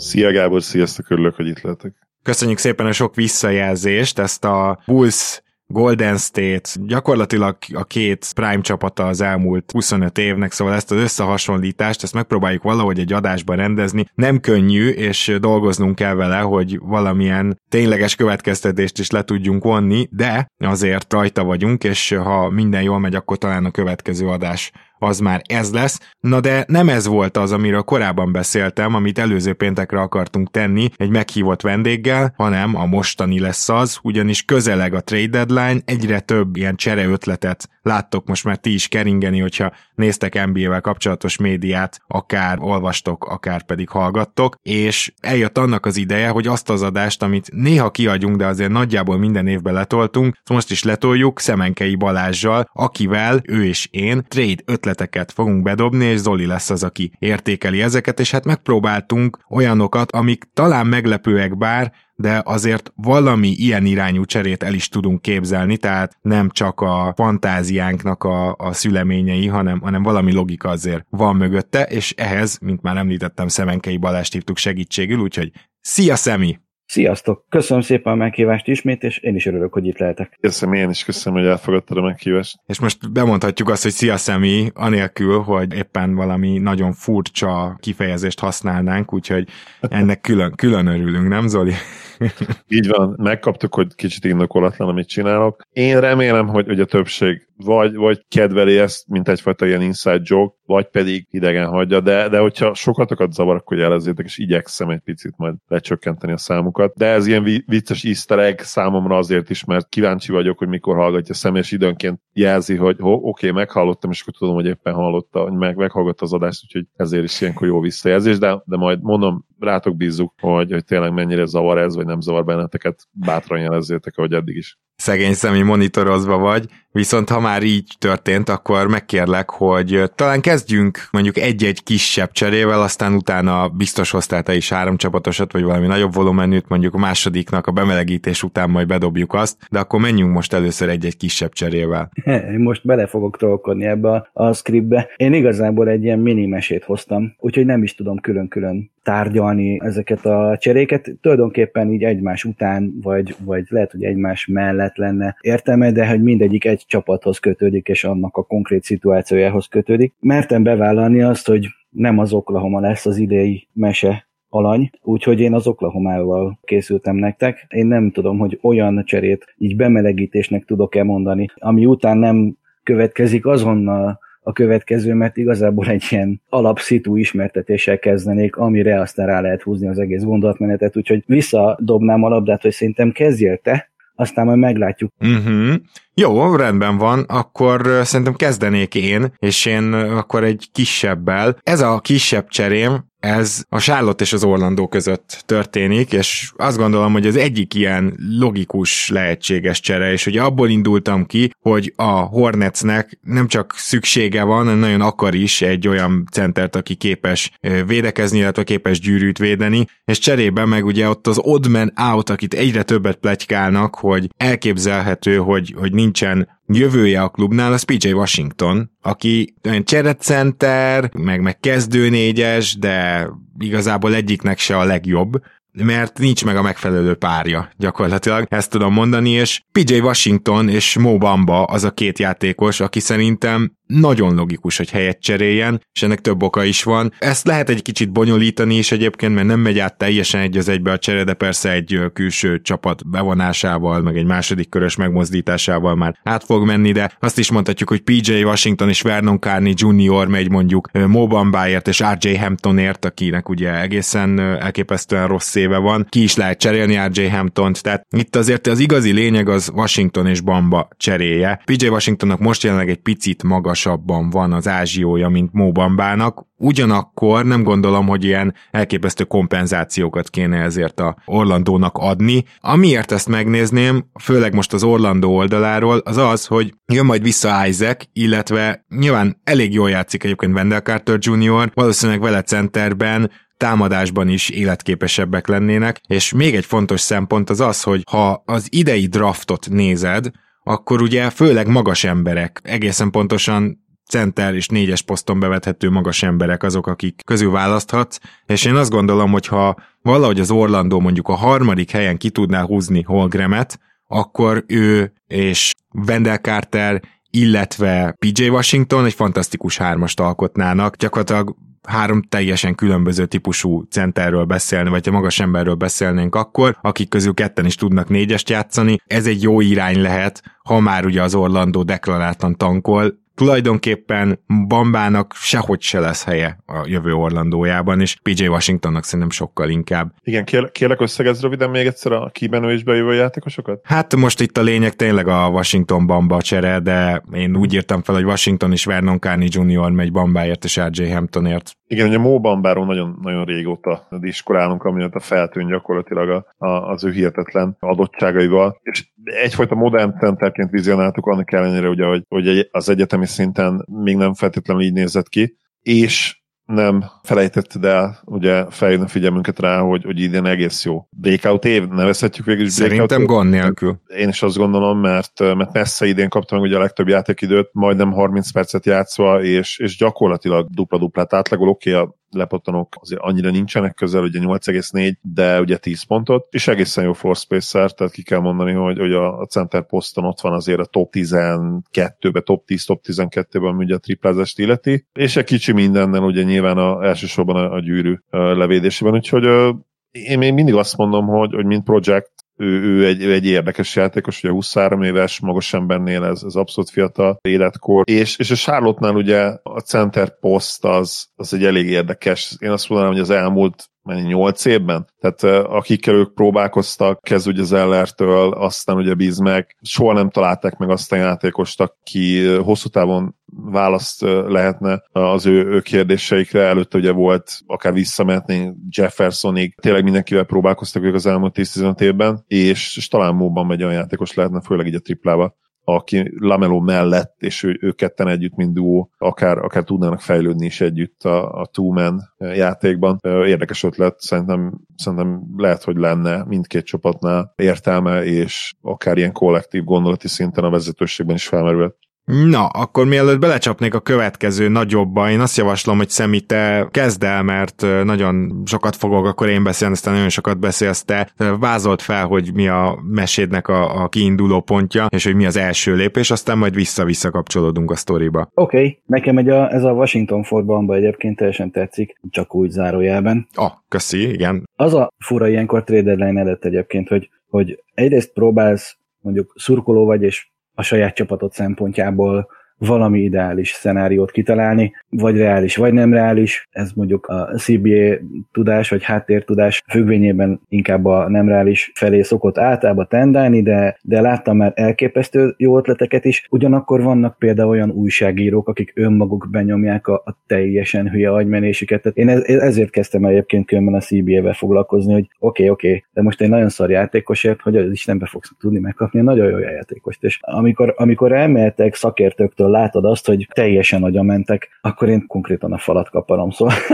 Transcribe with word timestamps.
Szia 0.00 0.32
Gábor, 0.32 0.62
sziasztok, 0.62 1.10
örülök, 1.10 1.34
hogy 1.34 1.46
itt 1.46 1.60
lehetek. 1.60 1.92
Köszönjük 2.22 2.58
szépen 2.58 2.86
a 2.86 2.92
sok 2.92 3.14
visszajelzést, 3.14 4.18
ezt 4.18 4.44
a 4.44 4.78
Bulls 4.86 5.42
Golden 5.66 6.16
State, 6.16 6.70
gyakorlatilag 6.86 7.56
a 7.72 7.84
két 7.84 8.32
prime 8.34 8.60
csapata 8.60 9.06
az 9.06 9.20
elmúlt 9.20 9.70
25 9.70 10.18
évnek, 10.18 10.52
szóval 10.52 10.74
ezt 10.74 10.90
az 10.90 10.98
összehasonlítást, 10.98 12.02
ezt 12.02 12.14
megpróbáljuk 12.14 12.62
valahogy 12.62 12.98
egy 12.98 13.12
adásban 13.12 13.56
rendezni. 13.56 14.04
Nem 14.14 14.40
könnyű, 14.40 14.88
és 14.88 15.36
dolgoznunk 15.40 15.94
kell 15.94 16.14
vele, 16.14 16.38
hogy 16.38 16.78
valamilyen 16.78 17.60
tényleges 17.68 18.14
következtetést 18.14 18.98
is 18.98 19.10
le 19.10 19.22
tudjunk 19.22 19.62
vonni, 19.62 20.08
de 20.10 20.46
azért 20.58 21.12
rajta 21.12 21.44
vagyunk, 21.44 21.84
és 21.84 22.10
ha 22.10 22.50
minden 22.50 22.82
jól 22.82 22.98
megy, 22.98 23.14
akkor 23.14 23.38
talán 23.38 23.64
a 23.64 23.70
következő 23.70 24.26
adás 24.28 24.72
az 25.00 25.18
már 25.18 25.42
ez 25.46 25.72
lesz. 25.72 26.00
Na 26.20 26.40
de 26.40 26.64
nem 26.68 26.88
ez 26.88 27.06
volt 27.06 27.36
az, 27.36 27.52
amiről 27.52 27.82
korábban 27.82 28.32
beszéltem, 28.32 28.94
amit 28.94 29.18
előző 29.18 29.52
péntekre 29.52 30.00
akartunk 30.00 30.50
tenni 30.50 30.90
egy 30.96 31.10
meghívott 31.10 31.62
vendéggel, 31.62 32.34
hanem 32.36 32.76
a 32.76 32.86
mostani 32.86 33.40
lesz 33.40 33.68
az, 33.68 33.98
ugyanis 34.02 34.42
közeleg 34.42 34.94
a 34.94 35.00
trade 35.00 35.44
deadline, 35.44 35.80
egyre 35.84 36.20
több 36.20 36.56
ilyen 36.56 36.76
csere 36.76 37.06
ötletet 37.06 37.68
láttok 37.82 38.26
most 38.26 38.44
már 38.44 38.56
ti 38.56 38.72
is 38.72 38.88
keringeni, 38.88 39.40
hogyha 39.40 39.72
néztek 39.94 40.46
NBA-vel 40.46 40.80
kapcsolatos 40.80 41.36
médiát, 41.36 42.00
akár 42.06 42.58
olvastok, 42.60 43.24
akár 43.24 43.62
pedig 43.62 43.88
hallgattok, 43.88 44.56
és 44.62 45.12
eljött 45.20 45.58
annak 45.58 45.86
az 45.86 45.96
ideje, 45.96 46.28
hogy 46.28 46.46
azt 46.46 46.70
az 46.70 46.82
adást, 46.82 47.22
amit 47.22 47.50
néha 47.52 47.90
kiadjunk, 47.90 48.36
de 48.36 48.46
azért 48.46 48.70
nagyjából 48.70 49.18
minden 49.18 49.46
évben 49.46 49.74
letoltunk, 49.74 50.36
most 50.50 50.70
is 50.70 50.82
letoljuk 50.82 51.40
Szemenkei 51.40 51.94
Balázsjal, 51.94 52.70
akivel 52.72 53.40
ő 53.44 53.64
és 53.64 53.88
én 53.90 54.24
trade 54.28 54.62
ötleteket 54.90 55.32
fogunk 55.32 55.62
bedobni, 55.62 56.04
és 56.04 56.18
Zoli 56.18 56.46
lesz 56.46 56.70
az, 56.70 56.82
aki 56.82 57.12
értékeli 57.18 57.82
ezeket, 57.82 58.20
és 58.20 58.30
hát 58.30 58.44
megpróbáltunk 58.44 59.38
olyanokat, 59.48 60.12
amik 60.12 60.44
talán 60.54 60.86
meglepőek 60.86 61.56
bár, 61.56 61.92
de 62.14 62.42
azért 62.44 62.92
valami 62.94 63.48
ilyen 63.48 63.84
irányú 63.84 64.24
cserét 64.24 64.62
el 64.62 64.74
is 64.74 64.88
tudunk 64.88 65.22
képzelni, 65.22 65.76
tehát 65.76 66.16
nem 66.22 66.50
csak 66.50 66.80
a 66.80 67.12
fantáziánknak 67.16 68.24
a, 68.24 68.54
a 68.58 68.72
szüleményei, 68.72 69.46
hanem, 69.46 69.80
hanem 69.80 70.02
valami 70.02 70.32
logika 70.32 70.68
azért 70.68 71.06
van 71.10 71.36
mögötte, 71.36 71.82
és 71.82 72.12
ehhez, 72.16 72.58
mint 72.60 72.82
már 72.82 72.96
említettem, 72.96 73.48
Szemenkei 73.48 73.96
Balást 73.96 74.32
hívtuk 74.32 74.56
segítségül, 74.56 75.18
úgyhogy 75.18 75.52
szia 75.80 76.16
Szemi! 76.16 76.58
Sziasztok! 76.90 77.44
Köszönöm 77.48 77.82
szépen 77.82 78.12
a 78.12 78.16
meghívást 78.16 78.68
ismét, 78.68 79.02
és 79.02 79.18
én 79.18 79.34
is 79.34 79.46
örülök, 79.46 79.72
hogy 79.72 79.86
itt 79.86 79.98
lehetek. 79.98 80.38
Köszönöm, 80.40 80.74
én 80.74 80.90
is 80.90 81.04
köszönöm, 81.04 81.40
hogy 81.40 81.48
elfogadtad 81.48 81.96
a 81.96 82.00
meghívást. 82.00 82.58
És 82.66 82.80
most 82.80 83.12
bemondhatjuk 83.12 83.68
azt, 83.68 83.82
hogy 83.82 83.92
szia 83.92 84.16
Szemi, 84.16 84.70
anélkül, 84.74 85.40
hogy 85.40 85.74
éppen 85.74 86.14
valami 86.14 86.58
nagyon 86.58 86.92
furcsa 86.92 87.76
kifejezést 87.80 88.40
használnánk, 88.40 89.12
úgyhogy 89.12 89.48
ennek 89.80 90.20
külön, 90.20 90.52
külön 90.56 90.86
örülünk, 90.86 91.28
nem 91.28 91.46
Zoli? 91.46 91.72
Így 92.68 92.88
van, 92.88 93.14
megkaptuk, 93.18 93.74
hogy 93.74 93.94
kicsit 93.94 94.24
indokolatlan, 94.24 94.88
amit 94.88 95.08
csinálok. 95.08 95.62
Én 95.72 96.00
remélem, 96.00 96.46
hogy, 96.46 96.66
hogy 96.66 96.80
a 96.80 96.84
többség 96.84 97.48
vagy, 97.64 97.94
vagy 97.94 98.24
kedveli 98.28 98.78
ezt, 98.78 99.08
mint 99.08 99.28
egyfajta 99.28 99.66
ilyen 99.66 99.82
inside 99.82 100.20
joke, 100.22 100.56
vagy 100.66 100.86
pedig 100.86 101.26
idegen 101.30 101.66
hagyja, 101.66 102.00
de, 102.00 102.28
de 102.28 102.38
hogyha 102.38 102.74
sokatokat 102.74 103.32
zavar, 103.32 103.56
akkor 103.56 103.78
jelezzétek, 103.78 104.24
és 104.26 104.38
igyekszem 104.38 104.88
egy 104.88 105.00
picit 105.00 105.34
majd 105.36 105.54
lecsökkenteni 105.68 106.32
a 106.32 106.36
számukat. 106.36 106.79
De 106.94 107.06
ez 107.06 107.26
ilyen 107.26 107.62
vicces 107.66 108.04
easter 108.04 108.38
egg 108.38 108.58
számomra 108.58 109.16
azért 109.16 109.50
is, 109.50 109.64
mert 109.64 109.88
kíváncsi 109.88 110.32
vagyok, 110.32 110.58
hogy 110.58 110.68
mikor 110.68 110.96
hallgatja 110.96 111.34
a 111.34 111.36
személyes 111.36 111.72
időnként 111.72 112.20
jelzi, 112.32 112.76
hogy 112.76 112.96
oké, 112.98 113.18
okay, 113.20 113.50
meghallottam, 113.50 114.10
és 114.10 114.20
akkor 114.20 114.34
tudom, 114.34 114.54
hogy 114.54 114.66
éppen 114.66 114.94
hallotta, 114.94 115.42
hogy 115.42 115.52
meg, 115.52 115.76
meghallgatta 115.76 116.24
az 116.24 116.32
adást, 116.32 116.62
úgyhogy 116.64 116.86
ezért 116.96 117.24
is 117.24 117.40
ilyenkor 117.40 117.66
jó 117.66 117.80
visszajelzés, 117.80 118.38
de, 118.38 118.62
de 118.64 118.76
majd 118.76 119.02
mondom, 119.02 119.46
rátok 119.60 119.96
bízzuk, 119.96 120.32
hogy, 120.40 120.72
hogy 120.72 120.84
tényleg 120.84 121.12
mennyire 121.12 121.44
zavar 121.44 121.78
ez, 121.78 121.94
vagy 121.94 122.06
nem 122.06 122.20
zavar 122.20 122.44
benneteket, 122.44 123.06
bátran 123.10 123.60
jelezzétek, 123.60 124.16
ahogy 124.16 124.32
eddig 124.32 124.56
is 124.56 124.78
szegény 125.00 125.34
személy 125.34 125.62
monitorozva 125.62 126.38
vagy, 126.38 126.64
viszont 126.92 127.28
ha 127.28 127.40
már 127.40 127.62
így 127.62 127.94
történt, 127.98 128.48
akkor 128.48 128.88
megkérlek, 128.88 129.50
hogy 129.50 130.02
talán 130.14 130.40
kezdjünk 130.40 130.98
mondjuk 131.10 131.36
egy-egy 131.36 131.82
kisebb 131.82 132.30
cserével, 132.32 132.82
aztán 132.82 133.14
utána 133.14 133.68
biztos 133.68 134.10
hoztál 134.10 134.42
te 134.42 134.54
is 134.54 134.68
három 134.68 134.96
csapatosat, 134.96 135.52
vagy 135.52 135.62
valami 135.62 135.86
nagyobb 135.86 136.14
volumenűt, 136.14 136.68
mondjuk 136.68 136.94
a 136.94 136.98
másodiknak 136.98 137.66
a 137.66 137.72
bemelegítés 137.72 138.42
után 138.42 138.70
majd 138.70 138.86
bedobjuk 138.86 139.34
azt, 139.34 139.56
de 139.70 139.78
akkor 139.78 140.00
menjünk 140.00 140.32
most 140.32 140.52
először 140.52 140.88
egy-egy 140.88 141.16
kisebb 141.16 141.52
cserével. 141.52 142.10
Most 142.58 142.86
bele 142.86 143.06
fogok 143.06 143.36
tolkodni 143.36 143.84
ebbe 143.86 144.10
a, 144.10 144.28
a 144.32 144.52
scriptbe. 144.52 145.08
Én 145.16 145.32
igazából 145.32 145.88
egy 145.88 146.04
ilyen 146.04 146.18
mini 146.18 146.46
mesét 146.46 146.84
hoztam, 146.84 147.34
úgyhogy 147.38 147.64
nem 147.66 147.82
is 147.82 147.94
tudom 147.94 148.18
külön-külön 148.18 148.90
tárgyalni 149.10 149.80
ezeket 149.82 150.26
a 150.26 150.56
cseréket. 150.60 151.12
Tulajdonképpen 151.20 151.92
így 151.92 152.04
egymás 152.04 152.44
után, 152.44 152.92
vagy, 153.02 153.34
vagy 153.44 153.66
lehet, 153.68 153.90
hogy 153.90 154.04
egymás 154.04 154.46
mellett 154.46 154.96
lenne 154.96 155.36
értelme, 155.40 155.92
de 155.92 156.08
hogy 156.08 156.22
mindegyik 156.22 156.64
egy 156.64 156.84
csapathoz 156.86 157.38
kötődik, 157.38 157.88
és 157.88 158.04
annak 158.04 158.36
a 158.36 158.42
konkrét 158.42 158.82
szituációjához 158.82 159.66
kötődik. 159.66 160.14
Mertem 160.20 160.62
bevállalni 160.62 161.22
azt, 161.22 161.46
hogy 161.46 161.66
nem 161.90 162.18
az 162.18 162.32
Oklahoma 162.32 162.80
lesz 162.80 163.06
az 163.06 163.16
idei 163.16 163.68
mese 163.72 164.26
alany, 164.48 164.90
úgyhogy 165.02 165.40
én 165.40 165.54
az 165.54 165.66
Oklahomával 165.66 166.58
készültem 166.64 167.16
nektek. 167.16 167.66
Én 167.68 167.86
nem 167.86 168.10
tudom, 168.10 168.38
hogy 168.38 168.58
olyan 168.62 169.02
cserét 169.04 169.54
így 169.58 169.76
bemelegítésnek 169.76 170.64
tudok-e 170.64 171.04
mondani, 171.04 171.46
ami 171.54 171.86
után 171.86 172.18
nem 172.18 172.56
következik 172.82 173.46
azonnal 173.46 174.18
a 174.50 174.52
következő, 174.52 175.14
mert 175.14 175.36
igazából 175.36 175.86
egy 175.86 176.04
ilyen 176.10 176.40
alapszitú 176.48 177.16
ismertetéssel 177.16 177.98
kezdenék, 177.98 178.56
amire 178.56 179.00
aztán 179.00 179.26
rá 179.26 179.40
lehet 179.40 179.62
húzni 179.62 179.88
az 179.88 179.98
egész 179.98 180.22
gondolatmenetet, 180.22 180.96
úgyhogy 180.96 181.22
visszadobnám 181.26 182.22
a 182.22 182.28
labdát, 182.28 182.62
hogy 182.62 182.72
szerintem 182.72 183.12
kezdjél 183.12 183.56
te, 183.56 183.90
aztán 184.14 184.46
majd 184.46 184.58
meglátjuk. 184.58 185.12
Uh-huh. 185.20 185.74
Jó, 186.14 186.56
rendben 186.56 186.96
van, 186.96 187.24
akkor 187.28 188.00
szerintem 188.04 188.34
kezdenék 188.34 188.94
én, 188.94 189.32
és 189.38 189.66
én 189.66 189.92
akkor 189.92 190.44
egy 190.44 190.68
kisebbel. 190.72 191.58
Ez 191.62 191.80
a 191.80 191.98
kisebb 191.98 192.48
cserém, 192.48 193.10
ez 193.20 193.64
a 193.68 193.80
Charlotte 193.80 194.24
és 194.24 194.32
az 194.32 194.44
Orlandó 194.44 194.88
között 194.88 195.42
történik, 195.46 196.12
és 196.12 196.52
azt 196.56 196.76
gondolom, 196.76 197.12
hogy 197.12 197.26
az 197.26 197.36
egyik 197.36 197.74
ilyen 197.74 198.14
logikus 198.38 199.08
lehetséges 199.08 199.80
csere, 199.80 200.12
és 200.12 200.26
ugye 200.26 200.42
abból 200.42 200.68
indultam 200.68 201.26
ki, 201.26 201.52
hogy 201.60 201.92
a 201.96 202.10
Hornetsnek 202.10 203.18
nem 203.22 203.46
csak 203.46 203.72
szüksége 203.76 204.42
van, 204.42 204.64
hanem 204.64 204.78
nagyon 204.78 205.00
akar 205.00 205.34
is 205.34 205.62
egy 205.62 205.88
olyan 205.88 206.28
centert, 206.32 206.76
aki 206.76 206.94
képes 206.94 207.50
védekezni, 207.86 208.38
illetve 208.38 208.64
képes 208.64 209.00
gyűrűt 209.00 209.38
védeni, 209.38 209.86
és 210.04 210.18
cserében 210.18 210.68
meg 210.68 210.84
ugye 210.84 211.08
ott 211.08 211.26
az 211.26 211.38
oddman 211.38 211.92
out, 211.96 212.30
akit 212.30 212.54
egyre 212.54 212.82
többet 212.82 213.16
pletykálnak, 213.16 213.94
hogy 213.94 214.28
elképzelhető, 214.36 215.36
hogy, 215.36 215.74
hogy 215.78 215.92
nincsen 216.00 216.48
jövője 216.66 217.22
a 217.22 217.28
klubnál 217.28 217.72
az 217.72 217.82
PJ 217.82 218.12
Washington, 218.12 218.90
aki 219.02 219.54
olyan 219.64 219.84
cserecenter, 219.84 221.10
meg, 221.18 221.42
meg 221.42 221.58
kezdőnégyes, 221.60 222.76
de 222.78 223.28
igazából 223.58 224.14
egyiknek 224.14 224.58
se 224.58 224.76
a 224.76 224.84
legjobb, 224.84 225.42
mert 225.72 226.18
nincs 226.18 226.44
meg 226.44 226.56
a 226.56 226.62
megfelelő 226.62 227.14
párja 227.14 227.70
gyakorlatilag, 227.76 228.46
ezt 228.48 228.70
tudom 228.70 228.92
mondani, 228.92 229.30
és 229.30 229.62
PJ 229.72 229.98
Washington 229.98 230.68
és 230.68 230.98
Mo 230.98 231.18
Bamba 231.18 231.64
az 231.64 231.84
a 231.84 231.90
két 231.90 232.18
játékos, 232.18 232.80
aki 232.80 233.00
szerintem 233.00 233.72
nagyon 233.90 234.34
logikus, 234.34 234.76
hogy 234.76 234.90
helyet 234.90 235.20
cseréljen, 235.20 235.82
és 235.92 236.02
ennek 236.02 236.20
több 236.20 236.42
oka 236.42 236.64
is 236.64 236.82
van. 236.82 237.12
Ezt 237.18 237.46
lehet 237.46 237.68
egy 237.68 237.82
kicsit 237.82 238.12
bonyolítani 238.12 238.76
is 238.76 238.92
egyébként, 238.92 239.34
mert 239.34 239.46
nem 239.46 239.60
megy 239.60 239.78
át 239.78 239.98
teljesen 239.98 240.40
egy 240.40 240.56
az 240.56 240.68
egybe 240.68 240.92
a 240.92 240.98
csere, 240.98 241.24
de 241.24 241.34
persze 241.34 241.72
egy 241.72 242.00
külső 242.12 242.60
csapat 242.60 243.08
bevonásával, 243.10 244.00
meg 244.00 244.16
egy 244.16 244.24
második 244.24 244.68
körös 244.68 244.96
megmozdításával 244.96 245.94
már 245.94 246.18
át 246.22 246.44
fog 246.44 246.66
menni, 246.66 246.92
de 246.92 247.16
azt 247.20 247.38
is 247.38 247.50
mondhatjuk, 247.50 247.88
hogy 247.88 248.00
PJ 248.00 248.42
Washington 248.42 248.88
és 248.88 249.00
Vernon 249.00 249.40
Carney 249.40 249.74
Jr. 249.76 250.26
megy 250.26 250.50
mondjuk 250.50 250.90
Mo 250.92 251.26
Bambaért 251.26 251.88
és 251.88 252.02
RJ 252.18 252.34
Hamptonért, 252.34 253.04
akinek 253.04 253.48
ugye 253.48 253.80
egészen 253.80 254.38
elképesztően 254.38 255.26
rossz 255.26 255.54
éve 255.54 255.76
van. 255.76 256.06
Ki 256.08 256.22
is 256.22 256.36
lehet 256.36 256.58
cserélni 256.58 256.98
RJ 257.12 257.26
Hamptont, 257.26 257.82
tehát 257.82 258.06
itt 258.16 258.36
azért 258.36 258.66
az 258.66 258.78
igazi 258.78 259.12
lényeg 259.12 259.48
az 259.48 259.70
Washington 259.74 260.26
és 260.26 260.40
Bamba 260.40 260.88
cseréje. 260.96 261.62
PJ 261.64 261.86
Washingtonnak 261.88 262.38
most 262.38 262.62
jelenleg 262.62 262.88
egy 262.88 263.00
picit 263.00 263.42
magas 263.42 263.79
magasabban 263.84 264.30
van 264.30 264.52
az 264.52 264.68
ázsiója, 264.68 265.28
mint 265.28 265.52
Móbambának, 265.52 266.46
ugyanakkor 266.56 267.44
nem 267.44 267.62
gondolom, 267.62 268.06
hogy 268.06 268.24
ilyen 268.24 268.54
elképesztő 268.70 269.24
kompenzációkat 269.24 270.30
kéne 270.30 270.62
ezért 270.62 271.00
a 271.00 271.16
Orlandónak 271.24 271.96
adni. 271.98 272.44
Amiért 272.60 273.12
ezt 273.12 273.28
megnézném, 273.28 274.10
főleg 274.20 274.54
most 274.54 274.72
az 274.72 274.82
Orlandó 274.82 275.36
oldaláról, 275.36 275.98
az 275.98 276.16
az, 276.16 276.46
hogy 276.46 276.74
jön 276.92 277.04
majd 277.04 277.22
vissza 277.22 277.66
Isaac, 277.66 278.04
illetve 278.12 278.84
nyilván 278.88 279.40
elég 279.44 279.72
jól 279.72 279.90
játszik 279.90 280.24
egyébként 280.24 280.54
Wendell 280.54 280.80
Carter 280.80 281.18
Jr., 281.20 281.70
valószínűleg 281.74 282.20
vele 282.20 282.42
centerben, 282.42 283.30
támadásban 283.56 284.28
is 284.28 284.48
életképesebbek 284.48 285.46
lennének, 285.46 286.00
és 286.06 286.32
még 286.32 286.54
egy 286.54 286.64
fontos 286.64 287.00
szempont 287.00 287.50
az 287.50 287.60
az, 287.60 287.82
hogy 287.82 288.02
ha 288.10 288.42
az 288.46 288.66
idei 288.70 289.06
draftot 289.06 289.68
nézed, 289.70 290.30
akkor 290.62 291.02
ugye 291.02 291.30
főleg 291.30 291.68
magas 291.68 292.04
emberek, 292.04 292.60
egészen 292.62 293.10
pontosan 293.10 293.88
center 294.08 294.54
és 294.54 294.68
négyes 294.68 295.02
poszton 295.02 295.40
bevethető 295.40 295.90
magas 295.90 296.22
emberek 296.22 296.62
azok, 296.62 296.86
akik 296.86 297.22
közül 297.24 297.50
választhatsz, 297.50 298.18
és 298.46 298.64
én 298.64 298.74
azt 298.74 298.90
gondolom, 298.90 299.30
hogy 299.30 299.46
ha 299.46 299.76
valahogy 300.02 300.40
az 300.40 300.50
Orlandó 300.50 301.00
mondjuk 301.00 301.28
a 301.28 301.34
harmadik 301.34 301.90
helyen 301.90 302.16
ki 302.16 302.30
tudná 302.30 302.62
húzni 302.62 303.02
Holgremet, 303.02 303.80
akkor 304.06 304.64
ő 304.66 305.12
és 305.26 305.72
Wendell 306.06 306.36
Carter, 306.36 307.02
illetve 307.30 308.14
PJ 308.18 308.48
Washington 308.48 309.04
egy 309.04 309.14
fantasztikus 309.14 309.76
hármast 309.76 310.20
alkotnának. 310.20 310.96
Gyakorlatilag 310.96 311.56
három 311.82 312.22
teljesen 312.22 312.74
különböző 312.74 313.26
típusú 313.26 313.84
centerről 313.90 314.44
beszélni, 314.44 314.90
vagy 314.90 315.08
a 315.08 315.10
magas 315.10 315.40
emberről 315.40 315.74
beszélnénk 315.74 316.34
akkor, 316.34 316.78
akik 316.80 317.08
közül 317.08 317.34
ketten 317.34 317.66
is 317.66 317.74
tudnak 317.74 318.08
négyest 318.08 318.48
játszani. 318.48 319.00
Ez 319.06 319.26
egy 319.26 319.42
jó 319.42 319.60
irány 319.60 320.00
lehet, 320.00 320.42
ha 320.64 320.80
már 320.80 321.04
ugye 321.04 321.22
az 321.22 321.34
Orlandó 321.34 321.82
deklaráltan 321.82 322.56
tankol, 322.56 323.18
tulajdonképpen 323.40 324.44
Bambának 324.68 325.34
sehogy 325.34 325.80
se 325.80 326.00
lesz 326.00 326.24
helye 326.24 326.58
a 326.66 326.82
jövő 326.84 327.12
Orlandójában, 327.12 328.00
és 328.00 328.16
PJ 328.22 328.46
Washingtonnak 328.46 329.04
szerintem 329.04 329.30
sokkal 329.30 329.68
inkább. 329.68 330.12
Igen, 330.22 330.44
kérlek 330.72 331.00
összegez 331.00 331.40
röviden 331.40 331.70
még 331.70 331.86
egyszer 331.86 332.12
a 332.12 332.30
kibenő 332.32 332.72
és 332.72 332.82
bejövő 332.82 333.14
játékosokat? 333.14 333.80
Hát 333.84 334.16
most 334.16 334.40
itt 334.40 334.58
a 334.58 334.62
lényeg 334.62 334.96
tényleg 334.96 335.28
a 335.28 335.48
Washington 335.48 336.06
Bamba 336.06 336.42
csere, 336.42 336.78
de 336.78 337.22
én 337.32 337.56
úgy 337.56 337.74
írtam 337.74 338.02
fel, 338.02 338.14
hogy 338.14 338.24
Washington 338.24 338.72
és 338.72 338.84
Vernon 338.84 339.20
Carney 339.20 339.48
Jr. 339.50 339.90
megy 339.90 340.12
Bambáért 340.12 340.64
és 340.64 340.80
RJ 340.90 341.10
Hamptonért. 341.10 341.78
Igen, 341.92 342.08
ugye 342.08 342.18
Mo 342.18 342.40
Bambáról 342.40 342.86
nagyon, 342.86 343.18
nagyon 343.22 343.44
régóta 343.44 344.06
diskolálunk, 344.10 344.84
a 344.84 345.20
feltűn 345.20 345.66
gyakorlatilag 345.66 346.28
a, 346.30 346.66
a, 346.66 346.90
az 346.90 347.04
ő 347.04 347.10
hihetetlen 347.10 347.76
adottságaival, 347.80 348.80
és 348.82 349.08
egyfajta 349.24 349.74
modern 349.74 350.18
centerként 350.18 350.70
vizionáltuk 350.70 351.26
annak 351.26 351.52
ellenére, 351.52 351.88
ugye, 351.88 352.04
hogy, 352.04 352.24
hogy 352.28 352.68
az 352.70 352.88
egyetemi 352.88 353.26
szinten 353.26 353.86
még 354.02 354.16
nem 354.16 354.34
feltétlenül 354.34 354.82
így 354.82 354.92
nézett 354.92 355.28
ki, 355.28 355.56
és 355.82 356.39
nem 356.70 357.04
felejtetted 357.22 357.84
el 357.84 358.18
ugye 358.24 358.64
felhívni 358.70 359.04
a 359.04 359.08
figyelmünket 359.08 359.58
rá, 359.58 359.80
hogy, 359.80 360.04
hogy 360.04 360.20
idén 360.20 360.46
egész 360.46 360.84
jó. 360.84 361.06
Breakout 361.10 361.64
év, 361.64 361.88
nevezhetjük 361.88 362.46
végül 362.46 362.64
is 362.64 362.72
Szerintem 362.72 363.24
gond 363.24 363.50
nélkül. 363.50 364.00
Én 364.06 364.28
is 364.28 364.42
azt 364.42 364.56
gondolom, 364.56 365.00
mert, 365.00 365.40
mert 365.40 365.72
messze 365.72 366.06
idén 366.06 366.28
kaptam 366.28 366.60
ugye 366.60 366.76
a 366.76 366.80
legtöbb 366.80 367.08
játékidőt, 367.08 367.68
majdnem 367.72 368.12
30 368.12 368.50
percet 368.50 368.86
játszva, 368.86 369.42
és, 369.42 369.78
és 369.78 369.96
gyakorlatilag 369.96 370.66
dupla-duplát 370.70 371.32
átlagol, 371.32 371.68
oké, 371.68 371.94
okay, 371.94 372.02
a 372.02 372.18
lepottanok 372.30 372.96
azért 373.00 373.20
annyira 373.20 373.50
nincsenek 373.50 373.94
közel, 373.94 374.22
ugye 374.22 374.38
8,4, 374.42 375.14
de 375.20 375.60
ugye 375.60 375.76
10 375.76 376.02
pontot, 376.02 376.46
és 376.50 376.68
egészen 376.68 377.04
jó 377.04 377.12
force 377.12 377.42
spacer, 377.42 377.92
tehát 377.92 378.12
ki 378.12 378.22
kell 378.22 378.38
mondani, 378.38 378.72
hogy, 378.72 378.98
hogy 378.98 379.12
a 379.12 379.46
center 379.46 379.86
poszton 379.86 380.24
ott 380.24 380.40
van 380.40 380.52
azért 380.52 380.80
a 380.80 380.84
top 380.84 381.12
12-be, 381.16 382.40
top 382.40 382.64
10, 382.64 382.84
top 382.84 383.04
12-ben, 383.06 383.74
ugye 383.74 383.94
a 383.94 383.98
triplázást 383.98 384.58
illeti, 384.58 385.06
és 385.12 385.36
egy 385.36 385.44
kicsi 385.44 385.72
mindennel 385.72 386.22
ugye 386.22 386.42
nyilván 386.42 386.78
a, 386.78 387.04
elsősorban 387.04 387.56
a, 387.56 387.72
a 387.72 387.80
gyűrű 387.80 388.16
levédésében, 388.30 389.14
úgyhogy 389.14 389.74
én 390.10 390.38
még 390.38 390.54
mindig 390.54 390.74
azt 390.74 390.96
mondom, 390.96 391.26
hogy, 391.26 391.54
hogy 391.54 391.64
mint 391.64 391.84
project 391.84 392.32
ő, 392.60 392.82
ő, 392.82 393.06
egy, 393.06 393.22
ő 393.22 393.32
egy 393.32 393.46
érdekes 393.46 393.96
játékos, 393.96 394.42
ugye 394.42 394.52
23 394.52 395.02
éves, 395.02 395.40
magas 395.40 395.74
embernél 395.74 396.24
ez, 396.24 396.42
ez 396.42 396.54
abszolút 396.54 396.90
fiatal 396.90 397.38
életkor, 397.40 398.02
és, 398.06 398.38
és 398.38 398.50
a 398.50 398.54
Charlotte-nál 398.54 399.14
ugye 399.14 399.40
a 399.62 399.80
center 399.80 400.38
post 400.38 400.84
az, 400.84 401.26
az 401.36 401.54
egy 401.54 401.64
elég 401.64 401.86
érdekes. 401.86 402.56
Én 402.58 402.70
azt 402.70 402.88
mondanám, 402.88 403.12
hogy 403.12 403.22
az 403.22 403.30
elmúlt 403.30 403.90
mennyi, 404.14 404.26
8 404.26 404.64
évben? 404.64 405.06
Tehát 405.20 405.66
akikkel 405.66 406.14
ők 406.14 406.34
próbálkoztak, 406.34 407.20
kezd 407.22 407.48
ugye 407.48 407.60
az 407.60 407.72
Ellertől, 407.72 408.52
aztán 408.52 408.96
ugye 408.96 409.14
Bizmek, 409.14 409.76
soha 409.82 410.12
nem 410.12 410.30
találták 410.30 410.76
meg 410.76 410.90
azt 410.90 411.12
a 411.12 411.16
játékost, 411.16 411.80
aki 411.80 412.46
hosszú 412.56 412.88
távon 412.88 413.34
választ 413.52 414.20
lehetne 414.46 415.02
az 415.12 415.46
ő, 415.46 415.66
ő 415.66 415.80
kérdéseikre. 415.80 416.62
Előtte 416.62 416.98
ugye 416.98 417.12
volt, 417.12 417.58
akár 417.66 417.92
visszamehetnénk 417.92 418.76
Jeffersonig, 418.96 419.74
tényleg 419.80 420.02
mindenkivel 420.02 420.44
próbálkoztak 420.44 421.02
ők 421.02 421.14
az 421.14 421.26
elmúlt 421.26 421.54
10-15 421.58 422.00
évben, 422.00 422.44
és, 422.46 422.96
és 422.96 423.08
talán 423.08 423.34
móban 423.34 423.66
megy 423.66 423.82
olyan 423.82 423.94
játékos 423.94 424.34
lehetne, 424.34 424.60
főleg 424.60 424.86
így 424.86 424.94
a 424.94 425.00
triplába 425.00 425.58
aki 425.84 426.32
Lamelo 426.38 426.80
mellett, 426.80 427.34
és 427.38 427.62
ő, 427.62 427.78
ők 427.80 427.96
ketten 427.96 428.28
együtt, 428.28 428.54
mint 428.56 428.72
duó, 428.72 429.10
akár, 429.18 429.58
akár 429.58 429.84
tudnának 429.84 430.20
fejlődni 430.20 430.66
is 430.66 430.80
együtt 430.80 431.22
a, 431.22 431.52
a 431.60 431.66
two-man 431.66 432.20
játékban. 432.38 433.18
Érdekes 433.22 433.82
ötlet, 433.82 434.20
szerintem, 434.20 434.80
szerintem 434.96 435.42
lehet, 435.56 435.82
hogy 435.82 435.96
lenne 435.96 436.44
mindkét 436.44 436.84
csapatnál 436.84 437.52
értelme, 437.56 438.24
és 438.24 438.74
akár 438.80 439.16
ilyen 439.16 439.32
kollektív 439.32 439.84
gondolati 439.84 440.28
szinten 440.28 440.64
a 440.64 440.70
vezetőségben 440.70 441.34
is 441.34 441.46
felmerült. 441.46 441.96
Na, 442.30 442.66
akkor 442.66 443.06
mielőtt 443.06 443.38
belecsapnék 443.38 443.94
a 443.94 444.00
következő 444.00 444.68
nagyobba, 444.68 445.30
én 445.30 445.40
azt 445.40 445.56
javaslom, 445.56 445.96
hogy 445.96 446.08
Szemi, 446.08 446.40
te 446.40 446.88
kezd 446.90 447.22
el, 447.22 447.42
mert 447.42 447.86
nagyon 448.04 448.62
sokat 448.64 448.96
fogok, 448.96 449.26
akkor 449.26 449.48
én 449.48 449.62
beszélni, 449.62 449.94
aztán 449.94 450.14
nagyon 450.14 450.28
sokat 450.28 450.58
beszélsz 450.58 451.04
te. 451.04 451.32
Vázolt 451.60 452.02
fel, 452.02 452.26
hogy 452.26 452.50
mi 452.54 452.68
a 452.68 452.98
mesédnek 453.10 453.68
a, 453.68 454.02
a 454.02 454.08
kiinduló 454.08 454.60
pontja, 454.60 455.06
és 455.08 455.24
hogy 455.24 455.34
mi 455.34 455.46
az 455.46 455.56
első 455.56 455.94
lépés, 455.94 456.30
aztán 456.30 456.58
majd 456.58 456.74
vissza-vissza 456.74 457.30
kapcsolódunk 457.30 457.90
a 457.90 457.96
sztoriba. 457.96 458.48
Oké, 458.54 458.76
okay. 458.76 458.98
nekem 459.06 459.38
egy 459.38 459.48
a, 459.48 459.72
ez 459.72 459.84
a 459.84 459.92
Washington 459.92 460.42
Fordban 460.42 460.92
egyébként 460.92 461.36
teljesen 461.36 461.70
tetszik, 461.70 462.20
csak 462.30 462.54
úgy 462.54 462.70
zárójelben. 462.70 463.46
Ah, 463.54 463.72
köszi, 463.88 464.32
igen. 464.32 464.68
Az 464.76 464.94
a 464.94 465.12
fura 465.18 465.48
ilyenkor 465.48 465.84
trade 465.84 466.02
deadline 466.02 466.40
előtt 466.40 466.64
egyébként, 466.64 467.08
hogy, 467.08 467.30
hogy 467.48 467.82
egyrészt 467.94 468.32
próbálsz 468.32 468.96
mondjuk 469.20 469.52
szurkoló 469.56 470.04
vagy, 470.04 470.22
és 470.22 470.49
a 470.74 470.82
saját 470.82 471.14
csapatot 471.14 471.52
szempontjából 471.52 472.48
valami 472.80 473.20
ideális 473.20 473.70
szenáriót 473.70 474.30
kitalálni, 474.30 474.92
vagy 475.08 475.36
reális, 475.36 475.76
vagy 475.76 475.92
nem 475.92 476.12
reális. 476.12 476.68
Ez 476.70 476.92
mondjuk 476.92 477.26
a 477.26 477.50
CBA 477.56 478.16
tudás, 478.52 478.90
vagy 478.90 479.02
háttértudás 479.02 479.82
függvényében 479.88 480.60
inkább 480.68 481.04
a 481.04 481.28
nem 481.28 481.48
reális 481.48 481.90
felé 481.94 482.22
szokott 482.22 482.58
általában 482.58 483.06
tendálni, 483.08 483.62
de, 483.62 483.98
de 484.02 484.20
láttam 484.20 484.56
már 484.56 484.72
elképesztő 484.74 485.54
jó 485.56 485.78
ötleteket 485.78 486.24
is. 486.24 486.46
Ugyanakkor 486.50 487.02
vannak 487.02 487.38
például 487.38 487.68
olyan 487.68 487.90
újságírók, 487.90 488.68
akik 488.68 488.92
önmaguk 488.94 489.48
benyomják 489.50 490.06
a, 490.06 490.14
a 490.14 490.36
teljesen 490.46 491.10
hülye 491.10 491.30
agymenésüket. 491.30 492.02
Tehát 492.02 492.18
én 492.18 492.28
ez, 492.28 492.42
ezért 492.42 492.90
kezdtem 492.90 493.24
egyébként 493.24 493.66
különben 493.66 493.94
a 493.94 494.00
CBA-vel 494.00 494.52
foglalkozni, 494.52 495.12
hogy 495.12 495.28
oké, 495.38 495.62
okay, 495.62 495.68
oké, 495.68 495.88
okay, 495.88 496.04
de 496.12 496.22
most 496.22 496.40
egy 496.40 496.48
nagyon 496.48 496.68
szar 496.68 496.90
játékosért, 496.90 497.60
hogy 497.60 497.76
az 497.76 497.90
Istenbe 497.90 498.26
fogsz 498.26 498.52
tudni 498.58 498.78
megkapni 498.78 499.20
nagyon 499.20 499.50
jó 499.50 499.58
játékost. 499.58 500.24
És 500.24 500.38
amikor, 500.40 500.94
amikor 500.96 501.32
elmehetek 501.32 501.94
szakértőktől 501.94 502.69
látod 502.70 503.04
azt, 503.04 503.26
hogy 503.26 503.48
teljesen 503.52 504.02
agya 504.02 504.22
mentek, 504.22 504.68
akkor 504.80 505.08
én 505.08 505.26
konkrétan 505.26 505.72
a 505.72 505.78
falat 505.78 506.10
kaparom, 506.10 506.50
szóval 506.50 506.74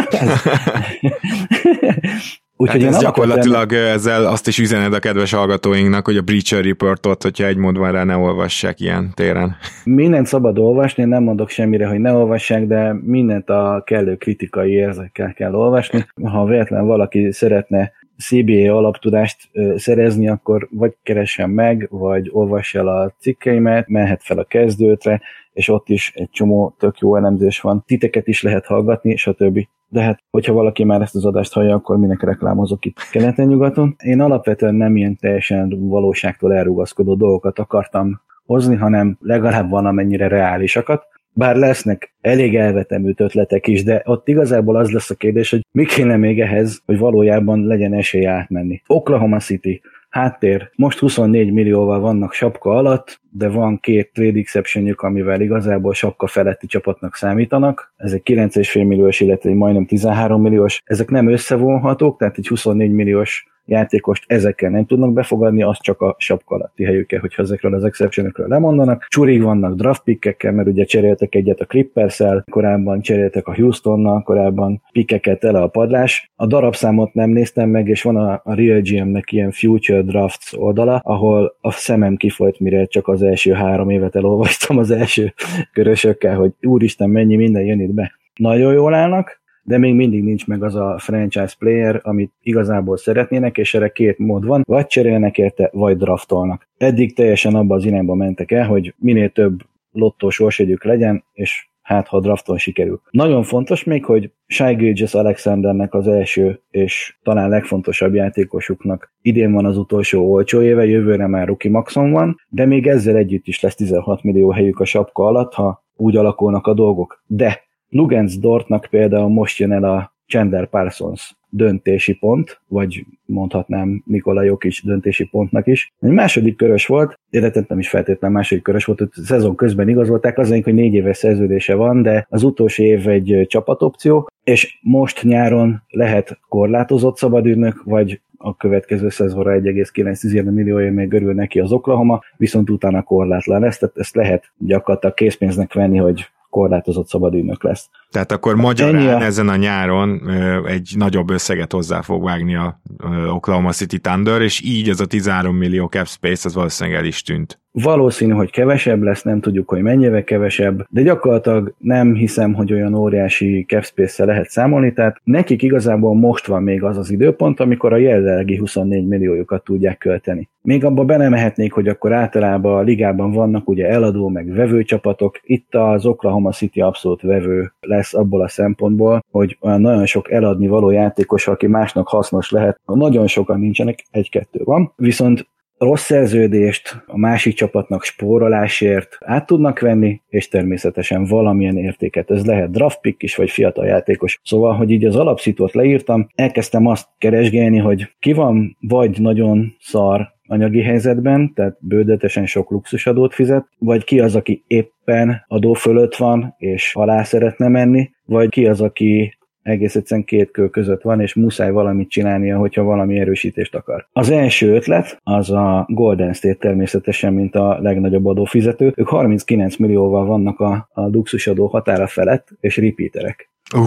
Úgyhogy 2.58 2.82
hát 2.82 2.92
ez 2.92 3.00
gyakorlatilag 3.00 3.72
ezzel 3.72 4.26
azt 4.26 4.46
is 4.48 4.58
üzened 4.58 4.92
a 4.92 4.98
kedves 4.98 5.32
hallgatóinknak, 5.32 6.04
hogy 6.04 6.16
a 6.16 6.22
Breacher 6.22 6.64
Reportot, 6.64 7.22
hogyha 7.22 7.46
egy 7.46 7.56
mód 7.56 7.78
van 7.78 7.92
rá, 7.92 8.04
ne 8.04 8.16
olvassák 8.16 8.80
ilyen 8.80 9.10
téren. 9.14 9.56
Mindent 9.84 10.26
szabad 10.26 10.58
olvasni, 10.58 11.04
nem 11.04 11.22
mondok 11.22 11.48
semmire, 11.48 11.86
hogy 11.86 11.98
ne 11.98 12.12
olvassák, 12.12 12.66
de 12.66 12.92
mindent 13.02 13.50
a 13.50 13.82
kellő 13.86 14.16
kritikai 14.16 14.72
érzekkel 14.72 15.32
kell 15.32 15.54
olvasni. 15.54 16.06
Ha 16.22 16.44
véletlen 16.44 16.86
valaki 16.86 17.32
szeretne 17.32 17.92
CBA 18.18 18.76
alaptudást 18.76 19.50
szerezni, 19.76 20.28
akkor 20.28 20.68
vagy 20.70 20.92
keressen 21.02 21.50
meg, 21.50 21.86
vagy 21.90 22.28
olvass 22.32 22.74
el 22.74 22.88
a 22.88 23.14
cikkeimet, 23.20 23.88
mehet 23.88 24.22
fel 24.22 24.38
a 24.38 24.44
kezdőtre, 24.44 25.20
és 25.56 25.68
ott 25.68 25.88
is 25.88 26.12
egy 26.14 26.30
csomó 26.30 26.74
tök 26.78 26.98
jó 26.98 27.16
elemzés 27.16 27.60
van. 27.60 27.82
Titeket 27.86 28.28
is 28.28 28.42
lehet 28.42 28.66
hallgatni, 28.66 29.16
stb. 29.16 29.66
De 29.88 30.02
hát, 30.02 30.22
hogyha 30.30 30.52
valaki 30.52 30.84
már 30.84 31.00
ezt 31.00 31.14
az 31.14 31.24
adást 31.24 31.52
hallja, 31.52 31.74
akkor 31.74 31.98
minek 31.98 32.22
reklámozok 32.22 32.84
itt 32.84 32.98
keleten-nyugaton. 33.10 33.96
Én 34.04 34.20
alapvetően 34.20 34.74
nem 34.74 34.96
ilyen 34.96 35.16
teljesen 35.16 35.88
valóságtól 35.88 36.54
elrugaszkodó 36.54 37.14
dolgokat 37.14 37.58
akartam 37.58 38.20
hozni, 38.46 38.76
hanem 38.76 39.16
legalább 39.20 39.70
van 39.70 39.86
amennyire 39.86 40.28
reálisakat. 40.28 41.06
Bár 41.32 41.56
lesznek 41.56 42.14
elég 42.20 42.56
elvetemült 42.56 43.20
ötletek 43.20 43.66
is, 43.66 43.84
de 43.84 44.02
ott 44.04 44.28
igazából 44.28 44.76
az 44.76 44.90
lesz 44.90 45.10
a 45.10 45.14
kérdés, 45.14 45.50
hogy 45.50 45.66
mi 45.72 45.84
kéne 45.84 46.16
még 46.16 46.40
ehhez, 46.40 46.82
hogy 46.86 46.98
valójában 46.98 47.66
legyen 47.66 47.92
esély 47.92 48.26
átmenni. 48.26 48.82
Oklahoma 48.86 49.38
City 49.38 49.80
Háttér. 50.08 50.70
Most 50.76 50.98
24 50.98 51.52
millióval 51.52 52.00
vannak 52.00 52.32
sapka 52.32 52.70
alatt, 52.70 53.20
de 53.30 53.48
van 53.48 53.80
két 53.80 54.12
trade 54.12 54.38
exception 54.38 54.94
amivel 54.96 55.40
igazából 55.40 55.94
sapka 55.94 56.26
feletti 56.26 56.66
csapatnak 56.66 57.14
számítanak. 57.14 57.92
Ez 57.96 58.12
egy 58.12 58.22
9,5 58.24 58.86
milliós, 58.86 59.20
illetve 59.20 59.50
egy 59.50 59.56
majdnem 59.56 59.86
13 59.86 60.42
milliós. 60.42 60.82
Ezek 60.84 61.10
nem 61.10 61.30
összevonhatók, 61.30 62.18
tehát 62.18 62.38
egy 62.38 62.48
24 62.48 62.90
milliós 62.90 63.46
játékost 63.66 64.24
ezekkel 64.26 64.70
nem 64.70 64.86
tudnak 64.86 65.12
befogadni, 65.12 65.62
az 65.62 65.78
csak 65.80 66.00
a 66.00 66.16
sapka 66.18 66.54
alatti 66.54 66.84
helyükkel, 66.84 67.20
hogyha 67.20 67.42
ezekről 67.42 67.74
az 67.74 67.84
exception 67.84 68.32
lemondanak. 68.34 69.06
Csurig 69.08 69.42
vannak 69.42 69.74
draft 69.74 70.02
pickekkel, 70.02 70.52
mert 70.52 70.68
ugye 70.68 70.84
cseréltek 70.84 71.34
egyet 71.34 71.60
a 71.60 71.64
clippers 71.64 72.22
korábban 72.50 73.00
cseréltek 73.00 73.46
a 73.46 73.54
Houstonnal, 73.54 74.22
korábban 74.22 74.82
pikkeket 74.92 75.44
ele 75.44 75.62
a 75.62 75.68
padlás. 75.68 76.30
A 76.36 76.46
darabszámot 76.46 77.14
nem 77.14 77.30
néztem 77.30 77.68
meg, 77.68 77.88
és 77.88 78.02
van 78.02 78.16
a, 78.16 78.40
a 78.44 78.54
Real 78.54 78.80
GM-nek 78.80 79.32
ilyen 79.32 79.50
Future 79.50 80.02
Drafts 80.02 80.52
oldala, 80.52 81.00
ahol 81.04 81.56
a 81.60 81.70
szemem 81.70 82.16
kifolyt, 82.16 82.60
mire 82.60 82.84
csak 82.84 83.08
az 83.08 83.22
első 83.22 83.52
három 83.52 83.90
évet 83.90 84.16
elolvastam 84.16 84.78
az 84.78 84.90
első 84.90 85.34
körösökkel, 85.72 86.36
hogy 86.36 86.52
úristen, 86.62 87.10
mennyi 87.10 87.36
minden 87.36 87.62
jön 87.62 87.80
itt 87.80 87.94
be. 87.94 88.12
Nagyon 88.34 88.72
jól 88.72 88.94
állnak, 88.94 89.40
de 89.66 89.78
még 89.78 89.94
mindig 89.94 90.22
nincs 90.22 90.46
meg 90.46 90.62
az 90.62 90.74
a 90.74 90.98
franchise 90.98 91.54
player, 91.58 92.00
amit 92.02 92.32
igazából 92.42 92.96
szeretnének, 92.96 93.58
és 93.58 93.74
erre 93.74 93.88
két 93.88 94.18
mód 94.18 94.46
van, 94.46 94.62
vagy 94.66 94.86
cserélnek 94.86 95.38
érte, 95.38 95.70
vagy 95.72 95.96
draftolnak. 95.96 96.68
Eddig 96.76 97.14
teljesen 97.14 97.54
abba 97.54 97.74
az 97.74 97.84
irányba 97.84 98.14
mentek 98.14 98.50
el, 98.50 98.66
hogy 98.66 98.94
minél 98.98 99.30
több 99.30 99.60
lottó 99.92 100.30
sorsjegyük 100.30 100.84
legyen, 100.84 101.24
és 101.32 101.68
hát 101.82 102.08
ha 102.08 102.20
drafton 102.20 102.58
sikerül. 102.58 103.00
Nagyon 103.10 103.42
fontos 103.42 103.84
még, 103.84 104.04
hogy 104.04 104.30
Shai 104.46 104.74
Gilgis 104.74 105.14
Alexandernek 105.14 105.94
az 105.94 106.08
első 106.08 106.60
és 106.70 107.16
talán 107.22 107.48
legfontosabb 107.48 108.14
játékosuknak 108.14 109.12
idén 109.22 109.52
van 109.52 109.64
az 109.64 109.78
utolsó 109.78 110.32
olcsó 110.32 110.62
éve, 110.62 110.86
jövőre 110.86 111.26
már 111.26 111.46
Ruki 111.46 111.68
Maxon 111.68 112.10
van, 112.10 112.40
de 112.48 112.64
még 112.64 112.86
ezzel 112.86 113.16
együtt 113.16 113.46
is 113.46 113.60
lesz 113.60 113.74
16 113.74 114.22
millió 114.22 114.50
helyük 114.50 114.80
a 114.80 114.84
sapka 114.84 115.26
alatt, 115.26 115.54
ha 115.54 115.84
úgy 115.96 116.16
alakulnak 116.16 116.66
a 116.66 116.74
dolgok. 116.74 117.22
De 117.26 117.65
Lugens 117.96 118.38
Dortnak 118.38 118.86
például 118.90 119.28
most 119.28 119.58
jön 119.58 119.72
el 119.72 119.84
a 119.84 120.14
Chandler 120.26 120.66
Parsons 120.68 121.36
döntési 121.48 122.14
pont, 122.14 122.60
vagy 122.68 123.04
mondhatnám 123.24 124.02
Nikola 124.06 124.42
Jokic 124.42 124.84
döntési 124.84 125.24
pontnak 125.24 125.66
is. 125.66 125.92
Egy 126.00 126.10
második 126.10 126.56
körös 126.56 126.86
volt, 126.86 127.18
illetve 127.30 127.64
nem 127.68 127.78
is 127.78 127.88
feltétlenül 127.88 128.36
második 128.36 128.62
körös 128.62 128.84
volt, 128.84 128.98
hogy 128.98 129.08
szezon 129.12 129.56
közben 129.56 129.88
igazolták, 129.88 130.38
az 130.38 130.60
hogy 130.64 130.74
négy 130.74 130.94
éves 130.94 131.16
szerződése 131.16 131.74
van, 131.74 132.02
de 132.02 132.26
az 132.30 132.42
utolsó 132.42 132.82
év 132.82 133.08
egy 133.08 133.44
csapatopció, 133.48 134.28
és 134.44 134.78
most 134.82 135.22
nyáron 135.22 135.82
lehet 135.88 136.38
korlátozott 136.48 137.16
szabadügynök, 137.16 137.82
vagy 137.84 138.20
a 138.38 138.56
következő 138.56 139.08
szezonra 139.08 139.52
1,9 139.52 140.52
millióért 140.52 140.94
még 140.94 141.08
görül 141.08 141.34
neki 141.34 141.60
az 141.60 141.72
Oklahoma, 141.72 142.20
viszont 142.36 142.70
utána 142.70 143.02
korlátlan 143.02 143.60
lesz, 143.60 143.78
tehát 143.78 143.98
ezt 143.98 144.14
lehet 144.14 144.52
gyakorlatilag 144.58 145.14
készpénznek 145.14 145.72
venni, 145.72 145.98
hogy 145.98 146.26
korlátozott 146.56 147.08
szabadügynök 147.08 147.62
lesz. 147.62 147.88
Tehát 148.10 148.32
akkor 148.32 148.54
magyarán 148.54 149.20
a... 149.20 149.24
ezen 149.24 149.48
a 149.48 149.56
nyáron 149.56 150.30
egy 150.66 150.92
nagyobb 150.96 151.30
összeget 151.30 151.72
hozzá 151.72 152.00
fog 152.00 152.24
vágni 152.24 152.54
a 152.54 152.80
Oklahoma 153.28 153.72
City 153.72 153.98
Thunder, 153.98 154.40
és 154.40 154.60
így 154.64 154.88
ez 154.88 155.00
a 155.00 155.06
13 155.06 155.56
millió 155.56 155.86
cap 155.86 156.06
space 156.06 156.48
az 156.48 156.54
valószínűleg 156.54 156.98
el 156.98 157.06
is 157.06 157.22
tűnt. 157.22 157.60
Valószínű, 157.82 158.32
hogy 158.32 158.50
kevesebb 158.50 159.02
lesz, 159.02 159.22
nem 159.22 159.40
tudjuk, 159.40 159.68
hogy 159.68 159.82
mennyivel 159.82 160.24
kevesebb, 160.24 160.86
de 160.90 161.02
gyakorlatilag 161.02 161.74
nem 161.78 162.14
hiszem, 162.14 162.54
hogy 162.54 162.72
olyan 162.72 162.94
óriási 162.94 163.64
cap 163.68 163.84
lehet 164.16 164.48
számolni, 164.48 164.92
tehát 164.92 165.20
nekik 165.24 165.62
igazából 165.62 166.14
most 166.14 166.46
van 166.46 166.62
még 166.62 166.82
az 166.82 166.96
az 166.96 167.10
időpont, 167.10 167.60
amikor 167.60 167.92
a 167.92 167.96
jelenlegi 167.96 168.56
24 168.56 169.06
milliójukat 169.06 169.64
tudják 169.64 169.98
költeni. 169.98 170.48
Még 170.62 170.84
abba 170.84 171.04
belemehetnék, 171.04 171.72
hogy 171.72 171.88
akkor 171.88 172.12
általában 172.12 172.78
a 172.78 172.82
ligában 172.82 173.32
vannak 173.32 173.68
ugye 173.68 173.88
eladó 173.88 174.28
meg 174.28 174.52
vevő 174.52 174.82
csapatok, 174.82 175.40
itt 175.42 175.74
az 175.74 176.06
Oklahoma 176.06 176.52
City 176.52 176.80
abszolút 176.80 177.22
vevő 177.22 177.72
lesz 177.80 178.14
abból 178.14 178.42
a 178.42 178.48
szempontból, 178.48 179.24
hogy 179.30 179.58
olyan 179.60 179.80
nagyon 179.80 180.06
sok 180.06 180.30
eladni 180.30 180.66
való 180.66 180.90
játékos, 180.90 181.48
aki 181.48 181.66
másnak 181.66 182.08
hasznos 182.08 182.50
lehet, 182.50 182.80
nagyon 182.84 183.26
sokan 183.26 183.60
nincsenek, 183.60 184.04
egy-kettő 184.10 184.60
van, 184.64 184.92
viszont 184.96 185.46
rossz 185.78 186.04
szerződést 186.04 187.02
a 187.06 187.18
másik 187.18 187.54
csapatnak 187.54 188.04
spórolásért 188.04 189.16
át 189.20 189.46
tudnak 189.46 189.80
venni, 189.80 190.20
és 190.28 190.48
természetesen 190.48 191.24
valamilyen 191.24 191.76
értéket. 191.76 192.30
Ez 192.30 192.46
lehet 192.46 192.70
draft 192.70 193.00
pick 193.00 193.22
is, 193.22 193.36
vagy 193.36 193.50
fiatal 193.50 193.86
játékos. 193.86 194.40
Szóval, 194.44 194.74
hogy 194.74 194.90
így 194.90 195.04
az 195.04 195.16
alapszitót 195.16 195.74
leírtam, 195.74 196.28
elkezdtem 196.34 196.86
azt 196.86 197.08
keresgélni, 197.18 197.78
hogy 197.78 198.14
ki 198.18 198.32
van 198.32 198.76
vagy 198.80 199.20
nagyon 199.20 199.76
szar 199.78 200.34
anyagi 200.46 200.82
helyzetben, 200.82 201.52
tehát 201.54 201.76
bődötesen 201.80 202.46
sok 202.46 202.70
luxusadót 202.70 203.34
fizet, 203.34 203.66
vagy 203.78 204.04
ki 204.04 204.20
az, 204.20 204.36
aki 204.36 204.64
éppen 204.66 205.44
adó 205.48 205.72
fölött 205.72 206.16
van, 206.16 206.54
és 206.58 206.94
alá 206.94 207.22
szeretne 207.22 207.68
menni, 207.68 208.10
vagy 208.24 208.48
ki 208.48 208.66
az, 208.66 208.80
aki 208.80 209.35
egész 209.66 209.96
egyszerűen 209.96 210.26
két 210.26 210.50
kő 210.50 210.68
között 210.68 211.02
van, 211.02 211.20
és 211.20 211.34
muszáj 211.34 211.70
valamit 211.70 212.10
csinálnia, 212.10 212.58
hogyha 212.58 212.82
valami 212.82 213.18
erősítést 213.18 213.74
akar. 213.74 214.08
Az 214.12 214.30
első 214.30 214.74
ötlet 214.74 215.20
az 215.22 215.50
a 215.50 215.86
Golden 215.88 216.32
State 216.32 216.54
természetesen, 216.54 217.34
mint 217.34 217.54
a 217.54 217.78
legnagyobb 217.80 218.26
adófizető. 218.26 218.92
Ők 218.96 219.08
39 219.08 219.76
millióval 219.76 220.24
vannak 220.24 220.60
a, 220.60 220.88
a 220.92 221.00
luxusadó 221.00 221.66
határa 221.66 222.06
felett, 222.06 222.48
és 222.60 222.76
repeaterek. 222.76 223.50
Uh, 223.76 223.86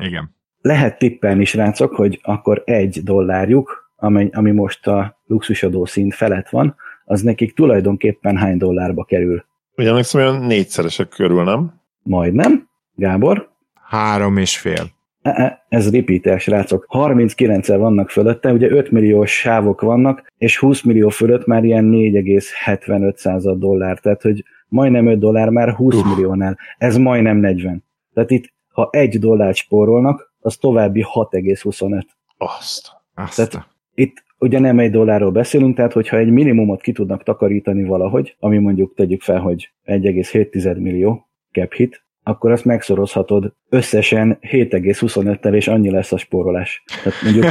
igen. 0.00 0.34
Lehet 0.60 0.98
tippelni, 0.98 1.44
srácok, 1.44 1.94
hogy 1.94 2.20
akkor 2.22 2.62
egy 2.64 3.00
dollárjuk, 3.04 3.92
ami, 3.96 4.28
ami 4.32 4.50
most 4.50 4.86
a 4.86 5.18
luxusadó 5.26 5.84
szint 5.84 6.14
felett 6.14 6.48
van, 6.48 6.76
az 7.04 7.22
nekik 7.22 7.54
tulajdonképpen 7.54 8.36
hány 8.36 8.56
dollárba 8.56 9.04
kerül? 9.04 9.44
Ugyanak 9.76 10.04
olyan 10.14 10.40
négyszeresek 10.40 11.08
körül, 11.08 11.44
nem? 11.44 11.80
Majdnem. 12.02 12.68
Gábor? 12.94 13.48
Három 13.74 14.36
és 14.36 14.58
fél. 14.58 14.96
E, 15.22 15.30
e, 15.30 15.64
ez 15.68 15.90
repeater, 15.90 16.40
srácok. 16.40 16.84
39 16.88 17.68
vannak 17.68 18.10
fölötte, 18.10 18.52
ugye 18.52 18.70
5 18.70 18.90
milliós 18.90 19.30
sávok 19.38 19.80
vannak, 19.80 20.32
és 20.38 20.58
20 20.58 20.82
millió 20.82 21.08
fölött 21.08 21.46
már 21.46 21.64
ilyen 21.64 21.84
4,75 21.84 23.16
század 23.16 23.58
dollár, 23.58 23.98
tehát 23.98 24.22
hogy 24.22 24.44
majdnem 24.68 25.06
5 25.06 25.18
dollár 25.18 25.48
már 25.48 25.70
20 25.70 25.94
uh. 25.94 26.06
milliónál. 26.06 26.58
Ez 26.78 26.96
majdnem 26.96 27.36
40. 27.36 27.84
Tehát 28.14 28.30
itt, 28.30 28.52
ha 28.72 28.88
egy 28.92 29.18
dollárt 29.18 29.56
spórolnak, 29.56 30.34
az 30.40 30.56
további 30.56 31.04
6,25. 31.14 32.02
Azt. 32.36 32.88
Azt. 33.14 33.36
Tehát 33.36 33.68
itt 33.94 34.24
ugye 34.38 34.58
nem 34.58 34.78
egy 34.78 34.90
dollárról 34.90 35.30
beszélünk, 35.30 35.76
tehát 35.76 35.92
hogyha 35.92 36.16
egy 36.16 36.30
minimumot 36.30 36.80
ki 36.80 36.92
tudnak 36.92 37.22
takarítani 37.22 37.84
valahogy, 37.84 38.36
ami 38.38 38.58
mondjuk 38.58 38.94
tegyük 38.94 39.22
fel, 39.22 39.40
hogy 39.40 39.70
1,7 39.84 40.80
millió 40.80 41.28
cap 41.52 41.72
hit, 41.72 42.06
akkor 42.28 42.50
azt 42.50 42.64
megszorozhatod 42.64 43.52
összesen 43.68 44.38
7,25-tel, 44.40 45.54
és 45.54 45.68
annyi 45.68 45.90
lesz 45.90 46.12
a 46.12 46.16
spórolás. 46.16 46.82
Tehát 47.02 47.22
mondjuk... 47.22 47.44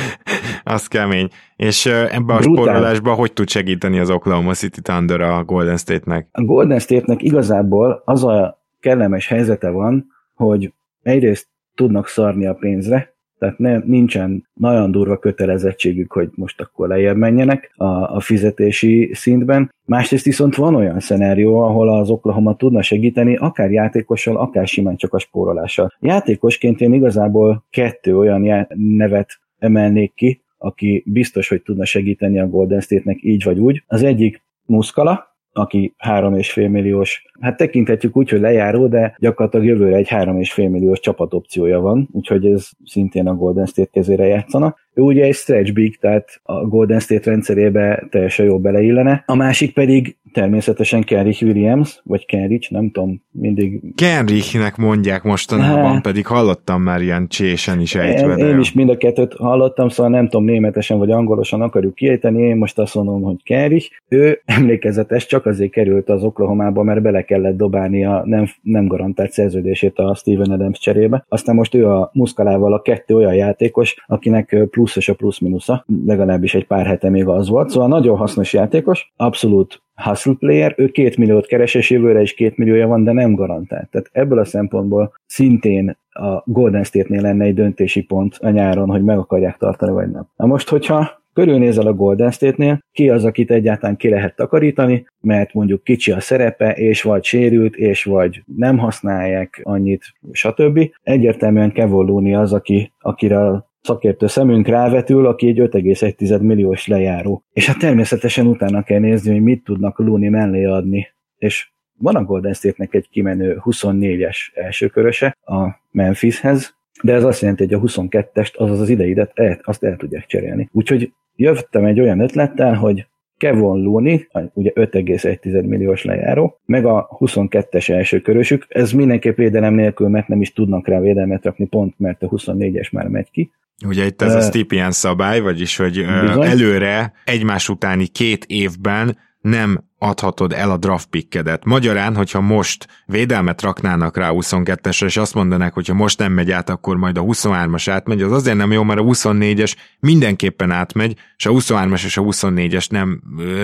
az 0.74 0.86
kemény. 0.86 1.28
És 1.56 1.86
ebben 1.86 2.36
a 2.36 2.38
Brutál. 2.38 2.64
spórolásban 2.64 3.14
hogy 3.14 3.32
tud 3.32 3.48
segíteni 3.48 3.98
az 3.98 4.10
Oklahoma 4.10 4.54
City 4.54 4.80
Thunder 4.80 5.20
a 5.20 5.44
Golden 5.44 5.76
State-nek? 5.76 6.28
A 6.32 6.42
Golden 6.42 6.78
State-nek 6.78 7.22
igazából 7.22 8.02
az 8.04 8.24
a 8.24 8.62
kellemes 8.80 9.26
helyzete 9.26 9.70
van, 9.70 10.06
hogy 10.34 10.72
egyrészt 11.02 11.48
tudnak 11.74 12.06
szarni 12.06 12.46
a 12.46 12.54
pénzre, 12.54 13.16
tehát 13.38 13.58
ne, 13.58 13.78
nincsen 13.78 14.46
nagyon 14.54 14.90
durva 14.90 15.18
kötelezettségük, 15.18 16.12
hogy 16.12 16.30
most 16.34 16.60
akkor 16.60 16.88
lejjebb 16.88 17.16
menjenek 17.16 17.72
a, 17.76 17.84
a 17.84 18.20
fizetési 18.20 19.10
szintben. 19.12 19.72
Másrészt 19.84 20.24
viszont 20.24 20.54
van 20.54 20.74
olyan 20.74 21.00
szenárió, 21.00 21.58
ahol 21.60 21.88
az 21.98 22.10
Oklahoma 22.10 22.56
tudna 22.56 22.82
segíteni, 22.82 23.36
akár 23.36 23.70
játékossal, 23.70 24.36
akár 24.36 24.66
simán 24.66 24.96
csak 24.96 25.14
a 25.14 25.18
spórolással. 25.18 25.92
Játékosként 26.00 26.80
én 26.80 26.92
igazából 26.92 27.64
kettő 27.70 28.18
olyan 28.18 28.44
já- 28.44 28.74
nevet 28.74 29.38
emelnék 29.58 30.14
ki, 30.14 30.42
aki 30.58 31.04
biztos, 31.06 31.48
hogy 31.48 31.62
tudna 31.62 31.84
segíteni 31.84 32.38
a 32.38 32.48
Golden 32.48 32.80
State-nek 32.80 33.18
így 33.22 33.44
vagy 33.44 33.58
úgy. 33.58 33.82
Az 33.86 34.02
egyik 34.02 34.42
Muskala, 34.66 35.27
aki 35.58 35.94
3,5 36.04 36.70
milliós, 36.70 37.24
hát 37.40 37.56
tekinthetjük 37.56 38.16
úgy, 38.16 38.28
hogy 38.28 38.40
lejáró, 38.40 38.86
de 38.86 39.14
gyakorlatilag 39.18 39.66
jövőre 39.66 39.96
egy 39.96 40.08
3,5 40.08 40.70
milliós 40.70 41.00
csapatopciója 41.00 41.80
van, 41.80 42.08
úgyhogy 42.12 42.46
ez 42.46 42.68
szintén 42.84 43.26
a 43.26 43.34
Golden 43.34 43.66
State 43.66 43.90
kezére 43.92 44.26
játszana. 44.26 44.76
Ő 44.98 45.02
ugye 45.02 45.24
egy 45.24 45.34
stretch 45.34 45.72
big, 45.72 45.98
tehát 45.98 46.40
a 46.42 46.66
Golden 46.66 47.00
State 47.00 47.30
rendszerébe 47.30 48.06
teljesen 48.10 48.46
jó 48.46 48.58
beleillene. 48.58 49.22
A 49.26 49.34
másik 49.34 49.72
pedig 49.72 50.16
természetesen 50.32 51.02
Kenrich 51.02 51.42
Williams, 51.42 52.00
vagy 52.04 52.26
Kenrich, 52.26 52.72
nem 52.72 52.90
tudom, 52.90 53.22
mindig... 53.30 53.80
Kenrichnek 53.94 54.76
mondják 54.76 55.22
mostanában, 55.22 55.94
ha. 55.94 56.00
pedig 56.00 56.26
hallottam 56.26 56.82
már 56.82 57.00
ilyen 57.00 57.28
csésen 57.28 57.80
is 57.80 57.94
ejtve. 57.94 58.34
Én, 58.34 58.46
én 58.46 58.58
is 58.58 58.72
mind 58.72 58.90
a 58.90 58.96
kettőt 58.96 59.34
hallottam, 59.34 59.88
szóval 59.88 60.12
nem 60.12 60.28
tudom, 60.28 60.44
németesen 60.44 60.98
vagy 60.98 61.10
angolosan 61.10 61.60
akarjuk 61.60 61.94
kiejteni, 61.94 62.42
én 62.42 62.56
most 62.56 62.78
azt 62.78 62.94
mondom, 62.94 63.22
hogy 63.22 63.42
Kenrich. 63.42 63.90
Ő 64.08 64.42
emlékezetes, 64.44 65.26
csak 65.26 65.46
azért 65.46 65.70
került 65.70 66.08
az 66.08 66.22
Oklahomába, 66.22 66.82
mert 66.82 67.02
bele 67.02 67.22
kellett 67.22 67.56
dobálni 67.56 68.04
a 68.04 68.22
nem, 68.24 68.46
nem 68.62 68.86
garantált 68.86 69.30
szerződését 69.30 69.98
a 69.98 70.14
Steven 70.14 70.50
Adams 70.50 70.78
cserébe. 70.78 71.24
Aztán 71.28 71.54
most 71.54 71.74
ő 71.74 71.88
a 71.88 72.10
Muszkalával 72.12 72.72
a 72.72 72.82
kettő 72.82 73.14
olyan 73.14 73.34
játékos, 73.34 74.04
akinek 74.06 74.56
plusz 74.70 74.87
20-as 74.88 75.10
a 75.10 75.14
plusz-minusza, 75.14 75.84
legalábbis 76.06 76.54
egy 76.54 76.66
pár 76.66 76.86
hete 76.86 77.10
még 77.10 77.26
az 77.26 77.48
volt, 77.48 77.68
szóval 77.68 77.88
nagyon 77.88 78.16
hasznos 78.16 78.52
játékos, 78.52 79.12
abszolút 79.16 79.82
hustle 79.94 80.34
player, 80.38 80.74
ő 80.76 80.88
két 80.88 81.16
milliót 81.16 81.46
keres, 81.46 81.74
és 81.74 81.90
jövőre 81.90 82.20
is 82.20 82.34
két 82.34 82.56
milliója 82.56 82.86
van, 82.86 83.04
de 83.04 83.12
nem 83.12 83.34
garantált. 83.34 83.90
Tehát 83.90 84.08
ebből 84.12 84.38
a 84.38 84.44
szempontból 84.44 85.12
szintén 85.26 85.96
a 86.08 86.42
Golden 86.44 86.84
State-nél 86.84 87.20
lenne 87.20 87.44
egy 87.44 87.54
döntési 87.54 88.02
pont 88.02 88.36
a 88.40 88.50
nyáron, 88.50 88.88
hogy 88.88 89.04
meg 89.04 89.18
akarják 89.18 89.56
tartani, 89.56 89.92
vagy 89.92 90.10
nem. 90.10 90.26
Na 90.36 90.46
most, 90.46 90.68
hogyha 90.68 91.22
körülnézel 91.32 91.86
a 91.86 91.94
Golden 91.94 92.30
State-nél, 92.30 92.78
ki 92.92 93.10
az, 93.10 93.24
akit 93.24 93.50
egyáltalán 93.50 93.96
ki 93.96 94.08
lehet 94.08 94.36
takarítani, 94.36 95.06
mert 95.20 95.52
mondjuk 95.52 95.84
kicsi 95.84 96.12
a 96.12 96.20
szerepe, 96.20 96.72
és 96.72 97.02
vagy 97.02 97.24
sérült, 97.24 97.76
és 97.76 98.04
vagy 98.04 98.42
nem 98.56 98.78
használják 98.78 99.60
annyit, 99.62 100.04
stb. 100.32 100.90
Egyértelműen 101.02 101.72
Kevin 101.72 102.36
az, 102.36 102.52
aki, 102.52 102.92
akire 102.98 103.67
szakértő 103.82 104.26
szemünk 104.26 104.66
rávetül, 104.66 105.26
aki 105.26 105.48
egy 105.48 105.58
5,1 105.60 106.40
milliós 106.40 106.86
lejáró. 106.86 107.42
És 107.52 107.66
hát 107.66 107.78
természetesen 107.78 108.46
utána 108.46 108.82
kell 108.82 108.98
nézni, 108.98 109.32
hogy 109.32 109.42
mit 109.42 109.64
tudnak 109.64 109.98
Looney 109.98 110.28
mellé 110.28 110.64
adni. 110.64 111.08
És 111.38 111.70
van 111.98 112.16
a 112.16 112.24
Golden 112.24 112.52
State-nek 112.52 112.94
egy 112.94 113.08
kimenő 113.08 113.60
24-es 113.64 114.36
elsőköröse 114.54 115.36
a 115.44 115.68
Memphishez, 115.90 116.76
de 117.02 117.12
ez 117.12 117.24
azt 117.24 117.40
jelenti, 117.40 117.64
hogy 117.64 117.74
a 117.74 117.80
22-est, 117.80 118.54
azaz 118.54 118.80
az 118.80 118.88
ideidet, 118.88 119.32
azt 119.62 119.84
el 119.84 119.96
tudják 119.96 120.26
cserélni. 120.26 120.68
Úgyhogy 120.72 121.12
jöttem 121.36 121.84
egy 121.84 122.00
olyan 122.00 122.20
ötlettel, 122.20 122.74
hogy 122.74 123.06
Kevin 123.36 123.82
Looney, 123.82 124.28
ugye 124.52 124.70
5,1 124.74 125.66
milliós 125.66 126.04
lejáró, 126.04 126.60
meg 126.66 126.84
a 126.84 127.08
22-es 127.18 127.90
első 127.90 128.20
körösük, 128.20 128.66
ez 128.68 128.92
mindenképp 128.92 129.36
védelem 129.36 129.74
nélkül, 129.74 130.08
mert 130.08 130.28
nem 130.28 130.40
is 130.40 130.52
tudnak 130.52 130.88
rá 130.88 131.00
védelmet 131.00 131.44
rakni, 131.44 131.66
pont 131.66 131.98
mert 131.98 132.22
a 132.22 132.28
24-es 132.28 132.92
már 132.92 133.08
megy 133.08 133.30
ki. 133.30 133.50
Ugye 133.86 134.06
itt 134.06 134.22
ez 134.22 134.34
a 134.34 134.40
Stipien 134.40 134.92
szabály, 134.92 135.40
vagyis 135.40 135.76
hogy 135.76 136.06
bizony. 136.20 136.42
előre 136.42 137.12
egymás 137.24 137.68
utáni 137.68 138.06
két 138.06 138.44
évben 138.44 139.18
nem 139.48 139.86
adhatod 139.98 140.52
el 140.52 140.70
a 140.70 140.76
draft 140.76 141.08
pickedet. 141.08 141.64
Magyarán, 141.64 142.16
hogyha 142.16 142.40
most 142.40 142.86
védelmet 143.06 143.62
raknának 143.62 144.16
rá 144.16 144.30
22-esre, 144.32 145.04
és 145.04 145.16
azt 145.16 145.34
mondanák, 145.34 145.72
hogyha 145.74 145.94
most 145.94 146.18
nem 146.18 146.32
megy 146.32 146.50
át, 146.50 146.70
akkor 146.70 146.96
majd 146.96 147.18
a 147.18 147.22
23-as 147.22 147.86
átmegy, 147.90 148.22
az 148.22 148.32
azért 148.32 148.56
nem 148.56 148.72
jó, 148.72 148.82
mert 148.82 149.00
a 149.00 149.02
24-es 149.02 149.74
mindenképpen 150.00 150.70
átmegy, 150.70 151.14
és 151.36 151.46
a 151.46 151.50
23-as 151.50 152.04
és 152.04 152.16
a 152.16 152.22
24-es 152.22 152.90
nem, 152.90 153.22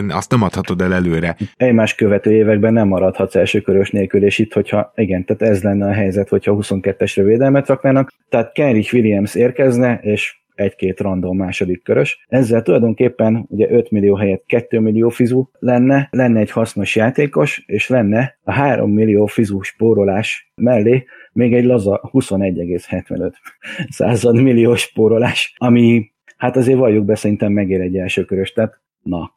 azt 0.08 0.30
nem 0.30 0.42
adhatod 0.42 0.80
el 0.80 0.94
előre. 0.94 1.36
Egymás 1.56 1.94
követő 1.94 2.32
években 2.32 2.72
nem 2.72 2.88
maradhatsz 2.88 3.34
elsőkörös 3.34 3.90
nélkül, 3.90 4.24
és 4.24 4.38
itt, 4.38 4.52
hogyha 4.52 4.92
igen, 4.94 5.24
tehát 5.24 5.54
ez 5.54 5.62
lenne 5.62 5.86
a 5.86 5.92
helyzet, 5.92 6.28
hogyha 6.28 6.56
22-esre 6.60 7.22
védelmet 7.24 7.68
raknának, 7.68 8.12
tehát 8.28 8.52
Kenrich 8.52 8.94
Williams 8.94 9.34
érkezne, 9.34 9.98
és 10.02 10.42
egy-két 10.54 11.00
random 11.00 11.37
második 11.37 11.82
körös. 11.82 12.25
Ezzel 12.28 12.62
tulajdonképpen 12.62 13.44
ugye 13.49 13.70
5 13.70 13.90
millió 13.90 14.14
helyett 14.14 14.44
2 14.46 14.80
millió 14.80 15.08
fizu 15.08 15.44
lenne, 15.58 16.08
lenne 16.11 16.40
egy 16.40 16.50
hasznos 16.50 16.96
játékos, 16.96 17.64
és 17.66 17.88
lenne 17.88 18.38
a 18.42 18.52
3 18.52 18.90
millió 18.90 19.26
fizu 19.26 19.62
spórolás 19.62 20.52
mellé 20.54 21.04
még 21.32 21.54
egy 21.54 21.64
laza 21.64 22.11
21,75 22.12 23.32
század 23.88 24.42
millió 24.42 24.75
spórolás, 24.75 25.54
ami 25.56 26.12
hát 26.37 26.56
azért 26.56 26.78
valljuk 26.78 27.04
be, 27.04 27.14
szerintem 27.14 27.52
megér 27.52 27.80
egy 27.80 27.96
első 27.96 28.25
körös, 28.25 28.52
tehát 28.52 28.80
Na. 29.04 29.32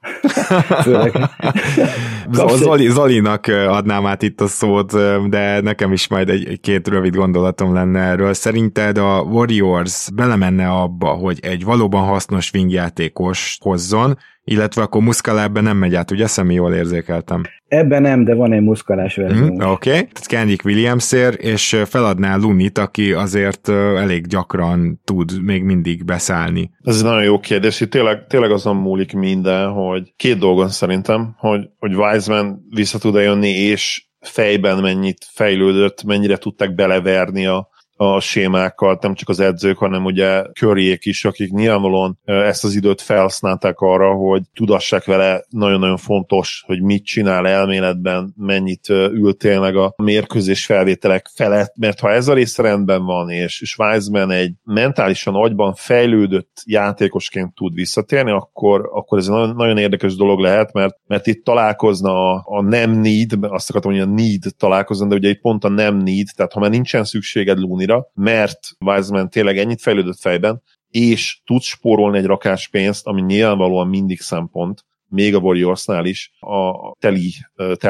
Zoli, 2.56 2.90
Zolinak 2.90 3.48
adnám 3.48 4.06
át 4.06 4.22
itt 4.22 4.42
a 4.42 4.48
szót, 4.48 4.92
de 5.30 5.62
nekem 5.62 5.92
is 5.92 6.08
majd 6.08 6.30
egy 6.30 6.60
két 6.60 6.88
rövid 6.88 7.16
gondolatom 7.16 7.74
lenne 7.74 8.00
erről. 8.00 8.34
Szerinted 8.34 8.98
a 8.98 9.22
Warriors 9.22 10.10
belemenne 10.14 10.70
abba, 10.70 11.08
hogy 11.08 11.40
egy 11.42 11.64
valóban 11.64 12.06
hasznos 12.06 12.52
wingjátékos 12.54 13.58
hozzon, 13.62 14.18
illetve 14.50 14.82
akkor 14.82 15.02
Muscala 15.02 15.42
ebben 15.42 15.64
nem 15.64 15.78
megy 15.78 15.96
át, 15.96 16.12
ugye? 16.12 16.28
Személy 16.28 16.56
jól 16.56 16.74
érzékeltem. 16.74 17.44
Ebben 17.68 18.02
nem, 18.02 18.24
de 18.24 18.36
van 18.36 18.54
egy 18.54 18.62
muszkalás 18.62 19.16
verzió. 19.16 19.46
Mm, 19.46 19.50
Oké, 19.50 19.64
okay. 19.64 19.92
tehát 19.92 20.26
Kendrick 20.28 20.66
Williamsért, 20.66 21.42
és 21.42 21.82
feladná 21.86 22.36
Lunit, 22.36 22.78
aki 22.78 23.14
azért 23.14 23.70
elég 23.70 24.28
gyakran 24.28 25.02
tud 25.04 25.44
még 25.44 25.64
mindig 25.64 26.06
beszállni. 26.06 26.72
Ez 26.84 26.98
egy 26.98 27.04
nagyon 27.04 27.24
jó 27.24 27.40
kérdés, 27.40 27.80
itt 27.80 27.90
tényleg, 27.90 28.28
tényleg 28.28 28.52
azon 28.52 28.76
múlik 28.76 29.14
minden, 29.14 29.70
hogy 29.70 30.14
két 30.16 30.38
dolgon 30.38 30.70
szerintem, 30.70 31.36
hogy, 31.38 31.70
hogy 31.80 31.96
Wiseman 31.96 32.66
vissza 32.70 32.98
tud-e 32.98 33.22
jönni, 33.22 33.50
és 33.50 34.08
fejben 34.20 34.78
mennyit 34.78 35.26
fejlődött, 35.34 36.04
mennyire 36.04 36.38
tudták 36.38 36.76
beleverni 36.76 37.46
a, 37.46 37.70
a 37.98 38.20
sémákkal, 38.20 38.98
nem 39.02 39.14
csak 39.14 39.30
az 39.30 39.40
edzők, 39.40 39.78
hanem 39.78 40.06
ugye 40.06 40.44
körjék 40.60 41.06
is, 41.06 41.26
akik 41.26 41.52
nyilvánvalóan 41.52 42.20
ezt 42.26 42.64
az 42.64 42.76
időt 42.76 43.02
felhasználták 43.02 43.80
arra, 43.80 44.14
hogy 44.14 44.42
tudassák 44.54 45.06
vele 45.06 45.44
nagyon-nagyon 45.50 45.98
fontos, 45.98 46.64
hogy 46.66 46.82
mit 46.82 47.06
csinál 47.06 47.48
elméletben, 47.48 48.34
mennyit 48.38 48.90
ül 48.90 49.38
tényleg 49.38 49.76
a 49.76 49.94
mérkőzés 50.04 50.66
felvételek 50.66 51.30
felett, 51.36 51.74
mert 51.76 52.00
ha 52.00 52.12
ez 52.12 52.28
a 52.28 52.34
rész 52.34 52.58
rendben 52.58 53.06
van, 53.06 53.30
és, 53.30 53.62
és 53.62 53.78
Wiseman 53.78 54.32
egy 54.32 54.54
mentálisan 54.64 55.36
agyban 55.36 55.74
fejlődött 55.74 56.62
játékosként 56.66 57.56
tud 57.56 57.74
visszatérni, 57.74 58.32
akkor, 58.32 58.90
akkor 58.94 59.18
ez 59.18 59.26
egy 59.26 59.32
nagyon, 59.32 59.56
nagyon 59.56 59.78
érdekes 59.78 60.16
dolog 60.16 60.40
lehet, 60.40 60.74
mert, 60.74 60.96
mert 61.08 61.28
itt 61.28 61.44
találkozna 61.44 62.32
a, 62.32 62.44
a 62.46 62.62
nem 62.62 62.92
need, 62.92 63.32
azt 63.42 63.70
akartam, 63.70 63.92
hogy 63.92 64.02
a 64.02 64.06
need 64.06 64.44
találkozna, 64.58 65.08
de 65.08 65.16
ugye 65.16 65.30
itt 65.30 65.42
pont 65.42 65.64
a 65.64 65.70
nem 65.70 65.98
need, 65.98 66.28
tehát 66.36 66.54
ha 66.54 66.60
már 66.60 66.70
nincsen 66.70 67.04
szükséged 67.04 67.60
Luni 67.60 67.86
Brownie-ra, 67.88 68.12
mert 68.14 68.60
Wiseman 68.86 69.30
tényleg 69.30 69.58
ennyit 69.58 69.82
fejlődött 69.82 70.20
fejben, 70.20 70.62
és 70.90 71.42
tud 71.46 71.62
spórolni 71.62 72.18
egy 72.18 72.26
rakás 72.26 72.68
pénzt, 72.68 73.08
ami 73.08 73.22
nyilvánvalóan 73.22 73.88
mindig 73.88 74.22
szempont, 74.22 74.86
még 75.10 75.36
a 75.36 75.40
Warriorsnál 75.40 76.06
is, 76.06 76.32
a 76.40 76.92
teli 77.00 77.34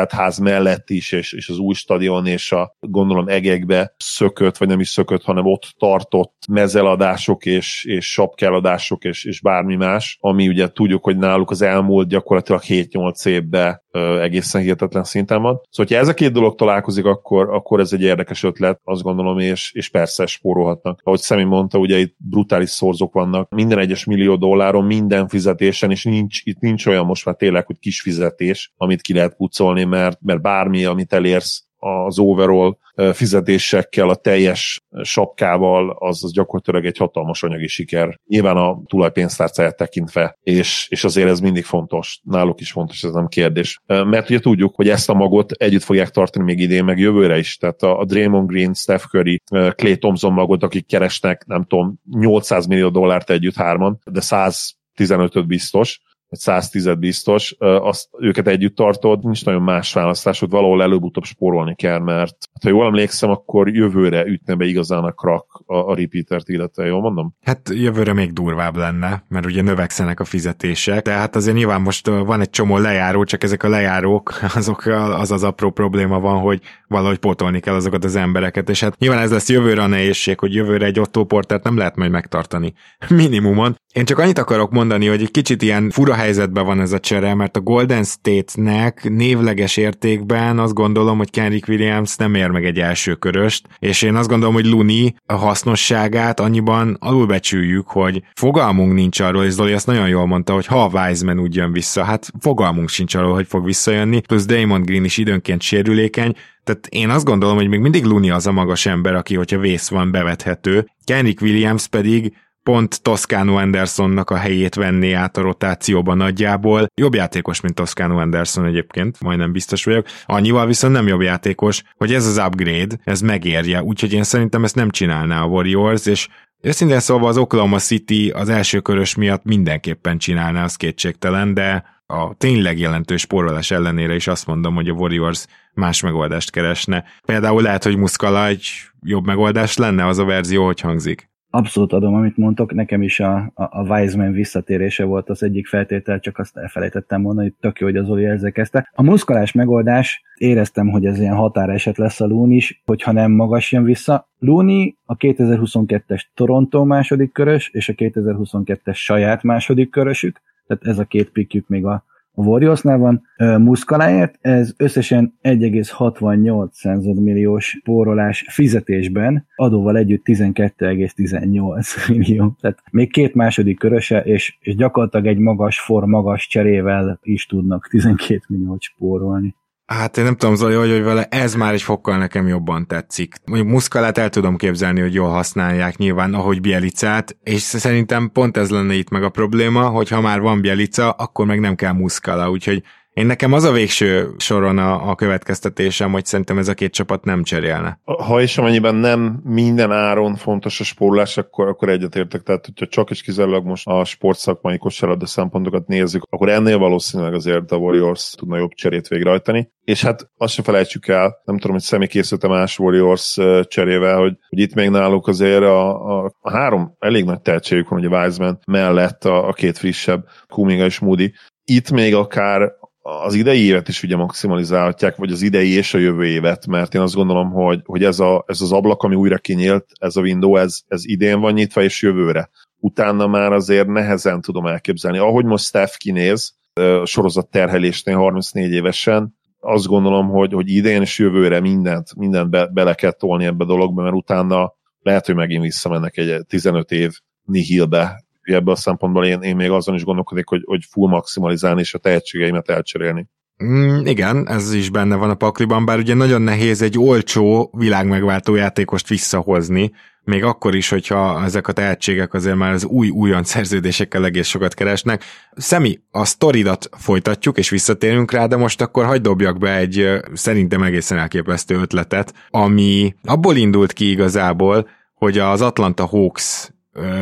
ház 0.09 0.37
mellett 0.37 0.89
is, 0.89 1.11
és, 1.11 1.33
és 1.33 1.49
az 1.49 1.57
új 1.57 1.73
stadion, 1.73 2.25
és 2.25 2.51
a 2.51 2.75
gondolom 2.79 3.27
egekbe 3.27 3.95
szökött, 3.97 4.57
vagy 4.57 4.67
nem 4.67 4.79
is 4.79 4.89
szökött, 4.89 5.23
hanem 5.23 5.45
ott 5.45 5.73
tartott 5.77 6.33
mezeladások, 6.49 7.45
és, 7.45 7.85
és 7.85 8.11
sapkeladások, 8.11 9.03
és, 9.03 9.23
és 9.23 9.41
bármi 9.41 9.75
más, 9.75 10.17
ami 10.21 10.47
ugye 10.47 10.67
tudjuk, 10.67 11.03
hogy 11.03 11.17
náluk 11.17 11.51
az 11.51 11.61
elmúlt 11.61 12.07
gyakorlatilag 12.07 12.61
7-8 12.67 13.25
évben 13.25 13.81
egészen 14.21 14.61
hihetetlen 14.61 15.03
szinten 15.03 15.41
van. 15.41 15.53
Szóval, 15.53 15.69
hogyha 15.71 15.97
ez 15.97 16.07
a 16.07 16.13
két 16.13 16.31
dolog 16.31 16.55
találkozik, 16.55 17.05
akkor, 17.05 17.49
akkor 17.49 17.79
ez 17.79 17.93
egy 17.93 18.01
érdekes 18.01 18.43
ötlet, 18.43 18.79
azt 18.83 19.01
gondolom, 19.01 19.39
és, 19.39 19.71
és 19.73 19.89
persze 19.89 20.25
spórolhatnak. 20.25 20.99
Ahogy 21.03 21.19
Szemi 21.19 21.43
mondta, 21.43 21.77
ugye 21.77 21.97
itt 21.97 22.15
brutális 22.17 22.69
szorzók 22.69 23.13
vannak, 23.13 23.49
minden 23.49 23.79
egyes 23.79 24.05
millió 24.05 24.35
dolláron, 24.35 24.85
minden 24.85 25.27
fizetésen, 25.27 25.91
és 25.91 26.03
nincs, 26.03 26.41
itt 26.43 26.59
nincs 26.59 26.85
olyan 26.85 27.05
most 27.05 27.25
már 27.25 27.35
tényleg, 27.35 27.65
hogy 27.65 27.79
kis 27.79 28.01
fizetés, 28.01 28.73
amit 28.77 29.01
ki 29.01 29.13
lehet 29.13 29.35
pucolni, 29.35 29.83
mert, 29.83 30.19
mert 30.21 30.41
bármi, 30.41 30.85
amit 30.85 31.13
elérsz, 31.13 31.66
az 31.77 32.19
overall 32.19 32.77
fizetésekkel, 33.13 34.09
a 34.09 34.15
teljes 34.15 34.81
sapkával, 35.01 35.95
az, 35.99 36.23
az 36.23 36.31
gyakorlatilag 36.31 36.85
egy 36.85 36.97
hatalmas 36.97 37.43
anyagi 37.43 37.67
siker. 37.67 38.19
Nyilván 38.27 38.57
a 38.57 38.81
tulajpénztárcáját 38.85 39.77
tekintve, 39.77 40.37
és, 40.43 40.87
és 40.89 41.03
azért 41.03 41.29
ez 41.29 41.39
mindig 41.39 41.63
fontos. 41.63 42.19
Náluk 42.23 42.59
is 42.59 42.71
fontos, 42.71 43.03
ez 43.03 43.11
nem 43.11 43.27
kérdés. 43.27 43.81
Mert 43.85 44.29
ugye 44.29 44.39
tudjuk, 44.39 44.75
hogy 44.75 44.89
ezt 44.89 45.09
a 45.09 45.13
magot 45.13 45.51
együtt 45.51 45.83
fogják 45.83 46.09
tartani 46.09 46.45
még 46.45 46.59
idén, 46.59 46.83
meg 46.83 46.99
jövőre 46.99 47.37
is. 47.37 47.57
Tehát 47.57 47.81
a, 47.81 48.05
Draymond 48.05 48.47
Green, 48.47 48.73
Steph 48.73 49.05
Curry, 49.05 49.41
Clay 49.49 49.97
Thompson 49.97 50.33
magot, 50.33 50.63
akik 50.63 50.87
keresnek, 50.87 51.45
nem 51.45 51.63
tudom, 51.63 51.99
800 52.09 52.67
millió 52.67 52.89
dollárt 52.89 53.29
együtt 53.29 53.55
hárman, 53.55 53.99
de 54.05 54.19
115-öt 54.23 55.47
biztos, 55.47 56.01
vagy 56.29 56.39
110 56.39 56.95
biztos, 56.99 57.55
azt 57.59 58.07
őket 58.19 58.47
együtt 58.47 58.75
tartod, 58.75 59.23
nincs 59.23 59.45
nagyon 59.45 59.61
más 59.61 59.93
választásod, 59.93 60.49
valahol 60.49 60.81
előbb-utóbb 60.81 61.23
spórolni 61.23 61.75
kell, 61.75 61.99
mert 61.99 62.35
ha 62.63 62.69
jól 62.69 62.85
emlékszem, 62.85 63.29
akkor 63.29 63.69
jövőre 63.69 64.25
ütne 64.25 64.55
be 64.55 64.65
igazán 64.65 65.03
a 65.03 65.11
krak 65.11 65.63
a, 65.65 65.75
a 65.75 65.95
repeatert, 65.95 66.49
illetve 66.49 66.85
jól 66.85 67.01
mondom? 67.01 67.35
Hát 67.43 67.69
jövőre 67.73 68.13
még 68.13 68.33
durvább 68.33 68.75
lenne, 68.75 69.23
mert 69.27 69.45
ugye 69.45 69.61
növekszenek 69.61 70.19
a 70.19 70.25
fizetések, 70.25 71.01
de 71.01 71.11
hát 71.11 71.35
azért 71.35 71.55
nyilván 71.55 71.81
most 71.81 72.07
van 72.07 72.41
egy 72.41 72.49
csomó 72.49 72.77
lejáró, 72.77 73.23
csak 73.23 73.43
ezek 73.43 73.63
a 73.63 73.69
lejárók, 73.69 74.39
azok 74.55 74.85
az 74.85 75.31
az 75.31 75.43
apró 75.43 75.71
probléma 75.71 76.19
van, 76.19 76.39
hogy 76.39 76.61
valahogy 76.87 77.17
pótolni 77.17 77.59
kell 77.59 77.75
azokat 77.75 78.03
az 78.03 78.15
embereket, 78.15 78.69
és 78.69 78.79
hát 78.79 78.97
nyilván 78.97 79.21
ez 79.21 79.31
lesz 79.31 79.49
jövőre 79.49 79.81
a 79.81 79.87
nehézség, 79.87 80.39
hogy 80.39 80.53
jövőre 80.53 80.85
egy 80.85 80.99
Otto 80.99 81.25
nem 81.63 81.77
lehet 81.77 81.95
majd 81.95 82.11
megtartani. 82.11 82.73
Minimumon. 83.09 83.75
Én 83.97 84.05
csak 84.05 84.19
annyit 84.19 84.37
akarok 84.37 84.71
mondani, 84.71 85.07
hogy 85.07 85.21
egy 85.21 85.31
kicsit 85.31 85.61
ilyen 85.61 85.89
fura 85.89 86.13
helyzetben 86.13 86.65
van 86.65 86.79
ez 86.79 86.91
a 86.91 86.99
csere, 86.99 87.33
mert 87.33 87.57
a 87.57 87.61
Golden 87.61 88.03
State-nek 88.03 89.09
névleges 89.09 89.77
értékben 89.77 90.59
azt 90.59 90.73
gondolom, 90.73 91.17
hogy 91.17 91.29
Kenrick 91.29 91.67
Williams 91.67 92.15
nem 92.15 92.33
ér 92.33 92.49
meg 92.49 92.65
egy 92.65 92.79
első 92.79 93.13
köröst, 93.13 93.67
és 93.79 94.01
én 94.01 94.15
azt 94.15 94.29
gondolom, 94.29 94.53
hogy 94.53 94.65
Luni 94.65 95.15
a 95.25 95.33
hasznosságát 95.33 96.39
annyiban 96.39 96.97
alulbecsüljük, 96.99 97.87
hogy 97.87 98.23
fogalmunk 98.33 98.93
nincs 98.93 99.19
arról, 99.19 99.43
és 99.43 99.51
Zoli 99.51 99.73
azt 99.73 99.87
nagyon 99.87 100.07
jól 100.07 100.25
mondta, 100.25 100.53
hogy 100.53 100.65
ha 100.65 100.83
a 100.83 100.89
Wiseman 100.93 101.39
úgy 101.39 101.55
jön 101.55 101.71
vissza, 101.71 102.03
hát 102.03 102.29
fogalmunk 102.39 102.89
sincs 102.89 103.15
arról, 103.15 103.33
hogy 103.33 103.47
fog 103.47 103.65
visszajönni, 103.65 104.21
plusz 104.21 104.45
Damon 104.45 104.81
Green 104.81 105.03
is 105.03 105.17
időnként 105.17 105.61
sérülékeny, 105.61 106.35
tehát 106.63 106.87
én 106.89 107.09
azt 107.09 107.25
gondolom, 107.25 107.55
hogy 107.55 107.67
még 107.67 107.79
mindig 107.79 108.05
Luni 108.05 108.29
az 108.29 108.47
a 108.47 108.51
magas 108.51 108.85
ember, 108.85 109.15
aki, 109.15 109.35
hogyha 109.35 109.59
vész 109.59 109.89
van, 109.89 110.11
bevethető. 110.11 110.87
Kenrick 111.03 111.41
Williams 111.41 111.87
pedig 111.87 112.33
pont 112.67 113.01
Toscano 113.01 113.55
Andersonnak 113.55 114.29
a 114.29 114.35
helyét 114.35 114.75
venné 114.75 115.11
át 115.13 115.37
a 115.37 115.41
rotációban 115.41 116.17
nagyjából. 116.17 116.87
Jobb 117.01 117.13
játékos, 117.13 117.61
mint 117.61 117.75
Toscano 117.75 118.19
Anderson 118.19 118.65
egyébként, 118.65 119.21
majdnem 119.21 119.51
biztos 119.51 119.83
vagyok. 119.83 120.07
Annyival 120.25 120.65
viszont 120.65 120.93
nem 120.93 121.07
jobb 121.07 121.21
játékos, 121.21 121.83
hogy 121.97 122.13
ez 122.13 122.25
az 122.25 122.37
upgrade, 122.37 122.95
ez 123.03 123.21
megérje, 123.21 123.83
úgyhogy 123.83 124.13
én 124.13 124.23
szerintem 124.23 124.63
ezt 124.63 124.75
nem 124.75 124.89
csinálná 124.89 125.41
a 125.41 125.45
Warriors, 125.45 126.05
és 126.05 126.27
Őszintén 126.61 126.99
szólva 126.99 127.27
az 127.27 127.37
Oklahoma 127.37 127.77
City 127.77 128.29
az 128.29 128.49
első 128.49 128.79
körös 128.79 129.15
miatt 129.15 129.43
mindenképpen 129.43 130.17
csinálná, 130.17 130.63
az 130.63 130.75
kétségtelen, 130.75 131.53
de 131.53 131.83
a 132.05 132.33
tényleg 132.37 132.79
jelentős 132.79 133.21
spórolás 133.21 133.71
ellenére 133.71 134.15
is 134.15 134.27
azt 134.27 134.47
mondom, 134.47 134.75
hogy 134.75 134.89
a 134.89 134.93
Warriors 134.93 135.45
más 135.73 136.01
megoldást 136.01 136.51
keresne. 136.51 137.03
Például 137.25 137.61
lehet, 137.61 137.83
hogy 137.83 137.97
Muskala 137.97 138.47
egy 138.47 138.67
jobb 139.01 139.25
megoldás 139.25 139.77
lenne 139.77 140.05
az 140.05 140.17
a 140.17 140.25
verzió, 140.25 140.65
hogy 140.65 140.79
hangzik. 140.79 141.29
Abszolút 141.49 141.93
adom, 141.93 142.13
amit 142.13 142.37
mondtok, 142.37 142.73
nekem 142.73 143.01
is 143.01 143.19
a, 143.19 143.35
a, 143.35 143.51
a 143.53 143.81
Wiseman 143.81 144.31
visszatérése 144.31 145.03
volt 145.03 145.29
az 145.29 145.43
egyik 145.43 145.67
feltétel, 145.67 146.19
csak 146.19 146.37
azt 146.37 146.57
elfelejtettem 146.57 147.21
mondani, 147.21 147.47
hogy 147.47 147.55
tök 147.59 147.79
jó, 147.79 147.87
hogy 147.87 147.97
az 147.97 148.09
Oli 148.09 148.25
ezzel 148.25 148.51
kezdte. 148.51 148.91
A 148.95 149.03
muszkalás 149.03 149.51
megoldás, 149.51 150.23
éreztem, 150.37 150.89
hogy 150.89 151.05
ez 151.05 151.19
ilyen 151.19 151.35
határeset 151.35 151.97
lesz 151.97 152.21
a 152.21 152.27
Looney 152.27 152.55
is, 152.55 152.81
hogyha 152.85 153.11
nem 153.11 153.31
magas 153.31 153.71
jön 153.71 153.83
vissza. 153.83 154.29
Looney 154.39 154.97
a 155.05 155.17
2022-es 155.17 156.21
Toronto 156.33 156.85
második 156.85 157.31
körös, 157.31 157.69
és 157.69 157.89
a 157.89 157.93
2022-es 157.93 158.95
saját 158.95 159.43
második 159.43 159.89
körösük, 159.89 160.41
tehát 160.67 160.85
ez 160.85 160.99
a 160.99 161.05
két 161.05 161.29
pikjük 161.29 161.67
még 161.67 161.85
a 161.85 162.03
a 162.39 162.43
Warriorsnál 162.43 162.97
van, 162.97 163.21
Muszkaláért, 163.37 164.37
ez 164.41 164.73
összesen 164.77 165.37
1,68 165.43 167.23
milliós 167.23 167.65
spórolás 167.65 168.45
fizetésben, 168.49 169.47
adóval 169.55 169.97
együtt 169.97 170.25
12,18 170.25 172.07
millió. 172.17 172.55
Tehát 172.61 172.83
még 172.91 173.11
két 173.11 173.33
második 173.33 173.79
köröse, 173.79 174.21
és, 174.21 174.57
és 174.59 174.75
gyakorlatilag 174.75 175.27
egy 175.27 175.37
magas 175.37 175.79
for, 175.79 176.05
magas 176.05 176.47
cserével 176.47 177.19
is 177.21 177.45
tudnak 177.45 177.87
12 177.87 178.41
milliót 178.47 178.81
spórolni. 178.81 179.55
Hát 179.87 180.17
én 180.17 180.23
nem 180.23 180.35
tudom, 180.35 180.55
Zoli, 180.55 180.75
hogy, 180.75 180.91
hogy 180.91 181.03
vele 181.03 181.23
ez 181.23 181.55
már 181.55 181.73
egy 181.73 181.81
fokkal 181.81 182.17
nekem 182.17 182.47
jobban 182.47 182.87
tetszik. 182.87 183.35
Mondjuk 183.45 183.69
Muszkalát 183.69 184.17
el 184.17 184.29
tudom 184.29 184.55
képzelni, 184.55 185.01
hogy 185.01 185.13
jól 185.13 185.29
használják 185.29 185.97
nyilván, 185.97 186.33
ahogy 186.33 186.61
Bielicát, 186.61 187.37
és 187.43 187.61
szerintem 187.61 188.29
pont 188.31 188.57
ez 188.57 188.69
lenne 188.69 188.93
itt 188.93 189.09
meg 189.09 189.23
a 189.23 189.29
probléma, 189.29 189.89
hogy 189.89 190.09
ha 190.09 190.21
már 190.21 190.41
van 190.41 190.61
Bielica, 190.61 191.11
akkor 191.11 191.45
meg 191.45 191.59
nem 191.59 191.75
kell 191.75 191.91
Muszkala, 191.91 192.49
úgyhogy 192.49 192.83
én 193.17 193.25
nekem 193.25 193.53
az 193.53 193.63
a 193.63 193.71
végső 193.71 194.29
soron 194.37 194.77
a, 194.77 195.09
a 195.09 195.15
következtetésem, 195.15 196.11
hogy 196.11 196.25
szerintem 196.25 196.57
ez 196.57 196.67
a 196.67 196.73
két 196.73 196.93
csapat 196.93 197.23
nem 197.23 197.43
cserélne. 197.43 197.99
Ha 198.03 198.41
és 198.41 198.57
amennyiben 198.57 198.95
nem 198.95 199.41
minden 199.43 199.91
áron 199.91 200.35
fontos 200.35 200.79
a 200.79 200.83
spórolás, 200.83 201.37
akkor, 201.37 201.67
akkor 201.67 201.89
egyetértek. 201.89 202.41
Tehát, 202.41 202.65
hogyha 202.65 202.87
csak 202.87 203.09
és 203.09 203.21
kizárólag 203.21 203.65
most 203.65 203.87
a 203.87 204.03
sportszakmai 204.03 204.77
kosárlabda 204.77 205.25
szempontokat 205.25 205.87
nézzük, 205.87 206.23
akkor 206.29 206.49
ennél 206.49 206.77
valószínűleg 206.77 207.33
azért 207.33 207.71
a 207.71 207.75
Warriors 207.75 208.33
tudna 208.37 208.57
jobb 208.57 208.71
cserét 208.71 209.07
végrehajtani. 209.07 209.71
És 209.83 210.01
hát 210.01 210.29
azt 210.37 210.53
sem 210.53 210.63
felejtsük 210.63 211.07
el, 211.07 211.41
nem 211.45 211.57
tudom, 211.57 211.71
hogy 211.71 211.85
személy 211.85 212.07
készült 212.07 212.47
más 212.47 212.79
Warriors 212.79 213.37
cserével, 213.67 214.17
hogy, 214.17 214.33
hogy 214.49 214.59
itt 214.59 214.73
még 214.73 214.89
náluk 214.89 215.27
azért 215.27 215.63
a, 215.63 215.89
a, 216.19 216.31
a 216.39 216.51
három 216.51 216.95
elég 216.99 217.23
nagy 217.23 217.41
tehetségük 217.41 217.89
van, 217.89 217.99
hogy 217.99 218.13
a 218.13 218.23
Wiseman 218.23 218.59
mellett 218.67 219.25
a, 219.25 219.47
a 219.47 219.53
két 219.53 219.77
frissebb, 219.77 220.25
Kuminga 220.47 220.85
és 220.85 220.99
Moody. 220.99 221.33
Itt 221.69 221.91
még 221.91 222.15
akár 222.15 222.71
az 223.07 223.33
idei 223.33 223.65
évet 223.65 223.87
is 223.87 224.03
ugye 224.03 224.15
maximalizálhatják, 224.15 225.15
vagy 225.15 225.31
az 225.31 225.41
idei 225.41 225.69
és 225.69 225.93
a 225.93 225.97
jövő 225.97 226.25
évet, 226.25 226.67
mert 226.67 226.93
én 226.93 227.01
azt 227.01 227.15
gondolom, 227.15 227.51
hogy, 227.51 227.81
hogy 227.85 228.03
ez, 228.03 228.19
a, 228.19 228.43
ez 228.47 228.61
az 228.61 228.71
ablak, 228.71 229.03
ami 229.03 229.15
újra 229.15 229.37
kinyílt, 229.37 229.85
ez 229.99 230.15
a 230.15 230.21
window, 230.21 230.55
ez, 230.55 230.79
ez 230.87 231.01
idén 231.05 231.39
van 231.39 231.53
nyitva, 231.53 231.81
és 231.81 232.01
jövőre. 232.01 232.49
Utána 232.79 233.27
már 233.27 233.51
azért 233.51 233.87
nehezen 233.87 234.41
tudom 234.41 234.65
elképzelni. 234.65 235.17
Ahogy 235.17 235.45
most 235.45 235.65
Steph 235.65 235.95
kinéz, 235.97 236.55
sorozat 237.03 237.49
terhelésnél 237.49 238.15
34 238.15 238.71
évesen, 238.71 239.35
azt 239.59 239.85
gondolom, 239.85 240.27
hogy, 240.29 240.53
hogy 240.53 240.69
idén 240.69 241.01
és 241.01 241.19
jövőre 241.19 241.59
mindent, 241.59 242.15
mindent 242.15 242.49
be, 242.49 242.67
bele 242.73 242.93
kell 242.93 243.11
tolni 243.11 243.45
ebbe 243.45 243.63
a 243.63 243.67
dologba, 243.67 244.01
mert 244.01 244.15
utána 244.15 244.73
lehet, 244.99 245.25
hogy 245.25 245.35
megint 245.35 245.63
visszamennek 245.63 246.17
egy 246.17 246.45
15 246.45 246.91
év 246.91 247.11
nihilbe, 247.43 248.25
ebből 248.53 248.73
a 248.73 248.77
szempontból 248.77 249.25
én, 249.25 249.41
én 249.41 249.55
még 249.55 249.69
azon 249.69 249.95
is 249.95 250.03
gondolkodik, 250.03 250.47
hogy, 250.47 250.63
hogy 250.65 250.85
full 250.89 251.09
maximalizálni 251.09 251.79
és 251.79 251.93
a 251.93 251.97
tehetségeimet 251.97 252.69
elcserélni. 252.69 253.27
Mm, 253.63 254.05
igen, 254.05 254.49
ez 254.49 254.73
is 254.73 254.89
benne 254.89 255.15
van 255.15 255.29
a 255.29 255.35
pakliban, 255.35 255.85
bár 255.85 255.97
ugye 255.97 256.13
nagyon 256.13 256.41
nehéz 256.41 256.81
egy 256.81 256.99
olcsó 256.99 257.71
világmegváltó 257.77 258.55
játékost 258.55 259.07
visszahozni, 259.07 259.91
még 260.27 260.43
akkor 260.43 260.75
is, 260.75 260.89
hogyha 260.89 261.43
ezek 261.43 261.67
a 261.67 261.71
tehetségek 261.71 262.33
azért 262.33 262.55
már 262.55 262.73
az 262.73 262.85
új 262.85 263.09
újon 263.09 263.43
szerződésekkel 263.43 264.25
egész 264.25 264.47
sokat 264.47 264.73
keresnek. 264.73 265.23
Szemi, 265.55 265.99
a 266.11 266.25
sztoridat 266.25 266.89
folytatjuk, 266.97 267.57
és 267.57 267.69
visszatérünk 267.69 268.31
rá, 268.31 268.45
de 268.45 268.55
most 268.55 268.81
akkor 268.81 269.05
hagyd 269.05 269.21
dobjak 269.21 269.57
be 269.57 269.75
egy 269.75 270.09
szerintem 270.33 270.83
egészen 270.83 271.17
elképesztő 271.17 271.75
ötletet, 271.75 272.33
ami 272.49 273.15
abból 273.23 273.55
indult 273.55 273.93
ki 273.93 274.09
igazából, 274.09 274.89
hogy 275.13 275.37
az 275.37 275.61
Atlanta 275.61 276.05
Hawks 276.05 276.69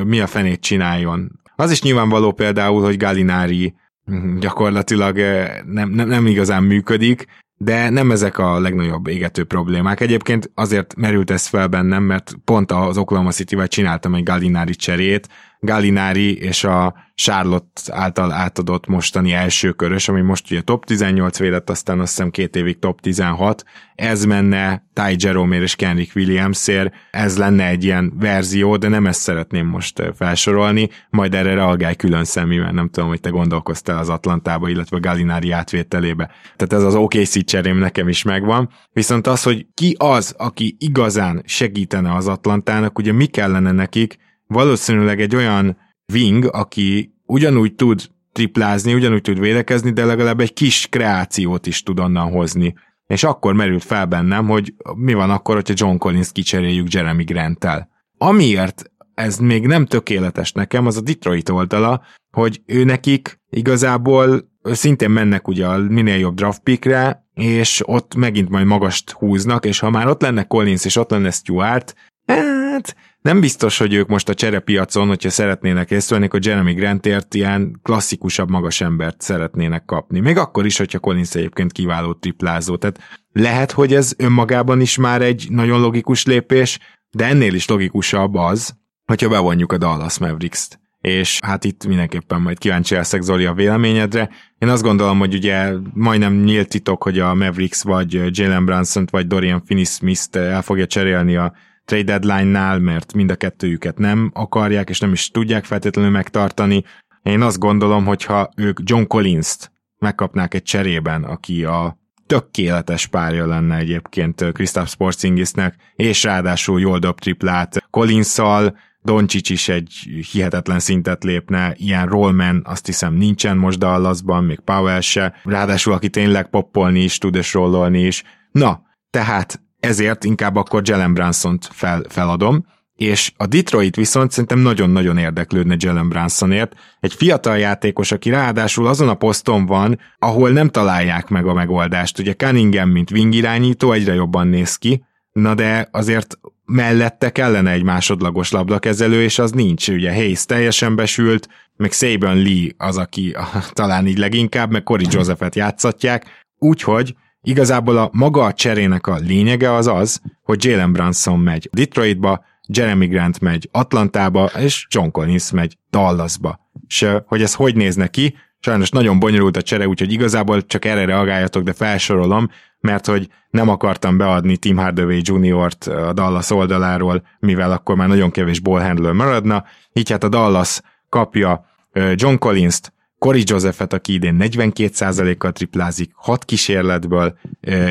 mi 0.05 0.19
a 0.19 0.27
fenét 0.27 0.59
csináljon. 0.61 1.39
Az 1.55 1.71
is 1.71 1.81
nyilvánvaló 1.81 2.31
például, 2.31 2.83
hogy 2.83 2.97
Galinári 2.97 3.75
hm, 4.05 4.37
gyakorlatilag 4.37 5.17
nem, 5.65 5.89
nem, 5.89 6.07
nem 6.07 6.27
igazán 6.27 6.63
működik, 6.63 7.25
de 7.57 7.89
nem 7.89 8.11
ezek 8.11 8.37
a 8.37 8.59
legnagyobb 8.59 9.07
égető 9.07 9.43
problémák. 9.43 9.99
Egyébként 9.99 10.51
azért 10.53 10.95
merült 10.95 11.31
ez 11.31 11.45
fel 11.45 11.67
bennem, 11.67 12.03
mert 12.03 12.33
pont 12.43 12.71
az 12.71 12.97
Oklahoma 12.97 13.31
City-vel 13.31 13.67
csináltam 13.67 14.15
egy 14.15 14.23
Galinári 14.23 14.75
cserét, 14.75 15.29
Galinári 15.65 16.37
és 16.37 16.63
a 16.63 16.93
Charlotte 17.15 17.81
által 17.93 18.31
átadott 18.31 18.87
mostani 18.87 19.33
első 19.33 19.71
körös, 19.71 20.07
ami 20.07 20.21
most 20.21 20.51
ugye 20.51 20.61
top 20.61 20.85
18 20.85 21.39
védett, 21.39 21.69
aztán 21.69 21.99
azt 21.99 22.15
hiszem 22.15 22.29
két 22.29 22.55
évig 22.55 22.79
top 22.79 23.01
16, 23.01 23.63
ez 23.95 24.25
menne 24.25 24.83
Ty 24.93 25.15
Jerome 25.17 25.61
és 25.61 25.75
Kenrick 25.75 26.15
Williamsért, 26.15 26.93
ez 27.11 27.37
lenne 27.37 27.67
egy 27.67 27.83
ilyen 27.83 28.13
verzió, 28.19 28.77
de 28.77 28.87
nem 28.87 29.07
ezt 29.07 29.21
szeretném 29.21 29.67
most 29.67 30.03
felsorolni, 30.15 30.89
majd 31.09 31.33
erre 31.33 31.53
reagálj 31.53 31.95
külön 31.95 32.23
szemével, 32.23 32.71
nem 32.71 32.89
tudom, 32.89 33.09
hogy 33.09 33.19
te 33.19 33.29
gondolkoztál 33.29 33.97
az 33.97 34.09
Atlantába, 34.09 34.69
illetve 34.69 34.97
a 34.97 34.99
Galinári 34.99 35.51
átvételébe. 35.51 36.31
Tehát 36.55 36.73
ez 36.73 36.83
az 36.83 36.95
OKC 36.95 37.45
cserém 37.45 37.77
nekem 37.77 38.07
is 38.07 38.23
megvan, 38.23 38.69
viszont 38.93 39.27
az, 39.27 39.43
hogy 39.43 39.67
ki 39.73 39.95
az, 39.99 40.35
aki 40.37 40.75
igazán 40.79 41.43
segítene 41.45 42.13
az 42.15 42.27
Atlantának, 42.27 42.97
ugye 42.97 43.11
mi 43.11 43.25
kellene 43.25 43.71
nekik, 43.71 44.17
valószínűleg 44.47 45.21
egy 45.21 45.35
olyan 45.35 45.77
wing, 46.13 46.49
aki 46.51 47.13
ugyanúgy 47.25 47.75
tud 47.75 48.01
triplázni, 48.31 48.93
ugyanúgy 48.93 49.21
tud 49.21 49.39
védekezni, 49.39 49.91
de 49.91 50.05
legalább 50.05 50.39
egy 50.39 50.53
kis 50.53 50.87
kreációt 50.89 51.65
is 51.65 51.83
tud 51.83 51.99
onnan 51.99 52.31
hozni. 52.31 52.73
És 53.07 53.23
akkor 53.23 53.53
merült 53.53 53.83
fel 53.83 54.05
bennem, 54.05 54.47
hogy 54.47 54.73
mi 54.95 55.13
van 55.13 55.29
akkor, 55.29 55.55
hogyha 55.55 55.73
John 55.77 55.97
Collins 55.97 56.31
kicseréljük 56.31 56.93
Jeremy 56.93 57.23
Grant-tel. 57.23 57.89
Amiért 58.17 58.91
ez 59.13 59.37
még 59.37 59.67
nem 59.67 59.85
tökéletes 59.85 60.51
nekem, 60.51 60.85
az 60.85 60.97
a 60.97 61.01
Detroit 61.01 61.49
oldala, 61.49 62.01
hogy 62.31 62.61
ő 62.65 62.83
nekik 62.83 63.39
igazából 63.49 64.49
szintén 64.61 65.09
mennek 65.09 65.47
ugye 65.47 65.67
a 65.67 65.77
minél 65.77 66.17
jobb 66.17 66.35
draft 66.35 66.61
pickre, 66.61 67.25
és 67.33 67.81
ott 67.85 68.15
megint 68.15 68.49
majd 68.49 68.65
magast 68.65 69.11
húznak, 69.11 69.65
és 69.65 69.79
ha 69.79 69.89
már 69.89 70.07
ott 70.07 70.21
lenne 70.21 70.43
Collins 70.43 70.85
és 70.85 70.95
ott 70.95 71.09
lenne 71.09 71.31
Stuart, 71.31 71.95
hát 72.25 72.95
nem 73.25 73.39
biztos, 73.39 73.77
hogy 73.77 73.93
ők 73.93 74.07
most 74.07 74.29
a 74.29 74.33
cserepiacon, 74.33 75.07
hogyha 75.07 75.29
szeretnének 75.29 75.91
észrevenni, 75.91 76.29
hogy 76.31 76.45
Jeremy 76.45 76.73
Grantért 76.73 77.33
ilyen 77.33 77.79
klasszikusabb 77.83 78.49
magas 78.49 78.81
embert 78.81 79.21
szeretnének 79.21 79.85
kapni. 79.85 80.19
Még 80.19 80.37
akkor 80.37 80.65
is, 80.65 80.77
hogyha 80.77 80.99
Collins 80.99 81.35
egyébként 81.35 81.71
kiváló 81.71 82.13
triplázó. 82.13 82.75
Tehát 82.75 82.99
lehet, 83.31 83.71
hogy 83.71 83.93
ez 83.93 84.13
önmagában 84.17 84.81
is 84.81 84.97
már 84.97 85.21
egy 85.21 85.47
nagyon 85.49 85.79
logikus 85.79 86.25
lépés, 86.25 86.79
de 87.09 87.25
ennél 87.25 87.53
is 87.53 87.67
logikusabb 87.67 88.35
az, 88.35 88.75
hogyha 89.05 89.29
bevonjuk 89.29 89.71
a 89.71 89.77
Dallas 89.77 90.17
Mavericks-t. 90.17 90.79
És 91.01 91.39
hát 91.45 91.63
itt 91.63 91.87
mindenképpen 91.87 92.41
majd 92.41 92.57
kíváncsi 92.57 92.95
leszek 92.95 93.21
Zoli 93.21 93.45
a 93.45 93.53
véleményedre. 93.53 94.29
Én 94.57 94.69
azt 94.69 94.83
gondolom, 94.83 95.19
hogy 95.19 95.33
ugye 95.33 95.71
majdnem 95.93 96.33
nyílt 96.33 96.69
titok, 96.69 97.03
hogy 97.03 97.19
a 97.19 97.33
Mavericks 97.33 97.83
vagy 97.83 98.37
Jalen 98.37 98.65
Brunson 98.65 99.07
vagy 99.11 99.27
Dorian 99.27 99.63
Finney-Smith-t 99.65 100.35
el 100.35 100.61
fogja 100.61 100.85
cserélni 100.85 101.35
a 101.35 101.53
trade 101.85 102.17
deadline-nál, 102.17 102.79
mert 102.79 103.13
mind 103.13 103.31
a 103.31 103.35
kettőjüket 103.35 103.97
nem 103.97 104.31
akarják, 104.33 104.89
és 104.89 104.99
nem 104.99 105.11
is 105.11 105.29
tudják 105.29 105.65
feltétlenül 105.65 106.11
megtartani. 106.11 106.83
Én 107.23 107.41
azt 107.41 107.59
gondolom, 107.59 108.05
hogyha 108.05 108.49
ők 108.55 108.79
John 108.83 109.03
Collins-t 109.03 109.71
megkapnák 109.97 110.53
egy 110.53 110.63
cserében, 110.63 111.23
aki 111.23 111.63
a 111.63 111.97
tökéletes 112.25 113.07
párja 113.07 113.45
lenne 113.45 113.75
egyébként 113.75 114.51
Kristaps 114.51 114.95
Porzingisnek, 114.95 115.75
és 115.95 116.23
ráadásul 116.23 116.79
jól 116.79 116.99
dob 116.99 117.19
triplát 117.19 117.87
Collinszal, 117.89 118.77
Doncsics 119.05 119.49
is 119.49 119.69
egy 119.69 119.91
hihetetlen 120.31 120.79
szintet 120.79 121.23
lépne, 121.23 121.73
ilyen 121.77 122.07
rollman 122.07 122.61
azt 122.65 122.85
hiszem 122.85 123.13
nincsen 123.13 123.57
most 123.57 123.79
Dallasban, 123.79 124.43
még 124.43 124.59
Powell 124.59 124.99
se, 124.99 125.33
ráadásul 125.43 125.93
aki 125.93 126.09
tényleg 126.09 126.49
poppolni 126.49 126.99
is 126.99 127.17
tud 127.17 127.35
és 127.35 127.53
rollolni 127.53 128.05
is. 128.05 128.23
Na, 128.51 128.81
tehát 129.09 129.61
ezért 129.85 130.23
inkább 130.23 130.55
akkor 130.55 130.81
Jalen 130.85 131.13
Brunson-t 131.13 131.67
fel, 131.71 132.03
feladom, 132.09 132.65
és 132.95 133.31
a 133.37 133.45
Detroit 133.45 133.95
viszont 133.95 134.31
szerintem 134.31 134.59
nagyon-nagyon 134.59 135.17
érdeklődne 135.17 135.75
Jalen 135.77 136.09
Brunsonért. 136.09 136.73
Egy 136.99 137.13
fiatal 137.13 137.57
játékos, 137.57 138.11
aki 138.11 138.29
ráadásul 138.29 138.87
azon 138.87 139.09
a 139.09 139.13
poszton 139.13 139.65
van, 139.65 139.99
ahol 140.19 140.49
nem 140.49 140.69
találják 140.69 141.27
meg 141.27 141.45
a 141.47 141.53
megoldást. 141.53 142.19
Ugye 142.19 142.33
Cunningham, 142.33 142.89
mint 142.89 143.11
wing 143.11 143.33
irányító, 143.33 143.91
egyre 143.91 144.13
jobban 144.13 144.47
néz 144.47 144.75
ki, 144.75 145.03
na 145.31 145.53
de 145.53 145.87
azért 145.91 146.39
mellette 146.65 147.29
kellene 147.29 147.71
egy 147.71 147.83
másodlagos 147.83 148.51
labdakezelő, 148.51 149.23
és 149.23 149.39
az 149.39 149.51
nincs. 149.51 149.87
Ugye 149.87 150.13
Hayes 150.13 150.45
teljesen 150.45 150.95
besült, 150.95 151.47
meg 151.75 151.91
Saban 151.91 152.37
Lee 152.37 152.71
az, 152.77 152.97
aki 152.97 153.35
talán 153.73 154.07
így 154.07 154.17
leginkább, 154.17 154.71
meg 154.71 154.83
Corey 154.83 155.07
Josephet 155.09 155.55
játszatják, 155.55 156.25
úgyhogy 156.57 157.15
igazából 157.45 157.97
a 157.97 158.09
maga 158.11 158.43
a 158.43 158.53
cserének 158.53 159.07
a 159.07 159.15
lényege 159.15 159.73
az 159.73 159.87
az, 159.87 160.21
hogy 160.43 160.65
Jalen 160.65 160.91
Brunson 160.91 161.39
megy 161.39 161.69
Detroitba, 161.71 162.43
Jeremy 162.67 163.07
Grant 163.07 163.39
megy 163.39 163.69
Atlantába, 163.71 164.45
és 164.45 164.87
John 164.89 165.09
Collins 165.09 165.51
megy 165.51 165.77
Dallasba. 165.89 166.59
És 166.87 167.07
hogy 167.25 167.41
ez 167.41 167.53
hogy 167.53 167.75
néz 167.75 167.95
neki, 167.95 168.35
sajnos 168.59 168.89
nagyon 168.89 169.19
bonyolult 169.19 169.57
a 169.57 169.61
csere, 169.61 169.87
úgyhogy 169.87 170.11
igazából 170.11 170.65
csak 170.65 170.85
erre 170.85 171.05
reagáljatok, 171.05 171.63
de 171.63 171.73
felsorolom, 171.73 172.49
mert 172.79 173.05
hogy 173.05 173.27
nem 173.49 173.69
akartam 173.69 174.17
beadni 174.17 174.57
Tim 174.57 174.77
Hardaway 174.77 175.19
Jr.-t 175.21 175.87
a 175.87 176.13
Dallas 176.13 176.49
oldaláról, 176.49 177.23
mivel 177.39 177.71
akkor 177.71 177.95
már 177.95 178.07
nagyon 178.07 178.31
kevés 178.31 178.59
ballhandler 178.59 179.11
maradna, 179.11 179.63
így 179.93 180.11
hát 180.11 180.23
a 180.23 180.29
Dallas 180.29 180.81
kapja 181.09 181.65
John 182.13 182.35
Collins-t, 182.35 182.93
Cory 183.25 183.43
Josephet, 183.45 183.93
aki 183.93 184.13
idén 184.13 184.37
42%-kal 184.39 185.51
triplázik, 185.51 186.11
6 186.15 186.45
kísérletből, 186.45 187.37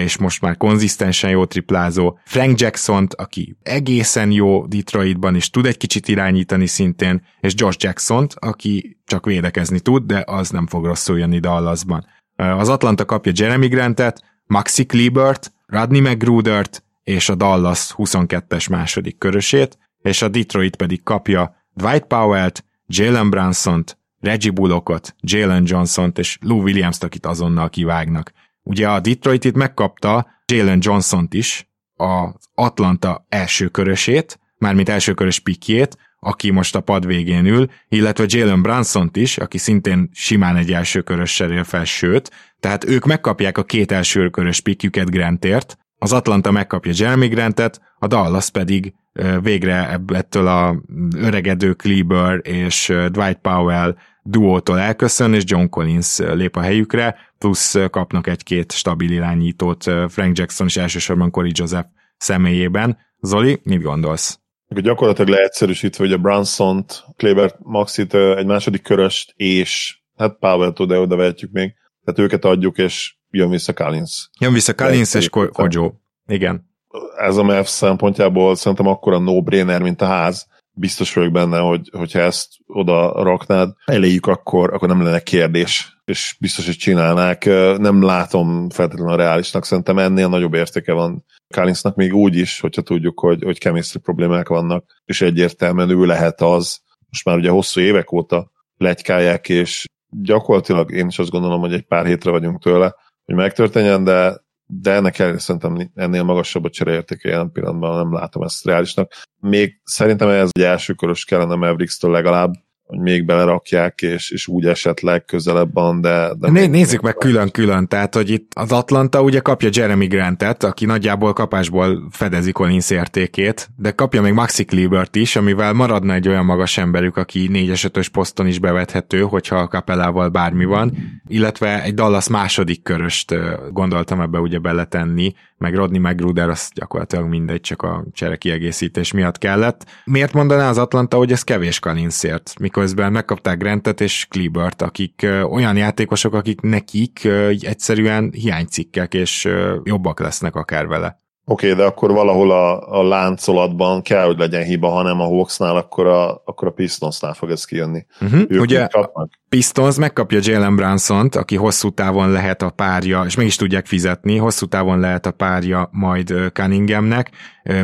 és 0.04 0.16
most 0.16 0.40
már 0.40 0.56
konzisztensen 0.56 1.30
jó 1.30 1.44
triplázó. 1.44 2.18
Frank 2.24 2.60
Jackson-t, 2.60 3.14
aki 3.14 3.56
egészen 3.62 4.30
jó 4.30 4.66
Detroitban, 4.66 5.34
és 5.34 5.50
tud 5.50 5.66
egy 5.66 5.76
kicsit 5.76 6.08
irányítani 6.08 6.66
szintén, 6.66 7.22
és 7.40 7.52
Josh 7.56 7.78
Jackson-t, 7.80 8.34
aki 8.38 8.98
csak 9.04 9.26
védekezni 9.26 9.80
tud, 9.80 10.02
de 10.02 10.22
az 10.26 10.50
nem 10.50 10.66
fog 10.66 10.84
rosszul 10.84 11.18
jönni 11.18 11.38
Dallasban. 11.38 12.06
Az 12.36 12.68
Atlanta 12.68 13.04
kapja 13.04 13.32
Jeremy 13.34 13.68
Grantet, 13.68 14.22
Maxi 14.46 14.86
Klebert, 14.86 15.52
Rodney 15.66 16.00
McGrudert 16.00 16.84
és 17.04 17.28
a 17.28 17.34
Dallas 17.34 17.94
22-es 17.96 18.70
második 18.70 19.18
körösét, 19.18 19.78
és 20.02 20.22
a 20.22 20.28
Detroit 20.28 20.76
pedig 20.76 21.02
kapja 21.02 21.54
Dwight 21.72 22.06
Powell-t, 22.06 22.64
Jalen 22.86 23.30
Brunson-t, 23.30 23.98
Reggie 24.24 24.50
Bullockot, 24.50 25.14
Jalen 25.20 25.62
Johnson-t 25.66 26.18
és 26.18 26.38
Lou 26.40 26.62
Williams-t, 26.62 27.02
akit 27.02 27.26
azonnal 27.26 27.70
kivágnak. 27.70 28.32
Ugye 28.62 28.88
a 28.88 29.00
Detroit 29.00 29.44
itt 29.44 29.54
megkapta 29.54 30.26
Jalen 30.52 30.78
Johnson-t 30.80 31.34
is, 31.34 31.68
az 31.96 32.34
Atlanta 32.54 33.26
első 33.28 33.68
körösét, 33.68 34.38
mármint 34.58 34.88
első 34.88 35.14
körös 35.14 35.38
pikjét, 35.38 35.96
aki 36.18 36.50
most 36.50 36.74
a 36.76 36.80
pad 36.80 37.06
végén 37.06 37.46
ül, 37.46 37.70
illetve 37.88 38.24
Jalen 38.28 38.62
brunson 38.62 39.10
is, 39.12 39.38
aki 39.38 39.58
szintén 39.58 40.08
simán 40.12 40.56
egy 40.56 40.72
első 40.72 41.00
körös 41.00 41.40
él 41.40 41.64
fel, 41.64 41.84
sőt, 41.84 42.30
tehát 42.60 42.84
ők 42.84 43.04
megkapják 43.04 43.58
a 43.58 43.64
két 43.64 43.92
első 43.92 44.30
körös 44.30 44.60
pikjüket 44.60 45.10
Grantért, 45.10 45.78
az 45.98 46.12
Atlanta 46.12 46.50
megkapja 46.50 46.92
Jeremy 46.96 47.28
Grantet, 47.28 47.80
a 47.98 48.06
Dallas 48.06 48.50
pedig 48.50 48.94
végre 49.40 50.00
ettől 50.06 50.46
a 50.46 50.82
öregedő 51.16 51.72
Kleber 51.72 52.40
és 52.42 52.92
Dwight 53.10 53.38
Powell 53.38 53.96
duótól 54.24 54.78
elköszön, 54.78 55.34
és 55.34 55.42
John 55.46 55.66
Collins 55.68 56.18
lép 56.18 56.56
a 56.56 56.60
helyükre, 56.60 57.16
plusz 57.38 57.76
kapnak 57.90 58.26
egy-két 58.26 58.72
stabil 58.72 59.10
irányítót 59.10 59.82
Frank 60.08 60.38
Jackson 60.38 60.66
és 60.66 60.76
elsősorban 60.76 61.30
Corey 61.30 61.52
Joseph 61.54 61.88
személyében. 62.16 62.98
Zoli, 63.20 63.60
mit 63.62 63.82
gondolsz? 63.82 64.38
Gyakorlatilag 64.68 65.30
leegyszerűsítve, 65.30 66.04
hogy 66.04 66.12
a 66.12 66.18
Brunson-t, 66.18 67.04
Kleber 67.16 67.54
Maxit 67.58 68.14
egy 68.14 68.46
második 68.46 68.82
köröst, 68.82 69.32
és 69.36 69.98
hát 70.16 70.38
Powell-tól, 70.38 70.86
de 70.86 70.98
oda 70.98 71.16
vehetjük 71.16 71.52
még, 71.52 71.74
tehát 72.04 72.20
őket 72.20 72.44
adjuk, 72.44 72.78
és 72.78 73.14
jön 73.30 73.50
vissza 73.50 73.72
Collins. 73.72 74.30
Jön 74.40 74.52
vissza 74.52 74.74
Collins 74.74 75.14
és 75.14 75.28
Kojo. 75.28 75.92
Igen. 76.26 76.72
Ez 77.16 77.36
a 77.36 77.42
MEF 77.42 77.68
szempontjából 77.68 78.54
szerintem 78.54 78.86
akkora 78.86 79.18
no-brainer, 79.18 79.82
mint 79.82 80.00
a 80.00 80.06
ház, 80.06 80.46
biztos 80.74 81.14
vagyok 81.14 81.32
benne, 81.32 81.58
hogy 81.58 81.90
hogyha 81.92 82.18
ezt 82.18 82.48
oda 82.66 83.22
raknád 83.22 83.72
elejük, 83.84 84.26
akkor, 84.26 84.74
akkor 84.74 84.88
nem 84.88 85.02
lenne 85.02 85.20
kérdés, 85.20 85.98
és 86.04 86.36
biztos, 86.40 86.66
hogy 86.66 86.76
csinálnák. 86.76 87.44
Nem 87.78 88.02
látom 88.02 88.70
feltétlenül 88.70 89.12
a 89.12 89.16
reálisnak, 89.16 89.64
szerintem 89.64 89.98
ennél 89.98 90.28
nagyobb 90.28 90.54
értéke 90.54 90.92
van 90.92 91.24
Kálinsznak 91.48 91.94
még 91.94 92.14
úgy 92.14 92.36
is, 92.36 92.60
hogyha 92.60 92.82
tudjuk, 92.82 93.20
hogy, 93.20 93.42
hogy 93.42 93.58
chemistry 93.58 93.98
problémák 93.98 94.48
vannak, 94.48 94.84
és 95.04 95.20
egyértelműen 95.20 95.90
ő 95.90 96.04
lehet 96.04 96.40
az, 96.40 96.80
most 97.08 97.24
már 97.24 97.36
ugye 97.36 97.50
hosszú 97.50 97.80
évek 97.80 98.12
óta 98.12 98.50
legykálják, 98.76 99.48
és 99.48 99.84
gyakorlatilag 100.08 100.92
én 100.92 101.06
is 101.06 101.18
azt 101.18 101.30
gondolom, 101.30 101.60
hogy 101.60 101.72
egy 101.72 101.86
pár 101.86 102.06
hétre 102.06 102.30
vagyunk 102.30 102.62
tőle, 102.62 102.94
hogy 103.24 103.34
megtörténjen, 103.34 104.04
de 104.04 104.43
de 104.80 104.92
ennek 104.92 105.18
ellenére 105.18 105.40
szerintem 105.40 105.90
ennél 105.94 106.22
magasabb 106.22 106.64
a 106.64 106.70
csereértéke 106.70 107.28
jelen 107.28 107.52
pillanatban, 107.52 107.96
nem 107.96 108.12
látom 108.12 108.42
ezt 108.42 108.64
reálisnak. 108.64 109.12
Még 109.40 109.80
szerintem 109.84 110.28
ez 110.28 110.48
egy 110.52 110.62
első 110.62 110.94
kellene 111.24 111.54
Mavericks-től 111.54 112.10
legalább, 112.10 112.52
hogy 112.86 112.98
még 112.98 113.24
belerakják, 113.24 114.02
és, 114.02 114.30
és 114.30 114.46
úgy 114.46 114.66
esetleg 114.66 115.24
közelebb 115.24 115.74
van, 115.74 116.00
de... 116.00 116.32
de 116.38 116.50
Né, 116.50 116.66
nézzük 116.66 117.00
meg 117.00 117.14
külön-külön, 117.14 117.88
tehát, 117.88 118.14
hogy 118.14 118.30
itt 118.30 118.52
az 118.54 118.72
Atlanta 118.72 119.22
ugye 119.22 119.40
kapja 119.40 119.68
Jeremy 119.72 120.06
Grantet, 120.06 120.64
aki 120.64 120.86
nagyjából 120.86 121.32
kapásból 121.32 122.08
fedezi 122.10 122.52
Collins 122.52 122.90
értékét, 122.90 123.68
de 123.76 123.90
kapja 123.90 124.22
még 124.22 124.32
Maxi 124.32 124.64
Klebert 124.64 125.16
is, 125.16 125.36
amivel 125.36 125.72
maradna 125.72 126.12
egy 126.14 126.28
olyan 126.28 126.44
magas 126.44 126.78
emberük, 126.78 127.16
aki 127.16 127.48
4 127.48 127.70
5 127.70 128.08
poszton 128.08 128.46
is 128.46 128.58
bevethető, 128.58 129.20
hogyha 129.20 129.56
a 129.56 129.68
kapelával 129.68 130.28
bármi 130.28 130.64
van, 130.64 130.96
illetve 131.26 131.82
egy 131.82 131.94
Dallas 131.94 132.28
második 132.28 132.82
köröst 132.82 133.34
gondoltam 133.70 134.20
ebbe 134.20 134.38
ugye 134.38 134.58
beletenni, 134.58 135.34
meg 135.58 135.74
Rodney 135.74 135.98
McGruder, 135.98 136.48
az 136.48 136.70
gyakorlatilag 136.74 137.28
mindegy, 137.28 137.60
csak 137.60 137.82
a 137.82 138.04
csere 138.12 138.36
kiegészítés 138.36 139.12
miatt 139.12 139.38
kellett. 139.38 139.84
Miért 140.04 140.32
mondaná 140.32 140.68
az 140.68 140.78
Atlanta, 140.78 141.16
hogy 141.16 141.32
ez 141.32 141.42
kevés 141.42 141.78
Collinsért, 141.78 142.52
miközben 142.84 143.12
megkapták 143.12 143.58
Grantet 143.58 144.00
és 144.00 144.26
Klebert, 144.30 144.82
akik 144.82 145.26
olyan 145.50 145.76
játékosok, 145.76 146.34
akik 146.34 146.60
nekik 146.60 147.24
egyszerűen 147.60 148.30
hiánycikkek, 148.32 149.14
és 149.14 149.48
jobbak 149.84 150.20
lesznek 150.20 150.54
akár 150.54 150.86
vele. 150.86 151.23
Oké, 151.46 151.70
okay, 151.70 151.78
de 151.78 151.90
akkor 151.90 152.12
valahol 152.12 152.50
a, 152.50 152.98
a 152.98 153.02
láncolatban 153.02 154.02
kell, 154.02 154.26
hogy 154.26 154.38
legyen 154.38 154.62
hiba, 154.62 154.88
ha 154.88 155.02
nem 155.02 155.20
a 155.20 155.24
Hawksnál, 155.24 155.76
akkor 155.76 156.06
a, 156.06 156.42
akkor 156.44 156.68
a 156.68 156.70
Pistonsnál 156.70 157.34
fog 157.34 157.50
ez 157.50 157.64
kijönni. 157.64 158.06
Uh-huh. 158.20 158.60
Ugye 158.60 158.84
a 158.84 159.28
Pistons 159.48 159.96
megkapja 159.96 160.38
Jalen 160.42 160.76
brunson 160.76 161.28
aki 161.32 161.56
hosszú 161.56 161.90
távon 161.90 162.30
lehet 162.30 162.62
a 162.62 162.70
párja, 162.70 163.22
és 163.26 163.36
meg 163.36 163.46
is 163.46 163.56
tudják 163.56 163.86
fizetni, 163.86 164.36
hosszú 164.36 164.66
távon 164.66 165.00
lehet 165.00 165.26
a 165.26 165.30
párja 165.30 165.88
majd 165.92 166.34
Cunninghamnek, 166.52 167.30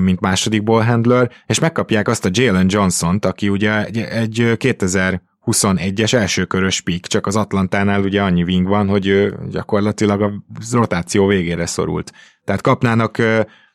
mint 0.01 0.21
második 0.21 0.63
ballhandler, 0.63 1.31
és 1.47 1.59
megkapják 1.59 2.09
azt 2.09 2.25
a 2.25 2.31
Jalen 2.33 2.67
Johnson-t, 2.69 3.25
aki 3.25 3.49
ugye 3.49 3.85
egy, 3.85 3.99
egy 3.99 4.57
2000 4.57 5.23
21-es 5.53 6.13
elsőkörös 6.13 6.81
pik, 6.81 7.07
csak 7.07 7.27
az 7.27 7.37
Atlantánál 7.37 8.03
ugye 8.03 8.23
annyi 8.23 8.43
wing 8.43 8.67
van, 8.67 8.89
hogy 8.89 9.07
ő 9.07 9.39
gyakorlatilag 9.51 10.23
a 10.23 10.33
rotáció 10.73 11.27
végére 11.27 11.67
szorult. 11.67 12.13
Tehát 12.45 12.61
kapnának 12.61 13.19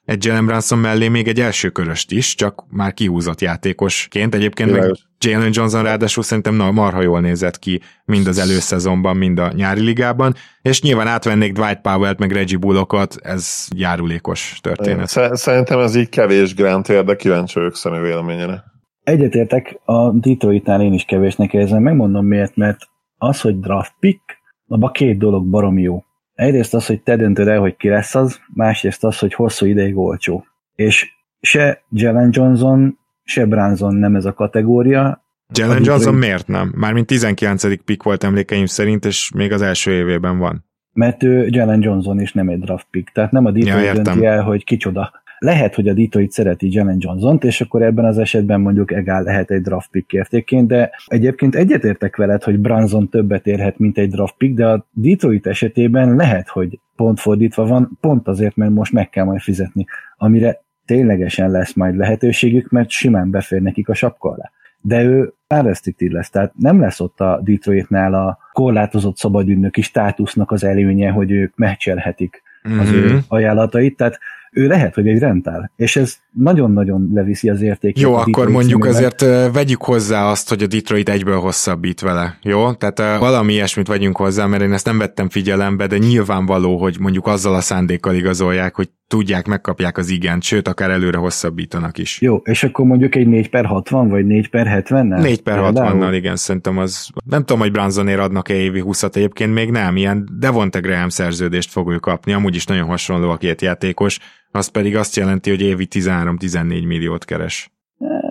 egy 0.06 0.26
Jalen 0.26 0.46
Brunson 0.46 0.80
mellé 0.80 1.08
még 1.08 1.28
egy 1.28 1.40
első 1.40 1.70
köröst 1.70 2.12
is, 2.12 2.36
csak 2.36 2.64
már 2.70 2.94
kihúzott 2.94 3.42
játékosként. 3.42 4.36
Egyébként 4.36 4.72
meg 4.72 4.92
Jalen 5.20 5.50
Johnson 5.54 5.84
ráadásul 5.84 6.24
szerintem 6.24 6.56
na, 6.56 6.72
marha 6.72 7.02
jól 7.02 7.20
nézett 7.20 7.60
ki 7.60 7.82
mind 8.06 8.28
az 8.28 8.38
előszezonban, 8.38 9.18
mind 9.18 9.40
a 9.40 9.52
nyári 9.52 9.82
ligában, 9.82 10.36
és 10.62 10.82
nyilván 10.82 11.08
átvennék 11.08 11.54
Dwight 11.54 11.82
Powell-t, 11.82 12.20
meg 12.20 12.32
Reggie 12.32 12.58
Bullockot, 12.58 13.16
ez 13.22 13.68
járulékos 13.76 14.58
történet. 14.62 15.08
Szerintem 15.34 15.80
ez 15.80 15.96
így 15.96 16.10
kevés 16.10 16.56
Grant 16.56 16.88
de 16.88 17.16
kíváncsi 17.16 17.60
vagyok 17.60 17.76
személy 17.76 18.02
véleményére. 18.02 18.64
Egyetértek, 19.06 19.80
a 19.84 20.12
Detroitnál 20.12 20.82
én 20.82 20.94
is 20.94 21.06
kevésnek 21.06 21.54
érzem, 21.54 21.82
megmondom 21.82 22.26
miért, 22.26 22.56
mert 22.56 22.78
az, 23.18 23.41
hogy 23.41 23.60
draft 23.60 23.94
pick, 24.00 24.22
abban 24.68 24.91
két 24.91 25.18
dolog 25.18 25.46
barom 25.46 25.78
jó. 25.78 26.04
Egyrészt 26.34 26.74
az, 26.74 26.86
hogy 26.86 27.02
te 27.02 27.15
döntöd 27.15 27.48
el, 27.48 27.60
hogy 27.60 27.76
ki 27.76 27.89
lesz 27.89 28.15
az, 28.15 28.39
másrészt 28.54 29.04
az, 29.04 29.20
hogy 29.20 29.34
hosszú 29.34 29.65
ideig 29.65 29.98
olcsó. 29.98 30.46
És 30.76 31.12
se 31.41 31.84
Jalen 31.89 32.30
Johnson, 32.32 32.98
se 33.24 33.46
Branson 33.46 33.96
nem 33.96 34.15
ez 34.15 34.26
a 34.26 34.34
kategória. 34.34 35.24
Jalen 35.54 35.84
Johnson 35.84 36.15
miért 36.15 36.48
nem? 36.48 36.74
Mármint 36.76 37.06
19. 37.06 37.84
pick 37.84 38.04
volt 38.04 38.24
emlékeim 38.24 38.65
szerint, 38.65 39.06
és 39.06 39.32
még 39.36 39.52
az 39.52 39.62
első 39.62 39.91
évében 39.91 40.38
van. 40.38 40.65
Mert 40.94 41.24
ő 41.24 41.48
Jalen 41.50 41.82
Johnson 41.82 42.22
is 42.22 42.34
nem 42.34 42.50
egy 42.50 42.60
draft 42.60 42.88
pick, 42.91 43.12
tehát 43.13 43.32
nem 43.32 43.46
a 43.46 43.52
Detroit 43.52 43.86
ja, 43.86 43.94
dönti 43.94 44.26
el, 44.26 44.44
hogy 44.44 44.63
kicsoda 44.63 45.24
lehet, 45.46 45.76
hogy 45.76 45.88
a 45.88 45.94
Detroit 45.94 46.32
szereti 46.32 46.74
Jalen 46.74 46.98
Johnson-t, 47.00 47.44
és 47.44 47.62
akkor 47.62 47.82
ebben 47.82 48.06
az 48.06 48.18
esetben 48.18 48.62
mondjuk 48.62 48.92
egál 48.92 49.24
lehet 49.24 49.52
egy 49.52 49.62
draft 49.62 49.90
pick 49.90 50.14
értékén, 50.14 50.68
de 50.68 50.92
egyébként 51.08 51.56
egyetértek 51.56 52.16
veled, 52.16 52.44
hogy 52.44 52.60
Branson 52.60 53.10
többet 53.10 53.48
érhet, 53.48 53.78
mint 53.78 53.98
egy 53.98 54.10
draft 54.10 54.36
pick, 54.38 54.56
de 54.56 54.68
a 54.68 54.88
Detroit 54.92 55.48
esetében 55.48 56.16
lehet, 56.16 56.48
hogy 56.48 56.80
pont 56.96 57.20
fordítva 57.20 57.66
van, 57.66 57.98
pont 58.02 58.28
azért, 58.28 58.56
mert 58.56 58.72
most 58.72 58.94
meg 58.94 59.10
kell 59.10 59.26
majd 59.26 59.40
fizetni, 59.40 59.86
amire 60.18 60.64
ténylegesen 60.86 61.52
lesz 61.52 61.74
majd 61.74 61.96
lehetőségük, 61.96 62.70
mert 62.70 62.90
simán 62.90 63.30
befér 63.30 63.62
nekik 63.62 63.90
a 63.90 63.94
sapka 63.94 64.30
alá. 64.30 64.52
De 64.82 65.04
ő 65.04 65.34
unrestricted 65.50 66.12
lesz, 66.12 66.30
tehát 66.30 66.54
nem 66.58 66.80
lesz 66.80 67.00
ott 67.00 67.20
a 67.20 67.42
Detroitnál 67.44 68.14
a 68.14 68.38
korlátozott 68.54 69.18
szabadügynöki 69.18 69.82
státusznak 69.82 70.52
az 70.52 70.64
előnye, 70.64 71.10
hogy 71.10 71.32
ők 71.32 71.56
meccselhetik 71.56 72.42
az 72.64 72.72
mm-hmm. 72.72 72.96
ő 72.96 73.06
mhm. 73.06 73.18
ajánlatait, 73.28 73.98
tehát 73.98 74.20
ő 74.56 74.68
lehet, 74.68 74.94
hogy 74.96 75.08
egy 75.08 75.20
rentál, 75.20 75.72
és 75.76 75.96
ez 75.96 76.15
nagyon-nagyon 76.32 77.10
leviszi 77.13 77.50
az 77.50 77.62
értékét. 77.62 78.04
Jó, 78.04 78.13
akkor 78.13 78.50
mondjuk 78.50 78.84
színűben. 78.84 79.12
azért 79.12 79.54
vegyük 79.54 79.84
hozzá 79.84 80.30
azt, 80.30 80.50
hogy 80.50 80.63
a 80.63 80.68
Detroit 80.68 81.10
egyből 81.10 81.39
hosszabbít 81.39 82.02
vele, 82.02 82.38
jó? 82.41 82.74
Tehát 82.74 83.20
valami 83.20 83.54
ilyesmit 83.54 83.88
vegyünk 83.88 84.18
hozzá, 84.18 84.46
mert 84.46 84.63
én 84.63 84.74
ezt 84.74 84.86
nem 84.86 84.98
vettem 84.98 85.30
figyelembe, 85.30 85.88
de 85.88 85.98
nyilvánvaló, 85.98 86.78
hogy 86.78 86.98
mondjuk 87.00 87.28
azzal 87.28 87.56
a 87.56 87.62
szándékkal 87.62 88.15
igazolják, 88.15 88.76
hogy 88.76 88.89
tudják, 89.08 89.48
megkapják 89.48 89.98
az 89.98 90.10
igent, 90.10 90.44
sőt, 90.44 90.68
akár 90.68 90.89
előre 90.89 91.18
hosszabbítanak 91.18 91.98
is. 91.98 92.22
Jó, 92.22 92.36
és 92.36 92.63
akkor 92.63 92.86
mondjuk 92.86 93.15
egy 93.15 93.28
4 93.28 93.50
per 93.50 93.65
60, 93.65 94.10
vagy 94.10 94.26
4 94.26 94.50
per 94.50 94.84
70-nel? 94.88 95.22
4 95.22 95.41
per 95.41 95.60
60-nal, 95.62 96.12
igen, 96.13 96.36
szerintem 96.36 96.78
az, 96.78 97.10
nem 97.26 97.39
tudom, 97.39 97.62
hogy 97.62 97.72
Branzonér 97.72 98.20
adnak-e 98.20 98.54
évi 98.54 98.84
20-at, 98.86 99.15
egyébként 99.15 99.54
még 99.54 99.72
nem, 99.72 99.96
ilyen 99.96 100.28
Devonte 100.39 100.80
Graham 100.80 101.10
szerződést 101.10 101.72
fog 101.72 101.91
ő 101.91 101.98
kapni, 101.98 102.34
amúgy 102.34 102.56
is 102.56 102.65
nagyon 102.65 102.88
hasonló 102.88 103.30
a 103.30 103.38
két 103.38 103.62
játékos, 103.62 104.20
az 104.52 104.68
pedig 104.68 104.96
azt 104.96 105.15
jelenti, 105.15 105.50
hogy 105.50 105.62
évi 105.62 105.88
13-14 105.91 106.88
milliót 106.88 107.26
keres. 107.26 107.70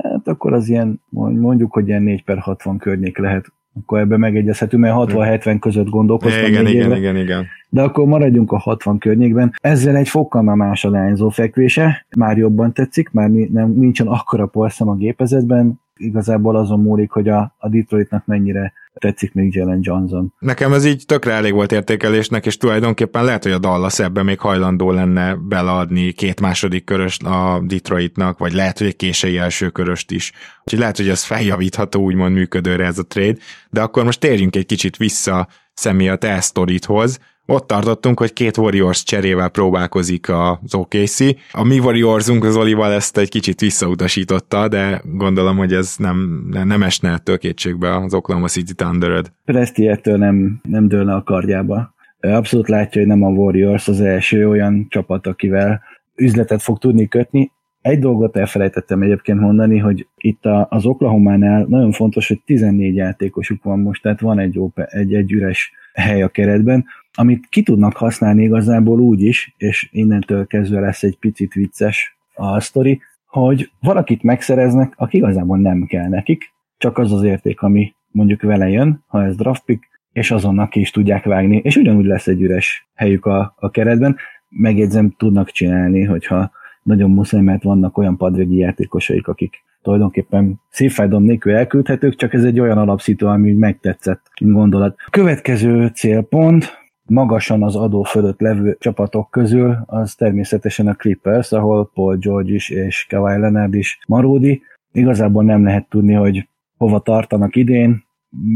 Hát 0.03 0.29
akkor 0.29 0.53
az 0.53 0.69
ilyen, 0.69 1.01
mondjuk, 1.11 1.73
hogy 1.73 1.89
ilyen 1.89 2.03
4 2.03 2.25
per 2.25 2.39
60 2.39 2.79
környék 2.79 3.19
lehet 3.19 3.53
akkor 3.83 3.99
ebben 3.99 4.19
megegyezhetünk, 4.19 4.83
mert 4.83 4.95
60-70 4.97 5.57
között 5.61 5.89
gondolkoztam. 5.89 6.47
Igen, 6.47 6.67
igen, 6.67 6.87
éve. 6.87 6.97
igen, 6.97 7.17
igen. 7.17 7.47
De 7.69 7.83
akkor 7.83 8.07
maradjunk 8.07 8.53
a 8.53 8.59
60 8.59 8.99
környékben. 8.99 9.53
Ezzel 9.61 9.97
egy 9.97 10.09
fokkal 10.09 10.43
más 10.43 10.85
a 10.85 10.91
lányzó 10.91 11.29
fekvése, 11.29 12.07
már 12.17 12.37
jobban 12.37 12.73
tetszik, 12.73 13.11
már 13.11 13.31
nem, 13.31 13.71
nincsen 13.71 14.07
akkora 14.07 14.47
porszem 14.47 14.89
a 14.89 14.95
gépezetben, 14.95 15.81
igazából 15.97 16.57
azon 16.57 16.81
múlik, 16.81 17.11
hogy 17.11 17.29
a, 17.29 17.55
a 17.59 17.69
Detroitnak 17.69 18.27
mennyire 18.27 18.73
tetszik 18.95 19.33
még 19.33 19.55
Jalen 19.55 19.79
Johnson. 19.83 20.33
Nekem 20.39 20.73
ez 20.73 20.85
így 20.85 21.05
tökre 21.07 21.33
elég 21.33 21.53
volt 21.53 21.73
értékelésnek, 21.73 22.47
és 22.47 22.57
tulajdonképpen 22.57 23.25
lehet, 23.25 23.43
hogy 23.43 23.53
a 23.53 23.59
Dallas 23.59 23.99
ebben 23.99 24.25
még 24.25 24.39
hajlandó 24.39 24.91
lenne 24.91 25.35
beleadni 25.35 26.13
két 26.13 26.41
második 26.41 26.85
köröst 26.85 27.23
a 27.23 27.63
Detroitnak, 27.67 28.39
vagy 28.39 28.53
lehet, 28.53 28.79
hogy 28.79 28.87
egy 28.87 28.97
késői 28.97 29.39
első 29.39 29.71
köröst 29.71 30.11
is. 30.11 30.33
Úgyhogy 30.63 30.79
lehet, 30.79 30.97
hogy 30.97 31.09
ez 31.09 31.25
feljavítható 31.25 32.03
úgymond 32.03 32.35
működőre 32.35 32.85
ez 32.85 32.99
a 32.99 33.07
trade, 33.07 33.39
de 33.71 33.81
akkor 33.81 34.05
most 34.05 34.21
térjünk 34.21 34.57
egy 34.57 34.67
kicsit 34.67 34.97
vissza 34.97 35.49
személy 35.75 36.09
a 36.09 36.17
te 36.17 36.41
sztoridhoz, 36.41 37.19
ott 37.47 37.67
tartottunk, 37.67 38.19
hogy 38.19 38.33
két 38.33 38.57
Warriors 38.57 39.03
cserével 39.03 39.49
próbálkozik 39.49 40.29
az 40.29 40.75
OKC. 40.75 41.21
A 41.53 41.65
mi 41.65 41.79
Warriorsunk 41.79 42.45
az 42.45 42.57
Olival 42.57 42.93
ezt 42.93 43.19
egy 43.19 43.29
kicsit 43.29 43.61
visszautasította, 43.61 44.69
de 44.69 45.03
gondolom, 45.05 45.57
hogy 45.57 45.73
ez 45.73 45.95
nem, 45.99 46.47
nem 46.51 46.83
esne 46.83 47.13
ettől 47.13 47.39
kétségbe 47.39 47.97
az 47.97 48.15
Oklahoma 48.15 48.47
City 48.47 48.75
Thunder-öd. 48.75 49.33
Presti 49.45 49.89
ettől 49.89 50.17
nem, 50.17 50.61
nem 50.63 50.89
dőlne 50.89 51.15
a 51.15 51.23
kardjába. 51.23 51.95
Abszolút 52.21 52.69
látja, 52.69 53.01
hogy 53.01 53.11
nem 53.11 53.23
a 53.23 53.29
Warriors 53.29 53.89
az 53.89 54.01
első 54.01 54.49
olyan 54.49 54.87
csapat, 54.89 55.27
akivel 55.27 55.83
üzletet 56.17 56.63
fog 56.63 56.79
tudni 56.79 57.09
kötni. 57.09 57.51
Egy 57.81 57.99
dolgot 57.99 58.37
elfelejtettem 58.37 59.03
egyébként 59.03 59.41
mondani, 59.41 59.79
hogy 59.79 60.07
itt 60.17 60.45
az 60.69 60.85
Oklahoma-nál 60.87 61.65
nagyon 61.69 61.93
fontos, 61.93 62.29
hogy 62.29 62.41
14 62.45 62.95
játékosuk 62.95 63.63
van 63.63 63.79
most, 63.79 64.03
tehát 64.03 64.21
van 64.21 64.39
egy, 64.39 64.61
egy, 64.75 65.15
egy 65.15 65.33
üres 65.33 65.73
hely 65.93 66.23
a 66.23 66.29
keretben, 66.29 66.85
amit 67.15 67.47
ki 67.49 67.63
tudnak 67.63 67.97
használni 67.97 68.43
igazából 68.43 69.01
úgy 69.01 69.23
is, 69.23 69.55
és 69.57 69.89
innentől 69.93 70.47
kezdve 70.47 70.81
lesz 70.81 71.03
egy 71.03 71.17
picit 71.19 71.53
vicces 71.53 72.17
a 72.35 72.61
sztori, 72.61 73.01
hogy 73.27 73.71
valakit 73.81 74.23
megszereznek, 74.23 74.93
aki 74.97 75.17
igazából 75.17 75.59
nem 75.59 75.85
kell 75.85 76.09
nekik, 76.09 76.53
csak 76.79 76.99
az 76.99 77.13
az 77.13 77.23
érték, 77.23 77.61
ami 77.61 77.95
mondjuk 78.11 78.43
vele 78.43 78.69
jön, 78.69 79.05
ha 79.07 79.25
ez 79.25 79.37
draft 79.37 79.65
pick, 79.65 79.89
és 80.13 80.31
azonnak 80.31 80.71
ki 80.71 80.81
is 80.81 80.91
tudják 80.91 81.25
vágni, 81.25 81.57
és 81.57 81.77
ugyanúgy 81.77 82.05
lesz 82.05 82.27
egy 82.27 82.41
üres 82.41 82.89
helyük 82.95 83.27
a, 83.27 83.55
a 83.59 83.71
keretben. 83.71 84.17
Megjegyzem, 84.49 85.15
tudnak 85.17 85.51
csinálni, 85.51 86.05
hogyha 86.05 86.51
nagyon 86.83 87.11
muszáj, 87.11 87.41
mert 87.41 87.63
vannak 87.63 87.99
olyan 87.99 88.17
padvégi 88.17 88.57
játékosaik, 88.57 89.29
akik 89.29 89.63
tulajdonképpen 89.83 90.61
szívfájdom 90.71 91.23
nélkül 91.23 91.55
elküldhetők, 91.55 92.15
csak 92.15 92.35
ez 92.35 92.45
egy 92.45 92.61
olyan 92.61 92.79
alapszító, 92.79 93.29
ami 93.29 93.53
megtetszett, 93.53 94.31
gondolat. 94.41 94.97
Következő 95.11 95.87
célpont, 95.87 96.84
magasan 97.09 97.63
az 97.63 97.77
adó 97.77 98.03
fölött 98.03 98.41
levő 98.41 98.77
csapatok 98.81 99.31
közül, 99.31 99.77
az 99.87 100.15
természetesen 100.15 100.87
a 100.87 100.95
Clippers, 100.95 101.53
ahol 101.53 101.91
Paul 101.95 102.17
George 102.17 102.53
is 102.53 102.71
és 102.71 103.07
Kawhi 103.09 103.41
Leonard 103.41 103.75
is 103.75 103.99
maródi. 104.07 104.63
Igazából 104.93 105.45
nem 105.45 105.65
lehet 105.65 105.89
tudni, 105.89 106.13
hogy 106.13 106.49
hova 106.77 106.99
tartanak 106.99 107.57
idén, 107.57 108.05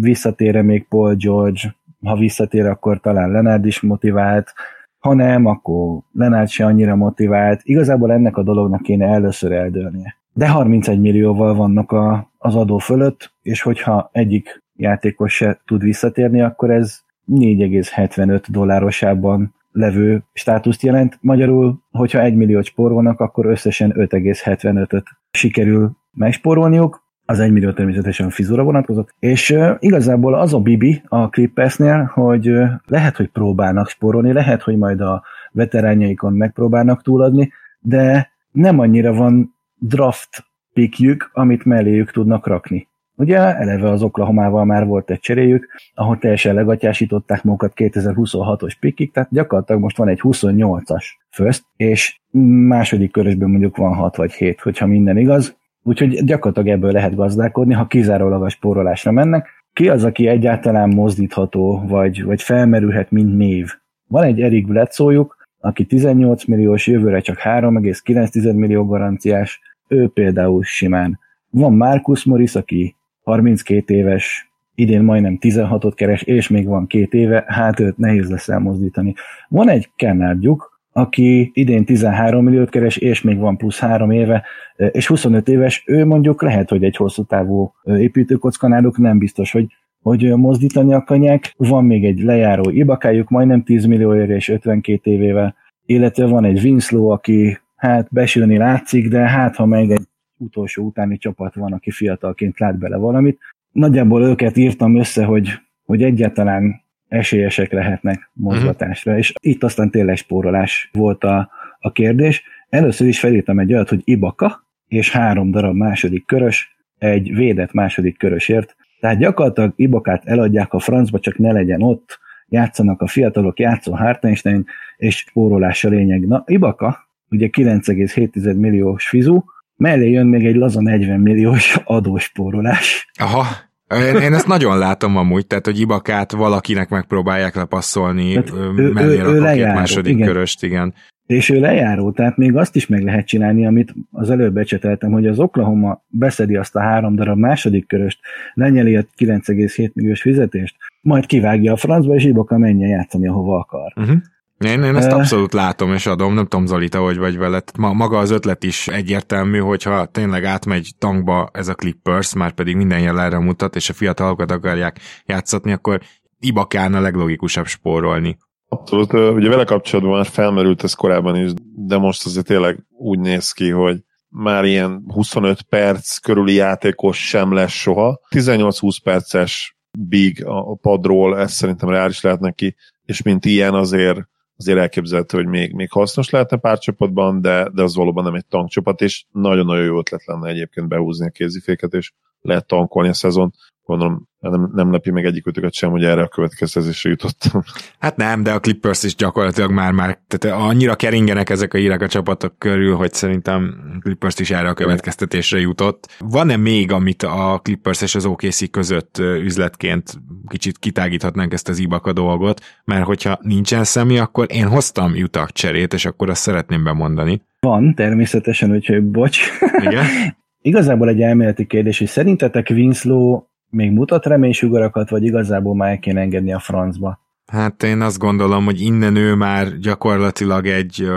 visszatére 0.00 0.62
még 0.62 0.86
Paul 0.88 1.14
George, 1.14 1.76
ha 2.04 2.16
visszatér, 2.16 2.66
akkor 2.66 3.00
talán 3.00 3.30
Leonard 3.30 3.66
is 3.66 3.80
motivált, 3.80 4.52
ha 4.98 5.14
nem, 5.14 5.46
akkor 5.46 6.00
Leonard 6.12 6.48
se 6.48 6.64
annyira 6.64 6.96
motivált. 6.96 7.60
Igazából 7.62 8.12
ennek 8.12 8.36
a 8.36 8.42
dolognak 8.42 8.82
kéne 8.82 9.06
először 9.06 9.52
eldőlnie. 9.52 10.16
De 10.32 10.48
31 10.48 11.00
millióval 11.00 11.54
vannak 11.54 11.92
a, 11.92 12.30
az 12.38 12.54
adó 12.56 12.78
fölött, 12.78 13.32
és 13.42 13.62
hogyha 13.62 14.08
egyik 14.12 14.62
játékos 14.76 15.34
se 15.34 15.60
tud 15.66 15.82
visszatérni, 15.82 16.40
akkor 16.40 16.70
ez 16.70 17.00
4,75 17.32 18.44
dollárosában 18.48 19.54
levő 19.72 20.22
státuszt 20.32 20.82
jelent. 20.82 21.18
Magyarul, 21.20 21.82
hogyha 21.90 22.20
1 22.20 22.34
milliót 22.34 22.64
spórolnak, 22.64 23.20
akkor 23.20 23.46
összesen 23.46 23.92
5,75-öt 23.96 25.04
sikerül 25.30 25.96
megspórolniuk, 26.12 27.06
az 27.24 27.40
1 27.40 27.52
millió 27.52 27.72
természetesen 27.72 28.30
fizura 28.30 28.62
vonatkozott, 28.62 29.14
és 29.18 29.50
uh, 29.50 29.76
igazából 29.78 30.34
az 30.34 30.54
a 30.54 30.58
bibi 30.58 31.02
a 31.08 31.28
Clippersnél, 31.28 32.10
hogy 32.14 32.50
uh, 32.50 32.70
lehet, 32.86 33.16
hogy 33.16 33.28
próbálnak 33.28 33.88
spórolni, 33.88 34.32
lehet, 34.32 34.62
hogy 34.62 34.76
majd 34.76 35.00
a 35.00 35.22
veterányaikon 35.52 36.32
megpróbálnak 36.32 37.02
túladni, 37.02 37.52
de 37.80 38.30
nem 38.52 38.78
annyira 38.78 39.12
van 39.12 39.54
draft 39.78 40.44
pickjük, 40.72 41.30
amit 41.32 41.64
melléjük 41.64 42.10
tudnak 42.10 42.46
rakni. 42.46 42.88
Ugye 43.18 43.38
eleve 43.38 43.90
az 43.90 44.02
Oklahomával 44.02 44.64
már 44.64 44.86
volt 44.86 45.10
egy 45.10 45.20
cseréjük, 45.20 45.68
ahol 45.94 46.18
teljesen 46.18 46.54
legatyásították 46.54 47.42
magukat 47.42 47.72
2026-os 47.76 48.72
pikig, 48.80 49.12
tehát 49.12 49.28
gyakorlatilag 49.32 49.80
most 49.80 49.96
van 49.96 50.08
egy 50.08 50.20
28-as 50.22 51.04
first, 51.30 51.64
és 51.76 52.20
második 52.68 53.12
körösben 53.12 53.50
mondjuk 53.50 53.76
van 53.76 53.94
6 53.94 54.16
vagy 54.16 54.32
7, 54.32 54.60
hogyha 54.60 54.86
minden 54.86 55.16
igaz, 55.16 55.56
úgyhogy 55.82 56.24
gyakorlatilag 56.24 56.78
ebből 56.78 56.92
lehet 56.92 57.14
gazdálkodni, 57.14 57.74
ha 57.74 57.86
kizárólag 57.86 58.42
a 58.42 58.48
spórolásra 58.48 59.10
mennek. 59.10 59.48
Ki 59.72 59.88
az, 59.88 60.04
aki 60.04 60.26
egyáltalán 60.26 60.88
mozdítható, 60.88 61.84
vagy, 61.86 62.24
vagy 62.24 62.42
felmerülhet, 62.42 63.10
mint 63.10 63.36
név? 63.36 63.70
Van 64.06 64.24
egy 64.24 64.40
Erik 64.40 64.66
Bledsoe 64.66 65.26
aki 65.60 65.84
18 65.84 66.44
milliós, 66.44 66.86
jövőre 66.86 67.20
csak 67.20 67.36
3,9 67.38 68.54
millió 68.54 68.86
garanciás, 68.86 69.60
ő 69.88 70.08
például 70.08 70.62
simán. 70.62 71.18
Van 71.50 71.72
Marcus 71.72 72.24
Morris, 72.24 72.54
aki 72.54 72.96
32 73.28 73.94
éves, 73.94 74.50
idén 74.74 75.02
majdnem 75.02 75.38
16-ot 75.40 75.92
keres, 75.94 76.22
és 76.22 76.48
még 76.48 76.66
van 76.66 76.86
két 76.86 77.14
éve, 77.14 77.44
hát 77.46 77.80
őt 77.80 77.98
nehéz 77.98 78.30
lesz 78.30 78.48
elmozdítani. 78.48 79.14
Van 79.48 79.68
egy 79.68 79.90
Kennardjuk, 79.96 80.80
aki 80.92 81.50
idén 81.54 81.84
13 81.84 82.44
milliót 82.44 82.70
keres, 82.70 82.96
és 82.96 83.22
még 83.22 83.38
van 83.38 83.56
plusz 83.56 83.78
három 83.78 84.10
éve, 84.10 84.44
és 84.76 85.06
25 85.06 85.48
éves, 85.48 85.82
ő 85.86 86.04
mondjuk 86.04 86.42
lehet, 86.42 86.68
hogy 86.68 86.84
egy 86.84 86.96
hosszú 86.96 87.24
távú 87.24 87.72
építőkocka 87.84 88.68
náluk, 88.68 88.98
nem 88.98 89.18
biztos, 89.18 89.52
hogy 89.52 89.66
hogy 90.02 90.36
mozdítani 90.36 90.94
akarják. 90.94 91.54
Van 91.56 91.84
még 91.84 92.04
egy 92.04 92.20
lejáró 92.20 92.70
ibakájuk, 92.70 93.28
majdnem 93.28 93.62
10 93.62 93.84
millió 93.84 94.14
éve 94.14 94.34
és 94.34 94.48
52 94.48 95.10
évével, 95.10 95.54
illetve 95.86 96.26
van 96.26 96.44
egy 96.44 96.64
Winslow, 96.64 97.08
aki 97.08 97.58
hát 97.76 98.08
besülni 98.10 98.56
látszik, 98.56 99.08
de 99.08 99.18
hát 99.18 99.56
ha 99.56 99.66
meg 99.66 99.90
egy 99.90 100.06
utolsó 100.38 100.84
utáni 100.84 101.18
csapat 101.18 101.54
van, 101.54 101.72
aki 101.72 101.90
fiatalként 101.90 102.58
lát 102.58 102.78
bele 102.78 102.96
valamit. 102.96 103.38
Nagyjából 103.72 104.24
őket 104.24 104.56
írtam 104.56 104.96
össze, 104.96 105.24
hogy, 105.24 105.52
hogy 105.84 106.02
egyáltalán 106.02 106.82
esélyesek 107.08 107.72
lehetnek 107.72 108.30
mozgatásra, 108.32 109.10
uh-huh. 109.10 109.26
és 109.26 109.34
itt 109.40 109.62
aztán 109.62 109.90
tényleg 109.90 110.16
spórolás 110.16 110.90
volt 110.92 111.24
a, 111.24 111.50
a 111.80 111.92
kérdés. 111.92 112.42
Először 112.68 113.06
is 113.06 113.20
felírtam 113.20 113.58
egy 113.58 113.72
olyat, 113.72 113.88
hogy 113.88 114.00
Ibaka, 114.04 114.66
és 114.88 115.10
három 115.10 115.50
darab 115.50 115.76
második 115.76 116.26
körös, 116.26 116.76
egy 116.98 117.34
védett 117.34 117.72
második 117.72 118.18
körösért. 118.18 118.76
Tehát 119.00 119.18
gyakorlatilag 119.18 119.72
Ibakát 119.76 120.24
eladják 120.24 120.72
a 120.72 120.78
francba, 120.78 121.18
csak 121.18 121.38
ne 121.38 121.52
legyen 121.52 121.82
ott, 121.82 122.18
játszanak 122.48 123.00
a 123.00 123.06
fiatalok, 123.06 123.58
játszó 123.58 123.94
Hartenstein, 123.94 124.64
és 124.96 125.16
spórolás 125.16 125.84
a 125.84 125.88
lényeg. 125.88 126.26
Na, 126.26 126.42
Ibaka, 126.46 127.08
ugye 127.30 127.48
9,7 127.52 128.56
milliós 128.56 129.08
fizu, 129.08 129.42
mellé 129.78 130.10
jön 130.10 130.26
még 130.26 130.46
egy 130.46 130.56
laza 130.56 130.80
40 130.80 131.20
milliós 131.20 131.78
adóspórolás. 131.84 133.10
Aha, 133.18 133.46
én, 133.94 134.16
én 134.16 134.34
ezt 134.34 134.46
nagyon 134.46 134.78
látom 134.78 135.16
amúgy, 135.16 135.46
tehát 135.46 135.64
hogy 135.64 135.80
Ibakát 135.80 136.32
valakinek 136.32 136.88
megpróbálják 136.88 137.54
lepasszolni, 137.54 138.32
tehát 138.32 138.52
mellé 138.92 139.18
ő, 139.18 139.22
ő, 139.22 139.34
ő 139.34 139.40
lejáró, 139.40 139.78
második 139.78 140.14
igen. 140.14 140.26
köröst, 140.26 140.62
igen. 140.62 140.94
és 141.26 141.48
ő 141.48 141.60
lejáró, 141.60 142.10
tehát 142.10 142.36
még 142.36 142.56
azt 142.56 142.76
is 142.76 142.86
meg 142.86 143.02
lehet 143.02 143.26
csinálni, 143.26 143.66
amit 143.66 143.94
az 144.10 144.30
előbb 144.30 144.52
becseteltem, 144.52 145.10
hogy 145.10 145.26
az 145.26 145.38
Oklahoma 145.38 146.04
beszedi 146.08 146.56
azt 146.56 146.76
a 146.76 146.80
három 146.80 147.14
darab 147.14 147.38
második 147.38 147.86
köröst, 147.86 148.20
lenyeli 148.54 148.96
a 148.96 149.02
9,7 149.18 149.92
milliós 149.92 150.20
fizetést, 150.20 150.76
majd 151.00 151.26
kivágja 151.26 151.72
a 151.72 151.76
francba, 151.76 152.14
és 152.14 152.24
Ibaka 152.24 152.58
menjen 152.58 152.88
játszani, 152.88 153.28
ahova 153.28 153.58
akar. 153.58 153.92
Uh-huh. 153.96 154.16
Én, 154.58 154.82
én 154.82 154.96
ezt 154.96 155.12
abszolút 155.12 155.52
látom 155.52 155.92
és 155.92 156.06
adom, 156.06 156.34
nem 156.34 156.46
tudom 156.46 156.66
Zoli, 156.66 156.88
te 156.88 156.98
hogy 156.98 157.18
vagy 157.18 157.36
vele. 157.36 157.62
Ma, 157.78 157.92
maga 157.92 158.18
az 158.18 158.30
ötlet 158.30 158.64
is 158.64 158.88
egyértelmű, 158.88 159.58
hogyha 159.58 160.06
tényleg 160.06 160.44
átmegy 160.44 160.88
tankba 160.98 161.48
ez 161.52 161.68
a 161.68 161.74
Clippers, 161.74 162.34
már 162.34 162.52
pedig 162.52 162.76
minden 162.76 163.00
jel 163.00 163.20
erre 163.20 163.38
mutat, 163.38 163.76
és 163.76 163.88
a 163.88 163.92
fiatalokat 163.92 164.50
akarják 164.50 165.00
játszatni, 165.26 165.72
akkor 165.72 166.00
Ibakán 166.38 166.94
a 166.94 167.00
leglogikusabb 167.00 167.66
spórolni. 167.66 168.38
Abszolút, 168.68 169.12
ugye 169.12 169.48
vele 169.48 169.64
kapcsolatban 169.64 170.14
már 170.14 170.26
felmerült 170.26 170.82
ez 170.82 170.92
korábban 170.92 171.36
is, 171.36 171.50
de 171.74 171.96
most 171.96 172.26
azért 172.26 172.46
tényleg 172.46 172.86
úgy 172.88 173.18
néz 173.18 173.52
ki, 173.52 173.70
hogy 173.70 173.96
már 174.28 174.64
ilyen 174.64 175.04
25 175.06 175.62
perc 175.62 176.18
körüli 176.18 176.54
játékos 176.54 177.28
sem 177.28 177.52
lesz 177.52 177.72
soha. 177.72 178.20
18-20 178.30 178.96
perces 179.02 179.76
big 179.98 180.44
a 180.44 180.76
padról, 180.76 181.38
ez 181.38 181.52
szerintem 181.52 181.88
reális 181.88 182.20
lehet 182.20 182.40
neki, 182.40 182.76
és 183.04 183.22
mint 183.22 183.44
ilyen 183.44 183.74
azért 183.74 184.18
azért 184.58 184.78
elképzelhető, 184.78 185.36
hogy 185.36 185.46
még, 185.46 185.72
még 185.72 185.90
hasznos 185.90 186.30
lehetne 186.30 186.56
pár 186.56 186.78
csapatban, 186.78 187.40
de, 187.40 187.68
de 187.74 187.82
az 187.82 187.94
valóban 187.94 188.24
nem 188.24 188.34
egy 188.34 188.46
tankcsapat, 188.46 189.00
és 189.00 189.24
nagyon-nagyon 189.32 189.84
jó 189.84 189.98
ötlet 189.98 190.24
lenne 190.24 190.48
egyébként 190.48 190.88
behúzni 190.88 191.26
a 191.26 191.30
kéziféket, 191.30 191.92
és 191.92 192.12
lehet 192.40 192.66
tankolni 192.66 193.08
a 193.08 193.14
szezon 193.14 193.52
gondolom 193.88 194.28
nem, 194.38 194.70
nem 194.74 194.92
lepi 194.92 195.10
meg 195.10 195.24
egyikőtöket 195.24 195.72
sem, 195.72 195.90
hogy 195.90 196.04
erre 196.04 196.22
a 196.22 196.28
következtetésre 196.28 197.10
jutottam. 197.10 197.62
Hát 197.98 198.16
nem, 198.16 198.42
de 198.42 198.52
a 198.52 198.60
Clippers 198.60 199.02
is 199.02 199.14
gyakorlatilag 199.14 199.70
már, 199.70 199.92
már 199.92 200.18
tehát 200.26 200.60
annyira 200.60 200.94
keringenek 200.94 201.50
ezek 201.50 201.74
a 201.74 201.78
hírek 201.78 202.02
a 202.02 202.08
csapatok 202.08 202.58
körül, 202.58 202.94
hogy 202.94 203.12
szerintem 203.12 203.74
Clippers 204.00 204.38
is 204.38 204.50
erre 204.50 204.68
a 204.68 204.74
következtetésre 204.74 205.58
jutott. 205.58 206.16
Van-e 206.18 206.56
még, 206.56 206.92
amit 206.92 207.22
a 207.22 207.60
Clippers 207.62 208.02
és 208.02 208.14
az 208.14 208.24
OKC 208.24 208.70
között 208.70 209.18
üzletként 209.18 210.20
kicsit 210.46 210.78
kitágíthatnánk 210.78 211.52
ezt 211.52 211.68
az 211.68 211.78
Ibaka 211.78 212.12
dolgot, 212.12 212.60
mert 212.84 213.04
hogyha 213.04 213.38
nincsen 213.42 213.84
személy, 213.84 214.18
akkor 214.18 214.46
én 214.48 214.68
hoztam 214.68 215.14
jutak 215.14 215.52
cserét, 215.52 215.92
és 215.92 216.04
akkor 216.04 216.30
azt 216.30 216.42
szeretném 216.42 216.84
bemondani. 216.84 217.42
Van, 217.60 217.94
természetesen, 217.94 218.70
úgyhogy 218.70 219.02
bocs. 219.02 219.40
Igen? 219.80 220.04
Igazából 220.68 221.08
egy 221.08 221.20
elméleti 221.20 221.66
kérdés, 221.66 221.98
hogy 221.98 222.06
szerintetek 222.06 222.68
Winslow 222.70 223.42
még 223.70 223.90
mutat 223.90 224.26
reménysugarakat, 224.26 225.10
vagy 225.10 225.24
igazából 225.24 225.74
már 225.74 225.90
el 225.90 225.98
kéne 225.98 226.20
engedni 226.20 226.52
a 226.52 226.58
francba? 226.58 227.20
Hát 227.46 227.82
én 227.82 228.00
azt 228.00 228.18
gondolom, 228.18 228.64
hogy 228.64 228.80
innen 228.80 229.16
ő 229.16 229.34
már 229.34 229.78
gyakorlatilag 229.78 230.66
egy 230.66 231.08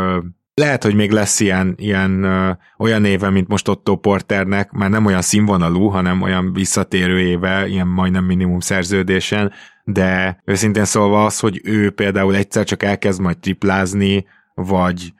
lehet, 0.53 0.83
hogy 0.83 0.95
még 0.95 1.11
lesz 1.11 1.39
ilyen, 1.39 1.75
ilyen 1.77 2.25
olyan 2.77 3.05
éve, 3.05 3.29
mint 3.29 3.47
most 3.47 3.67
Otto 3.67 3.95
Porternek, 3.95 4.71
már 4.71 4.89
nem 4.89 5.05
olyan 5.05 5.21
színvonalú, 5.21 5.87
hanem 5.87 6.21
olyan 6.21 6.53
visszatérő 6.53 7.19
éve, 7.19 7.67
ilyen 7.67 7.87
majdnem 7.87 8.25
minimum 8.25 8.59
szerződésen, 8.59 9.51
de 9.83 10.41
őszintén 10.45 10.85
szólva 10.85 11.25
az, 11.25 11.39
hogy 11.39 11.61
ő 11.63 11.89
például 11.89 12.35
egyszer 12.35 12.63
csak 12.63 12.83
elkezd 12.83 13.21
majd 13.21 13.37
triplázni, 13.37 14.25
vagy 14.53 15.13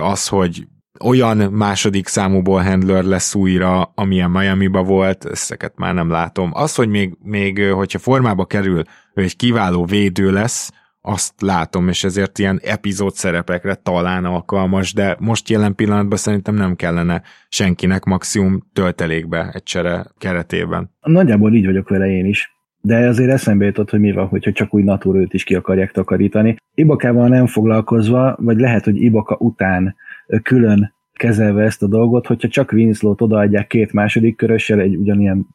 az, 0.00 0.28
hogy 0.28 0.66
olyan 1.04 1.36
második 1.36 2.06
számúból 2.06 2.62
handler 2.62 3.04
lesz 3.04 3.34
újra, 3.34 3.82
amilyen 3.94 4.30
Miami-ba 4.30 4.82
volt, 4.82 5.24
ezeket 5.24 5.72
már 5.76 5.94
nem 5.94 6.10
látom. 6.10 6.50
Az, 6.54 6.74
hogy 6.74 6.88
még, 6.88 7.16
még 7.22 7.62
hogyha 7.62 7.98
formába 7.98 8.44
kerül, 8.44 8.82
ő 9.14 9.22
egy 9.22 9.36
kiváló 9.36 9.84
védő 9.84 10.32
lesz, 10.32 10.72
azt 11.08 11.40
látom, 11.40 11.88
és 11.88 12.04
ezért 12.04 12.38
ilyen 12.38 12.60
epizód 12.62 13.14
szerepekre 13.14 13.74
talán 13.74 14.24
alkalmas, 14.24 14.92
de 14.92 15.16
most 15.20 15.48
jelen 15.48 15.74
pillanatban 15.74 16.18
szerintem 16.18 16.54
nem 16.54 16.76
kellene 16.76 17.22
senkinek 17.48 18.04
maximum 18.04 18.62
töltelékbe 18.72 19.50
egy 19.52 19.62
csere 19.62 20.06
keretében. 20.18 20.90
Nagyjából 21.00 21.54
így 21.54 21.64
vagyok 21.64 21.88
vele 21.88 22.06
én 22.06 22.26
is. 22.26 22.54
De 22.80 23.08
azért 23.08 23.30
eszembe 23.30 23.64
jutott, 23.64 23.90
hogy 23.90 24.00
mi 24.00 24.12
van, 24.12 24.26
hogyha 24.26 24.52
csak 24.52 24.74
úgy 24.74 24.84
őt 25.14 25.34
is 25.34 25.44
ki 25.44 25.54
akarják 25.54 25.90
takarítani. 25.90 26.56
Ibakával 26.74 27.28
nem 27.28 27.46
foglalkozva, 27.46 28.36
vagy 28.40 28.58
lehet, 28.58 28.84
hogy 28.84 29.02
Ibaka 29.02 29.36
után 29.38 29.96
külön 30.42 30.94
kezelve 31.12 31.62
ezt 31.64 31.82
a 31.82 31.86
dolgot, 31.86 32.26
hogyha 32.26 32.48
csak 32.48 32.72
Winslow-t 32.72 33.20
odaadják 33.20 33.66
két 33.66 33.92
második 33.92 34.36
körössel, 34.36 34.80
egy 34.80 34.96
ugyanilyen 34.96 35.46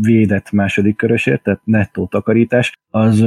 védett 0.00 0.50
második 0.50 0.96
körösért, 0.96 1.42
tehát 1.42 1.60
nettó 1.64 2.06
takarítás, 2.06 2.78
az 2.90 3.20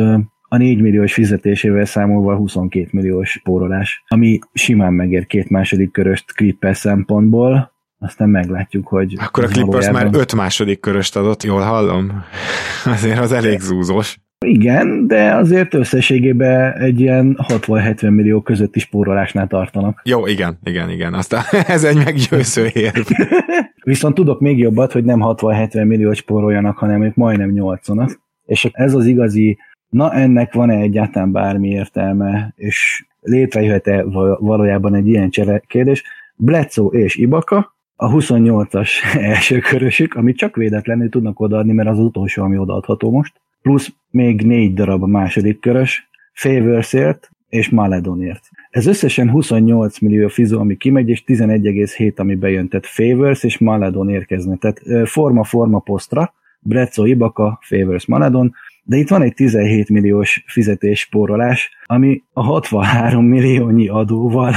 a 0.48 0.58
4 0.58 0.82
milliós 0.82 1.14
fizetésével 1.14 1.86
számolva 1.86 2.36
22 2.36 2.88
milliós 2.92 3.42
pórolás, 3.44 4.04
ami 4.08 4.40
simán 4.54 4.94
megér 4.94 5.26
két 5.26 5.50
második 5.50 5.92
köröst 5.92 6.34
Clippers 6.34 6.78
szempontból, 6.78 7.74
aztán 8.00 8.30
meglátjuk, 8.30 8.88
hogy... 8.88 9.16
Akkor 9.18 9.44
a 9.44 9.48
Clippers 9.48 9.86
valójában... 9.86 10.12
már 10.12 10.22
öt 10.22 10.36
második 10.36 10.80
köröst 10.80 11.16
adott, 11.16 11.44
jól 11.44 11.62
hallom? 11.62 12.24
Azért 12.96 13.20
az 13.20 13.32
elég 13.32 13.60
zúzós. 13.60 14.18
Igen, 14.46 15.08
de 15.08 15.36
azért 15.36 15.74
összességében 15.74 16.74
egy 16.74 17.00
ilyen 17.00 17.38
60-70 17.48 18.16
millió 18.16 18.42
közötti 18.42 18.80
spórolásnál 18.80 19.48
tartanak. 19.48 20.02
Jó, 20.04 20.28
igen, 20.28 20.60
igen, 20.64 20.90
igen. 20.90 21.14
Aztán 21.14 21.44
ez 21.68 21.84
egy 21.84 21.96
meggyőző 21.96 22.68
érv. 22.74 23.08
Viszont 23.84 24.16
tudok 24.16 24.40
még 24.40 24.58
jobbat, 24.58 24.92
hogy 24.92 25.04
nem 25.04 25.20
60-70 25.22 25.88
milliót 25.88 26.16
spóroljanak, 26.16 26.78
hanem 26.78 27.04
ők 27.04 27.16
majdnem 27.16 27.50
80 27.50 28.10
És 28.46 28.70
ez 28.72 28.94
az 28.94 29.06
igazi, 29.06 29.58
na 29.90 30.14
ennek 30.14 30.54
van-e 30.54 30.76
egyáltalán 30.76 31.32
bármi 31.32 31.70
értelme, 31.70 32.54
és 32.56 33.06
létrejöhet-e 33.22 34.04
valójában 34.40 34.96
egy 34.96 35.08
ilyen 35.08 35.30
kérdés. 35.68 36.04
Bledsoe 36.36 37.00
és 37.00 37.16
Ibaka, 37.16 37.76
a 37.96 38.12
28-as 38.12 38.90
első 39.34 39.60
körösük, 39.60 40.14
amit 40.14 40.38
csak 40.38 40.56
védetlenül 40.56 41.10
tudnak 41.10 41.40
odaadni, 41.40 41.74
mert 41.74 41.90
az 41.90 42.00
utolsó, 42.00 42.44
ami 42.44 42.58
odaadható 42.58 43.12
most 43.12 43.34
plusz 43.66 43.94
még 44.12 44.42
négy 44.42 44.74
darab 44.74 45.04
a 45.04 45.08
második 45.08 45.60
körös, 45.60 46.10
Favorsért 46.34 47.30
és 47.50 47.70
Maledonért. 47.70 48.50
Ez 48.70 48.86
összesen 48.86 49.30
28 49.30 50.00
millió 50.00 50.28
fizó, 50.28 50.60
ami 50.60 50.78
kimegy, 50.78 51.10
és 51.10 51.24
11,7, 51.28 52.16
ami 52.16 52.36
bejön, 52.36 52.68
tehát 52.68 52.86
Favors 52.86 53.44
és 53.44 53.58
Maledon 53.58 54.10
érkezne. 54.10 54.56
Tehát 54.56 55.10
forma-forma 55.10 55.80
posztra, 55.80 56.34
Brezzo, 56.60 57.06
Ibaka, 57.06 57.60
Favors, 57.62 58.06
Maledon, 58.06 58.54
de 58.84 58.98
itt 58.98 59.10
van 59.10 59.22
egy 59.22 59.34
17 59.34 59.90
milliós 59.90 60.44
fizetés 60.48 61.00
spórolás, 61.00 61.70
ami 61.86 62.24
a 62.34 62.44
63 62.44 63.26
milliónyi 63.26 63.88
adóval 63.88 64.54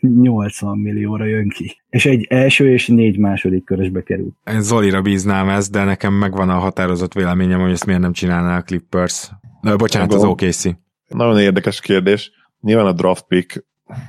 80 0.00 0.78
millióra 0.78 1.24
jön 1.24 1.48
ki. 1.48 1.76
És 1.88 2.06
egy 2.06 2.26
első 2.28 2.72
és 2.72 2.86
négy 2.88 3.18
második 3.18 3.64
körösbe 3.64 4.02
kerül. 4.02 4.32
Én 4.50 4.62
Zolira 4.62 5.02
bíznám 5.02 5.48
ezt, 5.48 5.70
de 5.70 5.84
nekem 5.84 6.12
megvan 6.12 6.48
a 6.48 6.58
határozott 6.58 7.12
véleményem, 7.12 7.60
hogy 7.60 7.70
ezt 7.70 7.86
miért 7.86 8.00
nem 8.00 8.12
csinálná 8.12 8.56
a 8.56 8.62
Clippers. 8.62 9.30
De, 9.60 9.76
bocsánat, 9.76 10.12
az 10.12 10.24
OKC. 10.24 10.64
Nagyon 11.08 11.38
érdekes 11.38 11.80
kérdés. 11.80 12.30
Nyilván 12.60 12.86
a 12.86 12.92
draft 12.92 13.26
pick 13.26 13.64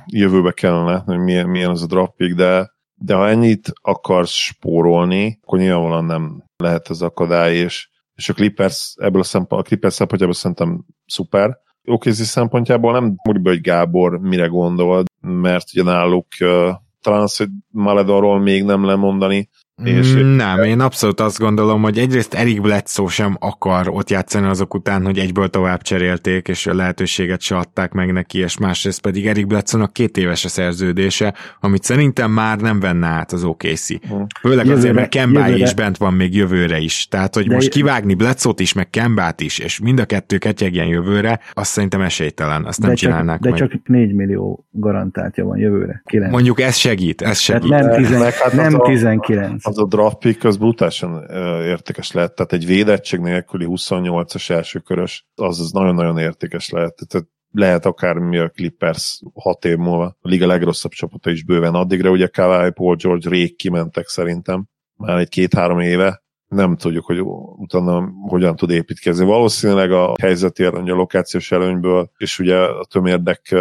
jövőbe 0.06 0.52
kellene, 0.52 1.02
hogy 1.06 1.18
milyen, 1.18 1.48
milyen 1.48 1.70
az 1.70 1.82
a 1.82 1.86
draft 1.86 2.12
pick, 2.16 2.34
de, 2.34 2.72
de 2.94 3.14
ha 3.14 3.28
ennyit 3.28 3.72
akarsz 3.80 4.30
spórolni, 4.30 5.38
akkor 5.42 5.58
nyilvánvalóan 5.58 6.04
nem 6.04 6.42
lehet 6.56 6.90
ez 6.90 7.00
akadály, 7.00 7.56
és, 7.56 7.88
és 8.14 8.28
a 8.28 8.32
Clippers 8.32 8.94
ebből 9.00 9.20
a, 9.20 9.24
szempont, 9.24 9.62
a 9.62 9.64
Clippers 9.64 9.94
szempontjából 9.94 10.34
szerintem 10.34 10.84
szuper. 11.06 11.58
OKC 11.88 12.24
szempontjából 12.24 12.92
nem 12.92 13.16
úgy 13.28 13.40
hogy 13.42 13.60
Gábor 13.60 14.18
mire 14.18 14.46
gondol, 14.46 15.02
mert 15.20 15.68
ugye 15.72 15.82
náluk 15.82 16.26
uh, 16.40 16.70
talán 17.00 17.22
az, 17.22 17.36
hogy 17.36 17.48
Maledonról 17.68 18.38
még 18.40 18.64
nem 18.64 18.84
lemondani, 18.84 19.48
és 19.84 20.12
nem, 20.36 20.62
én 20.62 20.80
abszolút 20.80 21.20
azt 21.20 21.38
gondolom, 21.38 21.82
hogy 21.82 21.98
egyrészt 21.98 22.34
Eric 22.34 22.60
Bledsoe 22.60 23.08
sem 23.08 23.36
akar 23.40 23.88
ott 23.88 24.10
játszani 24.10 24.46
azok 24.46 24.74
után, 24.74 25.04
hogy 25.04 25.18
egyből 25.18 25.48
tovább 25.48 25.82
cserélték, 25.82 26.48
és 26.48 26.66
a 26.66 26.74
lehetőséget 26.74 27.40
se 27.40 27.56
adták 27.56 27.92
meg 27.92 28.12
neki, 28.12 28.38
és 28.38 28.58
másrészt 28.58 29.00
pedig 29.00 29.26
Eric 29.26 29.46
Bledsoe-nak 29.46 29.92
két 29.92 30.16
éves 30.16 30.44
a 30.44 30.48
szerződése, 30.48 31.34
amit 31.60 31.82
szerintem 31.82 32.30
már 32.30 32.58
nem 32.58 32.80
venne 32.80 33.06
át 33.06 33.32
az 33.32 33.44
OKC. 33.44 34.08
Hmm. 34.08 34.26
Főleg 34.40 34.58
jövőre, 34.58 34.78
azért, 34.78 34.94
mert 34.94 35.08
Kembá 35.08 35.48
is 35.48 35.74
bent 35.74 35.96
van 35.96 36.14
még 36.14 36.34
jövőre 36.34 36.78
is. 36.78 37.06
Tehát, 37.10 37.34
hogy 37.34 37.48
De 37.48 37.54
most 37.54 37.68
kivágni 37.68 38.14
Bledsoe-t 38.14 38.60
is, 38.60 38.72
meg 38.72 38.90
Kembát 38.90 39.40
is, 39.40 39.58
és 39.58 39.80
mind 39.80 40.00
a 40.00 40.04
kettő 40.04 40.38
ketyegjen 40.38 40.86
jövőre, 40.86 41.40
azt 41.52 41.70
szerintem 41.70 42.00
esélytelen, 42.00 42.64
azt 42.64 42.80
nem 42.80 42.88
de 42.88 42.94
csinálnák 42.94 43.40
csak, 43.40 43.52
De 43.52 43.60
meg. 43.60 43.70
csak 43.70 43.80
4 43.84 44.12
millió 44.12 44.66
garantáltja 44.70 45.44
van 45.44 45.58
jövőre. 45.58 46.02
9. 46.04 46.32
Mondjuk 46.32 46.60
ez 46.60 46.76
segít, 46.76 47.22
ez 47.22 47.38
segít. 47.38 47.68
Tehát 47.70 47.86
nem, 47.86 48.02
10, 48.02 48.40
hát 48.40 48.52
nem 48.52 48.78
19 48.78 49.66
az 49.68 49.78
a 49.78 49.86
draft 49.86 50.18
pick 50.18 50.44
az 50.44 50.56
brutálisan 50.56 51.26
értékes 51.62 52.12
lehet, 52.12 52.34
tehát 52.34 52.52
egy 52.52 52.66
védettség 52.66 53.20
nélküli 53.20 53.66
28-as 53.68 54.50
első 54.50 54.78
körös, 54.78 55.26
az, 55.34 55.60
az 55.60 55.70
nagyon-nagyon 55.70 56.18
értékes 56.18 56.70
lehet. 56.70 56.94
Tehát 57.06 57.28
lehet 57.50 57.86
akár 57.86 58.14
mi 58.14 58.38
a 58.38 58.48
Clippers 58.48 59.20
hat 59.34 59.64
év 59.64 59.76
múlva. 59.76 60.04
A 60.04 60.28
liga 60.28 60.46
legrosszabb 60.46 60.90
csapata 60.90 61.30
is 61.30 61.44
bőven 61.44 61.74
addigra, 61.74 62.10
ugye 62.10 62.26
Kawhi, 62.26 62.70
Paul 62.70 62.96
George 62.96 63.28
rég 63.28 63.56
kimentek 63.56 64.06
szerintem, 64.06 64.68
már 64.96 65.18
egy 65.18 65.28
két-három 65.28 65.80
éve, 65.80 66.22
nem 66.48 66.76
tudjuk, 66.76 67.04
hogy 67.04 67.20
utána 67.56 68.08
hogyan 68.28 68.56
tud 68.56 68.70
építkezni. 68.70 69.24
Valószínűleg 69.24 69.92
a 69.92 70.14
helyzeti 70.20 70.64
előny, 70.64 70.90
a 70.90 70.94
lokációs 70.94 71.52
előnyből, 71.52 72.10
és 72.16 72.38
ugye 72.38 72.56
a 72.56 72.84
tömérdek 72.84 73.54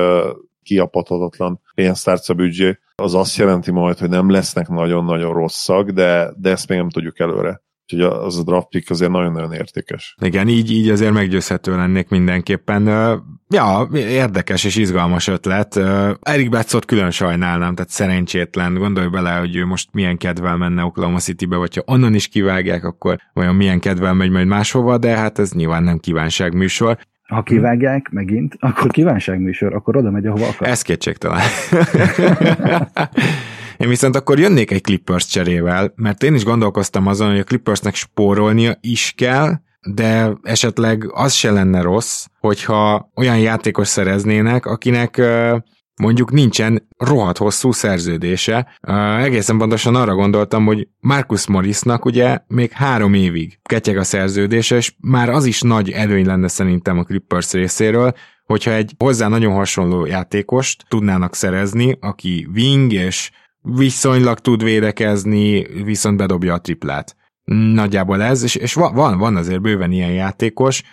kiapadhatatlan 0.63 1.61
pénztárca 1.75 2.33
büdzsé, 2.33 2.77
az 3.03 3.13
azt 3.13 3.37
jelenti 3.37 3.71
majd, 3.71 3.97
hogy 3.97 4.09
nem 4.09 4.29
lesznek 4.29 4.67
nagyon-nagyon 4.67 5.33
rosszak, 5.33 5.89
de, 5.89 6.33
de 6.37 6.49
ezt 6.49 6.67
még 6.67 6.77
nem 6.77 6.89
tudjuk 6.89 7.19
előre. 7.19 7.61
Úgyhogy 7.89 8.13
az 8.13 8.37
a 8.37 8.43
draft 8.43 8.67
pick 8.67 8.89
azért 8.89 9.11
nagyon-nagyon 9.11 9.53
értékes. 9.53 10.15
Igen, 10.21 10.47
így, 10.47 10.71
így 10.71 10.89
azért 10.89 11.13
meggyőzhető 11.13 11.75
lennék 11.75 12.09
mindenképpen. 12.09 12.85
Ja, 13.49 13.87
érdekes 13.93 14.63
és 14.63 14.75
izgalmas 14.75 15.27
ötlet. 15.27 15.75
Erik 16.21 16.49
Betszot 16.49 16.85
külön 16.85 17.11
sajnálnám, 17.11 17.75
tehát 17.75 17.91
szerencsétlen. 17.91 18.73
Gondolj 18.73 19.07
bele, 19.07 19.31
hogy 19.31 19.55
ő 19.55 19.65
most 19.65 19.89
milyen 19.91 20.17
kedvel 20.17 20.57
menne 20.57 20.83
Oklahoma 20.83 21.19
Citybe, 21.19 21.55
vagy 21.55 21.75
ha 21.75 21.83
onnan 21.85 22.13
is 22.13 22.27
kivágják, 22.27 22.83
akkor 22.83 23.17
olyan 23.35 23.55
milyen 23.55 23.79
kedvel 23.79 24.13
megy 24.13 24.29
majd 24.29 24.47
máshova, 24.47 24.97
de 24.97 25.17
hát 25.17 25.39
ez 25.39 25.51
nyilván 25.51 25.83
nem 25.83 25.97
kívánságműsor. 25.97 26.97
Ha 27.27 27.43
kivágják 27.43 28.09
megint, 28.09 28.55
akkor 28.59 28.91
kívánságműsor, 28.91 29.73
akkor 29.75 29.97
oda 29.97 30.11
megy, 30.11 30.25
ahova 30.25 30.47
akar. 30.47 30.67
Ez 30.67 30.81
kétségtelen. 30.81 31.39
Én 33.77 33.87
viszont 33.87 34.15
akkor 34.15 34.39
jönnék 34.39 34.71
egy 34.71 34.81
Clippers 34.81 35.25
cserével, 35.25 35.93
mert 35.95 36.23
én 36.23 36.33
is 36.33 36.43
gondolkoztam 36.43 37.07
azon, 37.07 37.29
hogy 37.29 37.39
a 37.39 37.43
Clippersnek 37.43 37.95
spórolnia 37.95 38.77
is 38.81 39.13
kell, 39.17 39.53
de 39.93 40.37
esetleg 40.43 41.09
az 41.13 41.33
se 41.33 41.51
lenne 41.51 41.81
rossz, 41.81 42.25
hogyha 42.39 43.11
olyan 43.15 43.39
játékos 43.39 43.87
szereznének, 43.87 44.65
akinek 44.65 45.21
mondjuk 46.01 46.31
nincsen 46.31 46.87
rohadt 46.97 47.37
hosszú 47.37 47.71
szerződése. 47.71 48.67
Uh, 48.87 49.23
egészen 49.23 49.57
pontosan 49.57 49.95
arra 49.95 50.15
gondoltam, 50.15 50.65
hogy 50.65 50.87
Marcus 50.99 51.47
Morrisnak 51.47 52.05
ugye 52.05 52.39
még 52.47 52.71
három 52.71 53.13
évig 53.13 53.59
ketyeg 53.63 53.97
a 53.97 54.03
szerződése, 54.03 54.75
és 54.75 54.93
már 55.01 55.29
az 55.29 55.45
is 55.45 55.61
nagy 55.61 55.89
előny 55.89 56.25
lenne 56.25 56.47
szerintem 56.47 56.97
a 56.97 57.03
Clippers 57.03 57.51
részéről, 57.51 58.13
hogyha 58.45 58.71
egy 58.71 58.93
hozzá 58.97 59.27
nagyon 59.27 59.53
hasonló 59.53 60.05
játékost 60.05 60.85
tudnának 60.87 61.35
szerezni, 61.35 61.97
aki 61.99 62.47
wing 62.53 62.93
és 62.93 63.31
viszonylag 63.61 64.39
tud 64.39 64.63
védekezni, 64.63 65.65
viszont 65.83 66.17
bedobja 66.17 66.53
a 66.53 66.61
triplát. 66.61 67.15
Nagyjából 67.73 68.21
ez, 68.21 68.43
és, 68.43 68.55
és 68.55 68.73
van, 68.73 69.17
van 69.17 69.35
azért 69.35 69.61
bőven 69.61 69.91
ilyen 69.91 70.11
játékos, 70.11 70.83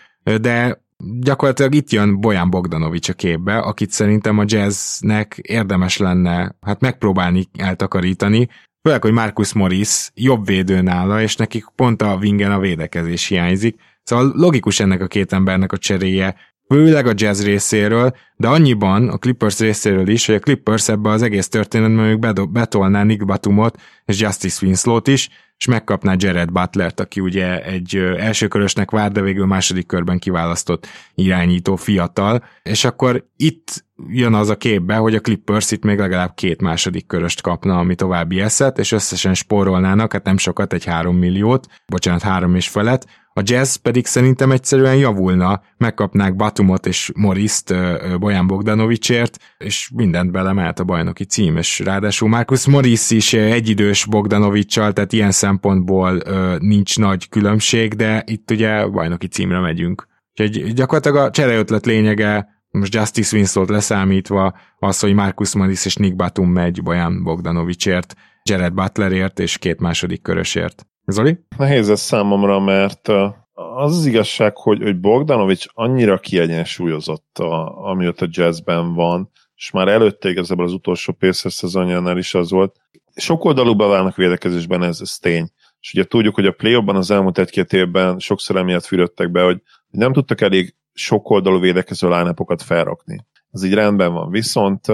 de 0.40 0.83
gyakorlatilag 1.20 1.74
itt 1.74 1.90
jön 1.90 2.20
Bojan 2.20 2.50
Bogdanovics 2.50 3.08
a 3.08 3.12
képbe, 3.12 3.58
akit 3.58 3.90
szerintem 3.90 4.38
a 4.38 4.44
jazznek 4.46 5.38
érdemes 5.42 5.96
lenne 5.96 6.56
hát 6.60 6.80
megpróbálni 6.80 7.48
eltakarítani, 7.58 8.48
főleg, 8.82 9.02
hogy 9.02 9.12
Marcus 9.12 9.52
Morris 9.52 10.10
jobb 10.14 10.46
védő 10.46 10.80
nála, 10.80 11.20
és 11.20 11.36
nekik 11.36 11.64
pont 11.76 12.02
a 12.02 12.16
vingen 12.18 12.52
a 12.52 12.58
védekezés 12.58 13.26
hiányzik. 13.26 13.76
Szóval 14.02 14.32
logikus 14.34 14.80
ennek 14.80 15.00
a 15.00 15.06
két 15.06 15.32
embernek 15.32 15.72
a 15.72 15.78
cseréje, 15.78 16.36
főleg 16.68 17.06
a 17.06 17.12
jazz 17.14 17.44
részéről, 17.44 18.16
de 18.36 18.48
annyiban 18.48 19.08
a 19.08 19.18
Clippers 19.18 19.58
részéről 19.58 20.08
is, 20.08 20.26
hogy 20.26 20.34
a 20.34 20.38
Clippers 20.40 20.88
ebbe 20.88 21.10
az 21.10 21.22
egész 21.22 21.48
történetben 21.48 22.04
ők 22.04 22.48
betolná 22.50 23.02
Nick 23.02 23.24
Batumot 23.24 23.80
és 24.04 24.20
Justice 24.20 24.66
Winslow-t 24.66 25.08
is, 25.08 25.28
és 25.58 25.66
megkapná 25.66 26.14
Jared 26.16 26.52
Butlert, 26.52 27.00
aki 27.00 27.20
ugye 27.20 27.64
egy 27.64 27.96
elsőkörösnek 27.96 28.90
vár, 28.90 29.12
de 29.12 29.20
végül 29.20 29.46
második 29.46 29.86
körben 29.86 30.18
kiválasztott 30.18 30.86
irányító 31.14 31.76
fiatal, 31.76 32.44
és 32.62 32.84
akkor 32.84 33.26
itt 33.36 33.84
jön 34.08 34.34
az 34.34 34.48
a 34.48 34.56
képbe, 34.56 34.96
hogy 34.96 35.14
a 35.14 35.20
Clippers 35.20 35.70
itt 35.70 35.84
még 35.84 35.98
legalább 35.98 36.34
két 36.34 36.60
második 36.60 37.06
köröst 37.06 37.40
kapna, 37.40 37.78
ami 37.78 37.94
további 37.94 38.40
eszet, 38.40 38.78
és 38.78 38.92
összesen 38.92 39.34
spórolnának, 39.34 40.12
hát 40.12 40.24
nem 40.24 40.38
sokat, 40.38 40.72
egy 40.72 40.84
három 40.84 41.16
milliót, 41.16 41.66
bocsánat, 41.86 42.22
három 42.22 42.54
és 42.54 42.68
felett, 42.68 43.06
a 43.36 43.42
jazz 43.44 43.74
pedig 43.74 44.06
szerintem 44.06 44.50
egyszerűen 44.50 44.96
javulna, 44.96 45.62
megkapnák 45.76 46.36
Batumot 46.36 46.86
és 46.86 47.10
Moriszt 47.14 47.74
Bojan 48.18 48.46
Bogdanovicsért, 48.46 49.38
és 49.58 49.90
mindent 49.94 50.30
belemelt 50.30 50.78
a 50.78 50.84
bajnoki 50.84 51.24
cím, 51.24 51.56
és 51.56 51.78
ráadásul 51.78 52.28
Marcus 52.28 52.66
Morris 52.66 53.10
is 53.10 53.32
egyidős 53.32 54.06
Bogdanovicsal, 54.06 54.92
tehát 54.92 55.12
ilyen 55.12 55.30
szempontból 55.30 56.22
nincs 56.58 56.98
nagy 56.98 57.28
különbség, 57.28 57.94
de 57.94 58.22
itt 58.26 58.50
ugye 58.50 58.86
bajnoki 58.86 59.26
címre 59.26 59.58
megyünk. 59.58 60.06
Úgyhogy 60.30 60.72
gyakorlatilag 60.72 61.16
a 61.26 61.30
csereötlet 61.30 61.86
lényege 61.86 62.48
most 62.70 62.94
Justice 62.94 63.36
Winslow 63.36 63.64
leszámítva 63.68 64.58
az, 64.78 65.00
hogy 65.00 65.14
Marcus 65.14 65.54
Morris 65.54 65.84
és 65.84 65.96
Nick 65.96 66.16
Batum 66.16 66.50
megy 66.50 66.82
Bojan 66.82 67.22
Bogdanovicsért, 67.22 68.14
Jared 68.42 68.72
Butlerért 68.72 69.38
és 69.38 69.58
két 69.58 69.80
második 69.80 70.22
körösért. 70.22 70.86
Zoli? 71.06 71.38
Nehéz 71.56 71.90
ez 71.90 72.00
számomra, 72.00 72.60
mert 72.60 73.08
az 73.54 73.98
az 73.98 74.06
igazság, 74.06 74.56
hogy, 74.56 74.82
hogy 74.82 75.00
Bogdanovics 75.00 75.66
annyira 75.72 76.18
kiegyensúlyozott, 76.18 77.38
a, 77.38 77.84
amiatt 77.90 78.20
a 78.20 78.28
jazzben 78.30 78.94
van, 78.94 79.30
és 79.56 79.70
már 79.70 79.88
előtte 79.88 80.28
igazából 80.28 80.64
az 80.64 80.72
utolsó 80.72 81.12
Pacers 81.12 81.54
szezonjánál 81.54 82.18
is 82.18 82.34
az 82.34 82.50
volt. 82.50 82.76
Sok 83.14 83.44
oldalúban 83.44 83.88
válnak 83.88 84.16
védekezésben, 84.16 84.82
ez, 84.82 85.00
ez 85.00 85.18
tény. 85.18 85.48
És 85.80 85.92
ugye 85.94 86.04
tudjuk, 86.04 86.34
hogy 86.34 86.46
a 86.46 86.52
play 86.52 86.74
az 86.86 87.10
elmúlt 87.10 87.38
egy-két 87.38 87.72
évben 87.72 88.18
sokszor 88.18 88.56
emiatt 88.56 88.84
fürödtek 88.84 89.30
be, 89.30 89.42
hogy 89.42 89.62
nem 89.90 90.12
tudtak 90.12 90.40
elég 90.40 90.74
sok 90.92 91.30
oldalú 91.30 91.60
védekező 91.60 92.08
lánapokat 92.08 92.62
felrakni. 92.62 93.26
Ez 93.50 93.64
így 93.64 93.74
rendben 93.74 94.12
van. 94.12 94.30
Viszont 94.30 94.86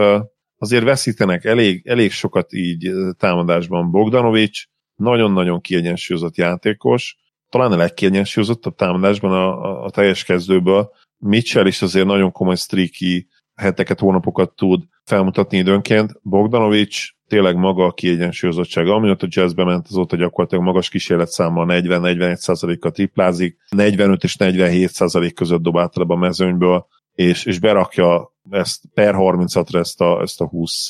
azért 0.59 0.85
veszítenek 0.85 1.45
elég, 1.45 1.87
elég 1.87 2.11
sokat 2.11 2.53
így 2.53 2.91
támadásban 3.19 3.91
Bogdanovics, 3.91 4.69
nagyon-nagyon 5.01 5.61
kiegyensúlyozott 5.61 6.36
játékos, 6.36 7.16
talán 7.48 7.72
a 7.72 7.76
legkiegyensúlyozottabb 7.76 8.74
támadásban 8.74 9.32
a, 9.32 9.64
a, 9.64 9.84
a 9.84 9.90
teljes 9.90 10.24
kezdőből. 10.24 10.92
Mitchell 11.18 11.66
is 11.66 11.82
azért 11.82 12.07
nagyon 12.07 12.32
komoly 12.32 12.57
streaky 12.57 13.28
heteket, 13.55 14.01
hónapokat 14.01 14.55
tud 14.55 14.82
felmutatni 15.05 15.59
időnként. 15.59 16.12
Bogdanovics 16.22 17.09
tényleg 17.26 17.57
maga 17.57 17.84
a 17.84 17.92
kiegyensúlyozottsága. 17.92 18.94
Amióta 18.94 19.26
jazzbe 19.30 19.64
ment, 19.64 19.86
azóta 19.88 20.16
gyakorlatilag 20.16 20.64
magas 20.64 20.88
kísérletszámmal 20.88 21.66
40-41%-kal 21.68 22.90
triplázik, 22.90 23.57
45 23.68 24.24
és 24.24 24.36
47% 24.38 25.32
között 25.34 25.61
dob 25.61 25.78
általában 25.78 26.16
a 26.16 26.20
mezőnyből, 26.20 26.86
és, 27.14 27.44
és 27.44 27.59
berakja 27.59 28.34
ezt 28.51 28.82
per 28.94 29.14
36-ra 29.18 29.78
ezt 29.78 30.01
a, 30.01 30.20
ezt 30.20 30.40
a 30.40 30.46
20 30.46 30.88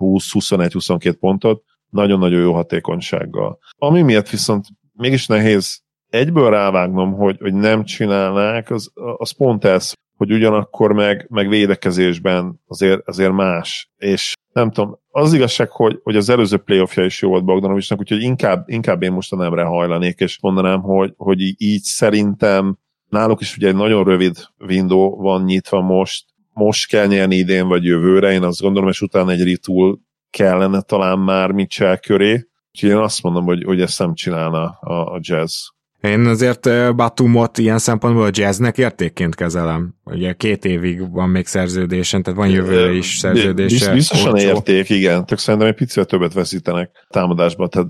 20-21-22 0.00 1.16
pontot, 1.20 1.64
nagyon-nagyon 1.90 2.40
jó 2.40 2.52
hatékonysággal. 2.52 3.58
Ami 3.78 4.02
miatt 4.02 4.28
viszont 4.28 4.66
mégis 4.92 5.26
nehéz 5.26 5.82
egyből 6.10 6.50
rávágnom, 6.50 7.12
hogy, 7.12 7.36
hogy 7.40 7.54
nem 7.54 7.84
csinálnák, 7.84 8.70
az, 8.70 8.90
az 9.16 9.30
pont 9.30 9.64
ez, 9.64 9.92
hogy 10.16 10.32
ugyanakkor 10.32 10.92
meg, 10.92 11.26
meg 11.28 11.48
védekezésben 11.48 12.60
azért, 12.66 13.08
azért 13.08 13.32
más. 13.32 13.90
És 13.96 14.32
nem 14.52 14.70
tudom, 14.70 14.98
az 15.10 15.32
igazság, 15.32 15.70
hogy, 15.70 16.00
hogy 16.02 16.16
az 16.16 16.28
előző 16.28 16.56
playoffja 16.56 17.04
is 17.04 17.22
jó 17.22 17.28
volt 17.28 17.44
Bogdanovicsnak, 17.44 17.98
úgyhogy 17.98 18.22
inkább, 18.22 18.68
inkább 18.68 19.02
én 19.02 19.12
most 19.12 19.32
a 19.32 19.36
nemre 19.36 19.62
hajlanék, 19.62 20.18
és 20.20 20.38
mondanám, 20.40 20.80
hogy, 20.80 21.12
hogy 21.16 21.40
így 21.62 21.82
szerintem 21.82 22.78
náluk 23.08 23.40
is 23.40 23.56
ugye 23.56 23.68
egy 23.68 23.74
nagyon 23.74 24.04
rövid 24.04 24.36
window 24.58 25.16
van 25.16 25.44
nyitva 25.44 25.80
most, 25.80 26.24
most 26.52 26.88
kell 26.88 27.06
nyerni 27.06 27.36
idén 27.36 27.68
vagy 27.68 27.84
jövőre, 27.84 28.32
én 28.32 28.42
azt 28.42 28.60
gondolom, 28.60 28.88
és 28.88 29.00
utána 29.00 29.30
egy 29.30 29.44
retool 29.44 30.00
kellene 30.30 30.80
talán 30.80 31.18
már 31.18 31.50
Mitchell 31.50 31.96
köré, 31.96 32.48
úgyhogy 32.72 32.90
én 32.90 32.96
azt 32.96 33.22
mondom, 33.22 33.44
hogy, 33.44 33.64
hogy 33.64 33.80
ezt 33.80 33.98
nem 33.98 34.14
csinálna 34.14 34.68
a, 34.80 35.14
a 35.14 35.18
jazz. 35.20 35.54
Én 36.00 36.26
azért 36.26 36.94
Batumot 36.96 37.58
ilyen 37.58 37.78
szempontból 37.78 38.24
a 38.24 38.30
jazznek 38.32 38.78
értékként 38.78 39.34
kezelem. 39.34 39.94
Ugye 40.04 40.32
két 40.32 40.64
évig 40.64 41.12
van 41.12 41.28
még 41.28 41.46
szerződésen, 41.46 42.22
tehát 42.22 42.38
van 42.38 42.48
jövőre 42.48 42.92
is 42.92 43.16
szerződése. 43.18 43.92
Biztosan 43.92 44.32
olcsó. 44.32 44.46
érték, 44.46 44.88
igen. 44.88 45.26
Tök 45.26 45.38
szerintem 45.38 45.68
egy 45.68 45.74
picit 45.74 46.06
többet 46.06 46.32
veszítenek 46.32 46.90
támadásban. 47.08 47.68
Tehát 47.68 47.88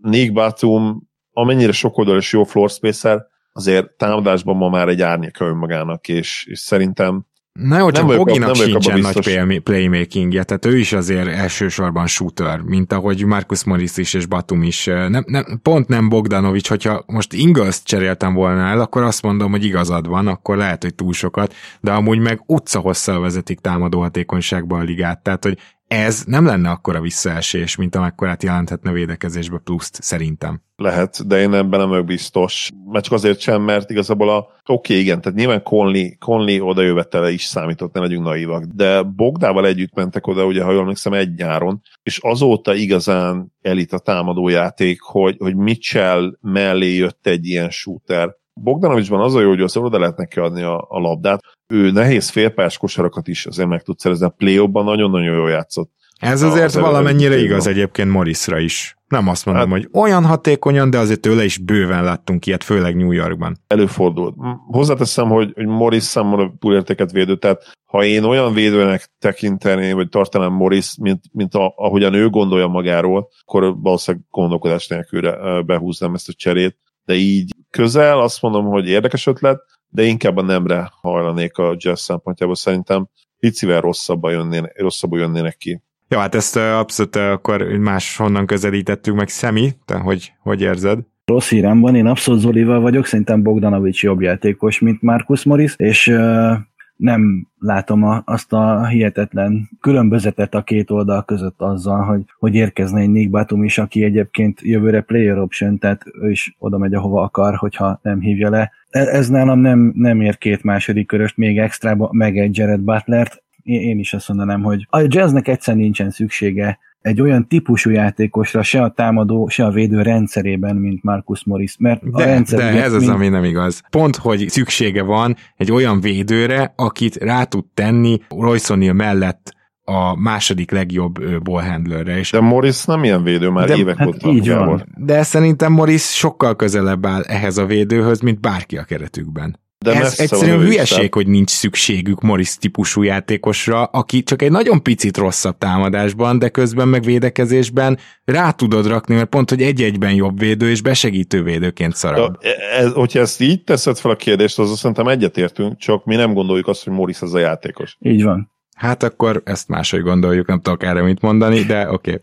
Nick 0.00 0.32
Batum, 0.32 1.08
amennyire 1.32 1.72
sokoldal 1.72 2.16
és 2.16 2.32
jó 2.32 2.44
floor 2.44 2.70
spacer, 2.70 3.26
azért 3.52 3.90
támadásban 3.90 4.56
ma 4.56 4.68
már 4.68 4.88
egy 4.88 5.02
árnyéka 5.02 5.44
önmagának, 5.44 6.08
és, 6.08 6.46
és 6.50 6.58
szerintem 6.58 7.26
Na 7.52 7.78
jó, 7.78 7.90
csak 7.90 8.06
Boginak 8.06 8.54
sincsen 8.54 9.00
nagy 9.00 9.60
playmakingje, 9.62 10.42
tehát 10.42 10.64
ő 10.64 10.78
is 10.78 10.92
azért 10.92 11.28
elsősorban 11.28 12.06
shooter, 12.06 12.60
mint 12.60 12.92
ahogy 12.92 13.24
Marcus 13.24 13.64
Morris 13.64 13.96
is 13.96 14.14
és 14.14 14.26
Batum 14.26 14.62
is. 14.62 14.84
Nem, 14.84 15.24
nem, 15.26 15.60
pont 15.62 15.88
nem 15.88 16.08
Bogdanovics, 16.08 16.68
hogyha 16.68 17.04
most 17.06 17.32
Ingles 17.32 17.82
cseréltem 17.82 18.34
volna 18.34 18.66
el, 18.66 18.80
akkor 18.80 19.02
azt 19.02 19.22
mondom, 19.22 19.50
hogy 19.50 19.64
igazad 19.64 20.08
van, 20.08 20.26
akkor 20.26 20.56
lehet, 20.56 20.82
hogy 20.82 20.94
túl 20.94 21.12
sokat, 21.12 21.54
de 21.80 21.92
amúgy 21.92 22.18
meg 22.18 22.42
utca 22.46 22.78
hosszal 22.78 23.20
vezetik 23.20 23.60
támadó 23.60 24.00
hatékonyságba 24.00 24.78
a 24.78 24.82
ligát, 24.82 25.22
tehát 25.22 25.44
hogy 25.44 25.58
ez 25.92 26.24
nem 26.26 26.46
lenne 26.46 26.70
akkora 26.70 27.00
visszaesés, 27.00 27.76
mint 27.76 27.94
amekkorát 27.94 28.42
jelenthetne 28.42 28.92
védekezésbe 28.92 29.60
pluszt, 29.64 30.02
szerintem. 30.02 30.62
Lehet, 30.76 31.26
de 31.26 31.40
én 31.40 31.54
ebben 31.54 31.80
nem 31.80 31.88
vagyok 31.88 32.04
biztos. 32.04 32.70
Mert 32.90 33.04
csak 33.04 33.14
azért 33.14 33.40
sem, 33.40 33.62
mert 33.62 33.90
igazából 33.90 34.30
a... 34.30 34.38
Oké, 34.38 34.52
okay, 34.66 34.98
igen, 34.98 35.20
tehát 35.20 35.38
nyilván 35.38 35.62
Conley, 35.62 36.08
Conley 36.18 36.66
odajövetele 36.66 37.30
is 37.30 37.42
számított, 37.42 37.92
ne 37.92 38.00
legyünk 38.00 38.24
naivak, 38.24 38.64
de 38.64 39.02
Bogdával 39.02 39.66
együtt 39.66 39.94
mentek 39.94 40.26
oda, 40.26 40.44
ugye, 40.44 40.62
ha 40.62 40.70
jól 40.70 40.80
emlékszem, 40.80 41.12
egy 41.12 41.34
nyáron, 41.34 41.80
és 42.02 42.18
azóta 42.18 42.74
igazán 42.74 43.52
elit 43.62 43.92
a 43.92 43.98
támadójáték, 43.98 45.00
hogy, 45.00 45.36
hogy 45.38 45.56
Mitchell 45.56 46.38
mellé 46.40 46.94
jött 46.94 47.26
egy 47.26 47.46
ilyen 47.46 47.70
shooter, 47.70 48.40
Bogdanovicsban 48.54 49.20
az 49.20 49.34
a 49.34 49.40
jó, 49.40 49.48
hogy 49.48 49.64
oda 49.74 49.98
lehet 49.98 50.16
neki 50.16 50.38
adni 50.38 50.62
a, 50.62 50.86
a 50.88 50.98
labdát, 50.98 51.40
ő 51.72 51.90
nehéz 51.90 52.28
félpás 52.28 52.78
kosarakat 52.78 53.28
is 53.28 53.46
azért 53.46 53.68
meg 53.68 53.82
tud 53.82 53.98
szerezni. 53.98 54.26
A 54.26 54.28
play 54.28 54.68
nagyon-nagyon 54.72 55.34
jól 55.34 55.50
játszott. 55.50 55.90
Ez 56.18 56.42
azért 56.42 56.64
az 56.64 56.78
valamennyire 56.78 57.38
igaz 57.38 57.66
egyébként 57.66 58.10
Morrisra 58.10 58.58
is. 58.58 58.96
Nem 59.08 59.28
azt 59.28 59.46
mondom, 59.46 59.70
hát, 59.70 59.72
hogy 59.72 59.88
olyan 59.92 60.24
hatékonyan, 60.24 60.90
de 60.90 60.98
azért 60.98 61.20
tőle 61.20 61.44
is 61.44 61.58
bőven 61.58 62.04
láttunk 62.04 62.46
ilyet, 62.46 62.64
főleg 62.64 62.96
New 62.96 63.10
Yorkban. 63.10 63.56
Előfordult. 63.66 64.34
Hozzáteszem, 64.66 65.28
hogy, 65.28 65.52
hogy 65.54 65.66
Morris 65.66 66.02
számomra 66.02 66.54
túlértéket 66.58 67.12
védő, 67.12 67.36
tehát 67.36 67.62
ha 67.84 68.04
én 68.04 68.24
olyan 68.24 68.52
védőnek 68.52 69.10
tekinteném, 69.18 69.96
vagy 69.96 70.08
tartanám 70.08 70.52
Morris, 70.52 70.96
mint, 71.00 71.20
mint 71.32 71.54
a, 71.54 71.72
ahogyan 71.76 72.14
ő 72.14 72.28
gondolja 72.28 72.66
magáról, 72.66 73.28
akkor 73.44 73.80
valószínűleg 73.80 74.26
gondolkodás 74.30 74.86
nélkül 74.86 75.32
behúznám 75.62 76.14
ezt 76.14 76.28
a 76.28 76.32
cserét. 76.32 76.76
De 77.04 77.14
így 77.14 77.54
közel 77.70 78.20
azt 78.20 78.42
mondom, 78.42 78.64
hogy 78.64 78.88
érdekes 78.88 79.26
ötlet, 79.26 79.60
de 79.92 80.02
inkább 80.02 80.36
a 80.36 80.42
nemre 80.42 80.90
hajlanék 81.00 81.56
a 81.56 81.74
jazz 81.76 82.00
szempontjából. 82.00 82.54
Szerintem 82.54 83.08
picivel 83.38 83.80
rosszabbul 83.80 84.30
jönnének, 84.30 84.80
rosszabbul 84.80 85.18
jönnének 85.18 85.56
ki. 85.56 85.80
Ja, 86.08 86.18
hát 86.18 86.34
ezt 86.34 86.56
abszolút 86.56 87.16
akkor 87.16 87.62
más 87.62 88.16
honnan 88.16 88.46
közelítettük 88.46 89.14
meg. 89.14 89.28
Szemi, 89.28 89.70
te 89.84 89.98
hogy, 89.98 90.32
hogy 90.40 90.60
érzed? 90.60 90.98
Rossz 91.24 91.48
hírem 91.48 91.80
van, 91.80 91.94
én 91.94 92.06
abszolút 92.06 92.40
Zolival 92.40 92.80
vagyok, 92.80 93.06
szerintem 93.06 93.42
Bogdanovics 93.42 94.02
jobb 94.02 94.20
játékos, 94.20 94.78
mint 94.78 95.02
Markus 95.02 95.44
Morris, 95.44 95.74
és 95.76 96.06
uh, 96.06 96.52
nem 96.96 97.48
látom 97.58 98.02
a, 98.02 98.22
azt 98.24 98.52
a 98.52 98.86
hihetetlen 98.86 99.68
különbözetet 99.80 100.54
a 100.54 100.62
két 100.62 100.90
oldal 100.90 101.24
között 101.24 101.60
azzal, 101.60 102.02
hogy, 102.02 102.22
hogy 102.38 102.54
érkezne 102.54 103.00
egy 103.00 103.10
Nick 103.10 103.30
Batum 103.30 103.64
is, 103.64 103.78
aki 103.78 104.04
egyébként 104.04 104.60
jövőre 104.60 105.00
player 105.00 105.38
option, 105.38 105.78
tehát 105.78 106.02
ő 106.20 106.30
is 106.30 106.56
oda 106.58 106.78
megy, 106.78 106.94
ahova 106.94 107.22
akar, 107.22 107.54
hogyha 107.54 108.00
nem 108.02 108.20
hívja 108.20 108.50
le. 108.50 108.72
E, 108.90 109.00
ez 109.00 109.28
nálam 109.28 109.58
nem, 109.58 109.92
nem 109.94 110.20
ér 110.20 110.38
két 110.38 110.62
második 110.62 111.06
köröst, 111.06 111.36
még 111.36 111.58
extra, 111.58 112.08
meg 112.10 112.38
egy 112.38 112.56
Jared 112.56 112.80
Butlert, 112.80 113.42
én 113.62 113.98
is 113.98 114.12
azt 114.12 114.28
mondanám, 114.28 114.62
hogy 114.62 114.86
a 114.90 115.04
jazznek 115.08 115.48
egyszer 115.48 115.76
nincsen 115.76 116.10
szüksége 116.10 116.78
egy 117.02 117.20
olyan 117.20 117.48
típusú 117.48 117.90
játékosra, 117.90 118.62
se 118.62 118.82
a 118.82 118.90
támadó, 118.90 119.48
se 119.48 119.64
a 119.64 119.70
védő 119.70 120.02
rendszerében, 120.02 120.76
mint 120.76 121.02
Marcus 121.02 121.44
Morris, 121.44 121.76
mert 121.78 122.10
de, 122.10 122.22
a 122.22 122.26
rendszer... 122.26 122.58
De 122.58 122.82
ez 122.82 122.92
az, 122.92 123.08
ami 123.08 123.28
nem 123.28 123.44
igaz. 123.44 123.82
Pont, 123.90 124.16
hogy 124.16 124.48
szüksége 124.48 125.02
van 125.02 125.36
egy 125.56 125.72
olyan 125.72 126.00
védőre, 126.00 126.72
akit 126.76 127.16
rá 127.16 127.44
tud 127.44 127.64
tenni 127.74 128.18
Royce 128.28 128.92
mellett 128.92 129.54
a 129.84 130.16
második 130.20 130.70
legjobb 130.70 131.42
ballhandlerre. 131.42 132.18
És 132.18 132.30
de 132.30 132.40
Morris 132.40 132.84
nem 132.84 133.04
ilyen 133.04 133.22
védő, 133.22 133.48
már 133.48 133.68
de, 133.68 133.76
évek 133.76 133.96
hát 133.96 134.08
óta. 134.08 134.30
Így 134.30 134.48
van. 134.48 134.94
De 134.96 135.22
szerintem 135.22 135.72
Morris 135.72 136.02
sokkal 136.02 136.56
közelebb 136.56 137.06
áll 137.06 137.22
ehhez 137.22 137.58
a 137.58 137.66
védőhöz, 137.66 138.20
mint 138.20 138.40
bárki 138.40 138.76
a 138.76 138.82
keretükben. 138.82 139.60
De 139.82 139.92
Ez 139.92 140.18
egyszerűen 140.18 140.58
hülyeség, 140.58 141.14
hogy 141.14 141.26
nincs 141.26 141.50
szükségük 141.50 142.20
Morris 142.20 142.56
típusú 142.56 143.02
játékosra, 143.02 143.84
aki 143.84 144.22
csak 144.22 144.42
egy 144.42 144.50
nagyon 144.50 144.82
picit 144.82 145.16
rosszabb 145.16 145.58
támadásban, 145.58 146.38
de 146.38 146.48
közben 146.48 146.88
meg 146.88 147.02
védekezésben 147.02 147.98
rá 148.24 148.50
tudod 148.50 148.86
rakni, 148.86 149.14
mert 149.14 149.28
pont, 149.28 149.50
hogy 149.50 149.62
egy-egyben 149.62 150.14
jobb 150.14 150.38
védő 150.38 150.70
és 150.70 150.82
besegítő 150.82 151.42
védőként 151.42 151.94
szarab. 151.94 152.36
Ja, 152.40 152.50
ez, 152.78 152.92
hogyha 152.92 153.20
ezt 153.20 153.40
így 153.40 153.64
teszed 153.64 153.98
fel 153.98 154.10
a 154.10 154.16
kérdést, 154.16 154.58
az 154.58 154.78
szerintem 154.78 155.08
egyetértünk, 155.08 155.76
csak 155.76 156.04
mi 156.04 156.14
nem 156.14 156.32
gondoljuk 156.32 156.68
azt, 156.68 156.84
hogy 156.84 156.92
Morris 156.92 157.20
az 157.20 157.34
a 157.34 157.38
játékos. 157.38 157.96
Így 158.00 158.22
van. 158.22 158.50
Hát 158.76 159.02
akkor 159.02 159.42
ezt 159.44 159.68
máshogy 159.68 160.02
gondoljuk, 160.02 160.46
nem 160.46 160.60
tudok 160.60 160.82
erre 160.82 161.02
mit 161.02 161.20
mondani, 161.20 161.60
de 161.60 161.90
oké. 161.90 162.10
Okay. 162.10 162.22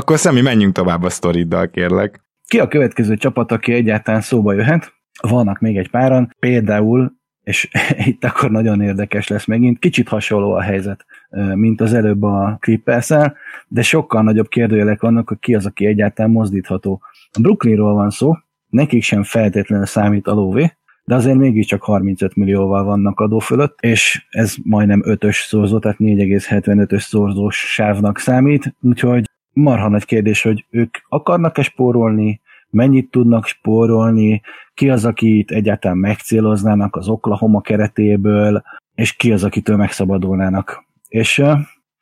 akkor 0.00 0.18
Szemi, 0.18 0.40
menjünk 0.40 0.74
tovább 0.74 1.02
a 1.02 1.10
sztoriddal, 1.10 1.70
kérlek. 1.70 2.20
Ki 2.46 2.58
a 2.58 2.68
következő 2.68 3.16
csapat, 3.16 3.52
aki 3.52 3.72
egyáltalán 3.72 4.20
szóba 4.20 4.52
jöhet? 4.52 4.92
Vannak 5.20 5.60
még 5.60 5.76
egy 5.76 5.90
páran, 5.90 6.34
például, 6.38 7.12
és 7.42 7.68
itt 8.10 8.24
akkor 8.24 8.50
nagyon 8.50 8.80
érdekes 8.80 9.28
lesz 9.28 9.44
megint, 9.44 9.78
kicsit 9.78 10.08
hasonló 10.08 10.52
a 10.52 10.60
helyzet, 10.60 11.04
mint 11.54 11.80
az 11.80 11.92
előbb 11.92 12.22
a 12.22 12.56
clippers 12.60 13.08
de 13.68 13.82
sokkal 13.82 14.22
nagyobb 14.22 14.48
kérdőjelek 14.48 15.00
vannak, 15.00 15.28
hogy 15.28 15.38
ki 15.38 15.54
az, 15.54 15.66
aki 15.66 15.86
egyáltalán 15.86 16.30
mozdítható. 16.30 17.00
A 17.32 17.40
Brooklynról 17.40 17.94
van 17.94 18.10
szó, 18.10 18.34
nekik 18.68 19.02
sem 19.02 19.22
feltétlenül 19.22 19.86
számít 19.86 20.26
a 20.26 20.32
lóvé, 20.32 20.72
de 21.04 21.14
azért 21.14 21.36
mégiscsak 21.36 21.82
35 21.82 22.36
millióval 22.36 22.84
vannak 22.84 23.20
adó 23.20 23.38
fölött, 23.38 23.78
és 23.80 24.26
ez 24.30 24.54
majdnem 24.64 25.02
5-ös 25.06 25.46
szorzó, 25.46 25.78
tehát 25.78 25.96
4,75-ös 26.00 27.00
szorzós 27.00 27.56
sávnak 27.56 28.18
számít, 28.18 28.74
úgyhogy 28.80 29.24
marha 29.52 29.88
nagy 29.88 30.04
kérdés, 30.04 30.42
hogy 30.42 30.66
ők 30.70 30.96
akarnak-e 31.08 31.62
spórolni, 31.62 32.40
mennyit 32.70 33.10
tudnak 33.10 33.46
spórolni, 33.46 34.40
ki 34.74 34.90
az, 34.90 35.04
akit 35.04 35.50
egyáltalán 35.50 35.96
megcéloznának 35.96 36.96
az 36.96 37.08
Oklahoma 37.08 37.60
keretéből, 37.60 38.62
és 38.94 39.16
ki 39.16 39.32
az, 39.32 39.44
akitől 39.44 39.76
megszabadulnának. 39.76 40.84
És 41.08 41.42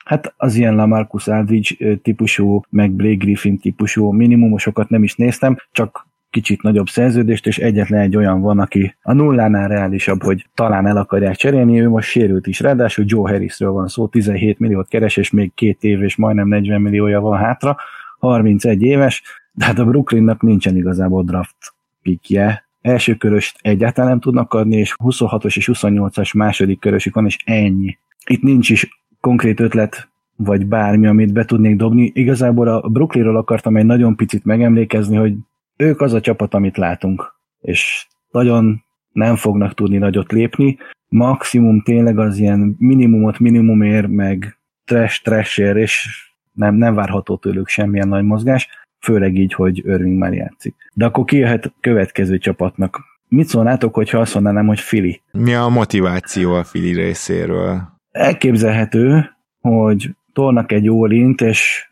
hát 0.05 0.35
az 0.37 0.55
ilyen 0.55 0.75
Lamarcus 0.75 1.29
Aldridge 1.29 1.97
típusú, 2.03 2.61
meg 2.69 2.91
Blake 2.91 3.15
Griffin 3.15 3.59
típusú 3.59 4.11
minimumosokat 4.11 4.89
nem 4.89 5.03
is 5.03 5.15
néztem, 5.15 5.57
csak 5.73 6.07
kicsit 6.31 6.63
nagyobb 6.63 6.89
szerződést, 6.89 7.47
és 7.47 7.59
egyetlen 7.59 8.01
egy 8.01 8.17
olyan 8.17 8.41
van, 8.41 8.59
aki 8.59 8.97
a 9.03 9.13
nullánál 9.13 9.69
reálisabb, 9.69 10.23
hogy 10.23 10.47
talán 10.55 10.87
el 10.87 10.97
akarják 10.97 11.37
cserélni, 11.37 11.81
ő 11.81 11.89
most 11.89 12.09
sérült 12.09 12.47
is, 12.47 12.61
ráadásul 12.61 13.05
Joe 13.09 13.31
Harrisről 13.31 13.71
van 13.71 13.89
szó, 13.89 14.07
17 14.07 14.59
milliót 14.59 14.89
keres, 14.89 15.17
és 15.17 15.31
még 15.31 15.55
két 15.55 15.83
év 15.83 16.03
és 16.03 16.17
majdnem 16.17 16.49
40 16.49 16.81
milliója 16.81 17.21
van 17.21 17.39
hátra, 17.39 17.77
31 18.19 18.83
éves, 18.83 19.23
de 19.59 19.65
hát 19.65 19.79
a 19.79 19.85
Brooklynnak 19.85 20.43
nincsen 20.43 20.77
igazából 20.77 21.23
draft 21.23 21.57
pikje, 22.03 22.69
első 22.81 23.15
köröst 23.15 23.59
egyáltalán 23.61 24.11
nem 24.11 24.21
tudnak 24.21 24.55
adni, 24.55 24.77
és 24.77 24.95
26-os 25.05 25.57
és 25.57 25.71
28-as 25.73 26.37
második 26.37 26.81
körösük 26.81 27.15
van, 27.15 27.27
és 27.27 27.37
ennyi. 27.45 27.99
Itt 28.27 28.43
nincs 28.43 28.71
is 28.71 29.03
konkrét 29.21 29.61
ötlet, 29.61 30.09
vagy 30.37 30.67
bármi, 30.67 31.07
amit 31.07 31.33
be 31.33 31.45
tudnék 31.45 31.77
dobni. 31.77 32.11
Igazából 32.15 32.69
a 32.69 32.89
Brooklynról 32.89 33.37
akartam 33.37 33.77
egy 33.77 33.85
nagyon 33.85 34.17
picit 34.17 34.45
megemlékezni, 34.45 35.17
hogy 35.17 35.35
ők 35.77 36.01
az 36.01 36.13
a 36.13 36.21
csapat, 36.21 36.55
amit 36.55 36.77
látunk, 36.77 37.35
és 37.61 38.07
nagyon 38.31 38.85
nem 39.13 39.37
fognak 39.37 39.75
tudni 39.75 39.97
nagyot 39.97 40.33
lépni. 40.33 40.79
Maximum 41.09 41.81
tényleg 41.81 42.19
az 42.19 42.39
ilyen 42.39 42.77
minimumot 42.79 43.39
minimumért, 43.39 44.09
meg 44.09 44.59
trash 44.85 45.23
trashért, 45.23 45.77
és 45.77 46.09
nem, 46.53 46.75
nem 46.75 46.95
várható 46.95 47.37
tőlük 47.37 47.69
semmilyen 47.69 48.09
nagy 48.09 48.25
mozgás 48.25 48.69
főleg 49.01 49.35
így, 49.35 49.53
hogy 49.53 49.79
Irving 49.79 50.19
már 50.19 50.33
játszik. 50.33 50.75
De 50.95 51.05
akkor 51.05 51.25
ki 51.25 51.37
jöhet 51.37 51.73
következő 51.81 52.39
csapatnak? 52.39 53.01
Mit 53.29 53.49
szólnátok, 53.49 53.95
hogyha 53.95 54.19
azt 54.19 54.35
mondanám, 54.35 54.67
hogy 54.67 54.81
Fili? 54.81 55.23
Mi 55.33 55.55
a 55.55 55.69
motiváció 55.69 56.55
a 56.55 56.65
Fili 56.65 56.93
részéről? 56.93 57.83
Elképzelhető, 58.11 59.31
hogy 59.61 60.11
tolnak 60.33 60.73
egy 60.73 60.89
ólint, 60.89 61.41
és 61.41 61.91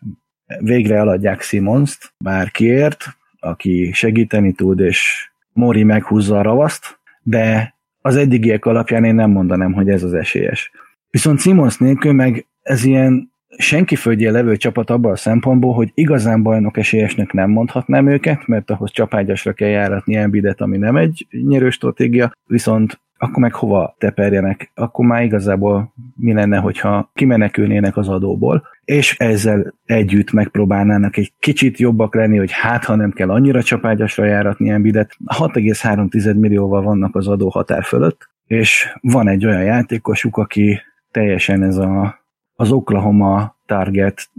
végre 0.58 0.96
eladják 0.96 1.40
Simons-t 1.40 2.12
bárkiért, 2.18 3.04
aki 3.40 3.90
segíteni 3.92 4.52
tud, 4.52 4.80
és 4.80 5.30
Mori 5.52 5.82
meghúzza 5.82 6.38
a 6.38 6.42
ravaszt, 6.42 6.98
de 7.22 7.74
az 8.00 8.16
eddigiek 8.16 8.64
alapján 8.64 9.04
én 9.04 9.14
nem 9.14 9.30
mondanám, 9.30 9.72
hogy 9.72 9.88
ez 9.88 10.02
az 10.02 10.14
esélyes. 10.14 10.70
Viszont 11.10 11.40
Simons 11.40 11.76
nélkül 11.76 12.12
meg 12.12 12.46
ez 12.62 12.84
ilyen 12.84 13.32
senki 13.58 13.96
földje 13.96 14.30
levő 14.30 14.56
csapat 14.56 14.90
abban 14.90 15.12
a 15.12 15.16
szempontból, 15.16 15.74
hogy 15.74 15.90
igazán 15.94 16.42
bajnok 16.42 16.76
esélyesnek 16.76 17.32
nem 17.32 17.50
mondhatnám 17.50 18.08
őket, 18.08 18.46
mert 18.46 18.70
ahhoz 18.70 18.90
csapágyasra 18.90 19.52
kell 19.52 19.68
járatni 19.68 20.16
Embiidet, 20.16 20.60
ami 20.60 20.76
nem 20.76 20.96
egy 20.96 21.26
nyerő 21.30 21.70
stratégia, 21.70 22.32
viszont 22.46 23.00
akkor 23.18 23.42
meg 23.42 23.54
hova 23.54 23.94
teperjenek? 23.98 24.70
Akkor 24.74 25.06
már 25.06 25.22
igazából 25.22 25.92
mi 26.16 26.32
lenne, 26.32 26.58
hogyha 26.58 27.10
kimenekülnének 27.14 27.96
az 27.96 28.08
adóból, 28.08 28.66
és 28.84 29.16
ezzel 29.18 29.74
együtt 29.84 30.32
megpróbálnának 30.32 31.16
egy 31.16 31.32
kicsit 31.38 31.78
jobbak 31.78 32.14
lenni, 32.14 32.36
hogy 32.36 32.52
hát 32.52 32.84
ha 32.84 32.94
nem 32.94 33.10
kell 33.10 33.30
annyira 33.30 33.62
csapágyasra 33.62 34.24
járatni 34.24 34.70
Embiidet, 34.70 35.16
6,3 35.38 36.38
millióval 36.38 36.82
vannak 36.82 37.16
az 37.16 37.28
adó 37.28 37.48
határ 37.48 37.84
fölött, 37.84 38.28
és 38.46 38.92
van 39.00 39.28
egy 39.28 39.46
olyan 39.46 39.62
játékosuk, 39.62 40.36
aki 40.36 40.80
teljesen 41.10 41.62
ez 41.62 41.76
a 41.76 42.24
az 42.56 42.70
Oklahoma 42.70 43.56
target 43.66 44.30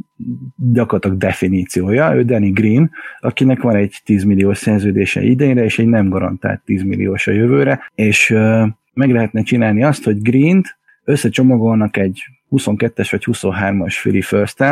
gyakorlatilag 0.56 1.18
definíciója, 1.18 2.16
ő 2.16 2.24
Danny 2.24 2.52
Green, 2.52 2.92
akinek 3.20 3.62
van 3.62 3.76
egy 3.76 4.02
10 4.06 4.24
milliós 4.24 4.58
szerződése 4.58 5.22
idejére, 5.22 5.64
és 5.64 5.80
egy 5.80 5.88
nem 5.88 6.10
garantált 6.10 6.62
10 6.66 6.84
milliós 6.84 7.28
a 7.28 7.32
jövőre, 7.32 7.92
és 7.96 8.30
meg 8.94 9.12
lehetne 9.12 9.42
csinálni 9.42 9.84
azt, 9.84 10.04
hogy 10.04 10.22
Green-t 10.22 10.78
összecsomagolnak 11.04 11.98
egy 11.98 12.24
22-es 12.52 13.08
vagy 13.12 13.24
23-as 13.26 13.98
Philly 14.02 14.22
first 14.22 14.64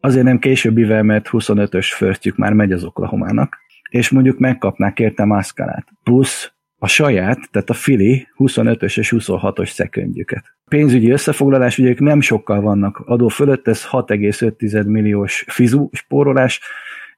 azért 0.00 0.24
nem 0.24 0.38
későbbivel, 0.38 1.02
mert 1.02 1.28
25-ös 1.32 1.86
firstjük 1.94 2.36
már 2.36 2.52
megy 2.52 2.72
az 2.72 2.84
Oklahomának, 2.84 3.56
és 3.90 4.10
mondjuk 4.10 4.38
megkapnák 4.38 4.98
érte 4.98 5.24
Maszkalát. 5.24 5.86
Plusz 6.02 6.52
a 6.78 6.86
saját, 6.86 7.38
tehát 7.50 7.70
a 7.70 7.74
Fili 7.74 8.28
25-ös 8.38 8.98
és 8.98 9.14
26-os 9.16 9.68
szekendjüket. 9.70 10.55
Pénzügyi 10.70 11.10
összefoglalás, 11.10 11.78
ugye 11.78 11.88
ők 11.88 11.98
nem 11.98 12.20
sokkal 12.20 12.60
vannak 12.60 13.02
adó 13.04 13.28
fölött, 13.28 13.68
ez 13.68 13.86
6,5 13.90 14.86
milliós 14.86 15.44
fizu 15.48 15.88
spórolás, 15.92 16.60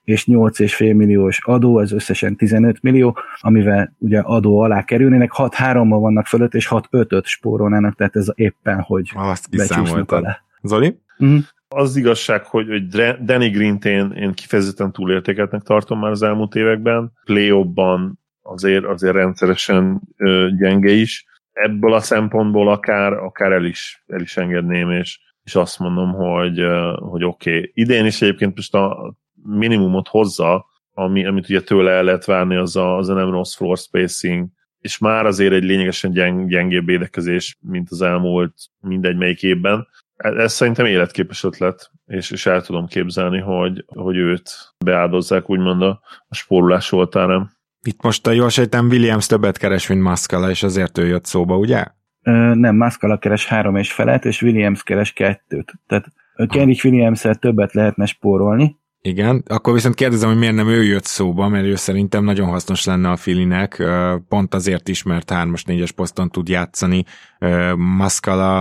és 0.05 0.25
8,5 0.25 0.97
milliós 0.97 1.39
adó, 1.45 1.81
ez 1.81 1.93
összesen 1.93 2.37
15 2.37 2.83
millió, 2.83 3.19
amivel 3.41 3.95
ugye 3.99 4.21
adó 4.21 4.61
alá 4.61 4.85
kerülnének, 4.85 5.33
6 5.33 5.55
3 5.55 5.89
vannak 5.89 6.27
fölött, 6.27 6.55
és 6.55 6.67
6 6.67 6.87
5 6.91 7.25
spórolnának, 7.25 7.95
tehát 7.95 8.17
ez 8.17 8.27
éppen, 8.35 8.81
hogy 8.81 9.11
Azt 9.15 9.57
becsúsznak 9.57 10.13
alá. 10.13 10.41
Zoli? 10.63 10.99
Mhm. 11.19 11.37
Az 11.69 11.97
igazság, 11.97 12.45
hogy, 12.45 12.69
hogy 12.69 12.87
Danny 13.25 13.51
Green-t 13.51 13.85
én, 13.85 14.11
én 14.11 14.33
kifejezetten 14.33 14.93
túlértékeltnek 14.93 15.63
tartom 15.63 15.99
már 16.01 16.11
az 16.11 16.23
elmúlt 16.23 16.55
években. 16.55 17.13
Play-ban 17.25 18.19
azért, 18.43 18.85
azért 18.85 19.15
rendszeresen 19.15 20.01
ö, 20.17 20.49
gyenge 20.59 20.91
is. 20.91 21.27
Ebből 21.63 21.93
a 21.93 22.01
szempontból 22.01 22.71
akár, 22.71 23.13
akár 23.13 23.53
el, 23.53 23.65
is, 23.65 24.05
el 24.07 24.21
is 24.21 24.37
engedném, 24.37 24.91
és, 24.91 25.21
és 25.43 25.55
azt 25.55 25.79
mondom, 25.79 26.13
hogy, 26.13 26.65
hogy 26.97 27.25
oké. 27.25 27.57
Okay. 27.57 27.71
Idén 27.75 28.07
is 28.07 28.23
egyébként 28.23 28.57
most 28.57 28.75
a 28.75 29.15
minimumot 29.43 30.09
hozza, 30.09 30.67
ami, 30.93 31.27
amit 31.27 31.49
ugye 31.49 31.61
tőle 31.61 31.91
el 31.91 32.03
lehet 32.03 32.25
várni, 32.25 32.57
az 32.57 32.77
a, 32.77 32.97
az 32.97 33.09
a 33.09 33.15
nem 33.15 33.31
rossz 33.31 33.57
floor 33.57 33.79
spacing, 33.79 34.49
és 34.81 34.99
már 34.99 35.27
azért 35.27 35.53
egy 35.53 35.65
lényegesen 35.65 36.11
gyeng, 36.11 36.49
gyengébb 36.49 36.87
védekezés, 36.87 37.59
mint 37.61 37.91
az 37.91 38.03
elmúlt 38.03 38.55
mindegy 38.81 39.17
melyik 39.17 39.43
évben. 39.43 39.89
Ez 40.17 40.53
szerintem 40.53 40.87
életképes 40.87 41.45
ötlet, 41.45 41.91
és, 42.07 42.31
és 42.31 42.47
el 42.47 42.63
tudom 42.63 42.87
képzelni, 42.87 43.39
hogy, 43.39 43.85
hogy 43.87 44.17
őt 44.17 44.51
beáldozzák 44.85 45.51
úgymond 45.51 45.83
a, 45.83 46.01
a 46.29 46.35
spórolás 46.35 46.93
oltárán. 46.93 47.51
Itt 47.83 48.03
most 48.03 48.27
a 48.27 48.31
jól 48.31 48.49
sejtem 48.49 48.87
Williams 48.87 49.27
többet 49.27 49.59
keres, 49.59 49.87
mint 49.87 50.03
Muscala, 50.03 50.51
és 50.51 50.63
azért 50.63 50.99
ő 50.99 51.07
jött 51.07 51.25
szóba, 51.25 51.57
ugye? 51.57 51.85
Ö, 52.23 52.55
nem, 52.55 52.77
Muscala 52.77 53.19
keres 53.19 53.47
három 53.47 53.77
és 53.77 53.93
felet, 53.93 54.25
és 54.25 54.43
Williams 54.43 54.83
keres 54.83 55.13
kettőt. 55.13 55.73
Tehát 55.87 56.07
Kenrich 56.49 56.85
williams 56.85 57.25
többet 57.41 57.73
lehetne 57.73 58.07
spórolni, 58.07 58.77
Igen, 59.03 59.43
akkor 59.47 59.73
viszont 59.73 59.95
kérdezem, 59.95 60.29
hogy 60.29 60.39
miért 60.39 60.55
nem 60.55 60.69
ő 60.69 60.85
jött 60.85 61.05
szóba, 61.05 61.49
mert 61.49 61.65
ő 61.65 61.75
szerintem 61.75 62.25
nagyon 62.25 62.49
hasznos 62.49 62.85
lenne 62.85 63.11
a 63.11 63.17
Filinek, 63.17 63.83
pont 64.29 64.55
azért 64.55 64.89
is, 64.89 65.03
mert 65.03 65.31
3-as, 65.35 65.63
4-es 65.67 65.91
poszton 65.97 66.31
tud 66.31 66.49
játszani. 66.49 67.05
Mm, 67.45 68.61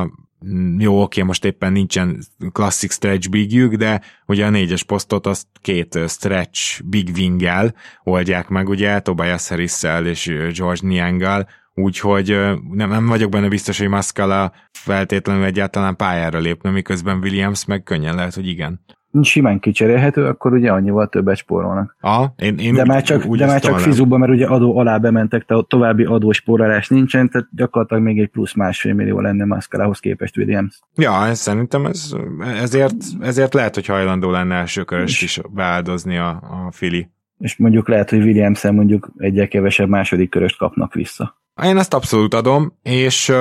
jó, 0.78 1.02
oké, 1.02 1.22
most 1.22 1.46
éppen 1.46 1.72
nincsen 1.72 2.20
klasszik 2.52 2.92
stretch 2.92 3.30
bigjük, 3.30 3.74
de 3.74 4.02
ugye 4.26 4.46
a 4.46 4.50
négyes 4.50 4.84
posztot 4.84 5.28
azt 5.28 5.48
két 5.62 6.00
stretch 6.08 6.84
big 6.84 7.10
winggel 7.16 7.76
oldják 8.04 8.48
meg, 8.48 8.70
ugye, 8.70 9.00
Tobias 9.00 9.48
harris 9.48 9.84
és 10.04 10.26
George 10.54 10.88
Nianggal, 10.88 11.48
úgyhogy 11.74 12.28
nem, 12.72 12.90
nem 12.90 13.06
vagyok 13.06 13.32
benne 13.32 13.48
biztos, 13.48 13.78
hogy 13.78 13.88
Muscala 13.88 14.54
feltétlenül 14.72 15.44
egyáltalán 15.44 15.96
pályára 15.96 16.40
lépne, 16.40 16.70
miközben 16.70 17.18
Williams 17.18 17.66
meg 17.66 17.84
könnyen 17.84 18.16
lehet, 18.16 18.34
hogy 18.34 18.48
igen. 18.48 18.82
Simán 19.22 19.60
kicserélhető, 19.60 20.26
akkor 20.26 20.54
ugye 20.54 20.72
annyival 20.72 21.08
többet 21.08 21.38
spórolnak. 21.38 21.96
Ah, 22.00 22.30
én, 22.38 22.58
én 22.58 22.74
de 22.74 22.82
úgy, 22.82 22.88
már 22.88 23.04
csak, 23.04 23.26
úgy 23.26 23.40
de 23.40 23.46
már 23.46 23.62
csak 23.62 23.80
fizuba, 23.80 24.18
mert 24.18 24.32
ugye 24.32 24.48
adó 24.48 24.78
alá 24.78 24.98
bementek, 24.98 25.46
tehát 25.46 25.68
további 25.68 26.04
adóspórolás 26.04 26.88
nincsen, 26.88 27.30
tehát 27.30 27.48
gyakorlatilag 27.52 28.04
még 28.04 28.20
egy 28.20 28.30
plusz 28.30 28.54
másfél 28.54 28.94
millió 28.94 29.20
lenne 29.20 29.46
Mascarához 29.46 30.00
képest 30.00 30.38
Williams. 30.38 30.80
Ja, 30.96 31.26
ez, 31.26 31.40
szerintem 31.40 31.86
ez, 31.86 32.16
ezért, 32.62 32.96
ezért 33.20 33.54
lehet, 33.54 33.76
hogy 33.76 33.86
hajlandó 33.86 34.32
lenne 34.32 34.56
első 34.56 34.84
köröst 34.84 35.22
is 35.22 35.42
beáldozni 35.54 36.18
a, 36.18 36.30
a 36.30 36.72
Fili. 36.72 37.10
És 37.40 37.58
mondjuk 37.58 37.88
lehet, 37.88 38.10
hogy 38.10 38.20
williams 38.20 38.64
mondjuk 38.64 39.10
egyel 39.18 39.48
kevesebb 39.48 39.90
második 39.90 40.30
köröst 40.30 40.58
kapnak 40.58 40.94
vissza. 40.94 41.36
Én 41.64 41.78
ezt 41.78 41.94
abszolút 41.94 42.34
adom, 42.34 42.74
és 42.84 43.30
uh, 43.30 43.36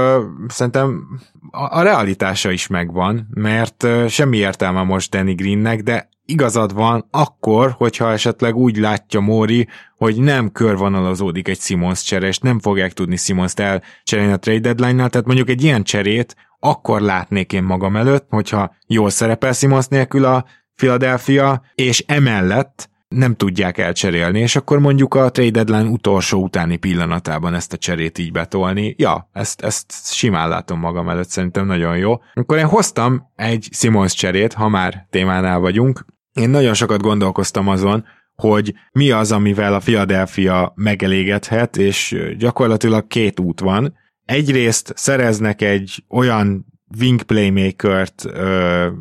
szerintem 0.49 1.07
a, 1.51 1.79
a 1.79 1.83
realitása 1.83 2.51
is 2.51 2.67
megvan, 2.67 3.29
mert 3.35 3.83
uh, 3.83 4.07
semmi 4.07 4.37
értelme 4.37 4.83
most 4.83 5.11
Danny 5.11 5.35
Greennek, 5.35 5.83
de 5.83 6.09
igazad 6.25 6.75
van 6.75 7.07
akkor, 7.11 7.71
hogyha 7.71 8.13
esetleg 8.13 8.55
úgy 8.55 8.77
látja 8.77 9.21
Móri, 9.21 9.69
hogy 9.97 10.17
nem 10.17 10.53
körvonalazódik 10.53 11.49
egy 11.49 11.61
Simons 11.61 12.03
csere, 12.03 12.27
és 12.27 12.39
nem 12.39 12.59
fogják 12.59 12.93
tudni 12.93 13.17
Simons-t 13.17 13.61
elcserélni 13.61 14.33
a 14.33 14.37
trade 14.37 14.61
deadline-nál, 14.61 15.11
tehát 15.11 15.27
mondjuk 15.27 15.49
egy 15.49 15.63
ilyen 15.63 15.83
cserét 15.83 16.37
akkor 16.59 17.01
látnék 17.01 17.53
én 17.53 17.63
magam 17.63 17.97
előtt, 17.97 18.27
hogyha 18.29 18.75
jól 18.87 19.11
szerepel 19.11 19.53
Simons 19.53 19.87
nélkül 19.87 20.25
a 20.25 20.45
Philadelphia, 20.75 21.63
és 21.75 22.05
emellett 22.07 22.89
nem 23.09 23.35
tudják 23.35 23.79
elcserélni, 23.79 24.41
és 24.41 24.57
akkor 24.57 24.79
mondjuk 24.79 25.15
a 25.15 25.31
trade 25.31 25.51
deadline 25.51 25.91
utolsó 25.91 26.43
utáni 26.43 26.77
pillanatában 26.77 27.55
ezt 27.55 27.73
a 27.73 27.77
cserét 27.77 28.19
így 28.19 28.33
betolni. 28.33 28.95
Ja, 28.99 29.29
ezt, 29.33 29.61
ezt 29.61 30.15
simán 30.15 30.49
látom 30.49 30.79
magam 30.79 31.09
előtt, 31.09 31.29
szerintem 31.29 31.67
nagyon 31.67 31.97
jó. 31.97 32.15
Akkor 32.35 32.57
én 32.59 32.67
hoztam 32.67 33.33
egy 33.35 33.69
Simons 33.73 34.15
cserét, 34.15 34.53
ha 34.53 34.69
már 34.69 35.07
témánál 35.11 35.59
vagyunk. 35.59 36.05
Én 36.33 36.51
nagyon 36.51 36.75
sokat 36.75 37.03
gondolkoztam 37.03 37.69
azon, 37.69 38.05
hogy 38.35 38.75
mi 38.93 39.11
az, 39.11 39.33
amivel 39.33 39.75
a 39.75 39.79
Philadelphia 39.79 40.73
megelégedhet, 40.75 41.77
és 41.77 42.17
gyakorlatilag 42.39 43.07
két 43.07 43.41
út 43.41 43.61
van. 43.61 43.95
Egyrészt 44.25 44.93
szereznek 44.97 45.63
egy 45.63 46.05
olyan 46.09 46.67
wing 47.01 47.23
playmaker-t, 47.23 48.27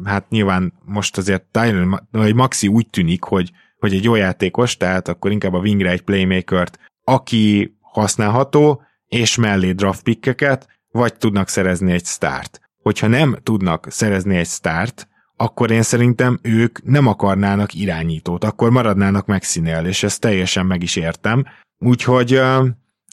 hát 0.04 0.30
nyilván 0.30 0.74
most 0.86 1.18
azért 1.18 1.44
Tyler, 1.52 1.86
vagy 2.12 2.36
Maxi 2.36 2.68
úgy 2.68 2.88
tűnik, 2.90 3.24
hogy 3.24 3.52
hogy 3.86 3.94
egy 3.94 4.04
jó 4.04 4.16
játékos, 4.16 4.78
tehát 4.78 5.08
akkor 5.08 5.32
inkább 5.32 5.54
a 5.54 5.60
wingre 5.60 5.90
egy 5.90 6.02
playmakert, 6.02 6.80
aki 7.04 7.78
használható, 7.82 8.82
és 9.08 9.36
mellé 9.36 9.72
draft 9.72 10.04
pickeket, 10.04 10.68
vagy 10.92 11.16
tudnak 11.16 11.48
szerezni 11.48 11.92
egy 11.92 12.06
start. 12.06 12.60
Hogyha 12.82 13.08
nem 13.08 13.38
tudnak 13.44 13.88
szerezni 13.90 14.36
egy 14.36 14.48
start, 14.48 15.08
akkor 15.38 15.72
én 15.72 15.82
szerintem 15.82 16.40
ők 16.42 16.84
nem 16.84 17.08
akarnának 17.08 17.74
irányítót, 17.74 18.44
akkor 18.44 18.70
maradnának 18.70 19.26
Maxinél, 19.26 19.86
és 19.86 20.04
ezt 20.04 20.22
teljesen 20.22 20.66
meg 20.66 20.84
is 20.84 20.96
értem. 20.96 21.46
Úgyhogy 21.78 22.34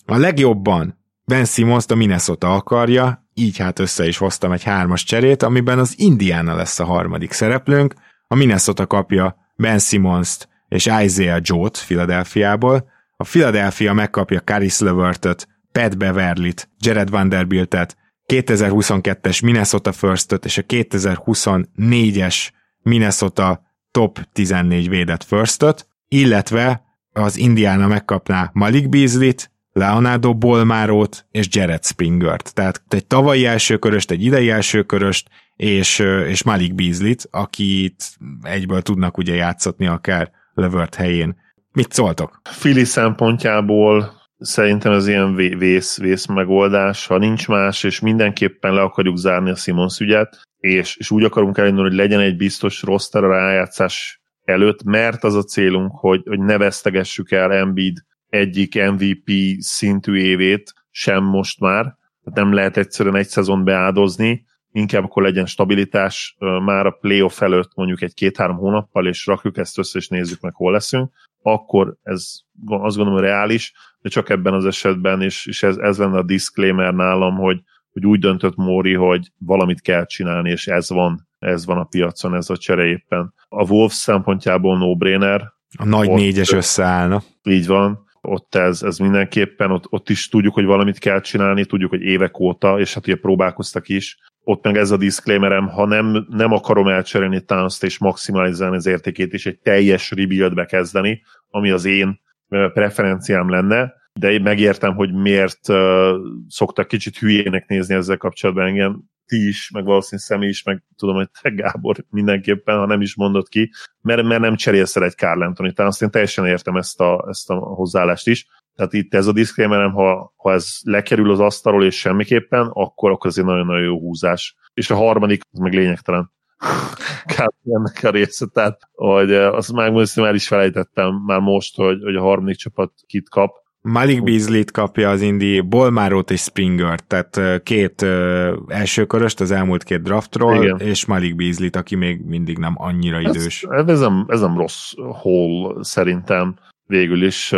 a 0.06 0.16
legjobban 0.16 0.98
Ben 1.24 1.44
Simmons 1.44 1.84
a 1.88 1.94
Minnesota 1.94 2.54
akarja, 2.54 3.26
így 3.34 3.58
hát 3.58 3.78
össze 3.78 4.06
is 4.06 4.16
hoztam 4.16 4.52
egy 4.52 4.62
hármas 4.62 5.04
cserét, 5.04 5.42
amiben 5.42 5.78
az 5.78 5.94
Indiana 5.98 6.54
lesz 6.54 6.80
a 6.80 6.84
harmadik 6.84 7.32
szereplőnk, 7.32 7.94
a 8.28 8.34
Minnesota 8.34 8.86
kapja 8.86 9.36
Ben 9.56 9.78
Simmons-t 9.78 10.50
és 10.72 10.90
Isaiah 11.02 11.40
Joe-t 11.42 11.84
Philadelphiából, 11.86 12.90
a 13.16 13.24
Philadelphia 13.24 13.92
megkapja 13.92 14.40
Caris 14.40 14.78
Levertot, 14.78 15.48
Pat 15.72 15.98
Beverly-t, 15.98 16.68
Jared 16.78 17.10
Vanderbilt-et, 17.10 17.96
2022-es 18.26 19.44
Minnesota 19.44 19.92
First-öt 19.92 20.44
és 20.44 20.58
a 20.58 20.62
2024-es 20.62 22.48
Minnesota 22.82 23.62
top 23.90 24.18
14 24.32 24.88
védett 24.88 25.24
First-öt, 25.24 25.86
illetve 26.08 26.82
az 27.12 27.36
Indiana 27.36 27.86
megkapná 27.86 28.50
Malik 28.52 28.88
Beasley-t, 28.88 29.50
Leonardo 29.72 30.34
Bolmárót 30.34 31.26
és 31.30 31.46
Jared 31.50 31.84
Springert. 31.84 32.54
Tehát 32.54 32.82
egy 32.88 33.06
tavalyi 33.06 33.46
elsőköröst, 33.46 34.10
egy 34.10 34.24
idei 34.24 34.50
elsőköröst, 34.50 35.28
és, 35.56 35.98
és 36.28 36.42
Malik 36.42 36.74
Beasley-t, 36.74 37.28
akit 37.30 38.04
egyből 38.42 38.82
tudnak 38.82 39.18
ugye 39.18 39.34
játszatni 39.34 39.86
akár 39.86 40.30
Levert 40.54 40.94
helyén. 40.94 41.36
Mit 41.72 41.92
szóltok? 41.92 42.40
Fili 42.50 42.84
szempontjából 42.84 44.20
szerintem 44.38 44.92
ez 44.92 45.08
ilyen 45.08 45.34
vész, 45.34 45.98
vész 45.98 46.26
megoldás, 46.26 47.06
ha 47.06 47.18
nincs 47.18 47.48
más, 47.48 47.84
és 47.84 48.00
mindenképpen 48.00 48.74
le 48.74 48.80
akarjuk 48.80 49.16
zárni 49.16 49.50
a 49.50 49.54
Simons 49.54 50.00
ügyet, 50.00 50.42
és, 50.58 50.96
és 50.96 51.10
úgy 51.10 51.24
akarunk 51.24 51.58
elindulni, 51.58 51.88
hogy 51.88 51.98
legyen 51.98 52.20
egy 52.20 52.36
biztos 52.36 52.82
roster 52.82 53.24
a 53.24 53.28
rájátszás 53.28 54.22
előtt, 54.44 54.82
mert 54.82 55.24
az 55.24 55.34
a 55.34 55.42
célunk, 55.42 55.92
hogy, 55.94 56.22
hogy 56.24 56.40
ne 56.40 56.56
vesztegessük 56.56 57.30
el 57.30 57.52
Embiid 57.52 57.96
egyik 58.28 58.74
MVP 58.74 59.30
szintű 59.58 60.14
évét 60.14 60.72
sem 60.90 61.24
most 61.24 61.60
már, 61.60 61.82
tehát 61.82 62.38
nem 62.38 62.52
lehet 62.52 62.76
egyszerűen 62.76 63.16
egy 63.16 63.28
szezon 63.28 63.64
beáldozni, 63.64 64.44
inkább 64.72 65.04
akkor 65.04 65.22
legyen 65.22 65.46
stabilitás 65.46 66.36
már 66.38 66.86
a 66.86 66.90
playoff 67.00 67.40
előtt 67.40 67.70
mondjuk 67.74 68.02
egy 68.02 68.14
két-három 68.14 68.56
hónappal, 68.56 69.06
és 69.06 69.26
rakjuk 69.26 69.56
ezt 69.56 69.78
össze, 69.78 69.98
és 69.98 70.08
nézzük 70.08 70.40
meg, 70.40 70.54
hol 70.54 70.72
leszünk, 70.72 71.10
akkor 71.42 71.96
ez 72.02 72.24
azt 72.66 72.96
gondolom, 72.96 73.20
reális, 73.20 73.72
de 74.00 74.08
csak 74.08 74.28
ebben 74.30 74.54
az 74.54 74.64
esetben, 74.64 75.22
és, 75.22 75.46
és 75.46 75.62
ez, 75.62 75.76
ez 75.76 75.98
lenne 75.98 76.18
a 76.18 76.22
disclaimer 76.22 76.94
nálam, 76.94 77.34
hogy, 77.34 77.60
hogy 77.92 78.06
úgy 78.06 78.20
döntött 78.20 78.56
Móri, 78.56 78.94
hogy 78.94 79.32
valamit 79.38 79.80
kell 79.80 80.06
csinálni, 80.06 80.50
és 80.50 80.66
ez 80.66 80.90
van, 80.90 81.28
ez 81.38 81.66
van 81.66 81.78
a 81.78 81.84
piacon, 81.84 82.34
ez 82.34 82.50
a 82.50 82.56
csere 82.56 82.84
éppen. 82.84 83.34
A 83.48 83.70
Wolves 83.70 83.92
szempontjából 83.92 84.78
no-brainer. 84.78 85.52
A 85.78 85.84
nagy 85.84 86.08
ott, 86.08 86.16
négyes 86.16 86.52
összeállna. 86.52 87.22
Így 87.42 87.66
van, 87.66 88.04
ott 88.20 88.54
ez, 88.54 88.82
ez 88.82 88.98
mindenképpen, 88.98 89.70
ott, 89.70 89.84
ott 89.88 90.08
is 90.08 90.28
tudjuk, 90.28 90.54
hogy 90.54 90.64
valamit 90.64 90.98
kell 90.98 91.20
csinálni, 91.20 91.64
tudjuk, 91.64 91.90
hogy 91.90 92.02
évek 92.02 92.38
óta, 92.38 92.78
és 92.78 92.94
hát 92.94 93.06
ugye 93.06 93.16
próbálkoztak 93.16 93.88
is, 93.88 94.18
ott 94.44 94.64
meg 94.64 94.76
ez 94.76 94.90
a 94.90 94.96
disclaimerem, 94.96 95.68
ha 95.68 95.86
nem, 95.86 96.26
nem 96.28 96.52
akarom 96.52 96.88
elcserélni 96.88 97.44
towns 97.44 97.82
és 97.82 97.98
maximalizálni 97.98 98.76
az 98.76 98.86
értékét, 98.86 99.32
és 99.32 99.46
egy 99.46 99.58
teljes 99.58 100.10
rebuildbe 100.10 100.64
kezdeni, 100.64 101.22
ami 101.50 101.70
az 101.70 101.84
én 101.84 102.20
preferenciám 102.48 103.50
lenne, 103.50 103.92
de 104.12 104.30
én 104.30 104.42
megértem, 104.42 104.94
hogy 104.94 105.12
miért 105.14 105.68
uh, 105.68 106.14
szoktak 106.48 106.88
kicsit 106.88 107.18
hülyének 107.18 107.66
nézni 107.68 107.94
ezzel 107.94 108.16
kapcsolatban 108.16 108.66
engem. 108.66 109.02
ti 109.26 109.48
is, 109.48 109.70
meg 109.70 109.84
valószínűleg 109.84 110.26
Szemi 110.26 110.46
is, 110.46 110.62
meg 110.62 110.82
tudom, 110.96 111.14
hogy 111.14 111.28
te 111.42 111.50
Gábor 111.50 111.96
mindenképpen, 112.10 112.78
ha 112.78 112.86
nem 112.86 113.00
is 113.00 113.16
mondott 113.16 113.48
ki, 113.48 113.70
mert, 114.00 114.22
mert 114.22 114.40
nem 114.40 114.56
cserélsz 114.56 114.96
el 114.96 115.04
egy 115.04 115.14
Carl 115.14 115.42
Anthony. 115.42 115.72
Azt 115.76 116.02
én 116.02 116.10
teljesen 116.10 116.46
értem 116.46 116.76
ezt 116.76 117.00
a, 117.00 117.26
ezt 117.28 117.50
a 117.50 117.54
hozzáállást 117.54 118.26
is. 118.26 118.46
Tehát 118.76 118.92
itt 118.92 119.14
ez 119.14 119.26
a 119.26 119.32
disclaimerem, 119.32 119.92
ha, 119.92 120.32
ha 120.36 120.52
ez 120.52 120.76
lekerül 120.82 121.30
az 121.30 121.40
asztalról 121.40 121.84
és 121.84 121.98
semmiképpen, 121.98 122.66
akkor, 122.72 123.10
akkor 123.10 123.30
ez 123.30 123.38
egy 123.38 123.44
nagyon-nagyon 123.44 123.82
jó 123.82 123.98
húzás. 123.98 124.56
És 124.74 124.90
a 124.90 124.96
harmadik, 124.96 125.42
az 125.52 125.58
meg 125.58 125.72
lényegtelen. 125.72 126.32
Kb. 127.36 127.54
ennek 127.64 128.00
a 128.02 128.10
része, 128.10 128.46
tehát 128.52 128.80
hogy 128.92 129.32
azt 129.34 129.72
már, 129.72 129.90
már 130.16 130.34
is 130.34 130.48
felejtettem 130.48 131.14
már 131.26 131.40
most, 131.40 131.76
hogy, 131.76 132.02
hogy 132.02 132.16
a 132.16 132.20
harmadik 132.22 132.56
csapat 132.56 132.92
kit 133.06 133.28
kap, 133.28 133.62
Malik 133.82 134.22
Beasley-t 134.22 134.70
kapja 134.70 135.10
az 135.10 135.20
Indi, 135.20 135.60
Bolmárót 135.60 136.30
és 136.30 136.40
Springer, 136.40 137.00
tehát 137.00 137.62
két 137.62 138.02
uh, 138.02 138.52
elsőköröst 138.68 139.40
az 139.40 139.50
elmúlt 139.50 139.82
két 139.82 140.02
draftról, 140.02 140.62
Igen. 140.62 140.78
és 140.78 141.06
Malik 141.06 141.36
Beasley-t, 141.36 141.76
aki 141.76 141.94
még 141.94 142.20
mindig 142.24 142.58
nem 142.58 142.74
annyira 142.76 143.20
idős. 143.20 143.66
Ez, 143.70 143.86
ez, 143.86 144.00
nem, 144.00 144.24
ez 144.28 144.40
nem 144.40 144.56
rossz 144.56 144.92
hol 144.96 145.84
szerintem 145.84 146.54
végül 146.92 147.24
is. 147.24 147.54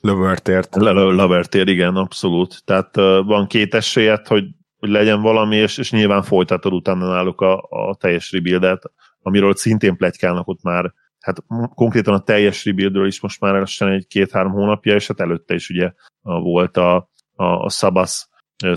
Lövertért. 0.00 0.76
Lövertért, 0.76 1.68
igen, 1.68 1.96
abszolút. 1.96 2.64
Tehát 2.64 2.96
van 3.24 3.46
két 3.46 3.74
esélyet, 3.74 4.28
hogy, 4.28 4.44
hogy 4.78 4.88
legyen 4.88 5.20
valami, 5.20 5.56
és, 5.56 5.78
és 5.78 5.90
nyilván 5.90 6.22
folytatod 6.22 6.72
utána 6.72 7.06
náluk 7.06 7.40
a, 7.40 7.56
a 7.70 7.94
teljes 7.94 8.32
rebuildet, 8.32 8.82
amiről 9.22 9.54
szintén 9.54 9.96
plegykálnak 9.96 10.48
ott 10.48 10.62
már 10.62 10.92
hát 11.20 11.44
konkrétan 11.74 12.14
a 12.14 12.22
teljes 12.22 12.64
rebuildről 12.64 13.06
is 13.06 13.20
most 13.20 13.40
már 13.40 13.54
lassan 13.54 13.88
egy 13.88 14.06
két-három 14.06 14.52
hónapja, 14.52 14.94
és 14.94 15.06
hát 15.06 15.20
előtte 15.20 15.54
is 15.54 15.68
ugye 15.68 15.92
volt 16.22 16.76
a, 16.76 17.10
a, 17.34 17.44
a 17.44 17.70
Szabasz 17.70 18.28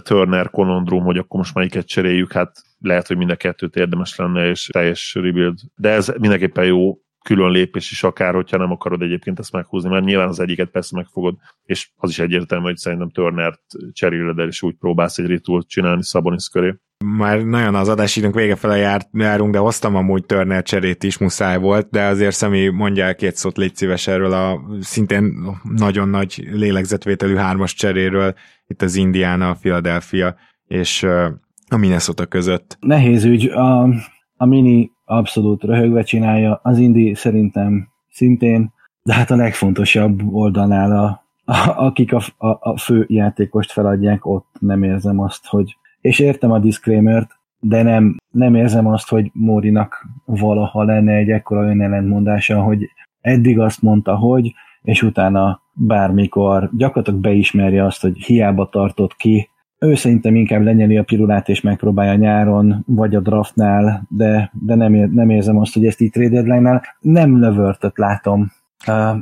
Turner 0.04 0.50
konondrum, 0.50 1.04
hogy 1.04 1.18
akkor 1.18 1.40
most 1.40 1.54
melyiket 1.54 1.88
cseréljük, 1.88 2.32
hát 2.32 2.52
lehet, 2.80 3.08
hogy 3.08 3.18
mind 3.18 3.30
a 3.30 3.36
kettőt 3.36 3.76
érdemes 3.76 4.16
lenne, 4.16 4.50
és 4.50 4.66
teljes 4.72 5.14
rebuild. 5.14 5.60
De 5.76 5.90
ez 5.90 6.08
mindenképpen 6.18 6.66
jó 6.66 6.98
külön 7.24 7.52
lépés 7.52 7.92
is 7.92 8.04
akár, 8.04 8.34
hogyha 8.34 8.58
nem 8.58 8.72
akarod 8.72 9.02
egyébként 9.02 9.40
ezt 9.40 9.52
meghúzni, 9.52 9.90
mert 9.90 10.06
nyilván 10.06 10.28
az 10.28 10.40
egyiket 10.40 10.70
persze 10.70 10.96
megfogod, 10.96 11.36
és 11.64 11.90
az 11.96 12.10
is 12.10 12.20
egyértelmű, 12.20 12.66
hogy 12.66 12.78
szerintem 12.78 13.10
Turnert 13.10 13.62
cseréled 13.92 14.40
el, 14.40 14.48
és 14.48 14.62
úgy 14.62 14.76
próbálsz 14.76 15.18
egy 15.18 15.26
ritult 15.26 15.68
csinálni 15.68 16.04
Szabonis 16.04 16.48
köré 16.48 16.76
már 17.06 17.44
nagyon 17.44 17.76
az 17.76 17.90
adásidőnk 17.90 18.36
vége 18.36 18.56
fele 18.56 18.78
járt, 18.78 19.10
járunk, 19.14 19.54
de 19.54 19.58
hoztam 19.58 19.96
amúgy 19.96 20.26
Turner 20.26 20.64
cserét 20.64 21.04
is, 21.04 21.18
muszáj 21.18 21.58
volt, 21.58 21.90
de 21.90 22.06
azért 22.06 22.36
Szemi 22.36 22.68
mondja 22.68 23.06
el 23.06 23.16
két 23.16 23.36
szót, 23.36 23.58
légy 23.58 23.76
szíves 23.76 24.08
erről 24.08 24.34
a 24.34 24.62
szintén 24.80 25.34
nagyon 25.64 26.10
nagy 26.10 26.48
lélegzetvételű 26.52 27.36
hármas 27.36 27.74
cseréről, 27.74 28.34
itt 28.68 28.82
az 28.82 28.96
Indiana, 28.96 29.50
a 29.50 29.58
Philadelphia 29.62 30.36
és 30.68 31.04
a 31.68 31.78
Minnesota 31.78 32.26
között. 32.26 32.78
Nehéz 32.80 33.24
ügy, 33.24 33.46
a, 33.46 33.82
a 34.36 34.46
Mini 34.46 34.92
abszolút 35.12 35.64
röhögve 35.64 36.04
csinálja, 36.04 36.60
az 36.64 36.78
Indi 36.78 37.14
szerintem 37.14 37.88
szintén, 38.10 38.74
de 39.04 39.14
hát 39.14 39.32
a 39.32 39.36
legfontosabb 39.36 40.34
oldalnál 40.34 40.92
a, 40.92 41.24
a, 41.54 41.86
akik 41.86 42.14
a, 42.14 42.22
a, 42.38 42.48
a 42.48 42.78
fő 42.78 43.06
játékost 43.10 43.72
feladják, 43.72 44.26
ott 44.26 44.48
nem 44.60 44.84
érzem 44.84 45.20
azt, 45.20 45.46
hogy 45.48 45.78
és 46.02 46.20
értem 46.20 46.52
a 46.52 46.60
disclaimer 46.60 47.28
de 47.64 47.84
nem, 47.84 48.16
nem 48.32 48.56
érzem 48.56 48.88
azt, 48.88 49.10
hogy 49.10 49.30
Mórinak 49.34 50.08
valaha 50.26 50.84
lenne 50.84 51.14
egy 51.14 51.30
ekkora 51.30 51.70
önellentmondása, 51.70 52.62
hogy 52.62 52.90
eddig 53.22 53.60
azt 53.60 53.82
mondta, 53.82 54.16
hogy, 54.16 54.54
és 54.82 55.02
utána 55.02 55.62
bármikor 55.74 56.70
gyakorlatilag 56.78 57.20
beismerje 57.20 57.86
azt, 57.86 58.02
hogy 58.02 58.18
hiába 58.18 58.70
tartott 58.70 59.16
ki, 59.16 59.50
ő 59.86 59.96
szerintem 59.96 60.36
inkább 60.36 60.64
lenyeli 60.64 60.98
a 60.98 61.04
pirulát 61.04 61.50
és 61.50 61.62
megpróbálja 61.62 62.16
nyáron, 62.16 62.84
vagy 62.88 63.16
a 63.16 63.20
draftnál, 63.20 64.04
de, 64.10 64.52
de 64.66 64.76
nem, 64.76 64.94
ér, 64.94 65.10
nem 65.10 65.30
érzem 65.30 65.58
azt, 65.58 65.74
hogy 65.74 65.86
ezt 65.86 66.02
itt 66.02 66.14
trade 66.14 66.30
deadline-nál. 66.30 66.84
Nem 67.00 67.40
lövörtöt 67.40 67.98
látom 67.98 68.52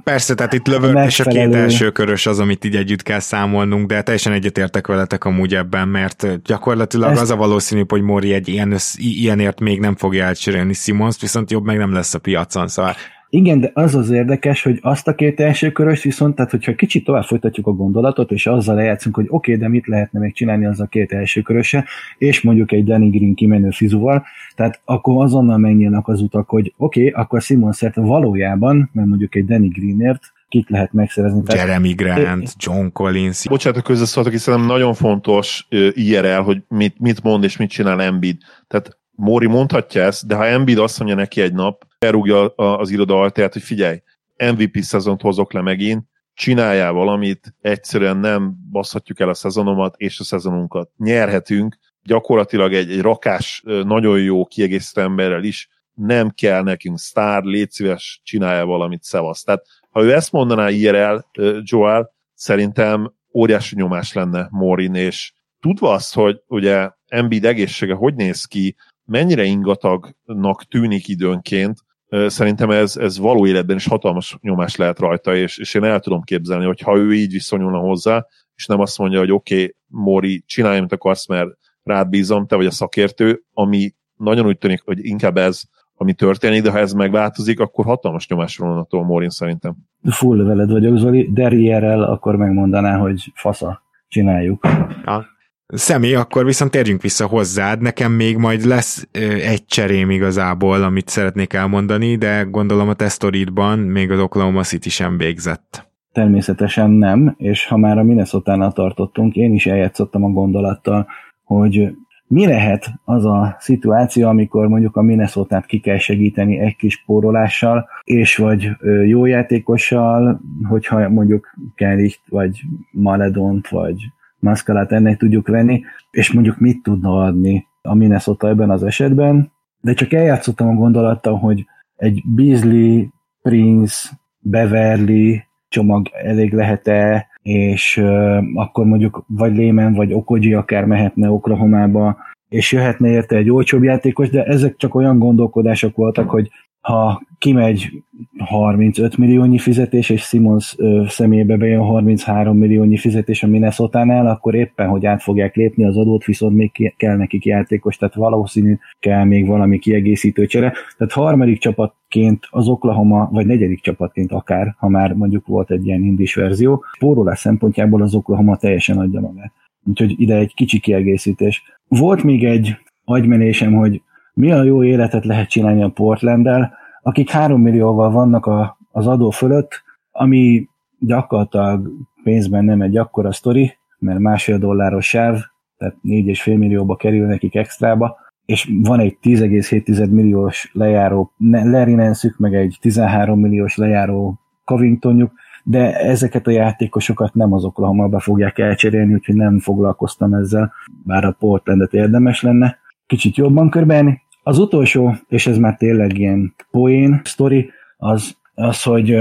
Persze, 0.03 0.33
tehát 0.33 0.53
itt 0.53 0.67
megfelelő... 0.67 1.05
és 1.05 1.19
a 1.19 1.23
két 1.23 1.55
első 1.55 1.91
körös 1.91 2.25
az, 2.25 2.39
amit 2.39 2.65
így 2.65 2.75
együtt 2.75 3.03
kell 3.03 3.19
számolnunk, 3.19 3.87
de 3.87 4.01
teljesen 4.01 4.33
egyetértek 4.33 4.87
veletek 4.87 5.23
amúgy 5.23 5.55
ebben, 5.55 5.87
mert 5.87 6.41
gyakorlatilag 6.43 7.11
Ezt... 7.11 7.21
az 7.21 7.29
a 7.29 7.35
valószínű, 7.35 7.83
hogy 7.87 8.01
Mori 8.01 8.33
egy 8.33 8.47
ilyen, 8.47 8.75
ilyenért 8.95 9.59
még 9.59 9.79
nem 9.79 9.95
fogja 9.95 10.25
elcserélni 10.25 10.73
Simons, 10.73 11.21
viszont 11.21 11.51
jobb 11.51 11.65
meg 11.65 11.77
nem 11.77 11.93
lesz 11.93 12.13
a 12.13 12.19
piacon, 12.19 12.67
szóval 12.67 12.95
igen, 13.29 13.59
de 13.59 13.71
az 13.73 13.95
az 13.95 14.09
érdekes, 14.09 14.63
hogy 14.63 14.79
azt 14.81 15.07
a 15.07 15.15
két 15.15 15.39
első 15.39 15.71
körös 15.71 16.03
viszont, 16.03 16.35
tehát 16.35 16.51
hogyha 16.51 16.75
kicsit 16.75 17.03
tovább 17.03 17.23
folytatjuk 17.23 17.67
a 17.67 17.71
gondolatot, 17.71 18.31
és 18.31 18.47
azzal 18.47 18.75
lejátszunk, 18.75 19.15
hogy 19.15 19.25
oké, 19.29 19.53
okay, 19.53 19.63
de 19.63 19.69
mit 19.69 19.87
lehetne 19.87 20.19
még 20.19 20.33
csinálni 20.33 20.65
az 20.65 20.79
a 20.79 20.85
két 20.85 21.11
első 21.11 21.41
köröse, 21.41 21.85
és 22.17 22.41
mondjuk 22.41 22.71
egy 22.71 22.83
Danny 22.83 23.09
Green 23.09 23.33
kimenő 23.33 23.69
fizuval, 23.69 24.25
tehát 24.55 24.81
akkor 24.85 25.23
azonnal 25.23 25.57
megnyílnak 25.57 26.07
az 26.07 26.21
utak, 26.21 26.49
hogy 26.49 26.73
oké, 26.77 27.07
okay, 27.07 27.21
akkor 27.21 27.41
Simon 27.41 27.71
szert 27.71 27.95
valójában, 27.95 28.89
mert 28.93 29.07
mondjuk 29.07 29.35
egy 29.35 29.45
Danny 29.45 29.69
Greenért 29.69 30.21
kit 30.47 30.69
lehet 30.69 30.93
megszerezni. 30.93 31.41
Jeremy 31.45 31.93
Grant, 31.93 32.53
John 32.57 32.87
Collins. 32.93 33.47
Bocsánat, 33.47 33.79
a 33.79 33.81
közösszóltok, 33.81 34.31
hiszen 34.31 34.59
nagyon 34.59 34.93
fontos 34.93 35.67
uh, 35.71 35.87
IRL, 35.93 36.41
hogy 36.41 36.61
mit, 36.67 36.99
mit 36.99 37.23
mond 37.23 37.43
és 37.43 37.57
mit 37.57 37.69
csinál 37.69 38.01
Embiid. 38.01 38.37
Tehát 38.67 38.98
Móri 39.19 39.47
mondhatja 39.47 40.01
ezt, 40.01 40.27
de 40.27 40.35
ha 40.35 40.45
Embiid 40.45 40.77
azt 40.77 40.97
mondja 40.99 41.15
neki 41.15 41.41
egy 41.41 41.53
nap, 41.53 41.85
elrúgja 41.97 42.47
az 42.55 42.89
iroda 42.89 43.19
altaját, 43.19 43.53
hogy 43.53 43.61
figyelj, 43.61 44.01
MVP 44.37 44.77
szezont 44.81 45.21
hozok 45.21 45.53
le 45.53 45.61
megint, 45.61 46.03
csináljál 46.33 46.91
valamit, 46.91 47.55
egyszerűen 47.61 48.17
nem 48.17 48.55
baszhatjuk 48.71 49.19
el 49.19 49.29
a 49.29 49.33
szezonomat 49.33 49.95
és 49.97 50.19
a 50.19 50.23
szezonunkat. 50.23 50.89
Nyerhetünk, 50.97 51.77
gyakorlatilag 52.03 52.73
egy, 52.73 52.91
egy 52.91 53.01
rakás, 53.01 53.63
nagyon 53.65 54.21
jó 54.21 54.45
kiegészítő 54.45 55.01
emberrel 55.01 55.43
is, 55.43 55.69
nem 55.93 56.29
kell 56.29 56.61
nekünk 56.61 56.99
sztár, 56.99 57.43
légy 57.43 57.71
szíves, 57.71 58.21
csinálja 58.23 58.65
valamit, 58.65 59.03
szevasz. 59.03 59.43
Tehát 59.43 59.65
ha 59.91 60.03
ő 60.03 60.13
ezt 60.13 60.31
mondaná 60.31 60.69
IRL, 60.69 61.17
Joel, 61.61 62.11
szerintem 62.33 63.13
óriási 63.33 63.75
nyomás 63.75 64.13
lenne 64.13 64.47
Morin, 64.51 64.95
és 64.95 65.33
tudva 65.59 65.91
azt, 65.93 66.13
hogy 66.13 66.41
ugye 66.47 66.89
Embiid 67.07 67.45
egészsége 67.45 67.93
hogy 67.93 68.15
néz 68.15 68.45
ki, 68.45 68.75
mennyire 69.09 69.43
ingatagnak 69.43 70.63
tűnik 70.63 71.07
időnként, 71.07 71.77
szerintem 72.09 72.69
ez, 72.69 72.97
ez 72.97 73.17
való 73.17 73.47
életben 73.47 73.75
is 73.75 73.87
hatalmas 73.87 74.37
nyomás 74.41 74.75
lehet 74.75 74.99
rajta, 74.99 75.35
és, 75.35 75.57
és 75.57 75.73
én 75.73 75.83
el 75.83 75.99
tudom 75.99 76.21
képzelni, 76.21 76.65
hogy 76.65 76.79
ha 76.79 76.97
ő 76.97 77.13
így 77.13 77.31
viszonyulna 77.31 77.77
hozzá, 77.77 78.25
és 78.55 78.65
nem 78.65 78.79
azt 78.79 78.97
mondja, 78.97 79.19
hogy 79.19 79.31
oké, 79.31 79.53
okay, 79.55 79.75
Móri, 79.87 80.43
csinálj, 80.45 80.77
amit 80.77 80.93
akarsz, 80.93 81.27
mert 81.27 81.49
rád 81.83 82.09
bízom, 82.09 82.47
te 82.47 82.55
vagy 82.55 82.65
a 82.65 82.71
szakértő, 82.71 83.43
ami 83.53 83.93
nagyon 84.15 84.45
úgy 84.45 84.57
tűnik, 84.57 84.81
hogy 84.85 85.05
inkább 85.05 85.37
ez, 85.37 85.61
ami 85.95 86.13
történik, 86.13 86.61
de 86.61 86.71
ha 86.71 86.77
ez 86.77 86.93
megváltozik, 86.93 87.59
akkor 87.59 87.85
hatalmas 87.85 88.27
nyomás 88.27 88.57
van 88.57 88.87
a 88.89 89.01
Mórin 89.01 89.29
szerintem. 89.29 89.75
Full 90.09 90.43
veled 90.43 90.71
vagyok, 90.71 90.97
Zoli, 90.97 91.29
Derrierrel 91.31 92.03
akkor 92.03 92.35
megmondaná, 92.35 92.97
hogy 92.97 93.31
fasza, 93.35 93.81
csináljuk. 94.07 94.67
Ja. 95.05 95.25
Személy, 95.73 96.15
akkor 96.15 96.45
viszont 96.45 96.71
térjünk 96.71 97.01
vissza 97.01 97.27
hozzád. 97.27 97.81
Nekem 97.81 98.11
még 98.11 98.37
majd 98.37 98.65
lesz 98.65 99.07
egy 99.43 99.65
cserém 99.65 100.09
igazából, 100.09 100.83
amit 100.83 101.07
szeretnék 101.07 101.53
elmondani, 101.53 102.15
de 102.15 102.41
gondolom 102.41 102.89
a 102.89 102.93
tesztoridban 102.93 103.79
még 103.79 104.11
az 104.11 104.19
Oklahoma 104.19 104.63
City 104.63 104.89
sem 104.89 105.17
végzett. 105.17 105.87
Természetesen 106.11 106.89
nem, 106.89 107.35
és 107.37 107.65
ha 107.65 107.77
már 107.77 107.97
a 107.97 108.03
minnesota 108.03 108.71
tartottunk, 108.75 109.35
én 109.35 109.53
is 109.53 109.65
eljátszottam 109.65 110.23
a 110.23 110.29
gondolattal, 110.29 111.07
hogy 111.43 111.91
mi 112.27 112.47
lehet 112.47 112.91
az 113.05 113.25
a 113.25 113.55
szituáció, 113.59 114.27
amikor 114.27 114.67
mondjuk 114.67 114.95
a 114.95 115.01
minnesota 115.01 115.63
ki 115.67 115.79
kell 115.79 115.97
segíteni 115.97 116.59
egy 116.59 116.75
kis 116.75 117.03
pórolással, 117.05 117.87
és 118.03 118.35
vagy 118.35 118.69
jó 119.05 119.25
játékossal, 119.25 120.41
hogyha 120.69 121.09
mondjuk 121.09 121.47
Kellicht, 121.75 122.21
vagy 122.29 122.61
Maledont, 122.91 123.67
vagy 123.67 123.95
maszkalát 124.39 124.91
ennek 124.91 125.17
tudjuk 125.17 125.47
venni, 125.47 125.81
és 126.11 126.31
mondjuk 126.31 126.59
mit 126.59 126.83
tudna 126.83 127.23
adni 127.23 127.67
a 127.81 127.95
Minnesota 127.95 128.47
ebben 128.47 128.69
az 128.69 128.83
esetben, 128.83 129.51
de 129.81 129.93
csak 129.93 130.13
eljátszottam 130.13 130.67
a 130.67 130.73
gondolattal, 130.73 131.37
hogy 131.37 131.65
egy 131.95 132.23
Beasley, 132.25 133.07
Prince, 133.41 134.09
Beverly 134.39 135.43
csomag 135.67 136.09
elég 136.23 136.53
lehet-e, 136.53 137.27
és 137.41 137.97
uh, 137.97 138.43
akkor 138.53 138.85
mondjuk 138.85 139.23
vagy 139.27 139.55
Lehman, 139.55 139.93
vagy 139.93 140.13
Okoji 140.13 140.53
akár 140.53 140.85
mehetne 140.85 141.29
Oklahomába, 141.29 142.17
és 142.49 142.71
jöhetne 142.71 143.09
érte 143.09 143.35
egy 143.35 143.49
olcsóbb 143.49 143.83
játékos, 143.83 144.29
de 144.29 144.43
ezek 144.43 144.75
csak 144.75 144.95
olyan 144.95 145.19
gondolkodások 145.19 145.95
voltak, 145.95 146.29
hogy 146.29 146.49
ha 146.89 147.21
kimegy 147.37 148.03
35 148.37 149.17
milliónyi 149.17 149.57
fizetés, 149.57 150.09
és 150.09 150.21
Simons 150.21 150.75
ö, 150.77 151.03
személybe 151.07 151.57
bejön 151.57 151.81
33 151.81 152.57
milliónyi 152.57 152.97
fizetés 152.97 153.43
a 153.43 153.47
minnesota 153.47 153.99
akkor 153.99 154.55
éppen, 154.55 154.87
hogy 154.87 155.05
át 155.05 155.21
fogják 155.21 155.55
lépni 155.55 155.85
az 155.85 155.97
adót, 155.97 156.25
viszont 156.25 156.55
még 156.55 156.93
kell 156.97 157.15
nekik 157.15 157.45
játékos, 157.45 157.97
tehát 157.97 158.15
valószínű 158.15 158.77
kell 158.99 159.23
még 159.23 159.47
valami 159.47 159.79
kiegészítő 159.79 160.45
csere. 160.45 160.73
Tehát 160.97 161.13
harmadik 161.13 161.59
csapatként 161.59 162.47
az 162.49 162.67
Oklahoma, 162.67 163.29
vagy 163.31 163.45
negyedik 163.45 163.81
csapatként 163.81 164.31
akár, 164.31 164.75
ha 164.77 164.89
már 164.89 165.13
mondjuk 165.13 165.47
volt 165.47 165.71
egy 165.71 165.85
ilyen 165.85 166.03
indis 166.03 166.35
verzió, 166.35 166.83
spórolás 166.95 167.39
szempontjából 167.39 168.01
az 168.01 168.15
Oklahoma 168.15 168.57
teljesen 168.57 168.97
adja 168.97 169.19
magát. 169.19 169.51
Úgyhogy 169.85 170.15
ide 170.17 170.35
egy 170.35 170.53
kicsi 170.53 170.79
kiegészítés. 170.79 171.63
Volt 171.87 172.23
még 172.23 172.43
egy 172.45 172.75
agymenésem, 173.03 173.73
hogy 173.73 174.01
mi 174.33 174.51
a 174.51 174.63
jó 174.63 174.83
életet 174.83 175.25
lehet 175.25 175.49
csinálni 175.49 175.83
a 175.83 175.89
Portlanddel, 175.89 176.77
akik 177.01 177.29
három 177.29 177.61
millióval 177.61 178.11
vannak 178.11 178.45
a, 178.45 178.77
az 178.91 179.07
adó 179.07 179.29
fölött, 179.29 179.83
ami 180.11 180.67
gyakorlatilag 180.99 181.91
pénzben 182.23 182.65
nem 182.65 182.81
egy 182.81 182.97
akkora 182.97 183.31
sztori, 183.31 183.77
mert 183.99 184.19
másfél 184.19 184.57
dolláros 184.57 185.07
sáv, 185.07 185.39
tehát 185.77 185.95
4,5 186.03 186.57
millióba 186.57 186.95
kerül 186.95 187.27
nekik 187.27 187.55
extrába, 187.55 188.17
és 188.45 188.71
van 188.81 188.99
egy 188.99 189.17
10,7 189.21 190.09
milliós 190.09 190.69
lejáró 190.73 191.31
Lerinenszük, 191.49 192.37
meg 192.37 192.55
egy 192.55 192.77
13 192.81 193.39
milliós 193.39 193.75
lejáró 193.75 194.39
Covingtonjuk, 194.63 195.31
de 195.63 195.99
ezeket 195.99 196.47
a 196.47 196.51
játékosokat 196.51 197.33
nem 197.33 197.53
az 197.53 197.63
Oklahoma 197.63 198.19
fogják 198.19 198.57
elcserélni, 198.57 199.13
úgyhogy 199.13 199.35
nem 199.35 199.59
foglalkoztam 199.59 200.33
ezzel, 200.33 200.73
bár 201.03 201.25
a 201.25 201.35
Portlandet 201.39 201.93
érdemes 201.93 202.41
lenne 202.41 202.77
kicsit 203.05 203.35
jobban 203.35 203.69
körbelni. 203.69 204.21
Az 204.49 204.57
utolsó, 204.57 205.15
és 205.27 205.47
ez 205.47 205.57
már 205.57 205.77
tényleg 205.77 206.17
ilyen 206.17 206.55
poén 206.71 207.21
sztori, 207.23 207.69
az, 207.97 208.37
az, 208.53 208.83
hogy 208.83 209.15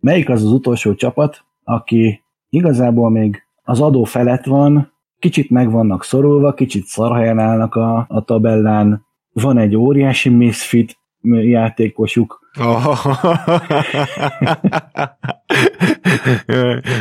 melyik 0.00 0.28
az 0.28 0.44
az 0.44 0.52
utolsó 0.52 0.94
csapat, 0.94 1.44
aki 1.64 2.22
igazából 2.48 3.10
még 3.10 3.42
az 3.62 3.80
adó 3.80 4.04
felett 4.04 4.44
van, 4.44 4.92
kicsit 5.18 5.50
meg 5.50 5.70
vannak 5.70 6.04
szorulva, 6.04 6.54
kicsit 6.54 6.84
szarhelyen 6.84 7.38
állnak 7.38 7.74
a, 7.74 8.06
a 8.08 8.24
tabellán, 8.24 9.04
van 9.32 9.58
egy 9.58 9.76
óriási 9.76 10.28
misfit 10.28 10.98
játékosuk, 11.42 12.40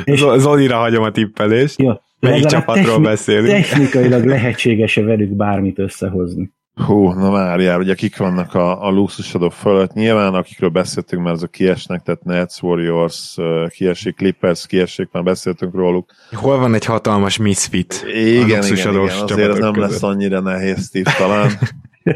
és 0.04 0.26
Zolira 0.38 0.78
hagyom 0.78 1.04
a 1.04 1.12
tippelést. 1.12 1.80
Ja, 1.80 2.02
Melyik 2.20 2.46
csapatról 2.46 2.86
techni- 2.86 3.04
beszélünk? 3.04 3.48
Technikailag 3.48 4.26
lehetséges-e 4.26 5.02
velük 5.02 5.30
bármit 5.30 5.80
összehozni? 5.80 6.52
Hú, 6.86 7.12
na 7.12 7.30
várjál, 7.30 7.80
ugye 7.80 7.94
kik 7.94 8.18
vannak 8.18 8.54
a, 8.54 8.86
a 8.86 8.90
luxusadók 8.90 9.52
fölött? 9.52 9.94
Nyilván, 9.94 10.34
akikről 10.34 10.70
beszéltünk, 10.70 11.24
mert 11.24 11.36
azok 11.36 11.52
kiesnek, 11.52 12.02
tehát 12.02 12.24
Nets, 12.24 12.62
Warriors, 12.62 13.38
kiesik, 13.70 14.16
Clippers, 14.16 14.68
kiesik, 14.68 15.10
már 15.12 15.24
beszéltünk 15.24 15.76
róluk. 15.76 16.12
Hol 16.32 16.58
van 16.58 16.74
egy 16.74 16.86
hatalmas 16.86 17.38
misfit? 17.38 18.04
Igen, 18.08 18.26
igen, 18.32 18.64
igen, 18.66 18.96
azért 18.98 19.52
ez 19.52 19.58
nem 19.58 19.74
között. 19.74 19.90
lesz 19.90 20.04
annyira 20.04 20.40
nehéz 20.40 20.90
tipp 20.90 21.06
talán. 21.18 21.52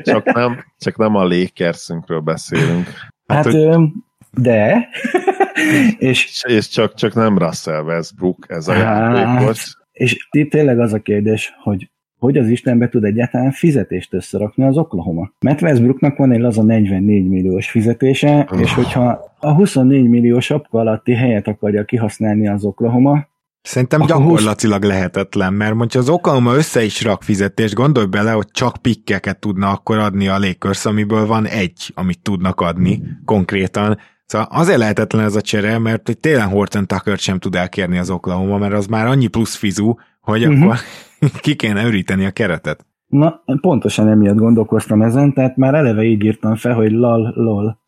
Csak 0.04 0.34
nem, 0.34 0.66
csak 0.80 0.98
nem 0.98 1.16
a 1.16 1.24
Lakersünkről 1.24 2.20
beszélünk. 2.20 2.86
Hát, 3.28 3.46
hát 3.46 3.54
hogy... 3.54 3.90
de... 4.32 4.88
és, 5.98 6.44
és 6.48 6.68
csak, 6.68 6.94
csak 6.94 7.14
nem 7.14 7.38
Russell 7.38 7.84
Westbrook 7.84 8.46
ez 8.48 8.68
a 8.68 8.74
hát, 8.74 9.18
játékos. 9.18 9.78
És 9.92 10.28
itt 10.32 10.52
tényleg 10.52 10.80
az 10.80 10.94
a 10.94 11.00
kérdés, 11.00 11.54
hogy 11.64 11.90
hogy 12.20 12.38
az 12.38 12.48
Istenbe 12.48 12.90
tud 12.90 13.04
egyáltalán 13.04 13.52
fizetést 13.52 14.14
összerakni 14.14 14.64
az 14.64 14.78
Oklahoma. 14.78 15.32
Mert 15.40 15.62
Westbrooknak 15.62 16.18
van 16.18 16.32
egy 16.32 16.40
laza 16.40 16.64
44 16.64 17.28
milliós 17.28 17.70
fizetése, 17.70 18.50
és 18.62 18.74
hogyha 18.74 19.34
a 19.40 19.54
24 19.54 20.08
milliós 20.08 20.52
apka 20.52 20.80
alatti 20.80 21.14
helyet 21.14 21.48
akarja 21.48 21.84
kihasználni 21.84 22.48
az 22.48 22.64
Oklahoma, 22.64 23.28
Szerintem 23.66 24.02
Akkor 24.02 24.18
gyakorlatilag 24.18 24.82
20... 24.84 24.92
lehetetlen, 24.92 25.54
mert 25.54 25.74
mondja 25.74 26.00
az 26.00 26.10
Oklahoma 26.10 26.56
össze 26.56 26.84
is 26.84 27.04
rak 27.04 27.24
fizetést, 27.24 27.74
gondolj 27.74 28.06
bele, 28.06 28.32
hogy 28.32 28.48
csak 28.52 28.78
pikkeket 28.82 29.40
tudna 29.40 29.70
akkor 29.70 29.98
adni 29.98 30.28
a 30.28 30.40
Lakers, 30.40 30.86
amiből 30.86 31.26
van 31.26 31.46
egy, 31.46 31.92
amit 31.96 32.20
tudnak 32.20 32.62
adni 32.62 33.02
konkrétan. 33.26 33.98
Szóval 34.26 34.48
azért 34.52 34.78
lehetetlen 34.78 35.24
ez 35.24 35.36
a 35.36 35.42
csere, 35.42 35.80
mert 35.80 36.06
hogy 36.06 36.18
télen 36.18 36.50
Horton 36.50 36.88
Tucker 36.88 37.18
sem 37.18 37.40
tud 37.40 37.56
elkérni 37.56 37.98
az 37.98 38.10
Oklahoma, 38.10 38.58
mert 38.58 38.74
az 38.74 38.88
már 38.88 39.06
annyi 39.06 39.28
plusz 39.28 39.56
fizu, 39.56 39.94
hogy 40.22 40.48
uh-huh. 40.48 40.64
akkor 40.64 40.78
ki 41.42 41.56
kéne 41.56 41.86
öríteni 41.86 42.26
a 42.26 42.32
keretet. 42.32 42.86
Na, 43.08 43.44
pontosan 43.62 44.08
emiatt 44.08 44.36
gondolkoztam 44.36 45.02
ezen, 45.02 45.34
tehát 45.34 45.56
már 45.56 45.74
eleve 45.74 46.04
így 46.04 46.24
írtam 46.24 46.56
fel, 46.56 46.74
hogy 46.74 46.92
lal, 46.92 47.34
lol. 47.36 47.80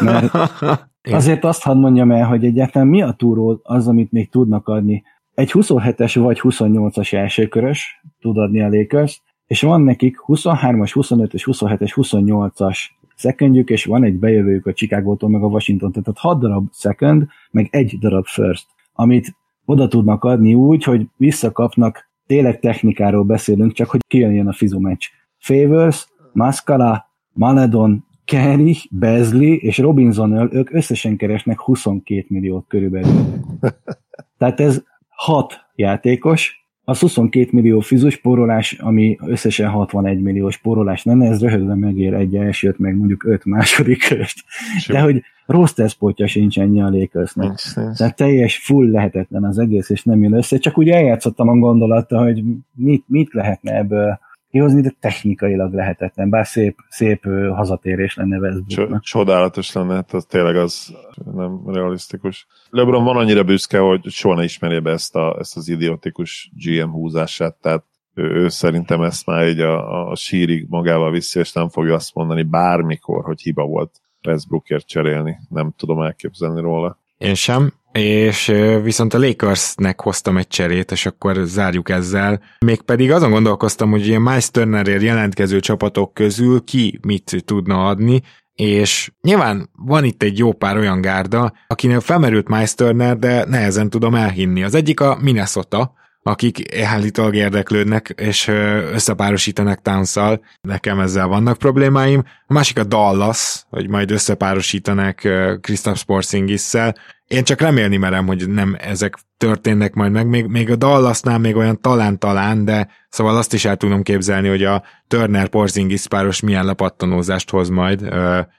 Mert 0.00 0.34
azért 1.18 1.44
azt 1.44 1.62
hadd 1.62 1.76
mondjam 1.76 2.10
el, 2.10 2.26
hogy 2.26 2.44
egyáltalán 2.44 2.88
mi 2.88 3.02
a 3.02 3.12
túró 3.12 3.60
az, 3.62 3.88
amit 3.88 4.12
még 4.12 4.30
tudnak 4.30 4.68
adni. 4.68 5.02
Egy 5.34 5.50
27-es 5.52 6.12
vagy 6.14 6.40
28-as 6.42 7.12
elsőkörös 7.12 8.00
tud 8.20 8.36
adni 8.36 8.62
a 8.62 8.68
Lakers, 8.68 9.22
és 9.46 9.62
van 9.62 9.80
nekik 9.80 10.16
23-as, 10.26 10.90
25-es, 10.94 11.42
27-es, 11.44 11.92
28-as 11.94 12.78
secondjük, 13.16 13.70
és 13.70 13.84
van 13.84 14.04
egy 14.04 14.18
bejövőjük 14.18 14.66
a 14.66 14.72
Chicago-tól, 14.72 15.30
meg 15.30 15.42
a 15.42 15.46
Washington, 15.46 15.92
tehát 15.92 16.18
6 16.18 16.38
darab 16.38 16.68
second, 16.72 17.26
meg 17.50 17.68
egy 17.70 17.98
darab 17.98 18.26
first, 18.26 18.66
amit 18.92 19.34
oda 19.64 19.88
tudnak 19.88 20.24
adni 20.24 20.54
úgy, 20.54 20.84
hogy 20.84 21.06
visszakapnak, 21.16 22.10
tényleg 22.26 22.60
technikáról 22.60 23.24
beszélünk, 23.24 23.72
csak 23.72 23.90
hogy 23.90 24.00
kijönjön 24.06 24.48
a 24.48 24.52
fizu 24.52 24.80
meccs. 24.80 25.06
Favors, 25.38 26.06
Mascala, 26.32 27.06
Maledon, 27.32 28.04
Kenny, 28.24 28.72
Beasley 28.90 29.54
és 29.54 29.78
Robinson 29.78 30.54
ők 30.54 30.72
összesen 30.72 31.16
keresnek 31.16 31.60
22 31.60 32.24
milliót 32.28 32.64
körülbelül. 32.68 33.24
Tehát 34.38 34.60
ez 34.60 34.82
hat 35.08 35.66
játékos, 35.74 36.65
az 36.88 37.00
22 37.00 37.48
millió 37.52 37.80
fizus 37.80 38.16
porolás, 38.16 38.72
ami 38.72 39.18
összesen 39.20 39.68
61 39.68 40.20
millió 40.20 40.50
porolás 40.62 41.04
lenne, 41.04 41.28
ez 41.28 41.40
röhögve 41.40 41.74
megér 41.74 42.14
egy 42.14 42.36
elsőt, 42.36 42.78
meg 42.78 42.96
mondjuk 42.96 43.24
öt 43.24 43.44
második 43.44 44.08
közt. 44.08 44.44
De 44.88 45.00
hogy 45.00 45.22
roster 45.46 45.88
spotja 45.88 46.26
sincs 46.26 46.58
ennyi 46.58 46.82
a 46.82 46.90
Lakersnek. 46.90 47.60
Tehát 47.96 48.16
teljes 48.16 48.56
full 48.56 48.90
lehetetlen 48.90 49.44
az 49.44 49.58
egész, 49.58 49.90
és 49.90 50.02
nem 50.02 50.22
jön 50.22 50.32
össze. 50.32 50.58
Csak 50.58 50.78
úgy 50.78 50.88
eljátszottam 50.88 51.48
a 51.48 51.56
gondolata, 51.56 52.22
hogy 52.22 52.42
mit, 52.74 53.04
mit 53.06 53.32
lehetne 53.32 53.76
ebből 53.76 54.18
kihozni, 54.56 54.80
de 54.80 54.94
technikailag 55.00 55.74
lehetetlen, 55.74 56.30
bár 56.30 56.46
szép, 56.46 56.76
szép 56.88 57.24
hazatérés 57.54 58.16
lenne 58.16 58.38
Westbrooknak. 58.38 59.02
Csodálatos 59.02 59.72
lenne, 59.72 59.94
hát 59.94 60.12
az 60.12 60.24
tényleg 60.24 60.56
az 60.56 60.94
nem 61.34 61.60
realisztikus. 61.66 62.46
LeBron 62.70 63.04
van 63.04 63.16
annyira 63.16 63.42
büszke, 63.42 63.78
hogy 63.78 64.04
soha 64.04 64.34
ne 64.34 64.44
ismerje 64.44 64.80
be 64.80 64.90
ezt, 64.90 65.16
a, 65.16 65.36
ezt 65.38 65.56
az 65.56 65.68
idiotikus 65.68 66.50
GM 66.54 66.90
húzását, 66.90 67.54
tehát 67.54 67.84
ő, 68.14 68.22
ő 68.22 68.48
szerintem 68.48 69.02
ezt 69.02 69.26
már 69.26 69.48
így 69.48 69.60
a, 69.60 70.10
a 70.10 70.14
sírig 70.14 70.66
magával 70.68 71.10
viszi, 71.10 71.38
és 71.38 71.52
nem 71.52 71.68
fogja 71.68 71.94
azt 71.94 72.14
mondani 72.14 72.42
bármikor, 72.42 73.24
hogy 73.24 73.40
hiba 73.40 73.64
volt 73.64 74.00
Westbrookért 74.26 74.86
cserélni. 74.86 75.38
Nem 75.48 75.72
tudom 75.76 76.00
elképzelni 76.00 76.60
róla. 76.60 76.98
Én 77.18 77.34
sem, 77.34 77.72
és 77.92 78.52
viszont 78.82 79.14
a 79.14 79.18
Lakersnek 79.18 80.00
hoztam 80.00 80.36
egy 80.36 80.48
cserét, 80.48 80.90
és 80.90 81.06
akkor 81.06 81.36
zárjuk 81.44 81.88
ezzel. 81.88 82.42
Mégpedig 82.64 83.10
azon 83.10 83.30
gondolkoztam, 83.30 83.90
hogy 83.90 84.06
ilyen 84.06 84.22
Miles 84.22 84.50
Turnerért 84.50 85.02
jelentkező 85.02 85.60
csapatok 85.60 86.14
közül 86.14 86.64
ki 86.64 86.98
mit 87.02 87.42
tudna 87.44 87.86
adni, 87.86 88.22
és 88.54 89.10
nyilván 89.20 89.70
van 89.72 90.04
itt 90.04 90.22
egy 90.22 90.38
jó 90.38 90.52
pár 90.52 90.76
olyan 90.76 91.00
gárda, 91.00 91.52
akinél 91.66 92.00
felmerült 92.00 92.48
Miles 92.48 92.74
Turner, 92.74 93.18
de 93.18 93.44
nehezen 93.44 93.90
tudom 93.90 94.14
elhinni. 94.14 94.62
Az 94.62 94.74
egyik 94.74 95.00
a 95.00 95.18
Minnesota, 95.20 95.92
akik 96.26 96.82
állítólag 96.82 97.34
érdeklődnek, 97.34 98.14
és 98.16 98.48
összepárosítanak 98.92 99.82
towns 99.82 100.18
Nekem 100.60 101.00
ezzel 101.00 101.26
vannak 101.26 101.58
problémáim. 101.58 102.22
A 102.46 102.52
másik 102.52 102.78
a 102.78 102.84
Dallas, 102.84 103.64
hogy 103.68 103.88
majd 103.88 104.10
összepárosítanak 104.10 105.20
Kristaps 105.60 106.04
Porzingis-szel. 106.04 106.94
Én 107.26 107.44
csak 107.44 107.60
remélni 107.60 107.96
merem, 107.96 108.26
hogy 108.26 108.48
nem 108.48 108.76
ezek 108.78 109.14
történnek 109.36 109.94
majd 109.94 110.12
meg. 110.12 110.26
Még, 110.26 110.46
még 110.46 110.70
a 110.70 110.76
Dallasnál 110.76 111.38
még 111.38 111.56
olyan 111.56 111.80
talán-talán, 111.80 112.64
de 112.64 112.88
szóval 113.08 113.36
azt 113.36 113.52
is 113.52 113.64
el 113.64 113.76
tudom 113.76 114.02
képzelni, 114.02 114.48
hogy 114.48 114.64
a 114.64 114.82
Turner 115.08 115.48
Porzingis 115.48 116.06
páros 116.06 116.40
milyen 116.40 116.64
lepattanózást 116.64 117.50
hoz 117.50 117.68
majd. 117.68 118.08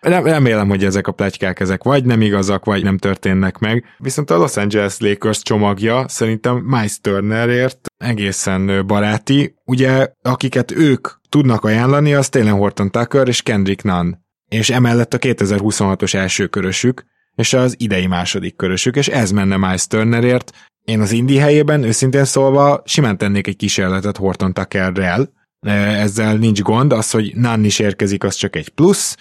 Remélem, 0.01 0.70
hogy 0.70 0.84
ezek 0.84 1.07
a 1.07 1.11
plegykák 1.11 1.59
ezek 1.59 1.84
vagy 1.84 2.05
nem 2.05 2.22
igazak, 2.22 2.65
vagy 2.65 2.84
nem 2.84 2.97
történnek 2.97 3.57
meg. 3.57 3.84
Viszont 3.97 4.30
a 4.30 4.38
Los 4.38 4.57
Angeles 4.57 4.97
Lakers 4.99 5.41
csomagja 5.41 6.07
szerintem 6.07 6.55
Miles 6.55 6.99
Turnerért 7.01 7.80
egészen 7.97 8.88
baráti. 8.88 9.55
Ugye, 9.65 10.07
akiket 10.22 10.72
ők 10.72 11.07
tudnak 11.30 11.63
ajánlani, 11.63 12.13
az 12.13 12.30
tényleg 12.30 12.53
Horton 12.53 12.91
Tucker 12.91 13.28
és 13.28 13.41
Kendrick 13.41 13.84
Nunn. 13.84 14.13
És 14.49 14.70
emellett 14.70 15.13
a 15.13 15.18
2026-os 15.18 16.13
első 16.13 16.47
körösük, 16.47 17.05
és 17.38 17.53
az 17.53 17.75
idei 17.77 18.07
második 18.07 18.55
körösük, 18.55 18.95
és 18.95 19.07
ez 19.07 19.31
menne 19.31 19.57
Miles 19.57 19.88
Turnerért. 19.88 20.51
Én 20.83 20.99
az 20.99 21.11
Indi 21.11 21.38
helyében 21.38 21.83
őszintén 21.83 22.25
szólva 22.25 22.81
simán 22.85 23.17
tennék 23.17 23.47
egy 23.47 23.55
kísérletet 23.55 24.17
Horton 24.17 24.53
Tuckerrel, 24.53 25.29
ezzel 25.67 26.35
nincs 26.35 26.61
gond, 26.61 26.91
az, 26.91 27.11
hogy 27.11 27.31
Nunn 27.35 27.63
is 27.63 27.79
érkezik, 27.79 28.23
az 28.23 28.35
csak 28.35 28.55
egy 28.55 28.69
plusz, 28.69 29.17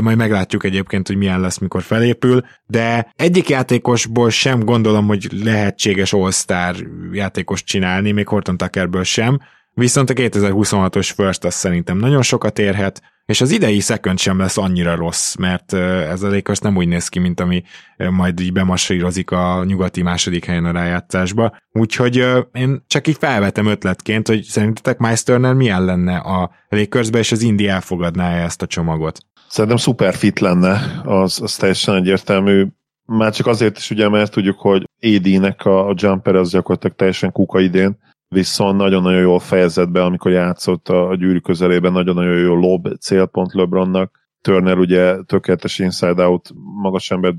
majd 0.00 0.16
meglátjuk 0.16 0.64
egyébként, 0.64 1.06
hogy 1.06 1.16
milyen 1.16 1.40
lesz, 1.40 1.58
mikor 1.58 1.82
felépül, 1.82 2.44
de 2.66 3.12
egyik 3.16 3.48
játékosból 3.48 4.30
sem 4.30 4.60
gondolom, 4.60 5.06
hogy 5.06 5.28
lehetséges 5.44 6.12
All-Star 6.12 6.76
játékos 7.12 7.64
csinálni, 7.64 8.10
még 8.10 8.28
Horton 8.28 8.56
Tuckerből 8.56 9.04
sem, 9.04 9.38
viszont 9.74 10.10
a 10.10 10.14
2026-os 10.14 11.10
First 11.14 11.44
az 11.44 11.54
szerintem 11.54 11.98
nagyon 11.98 12.22
sokat 12.22 12.58
érhet, 12.58 13.02
és 13.28 13.40
az 13.40 13.50
idei 13.50 13.80
second 13.80 14.18
sem 14.18 14.38
lesz 14.38 14.58
annyira 14.58 14.94
rossz, 14.94 15.34
mert 15.34 15.72
ez 15.72 16.22
a 16.22 16.28
Lakers 16.28 16.58
nem 16.58 16.76
úgy 16.76 16.88
néz 16.88 17.08
ki, 17.08 17.18
mint 17.18 17.40
ami 17.40 17.62
majd 18.10 18.40
így 18.40 18.52
bemasírozik 18.52 19.30
a 19.30 19.64
nyugati 19.64 20.02
második 20.02 20.44
helyen 20.44 20.64
a 20.64 20.70
rájátszásba. 20.70 21.56
Úgyhogy 21.72 22.16
én 22.52 22.84
csak 22.86 23.06
így 23.06 23.16
felvetem 23.18 23.66
ötletként, 23.66 24.28
hogy 24.28 24.42
szerintetek 24.42 24.98
Miles 24.98 25.22
Turner 25.22 25.54
milyen 25.54 25.84
lenne 25.84 26.16
a 26.16 26.50
Lakersbe, 26.68 27.18
és 27.18 27.32
az 27.32 27.42
Indi 27.42 27.68
elfogadná 27.68 28.30
-e 28.30 28.42
ezt 28.42 28.62
a 28.62 28.66
csomagot? 28.66 29.18
Szerintem 29.48 29.78
szuper 29.78 30.14
fit 30.14 30.38
lenne, 30.38 31.00
az, 31.04 31.40
az 31.42 31.56
teljesen 31.56 31.94
egyértelmű. 31.94 32.66
Már 33.04 33.32
csak 33.32 33.46
azért 33.46 33.76
is 33.76 33.90
ugye, 33.90 34.08
mert 34.08 34.32
tudjuk, 34.32 34.58
hogy 34.60 34.84
AD-nek 35.02 35.64
a, 35.64 35.88
a 35.88 35.94
jumper 35.96 36.34
az 36.34 36.50
gyakorlatilag 36.50 36.96
teljesen 36.96 37.32
kuka 37.32 37.60
idén, 37.60 37.98
viszont 38.28 38.76
nagyon-nagyon 38.76 39.20
jól 39.20 39.38
fejezett 39.38 39.88
be, 39.88 40.02
amikor 40.02 40.30
játszott 40.30 40.88
a, 40.88 41.08
a 41.08 41.14
gyűrű 41.14 41.38
közelében, 41.38 41.92
nagyon-nagyon 41.92 42.38
jó 42.38 42.54
lob 42.54 42.88
célpont 43.00 43.52
LeBronnak. 43.52 44.26
Turner 44.40 44.78
ugye 44.78 45.22
tökéletes 45.22 45.78
inside-out 45.78 46.50
magas 46.82 47.10
ember 47.10 47.34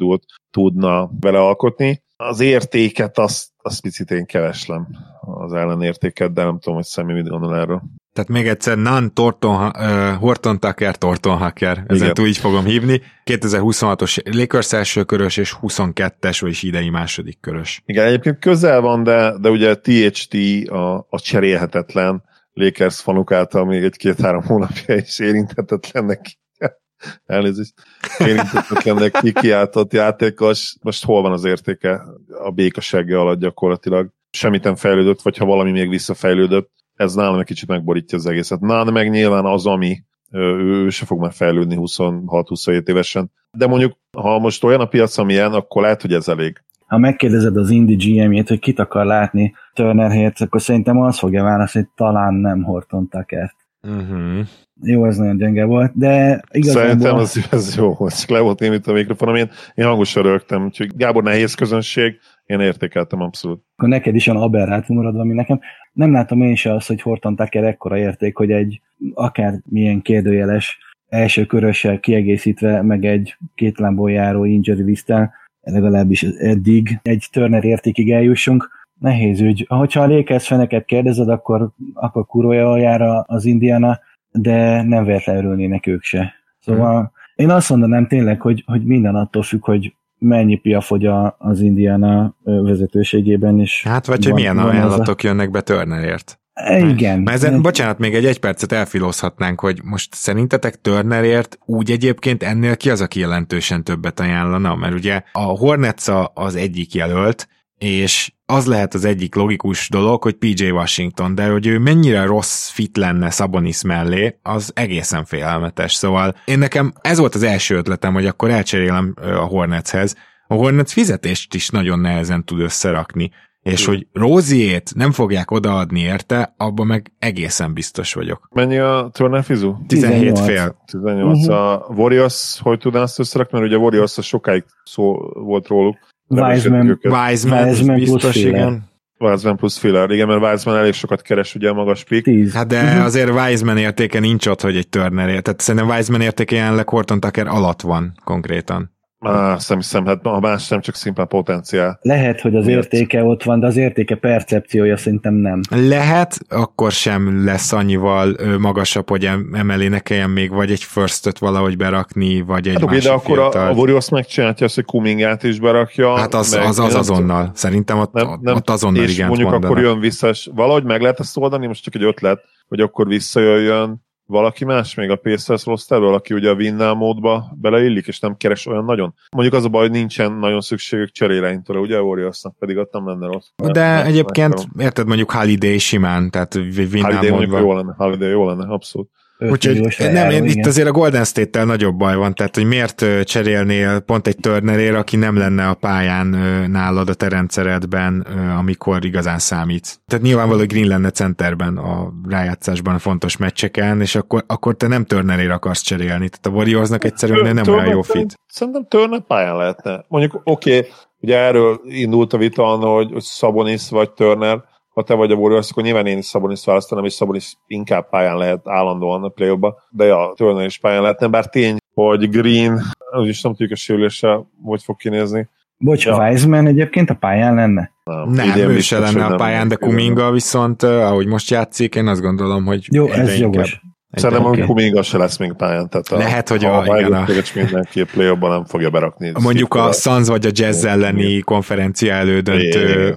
tudna 0.51 1.09
vele 1.19 1.39
alkotni. 1.39 2.03
Az 2.15 2.39
értéket 2.39 3.17
azt, 3.17 3.49
azt 3.57 3.81
picit 3.81 4.11
én 4.11 4.25
keveslem, 4.25 4.87
az 5.21 5.53
ellenértéket, 5.53 6.33
de 6.33 6.43
nem 6.43 6.59
tudom, 6.59 6.75
hogy 6.75 6.85
Szemmi 6.85 7.13
mit 7.13 7.27
gondol 7.27 7.55
erről. 7.55 7.81
Tehát 8.19 8.33
még 8.33 8.47
egyszer, 8.47 8.77
Nan 8.77 9.13
Torton, 9.13 9.65
uh, 9.65 10.13
Horton 10.13 10.59
Tucker, 10.59 10.95
Torton 10.95 11.37
Hacker, 11.37 11.83
ezen 11.87 12.13
túl 12.13 12.27
így 12.27 12.37
fogom 12.37 12.65
hívni. 12.65 13.01
2026-os 13.25 14.35
Lakers 14.35 14.73
első 14.73 15.03
körös 15.03 15.37
és 15.37 15.55
22-es, 15.61 16.37
vagyis 16.39 16.63
idei 16.63 16.89
második 16.89 17.39
körös. 17.39 17.81
Igen, 17.85 18.05
egyébként 18.05 18.39
közel 18.39 18.81
van, 18.81 19.03
de, 19.03 19.37
de 19.37 19.49
ugye 19.49 19.75
THT 19.75 20.35
a, 20.69 20.97
a 20.97 21.19
cserélhetetlen 21.19 22.23
Lakers 22.53 23.01
fanuk 23.01 23.31
által 23.31 23.65
még 23.65 23.83
egy-két-három 23.83 24.43
hónapja 24.43 24.95
is 24.95 25.19
érinthetetlennek 25.19 26.37
elnézést, 27.25 27.73
érintetlennek 28.17 29.11
kikiáltott 29.21 29.93
játékos, 29.93 30.75
most 30.81 31.05
hol 31.05 31.21
van 31.21 31.31
az 31.31 31.43
értéke 31.45 32.01
a 32.43 32.51
békassága 32.51 33.19
alatt 33.19 33.39
gyakorlatilag? 33.39 34.09
Semmit 34.31 34.63
nem 34.63 34.75
fejlődött, 34.75 35.21
vagy 35.21 35.37
ha 35.37 35.45
valami 35.45 35.71
még 35.71 35.89
visszafejlődött, 35.89 36.71
ez 36.99 37.13
nálam 37.13 37.39
egy 37.39 37.45
kicsit 37.45 37.67
megborítja 37.67 38.17
az 38.17 38.25
egészet. 38.25 38.59
Nálam 38.59 38.93
meg 38.93 39.09
nyilván 39.09 39.45
az, 39.45 39.65
ami 39.65 40.03
ő, 40.31 40.89
se 40.89 41.05
fog 41.05 41.19
már 41.19 41.31
fejlődni 41.31 41.75
26-27 41.79 42.87
évesen. 42.87 43.31
De 43.57 43.67
mondjuk, 43.67 43.97
ha 44.17 44.39
most 44.39 44.63
olyan 44.63 44.79
a 44.79 44.85
piac, 44.85 45.17
amilyen, 45.17 45.53
akkor 45.53 45.81
lehet, 45.81 46.01
hogy 46.01 46.13
ez 46.13 46.27
elég. 46.27 46.61
Ha 46.87 46.97
megkérdezed 46.97 47.57
az 47.57 47.69
Indi 47.69 47.95
GM-jét, 47.95 48.47
hogy 48.47 48.59
kit 48.59 48.79
akar 48.79 49.05
látni 49.05 49.53
Turner 49.73 50.11
helyett, 50.11 50.39
akkor 50.39 50.61
szerintem 50.61 51.01
az 51.01 51.19
fogja 51.19 51.43
válaszolni, 51.43 51.87
hogy 51.87 52.05
talán 52.05 52.33
nem 52.33 52.63
Horton 52.63 53.07
Tuckert. 53.07 53.55
Uh-huh. 53.81 54.47
Jó, 54.81 55.05
ez 55.05 55.17
nagyon 55.17 55.37
gyenge 55.37 55.65
volt, 55.65 55.91
de 55.95 56.41
igazából... 56.51 56.81
Szerintem 56.81 57.15
az, 57.15 57.47
ez 57.51 57.75
jó, 57.77 57.93
hogy 57.93 58.13
csak 58.13 58.29
le 58.29 58.39
volt 58.39 58.59
némít 58.59 58.87
a 58.87 58.93
mikrofonom, 58.93 59.35
én, 59.35 59.49
én 59.75 59.85
hangosan 59.85 60.23
rögtem, 60.23 60.63
úgyhogy 60.65 60.95
Gábor 60.95 61.23
nehéz 61.23 61.53
közönség, 61.53 62.19
én 62.45 62.59
értékeltem 62.59 63.21
abszolút. 63.21 63.63
Akkor 63.75 63.89
neked 63.89 64.15
is 64.15 64.27
olyan 64.27 64.41
aberrált 64.41 64.87
maradva, 64.87 65.19
ami 65.19 65.33
nekem. 65.33 65.59
Nem 65.99 66.11
látom 66.11 66.41
én 66.41 66.55
se 66.55 66.73
azt, 66.73 66.87
hogy 66.87 67.01
Horton 67.01 67.35
Tucker 67.35 67.63
ekkora 67.63 67.97
érték, 67.97 68.37
hogy 68.37 68.51
egy 68.51 68.81
akár 69.13 69.59
milyen 69.65 70.01
kérdőjeles 70.01 70.77
első 71.09 71.45
körössel 71.45 71.99
kiegészítve, 71.99 72.81
meg 72.81 73.05
egy 73.05 73.37
két 73.55 73.79
lámból 73.79 74.11
járó 74.11 74.45
injury 74.45 74.83
listtel, 74.83 75.33
legalábbis 75.61 76.23
eddig 76.23 76.99
egy 77.01 77.27
Turner 77.31 77.63
értékig 77.63 78.11
eljussunk. 78.11 78.69
Nehéz 78.99 79.41
ügy. 79.41 79.65
Hogyha 79.67 80.01
a 80.01 80.07
Lakers 80.07 80.47
feneket 80.47 80.85
kérdezed, 80.85 81.29
akkor, 81.29 81.69
akkor 81.93 82.25
kurolja 82.25 82.77
jára 82.77 83.21
az 83.21 83.45
Indiana, 83.45 83.99
de 84.31 84.81
nem 84.81 85.03
véletlenül 85.03 85.43
örülnének 85.43 85.87
ők 85.87 86.03
se. 86.03 86.33
Szóval 86.59 86.97
hmm. 86.97 87.11
én 87.35 87.49
azt 87.49 87.69
mondanám 87.69 88.07
tényleg, 88.07 88.41
hogy, 88.41 88.63
hogy 88.65 88.83
minden 88.83 89.15
attól 89.15 89.43
függ, 89.43 89.65
hogy 89.65 89.93
mennyi 90.19 90.55
pia 90.55 90.81
fogy 90.81 91.09
az 91.37 91.59
Indiana 91.61 92.35
vezetőségében 92.43 93.59
is. 93.59 93.83
Hát 93.83 94.05
vagy 94.05 94.25
hogy 94.25 94.33
milyen 94.33 94.57
ajánlatok 94.57 95.17
a... 95.23 95.27
jönnek 95.27 95.51
be 95.51 95.61
Turnerért. 95.61 96.39
Igen. 96.79 97.19
Mert 97.19 97.37
ezen, 97.37 97.61
bocsánat, 97.61 97.99
még 97.99 98.15
egy 98.15 98.25
egy 98.25 98.39
percet 98.39 98.71
elfilózhatnánk, 98.71 99.59
hogy 99.59 99.81
most 99.83 100.13
szerintetek 100.13 100.81
Turnerért 100.81 101.59
úgy 101.65 101.91
egyébként 101.91 102.43
ennél 102.43 102.77
ki 102.77 102.89
az, 102.89 103.01
aki 103.01 103.19
jelentősen 103.19 103.83
többet 103.83 104.19
ajánlana? 104.19 104.75
Mert 104.75 104.93
ugye 104.93 105.21
a 105.31 105.39
Hornets 105.39 106.07
az 106.33 106.55
egyik 106.55 106.93
jelölt, 106.93 107.47
és 107.79 108.31
az 108.45 108.65
lehet 108.65 108.93
az 108.93 109.05
egyik 109.05 109.35
logikus 109.35 109.89
dolog, 109.89 110.23
hogy 110.23 110.33
PJ 110.33 110.69
Washington, 110.69 111.35
de 111.35 111.47
hogy 111.47 111.67
ő 111.67 111.79
mennyire 111.79 112.23
rossz 112.25 112.69
fit 112.69 112.97
lenne 112.97 113.29
Sabonis 113.29 113.83
mellé, 113.83 114.39
az 114.41 114.71
egészen 114.75 115.25
félelmetes. 115.25 115.93
Szóval 115.93 116.35
én 116.45 116.59
nekem 116.59 116.93
ez 117.01 117.17
volt 117.17 117.35
az 117.35 117.43
első 117.43 117.75
ötletem, 117.75 118.13
hogy 118.13 118.25
akkor 118.25 118.49
elcserélem 118.49 119.13
a 119.15 119.45
Hornetshez. 119.45 120.15
A 120.47 120.53
Hornets 120.53 120.91
fizetést 120.91 121.53
is 121.53 121.69
nagyon 121.69 121.99
nehezen 121.99 122.45
tud 122.45 122.59
összerakni, 122.59 123.31
és 123.61 123.85
hogy 123.85 124.07
Róziét 124.13 124.95
nem 124.95 125.11
fogják 125.11 125.51
odaadni 125.51 125.99
érte, 125.99 126.53
abban 126.57 126.87
meg 126.87 127.11
egészen 127.19 127.73
biztos 127.73 128.13
vagyok. 128.13 128.47
Mennyi 128.51 128.77
a 128.77 129.09
Turner 129.13 129.43
fizu? 129.43 129.75
17 129.87 130.33
18. 130.33 130.39
fél. 130.39 130.83
18. 130.85 131.37
Uh-huh. 131.37 131.55
A 131.55 131.85
Warriors 131.95 132.59
hogy 132.61 132.79
tudná 132.79 133.01
azt 133.01 133.19
összerakni? 133.19 133.57
Mert 133.57 133.69
ugye 133.69 133.79
a 133.79 133.83
Warriors 133.83 134.17
sokáig 134.21 134.63
szó 134.83 135.13
volt 135.33 135.67
róluk, 135.67 135.97
Wiseman, 136.29 136.99
Wiseman, 137.03 137.67
Wiseman 137.67 137.99
biztos, 137.99 138.35
igen. 138.35 138.87
Wiseman 139.17 139.57
plusz 139.57 139.77
Filler, 139.77 140.11
igen, 140.11 140.27
mert 140.27 140.41
Wiseman 140.41 140.79
elég 140.79 140.93
sokat 140.93 141.21
keres 141.21 141.55
ugye 141.55 141.69
a 141.69 141.73
magas 141.73 142.03
pick. 142.03 142.23
Tíz. 142.23 142.53
Hát 142.53 142.67
de 142.67 142.83
uh-huh. 142.83 143.03
azért 143.03 143.29
Wiseman 143.29 143.77
értéke 143.77 144.19
nincs 144.19 144.47
ott, 144.47 144.61
hogy 144.61 144.75
egy 144.75 144.89
Turner 144.89 145.41
Tehát 145.41 145.59
szerintem 145.59 145.89
Wiseman 145.89 146.21
értéke 146.21 146.55
jelenleg 146.55 146.89
Horton 146.89 147.19
Tucker 147.19 147.47
alatt 147.47 147.81
van 147.81 148.13
konkrétan. 148.23 148.97
Á, 149.19 149.57
szem 149.57 149.77
hiszem, 149.77 150.05
hát 150.05 150.25
a 150.25 150.39
más 150.39 150.67
nem 150.67 150.81
csak 150.81 150.95
szimplán 150.95 151.27
potenciál. 151.27 151.99
Lehet, 152.01 152.41
hogy 152.41 152.55
az 152.55 152.65
Miért? 152.65 152.93
értéke 152.93 153.23
ott 153.23 153.43
van, 153.43 153.59
de 153.59 153.67
az 153.67 153.77
értéke 153.77 154.15
percepciója 154.15 154.97
szerintem 154.97 155.33
nem. 155.33 155.61
Lehet, 155.69 156.39
akkor 156.49 156.91
sem 156.91 157.45
lesz 157.45 157.71
annyival 157.71 158.35
magasabb, 158.59 159.09
hogy 159.09 159.29
emelé 159.53 159.87
ne 159.87 159.99
kelljen 159.99 160.29
még 160.29 160.51
vagy 160.51 160.71
egy 160.71 160.83
firstöt 160.83 161.37
valahogy 161.37 161.77
berakni, 161.77 162.41
vagy 162.41 162.67
egy 162.67 162.73
hát, 162.73 162.85
másik 162.85 163.03
de 163.03 163.11
akkor 163.11 163.39
a, 163.39 163.67
a 163.69 163.71
Warriors 163.71 164.09
megcsinálja 164.09 164.55
azt, 164.59 164.75
hogy 164.75 164.85
Kumingát 164.85 165.43
is 165.43 165.59
berakja. 165.59 166.17
Hát 166.17 166.33
az, 166.33 166.53
meg, 166.53 166.65
az, 166.65 166.79
az 166.79 166.95
azonnal. 166.95 167.51
Szerintem 167.53 167.99
ott, 167.99 168.13
nem, 168.13 168.39
nem, 168.41 168.55
ott 168.55 168.69
azonnal 168.69 169.03
és 169.03 169.13
igen 169.13 169.27
mondjuk 169.27 169.49
mondanak. 169.49 169.77
akkor 169.77 169.91
jön 169.91 169.99
vissza, 169.99 170.29
és 170.29 170.49
valahogy 170.55 170.83
meg 170.83 171.01
lehet 171.01 171.19
ezt 171.19 171.37
oldani, 171.37 171.67
most 171.67 171.83
csak 171.83 171.95
egy 171.95 172.03
ötlet, 172.03 172.43
hogy 172.67 172.79
akkor 172.79 173.07
visszajöjjön 173.07 174.07
valaki 174.29 174.65
más 174.65 174.95
még 174.95 175.09
a 175.09 175.15
Pacers 175.15 175.65
rosterből, 175.65 176.13
aki 176.13 176.33
ugye 176.33 176.49
a 176.49 176.53
Winnel 176.53 176.93
módba 176.93 177.51
beleillik, 177.61 178.07
és 178.07 178.19
nem 178.19 178.37
keres 178.37 178.65
olyan 178.65 178.85
nagyon. 178.85 179.13
Mondjuk 179.31 179.55
az 179.55 179.65
a 179.65 179.69
baj, 179.69 179.81
hogy 179.81 179.91
nincsen 179.91 180.33
nagyon 180.33 180.61
szükségük 180.61 181.11
cseréleintre, 181.11 181.79
ugye 181.79 181.97
a 181.97 182.01
Warriorsnak 182.01 182.57
pedig 182.57 182.77
ott 182.77 182.91
nem 182.91 183.07
lenne 183.07 183.27
rossz. 183.27 183.47
De 183.55 183.95
nem, 183.95 184.05
egyébként, 184.05 184.53
nem 184.53 184.85
érted 184.85 185.07
mondjuk 185.07 185.31
Holiday 185.31 185.77
simán, 185.77 186.29
tehát 186.29 186.55
Winnel 186.55 187.01
Holiday 187.01 187.29
módba. 187.29 187.35
mondjuk 187.35 187.59
jó 187.59 187.73
lenne, 187.73 187.93
Holiday 187.97 188.29
jó 188.29 188.45
lenne, 188.47 188.73
abszolút. 188.73 189.09
Úgyhogy 189.39 189.95
nem, 190.11 190.29
én, 190.29 190.45
itt 190.45 190.65
azért 190.65 190.87
a 190.87 190.91
Golden 190.91 191.23
State-tel 191.23 191.65
nagyobb 191.65 191.95
baj 191.95 192.15
van, 192.15 192.35
tehát 192.35 192.55
hogy 192.55 192.65
miért 192.65 193.05
cserélnél 193.23 193.99
pont 193.99 194.27
egy 194.27 194.37
Turnerért, 194.37 194.95
aki 194.95 195.15
nem 195.15 195.37
lenne 195.37 195.67
a 195.67 195.73
pályán 195.73 196.27
nálad 196.71 197.09
a 197.09 197.13
te 197.13 197.27
rendszeredben, 197.27 198.27
amikor 198.57 199.05
igazán 199.05 199.39
számít. 199.39 199.99
Tehát 200.07 200.23
nyilvánvaló, 200.23 200.59
hogy 200.59 200.67
Green 200.67 200.87
lenne 200.87 201.09
centerben 201.09 201.77
a 201.77 202.13
rájátszásban 202.29 202.95
a 202.95 202.99
fontos 202.99 203.37
meccseken, 203.37 204.01
és 204.01 204.15
akkor, 204.15 204.43
akkor 204.47 204.75
te 204.75 204.87
nem 204.87 205.05
Turnerért 205.05 205.51
akarsz 205.51 205.81
cserélni. 205.81 206.29
Tehát 206.29 206.45
a 206.45 206.49
Warriorsnak 206.49 207.03
egyszerűen 207.03 207.55
nem 207.55 207.73
olyan 207.73 207.87
jó 207.87 208.01
fit. 208.01 208.39
Szerintem 208.47 208.85
Turner 208.87 209.21
pályán 209.27 209.57
lehetne. 209.57 210.05
Mondjuk 210.07 210.41
oké, 210.43 210.77
okay, 210.77 210.89
ugye 211.19 211.37
erről 211.37 211.81
indult 211.83 212.33
a 212.33 212.37
vita, 212.37 212.63
hogy 212.63 213.13
Szabonis 213.17 213.89
vagy 213.89 214.11
Turner, 214.11 214.63
ha 214.89 215.03
te 215.03 215.13
vagy 215.13 215.31
a 215.31 215.35
Warriors, 215.35 215.71
akkor 215.71 215.83
nyilván 215.83 216.05
én 216.05 216.17
is 216.17 216.25
Szabonis 216.25 216.65
választanám, 216.65 217.05
és 217.05 217.13
Szabonis 217.13 217.53
inkább 217.67 218.09
pályán 218.09 218.37
lehet 218.37 218.67
állandóan 218.67 219.23
a 219.23 219.27
play 219.27 219.57
de 219.89 220.05
ja, 220.05 220.33
Turner 220.35 220.65
is 220.65 220.77
pályán 220.77 221.01
lehetne, 221.01 221.27
bár 221.27 221.45
tény, 221.45 221.77
hogy 221.93 222.29
Green, 222.29 222.81
az 223.11 223.27
is 223.27 223.41
nem 223.41 223.51
tudjuk 223.51 223.71
a 223.71 223.75
sérülése, 223.75 224.45
hogy 224.63 224.83
fog 224.83 224.97
kinézni. 224.97 225.49
Bocs, 225.77 226.05
ja. 226.05 226.29
Wiseman 226.29 226.67
egyébként 226.67 227.09
a 227.09 227.13
pályán 227.13 227.55
lenne? 227.55 227.91
Nem, 228.03 228.47
nem 228.47 228.69
ő 228.69 228.79
se 228.79 228.99
lenne 228.99 229.25
a 229.25 229.35
pályán, 229.35 229.67
de 229.67 229.75
Kuminga 229.75 230.31
viszont, 230.31 230.83
ahogy 230.83 231.27
most 231.27 231.49
játszik, 231.49 231.95
én 231.95 232.07
azt 232.07 232.21
gondolom, 232.21 232.65
hogy 232.65 232.87
Jó, 232.91 233.07
ez 233.07 233.39
jogos. 233.39 233.81
Szerintem, 234.11 234.45
hogy 234.47 234.59
Kuminga 234.65 235.01
se 235.01 235.17
lesz 235.17 235.37
még 235.37 235.53
pályán. 235.53 235.89
Tehát 235.89 236.07
a, 236.07 236.17
Lehet, 236.17 236.49
hogy 236.49 236.65
a, 236.65 236.79
a, 236.79 236.99
igen, 236.99 237.13
a... 237.13 237.25
mindenki 237.53 238.03
play 238.03 238.35
nem 238.39 238.65
fogja 238.65 238.89
berakni. 238.89 239.31
Mondjuk 239.41 239.73
a 239.73 239.91
Suns 239.91 240.27
vagy 240.27 240.45
a 240.45 240.49
Jazz 240.53 240.83
elleni 240.85 241.39
konferencia 241.39 242.13
elődöntő 242.13 243.15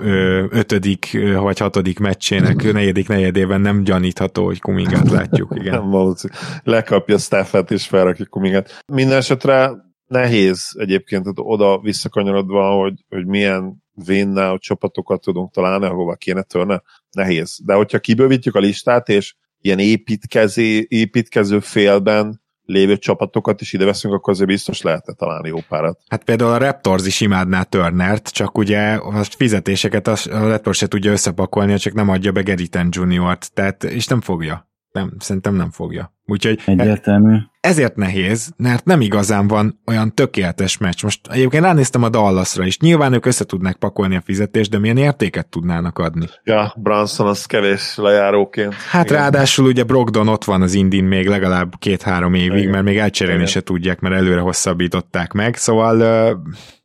ötödik 0.51 1.19
vagy 1.35 1.59
hatodik 1.59 1.99
meccsének 1.99 2.63
negyedik 2.73 3.09
negyedében 3.09 3.61
nem 3.61 3.85
gyanítható, 3.85 4.45
hogy 4.45 4.61
Kumingát 4.61 5.11
látjuk. 5.11 5.53
Igen. 5.61 5.75
nem 5.75 5.91
valószínű. 5.91 6.33
Lekapja 6.63 7.19
Staffet 7.19 7.71
és 7.71 7.87
felrakja 7.87 8.27
Kumingát. 8.27 8.83
Minden 8.93 9.17
esetre 9.17 9.73
nehéz 10.07 10.69
egyébként 10.79 11.27
oda 11.35 11.79
visszakanyarodva, 11.79 12.71
hogy, 12.71 12.95
hogy 13.09 13.27
milyen 13.27 13.83
vénnel 14.07 14.59
csapatokat 14.59 15.21
tudunk 15.21 15.53
találni, 15.53 15.87
ahova 15.87 16.15
kéne 16.15 16.43
törne, 16.43 16.83
nehéz. 17.11 17.59
De 17.65 17.75
hogyha 17.75 17.99
kibővítjük 17.99 18.55
a 18.55 18.61
listát, 18.61 19.09
és 19.09 19.35
ilyen 19.63 19.79
építkezé, 19.79 20.87
építkező 20.89 21.61
félben 21.61 22.41
lévő 22.65 22.97
csapatokat 22.97 23.61
is 23.61 23.73
ide 23.73 23.85
veszünk, 23.85 24.15
akkor 24.15 24.33
azért 24.33 24.49
biztos 24.49 24.83
lehetne 24.83 25.13
találni 25.13 25.49
jó 25.49 25.59
párat. 25.69 26.01
Hát 26.09 26.25
például 26.25 26.51
a 26.51 26.57
Raptors 26.57 27.07
is 27.07 27.21
imádná 27.21 27.63
Turnert, 27.63 28.29
csak 28.29 28.59
ugye 28.59 28.93
a 28.93 29.25
fizetéseket 29.25 30.09
a 30.09 30.17
Raptors 30.25 30.79
se 30.79 30.87
tudja 30.87 31.13
összepakolni, 31.13 31.77
csak 31.77 31.93
nem 31.93 32.09
adja 32.09 32.33
be 32.33 32.43
Geritan 32.43 32.89
Juniort, 32.91 33.53
tehát 33.55 33.85
és 33.85 34.07
nem 34.07 34.21
fogja. 34.21 34.71
Nem, 34.93 35.13
szerintem 35.19 35.55
nem 35.55 35.71
fogja. 35.71 36.13
Úgyhogy 36.27 36.61
Egyértelmű. 36.67 37.37
ezért 37.61 37.97
nehéz, 37.97 38.53
mert 38.57 38.85
nem 38.85 39.01
igazán 39.01 39.47
van 39.49 39.81
olyan 39.87 40.15
tökéletes 40.15 40.79
meccs. 40.79 41.03
Most 41.03 41.21
egyébként 41.31 41.63
ránéztem 41.65 42.03
a 42.03 42.09
Dallasra 42.09 42.65
is. 42.65 42.79
Nyilván 42.79 43.13
ők 43.13 43.27
össze 43.27 43.45
tudnák 43.45 43.77
pakolni 43.77 44.17
a 44.17 44.21
fizetést, 44.21 44.71
de 44.71 44.79
milyen 44.79 44.97
értéket 44.97 45.47
tudnának 45.47 45.99
adni? 45.99 46.27
Ja, 46.45 46.75
Branson 46.77 47.27
az 47.27 47.45
kevés 47.47 47.97
lejáróként. 47.97 48.75
Hát 48.75 49.05
Igen. 49.05 49.17
ráadásul 49.19 49.67
ugye 49.67 49.83
Brogdon 49.85 50.29
ott 50.29 50.45
van 50.45 50.63
az 50.63 50.75
Indin 50.75 51.05
még 51.05 51.29
legalább 51.29 51.73
két-három 51.79 52.35
évig, 52.35 52.59
Igen. 52.59 52.71
mert 52.71 52.85
még 52.85 52.99
elcserélni 52.99 53.41
Igen. 53.41 53.53
se 53.53 53.61
tudják, 53.61 54.01
mert 54.01 54.15
előre 54.15 54.41
hosszabbították 54.41 55.33
meg, 55.33 55.57
szóval... 55.57 56.01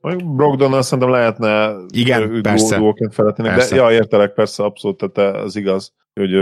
Uh... 0.01 0.15
Brogdonnal 0.35 0.81
szerintem 0.81 1.09
lehetne 1.13 1.71
Igen, 1.88 2.41
persze. 2.41 2.79
persze. 3.35 3.75
De 3.75 3.81
ja, 3.81 3.91
értelek, 3.91 4.34
persze, 4.34 4.63
abszolút, 4.63 4.97
tehát 5.13 5.35
az 5.35 5.55
igaz 5.55 5.93
hogy 6.18 6.34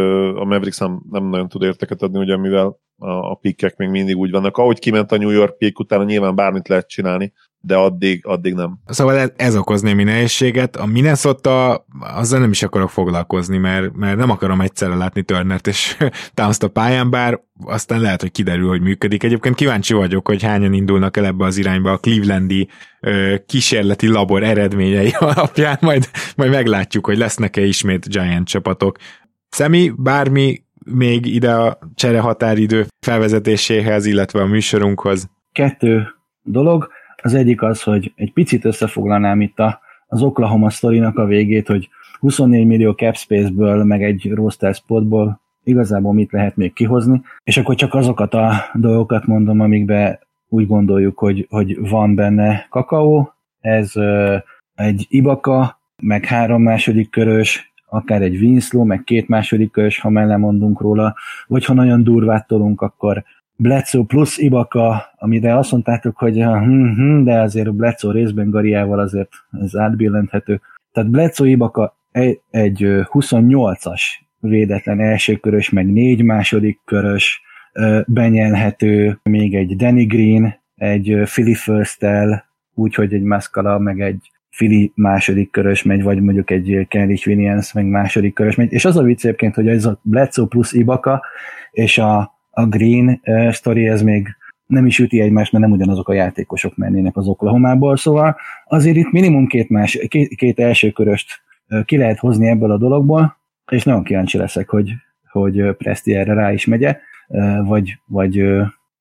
a 0.42 0.44
Mavericks 0.44 0.78
nem, 0.78 1.02
nagyon 1.10 1.48
tud 1.48 1.62
érteket 1.62 2.02
adni, 2.02 2.20
ugye, 2.20 2.38
mivel 2.38 2.80
a, 2.98 3.10
a 3.10 3.36
pikkek 3.36 3.78
még 3.78 3.90
mindig 3.90 4.18
úgy 4.18 4.32
vannak. 4.32 4.58
Ahogy 4.58 4.80
kiment 4.80 5.12
a 5.12 5.18
New 5.18 5.30
York 5.30 5.58
pick, 5.58 5.80
utána 5.80 6.04
nyilván 6.04 6.36
bármit 6.36 6.68
lehet 6.68 6.88
csinálni, 6.88 7.34
de 7.66 7.76
addig, 7.76 8.26
addig 8.26 8.54
nem. 8.54 8.80
Szóval 8.86 9.18
ez, 9.18 9.32
ez 9.36 9.56
okoz 9.56 9.82
némi 9.82 10.04
nehézséget. 10.04 10.76
A 10.76 10.86
Minnesota, 10.86 11.86
azzal 12.00 12.40
nem 12.40 12.52
is 12.52 12.64
akarok 12.64 12.90
foglalkozni, 12.90 13.58
mert, 13.58 13.96
mert 13.96 14.18
nem 14.18 14.30
akarom 14.30 14.62
egyszerre 14.62 14.96
látni 14.96 15.24
Turnert 15.24 15.68
és 15.68 15.98
towns 16.34 16.58
a 16.60 16.68
pályán, 16.68 17.10
bár 17.10 17.42
aztán 17.64 18.02
lehet, 18.02 18.22
hogy 18.22 18.32
kiderül, 18.32 18.68
hogy 18.68 18.82
működik. 18.82 19.24
Egyébként 19.24 19.56
kíváncsi 19.56 19.94
vagyok, 19.94 20.28
hogy 20.28 20.44
hányan 20.44 20.74
indulnak 20.74 21.18
el 21.18 21.26
ebbe 21.26 21.46
az 21.46 21.58
irányba 21.58 21.92
a 21.92 21.98
Clevelandi 21.98 22.70
ö, 23.00 23.36
kísérleti 23.46 24.08
labor 24.08 24.44
eredményei 24.44 25.10
alapján, 25.20 25.78
majd, 25.82 26.10
majd 26.36 26.52
meglátjuk, 26.52 27.06
hogy 27.06 27.18
lesznek-e 27.18 27.62
ismét 27.62 28.10
Giant 28.10 28.48
csapatok. 28.48 28.98
Szemi, 29.56 29.92
bármi 29.98 30.62
még 30.86 31.26
ide 31.26 31.54
a 31.54 31.78
csere 31.94 32.20
határidő 32.20 32.86
felvezetéséhez, 33.00 34.06
illetve 34.06 34.42
a 34.42 34.46
műsorunkhoz? 34.46 35.30
Kettő 35.52 36.08
dolog. 36.44 36.90
Az 37.22 37.34
egyik 37.34 37.62
az, 37.62 37.84
hogy 37.84 38.14
egy 38.16 38.34
picit 38.34 38.66
összefoglalnám 38.66 39.42
itt 39.42 39.60
a, 39.60 39.80
az 40.08 40.22
Oklahoma 40.22 40.70
sztorinak 40.70 41.18
a 41.18 41.26
végét, 41.26 41.68
hogy 41.68 41.90
24 42.20 42.66
millió 42.66 42.92
cap 42.92 43.16
space-ből, 43.16 43.84
meg 43.84 44.04
egy 44.04 44.32
roster 44.34 44.74
spotból 44.74 45.42
igazából 45.64 46.14
mit 46.14 46.32
lehet 46.32 46.56
még 46.56 46.74
kihozni, 46.74 47.22
és 47.44 47.58
akkor 47.58 47.76
csak 47.76 47.94
azokat 47.94 48.34
a 48.34 48.52
dolgokat 48.74 49.26
mondom, 49.26 49.60
amikbe 49.60 50.20
úgy 50.50 50.68
gondoljuk, 50.68 51.20
hogy, 51.20 51.48
hogy 51.50 51.90
van 51.90 52.16
benne 52.16 52.68
kakaó, 52.70 53.34
ez 53.62 53.92
egy 54.76 55.06
Ibaka, 55.10 55.80
meg 56.02 56.26
három 56.26 56.62
második 56.62 57.10
körös, 57.10 57.74
akár 57.96 58.22
egy 58.22 58.42
Winslow, 58.42 58.84
meg 58.84 59.04
két 59.04 59.28
második 59.28 59.72
körös, 59.72 60.00
ha 60.00 60.10
mellemondunk 60.10 60.82
róla, 60.82 61.16
vagy 61.48 61.66
ha 61.66 61.74
nagyon 61.74 62.04
durvát 62.04 62.48
tolunk, 62.48 62.82
akkor 62.82 63.24
Bledsoe 63.56 64.04
plusz 64.04 64.38
Ibaka, 64.38 65.14
amire 65.18 65.58
azt 65.58 65.72
mondtátok, 65.72 66.18
hogy 66.18 66.38
hm, 66.38 66.94
hm, 66.94 67.24
de 67.24 67.42
azért 67.42 67.74
Bledsoe 67.74 68.14
részben 68.14 68.50
Gariával 68.50 69.00
azért 69.00 69.30
ez 69.62 69.76
átbillenthető. 69.76 70.62
Tehát 70.92 71.10
Bledsoe 71.10 71.48
Ibaka 71.48 71.98
egy, 72.12 72.40
egy 72.52 72.86
28-as 72.86 74.02
védetlen 74.40 75.00
első 75.00 75.36
körös, 75.36 75.70
meg 75.70 75.92
négy 75.92 76.24
második 76.24 76.80
körös, 76.86 77.42
benyelhető 78.06 79.20
még 79.24 79.56
egy 79.56 79.76
Danny 79.76 80.08
Green, 80.08 80.56
egy 80.76 81.22
Philly 81.24 81.54
first 81.54 82.06
úgyhogy 82.74 83.14
egy 83.14 83.22
Mascala, 83.22 83.80
meg 83.80 84.02
egy 84.02 84.32
Fili 84.56 84.92
második 84.96 85.52
körös 85.52 85.84
megy, 85.84 86.04
vagy 86.04 86.22
mondjuk 86.22 86.52
egy 86.52 86.86
Kelly 86.88 87.18
Williams 87.26 87.74
meg 87.74 87.86
második 87.86 88.34
körös 88.34 88.56
megy. 88.56 88.72
És 88.72 88.86
az 88.86 88.98
a 88.98 89.02
vicc 89.02 89.26
egyébként, 89.26 89.56
hogy 89.56 89.68
ez 89.68 89.86
a 89.86 90.00
Bledsoe 90.02 90.48
plusz 90.48 90.74
Ibaka, 90.74 91.24
és 91.72 91.98
a, 91.98 92.18
a 92.50 92.66
Green 92.66 93.22
uh, 93.26 93.52
story, 93.52 93.88
ez 93.88 94.02
még 94.02 94.28
nem 94.66 94.86
is 94.86 95.00
üti 95.00 95.22
egymást, 95.22 95.52
mert 95.52 95.64
nem 95.64 95.74
ugyanazok 95.74 96.10
a 96.10 96.14
játékosok 96.14 96.78
mennének 96.78 97.18
az 97.18 97.28
Oklahomából, 97.28 97.98
szóval 97.98 98.38
azért 98.66 98.96
itt 98.96 99.12
minimum 99.12 99.48
két, 99.48 99.70
más, 99.70 100.00
két, 100.08 100.36
két 100.36 100.60
első 100.60 100.92
köröst 100.92 101.44
ki 101.86 101.98
lehet 101.98 102.20
hozni 102.20 102.48
ebből 102.48 102.72
a 102.72 102.78
dologból, 102.78 103.38
és 103.72 103.84
nagyon 103.84 104.04
kíváncsi 104.04 104.38
leszek, 104.38 104.70
hogy, 104.70 104.92
hogy 105.32 105.76
Presti 105.78 106.16
erre 106.16 106.34
rá 106.34 106.54
is 106.54 106.66
megye, 106.66 106.98
vagy, 107.64 108.00
vagy 108.06 108.44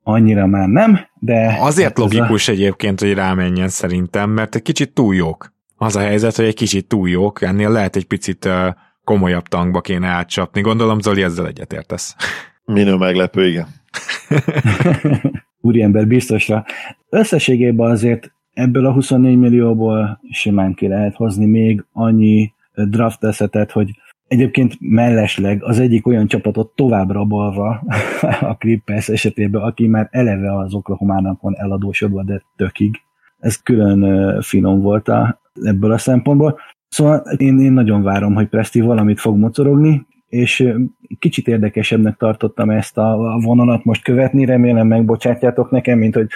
annyira 0.04 0.46
már 0.46 0.68
nem, 0.68 0.98
de... 1.18 1.56
Azért 1.60 1.88
hát 1.88 1.98
logikus 1.98 2.48
a... 2.48 2.52
egyébként, 2.52 3.00
hogy 3.00 3.14
rámenjen 3.14 3.68
szerintem, 3.68 4.30
mert 4.30 4.54
egy 4.54 4.62
kicsit 4.62 4.92
túl 4.92 5.14
jók. 5.14 5.52
Az 5.76 5.96
a 5.96 6.00
helyzet, 6.00 6.36
hogy 6.36 6.44
egy 6.44 6.54
kicsit 6.54 6.88
túl 6.88 7.08
jók, 7.08 7.42
ennél 7.42 7.70
lehet 7.70 7.96
egy 7.96 8.04
picit 8.04 8.44
uh, 8.44 8.74
komolyabb 9.04 9.48
tankba 9.48 9.80
kéne 9.80 10.06
átcsapni. 10.06 10.60
Gondolom, 10.60 11.00
Zoli, 11.00 11.22
ezzel 11.22 11.46
egyetértesz. 11.46 12.16
Minő 12.64 12.94
meglepő, 12.94 13.46
igen. 13.46 13.66
Úriember 15.60 16.06
biztosra. 16.06 16.64
Összességében 17.08 17.90
azért 17.90 18.32
ebből 18.52 18.86
a 18.86 18.92
24 18.92 19.36
millióból 19.36 20.20
simán 20.30 20.74
ki 20.74 20.88
lehet 20.88 21.14
hozni 21.14 21.46
még 21.46 21.84
annyi 21.92 22.52
draft 22.74 23.24
eszetet, 23.24 23.70
hogy 23.70 23.90
egyébként 24.28 24.76
mellesleg 24.80 25.62
az 25.62 25.78
egyik 25.78 26.06
olyan 26.06 26.26
csapatot 26.26 26.74
tovább 26.74 27.10
rabolva 27.10 27.82
a 28.40 28.56
Clippers 28.56 29.08
esetében, 29.08 29.62
aki 29.62 29.86
már 29.86 30.08
eleve 30.10 30.56
az 30.56 30.74
Oklahomának 30.74 31.40
van 31.40 31.54
eladósodva, 31.56 32.22
de 32.22 32.42
tökig. 32.56 33.00
Ez 33.38 33.62
külön 33.62 34.40
finom 34.42 34.80
volt 34.80 35.08
a, 35.08 35.40
ebből 35.62 35.92
a 35.92 35.98
szempontból. 35.98 36.58
Szóval 36.88 37.22
én, 37.36 37.60
én 37.60 37.72
nagyon 37.72 38.02
várom, 38.02 38.34
hogy 38.34 38.48
Presti 38.48 38.80
valamit 38.80 39.20
fog 39.20 39.36
mocorogni, 39.36 40.06
és 40.28 40.74
kicsit 41.18 41.48
érdekesebbnek 41.48 42.16
tartottam 42.16 42.70
ezt 42.70 42.98
a 42.98 43.38
vonalat 43.42 43.84
most 43.84 44.02
követni, 44.02 44.44
remélem 44.44 44.86
megbocsátjátok 44.86 45.70
nekem, 45.70 45.98
mint 45.98 46.14
hogy 46.14 46.28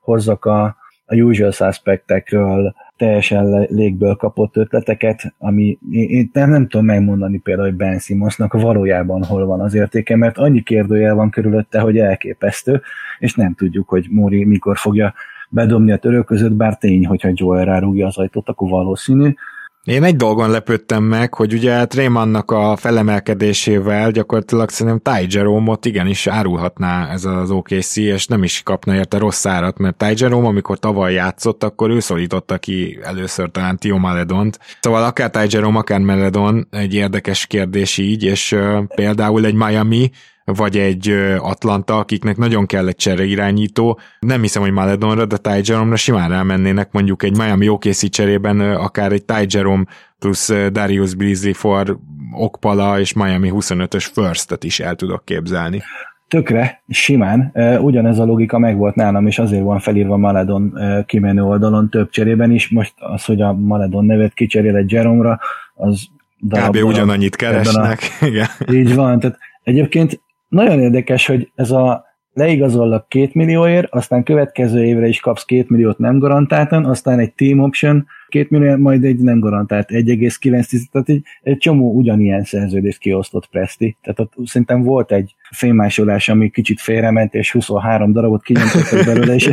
hozzak 0.00 0.44
a, 0.44 0.76
a 1.10 1.14
usual 1.14 1.50
suspectekről 1.50 2.74
teljesen 2.96 3.66
légből 3.70 4.14
kapott 4.14 4.56
ötleteket, 4.56 5.34
ami 5.38 5.78
én 5.90 6.30
nem, 6.32 6.50
nem 6.50 6.68
tudom 6.68 6.86
megmondani 6.86 7.38
például, 7.38 7.68
hogy 7.68 7.76
Ben 7.76 7.98
Simmonsnak 7.98 8.52
valójában 8.52 9.24
hol 9.24 9.46
van 9.46 9.60
az 9.60 9.74
értéke, 9.74 10.16
mert 10.16 10.38
annyi 10.38 10.62
kérdőjel 10.62 11.14
van 11.14 11.30
körülötte, 11.30 11.80
hogy 11.80 11.98
elképesztő, 11.98 12.80
és 13.18 13.34
nem 13.34 13.54
tudjuk, 13.54 13.88
hogy 13.88 14.06
Móri 14.10 14.44
mikor 14.44 14.76
fogja 14.76 15.14
bedobni 15.48 15.92
a 15.92 15.96
török 15.96 16.26
között, 16.26 16.52
bár 16.52 16.78
tény, 16.78 17.06
hogyha 17.06 17.30
Joel 17.32 17.64
rárúgja 17.64 18.06
az 18.06 18.18
ajtót, 18.18 18.48
akkor 18.48 18.68
valószínű, 18.68 19.34
én 19.84 20.02
egy 20.02 20.16
dolgon 20.16 20.50
lepődtem 20.50 21.02
meg, 21.02 21.34
hogy 21.34 21.52
ugye 21.52 21.86
Trémannak 21.86 22.50
a 22.50 22.76
felemelkedésével 22.76 24.10
gyakorlatilag 24.10 24.70
szerintem 24.70 25.14
Ty 25.14 25.26
Jerome-ot 25.36 25.84
igenis 25.84 26.26
árulhatná 26.26 27.10
ez 27.10 27.24
az 27.24 27.50
OKC, 27.50 27.96
és 27.96 28.26
nem 28.26 28.42
is 28.42 28.62
kapna 28.62 28.94
érte 28.94 29.18
rossz 29.18 29.46
árat, 29.46 29.78
mert 29.78 29.96
Ty 29.96 30.12
Jerome, 30.16 30.48
amikor 30.48 30.78
tavaly 30.78 31.12
játszott, 31.12 31.64
akkor 31.64 31.90
ő 31.90 32.00
szólította 32.00 32.58
ki 32.58 32.98
először 33.02 33.50
talán 33.50 33.78
Tio 33.78 33.98
Maledont. 33.98 34.58
Szóval 34.80 35.04
akár 35.04 35.30
Ty 35.30 35.46
Jerome, 35.48 35.78
akár 35.78 36.00
Maledon 36.00 36.66
egy 36.70 36.94
érdekes 36.94 37.46
kérdés 37.46 37.98
így, 37.98 38.22
és 38.22 38.52
uh, 38.52 38.84
például 38.94 39.44
egy 39.44 39.54
Miami, 39.54 40.10
vagy 40.56 40.76
egy 40.76 41.08
Atlanta, 41.38 41.98
akiknek 41.98 42.36
nagyon 42.36 42.66
kell 42.66 42.86
egy 42.86 42.96
csere 42.96 43.24
irányító. 43.24 43.98
Nem 44.20 44.40
hiszem, 44.40 44.62
hogy 44.62 44.72
Maledonra, 44.72 45.26
de 45.26 45.36
Ty 45.36 45.60
Jerome-ra 45.62 45.96
simán 45.96 46.28
rámennének 46.28 46.92
mondjuk 46.92 47.22
egy 47.22 47.36
Miami 47.36 47.68
OKC 47.68 48.10
cserében 48.10 48.60
akár 48.60 49.12
egy 49.12 49.24
Ty 49.24 49.46
Jerome 49.48 49.84
plusz 50.18 50.52
Darius 50.72 51.14
Beasley 51.14 51.52
for 51.52 51.98
Okpala 52.32 53.00
és 53.00 53.12
Miami 53.12 53.50
25-ös 53.54 54.06
first 54.12 54.64
is 54.64 54.80
el 54.80 54.94
tudok 54.94 55.24
képzelni. 55.24 55.82
Tökre, 56.28 56.82
simán. 56.88 57.52
Ugyanez 57.80 58.18
a 58.18 58.24
logika 58.24 58.58
megvolt 58.58 58.94
nálam, 58.94 59.26
és 59.26 59.38
azért 59.38 59.62
van 59.62 59.78
felírva 59.78 60.16
Maledon 60.16 60.78
kimenő 61.06 61.42
oldalon 61.42 61.88
több 61.88 62.10
cserében 62.10 62.50
is. 62.50 62.68
Most 62.68 62.94
az, 62.96 63.24
hogy 63.24 63.40
a 63.40 63.52
Maledon 63.52 64.04
nevet 64.04 64.34
kicserél 64.34 64.76
egy 64.76 64.92
Jerome-ra, 64.92 65.38
az 65.74 66.06
darab, 66.42 66.76
Kb. 66.76 66.84
ugyanannyit 66.84 67.36
keresnek. 67.36 68.00
A... 68.20 68.24
Igen. 68.26 68.46
Így 68.72 68.94
van. 68.94 69.18
Tehát 69.20 69.38
egyébként 69.62 70.20
nagyon 70.48 70.80
érdekes, 70.80 71.26
hogy 71.26 71.50
ez 71.54 71.70
a 71.70 72.04
leigazollak 72.32 73.08
két 73.08 73.34
millióért, 73.34 73.92
aztán 73.92 74.22
következő 74.22 74.84
évre 74.84 75.06
is 75.06 75.20
kapsz 75.20 75.44
két 75.44 75.70
milliót 75.70 75.98
nem 75.98 76.18
garantáltan, 76.18 76.84
aztán 76.84 77.18
egy 77.18 77.32
team 77.34 77.58
option, 77.58 78.06
két 78.28 78.50
millió, 78.50 78.76
majd 78.76 79.04
egy 79.04 79.18
nem 79.18 79.40
garantált 79.40 79.88
1,9, 79.90 80.82
tehát 80.90 81.08
egy, 81.08 81.22
egy 81.42 81.58
csomó 81.58 81.92
ugyanilyen 81.92 82.44
szerződést 82.44 82.98
kiosztott 82.98 83.48
Presti. 83.50 83.96
Tehát 84.02 84.20
ott 84.20 84.32
szerintem 84.44 84.82
volt 84.82 85.12
egy 85.12 85.34
fénymásolás, 85.50 86.28
ami 86.28 86.50
kicsit 86.50 86.80
félrement, 86.80 87.34
és 87.34 87.52
23 87.52 88.12
darabot 88.12 88.42
kinyomtottak 88.42 89.04
belőle, 89.04 89.34
és 89.34 89.50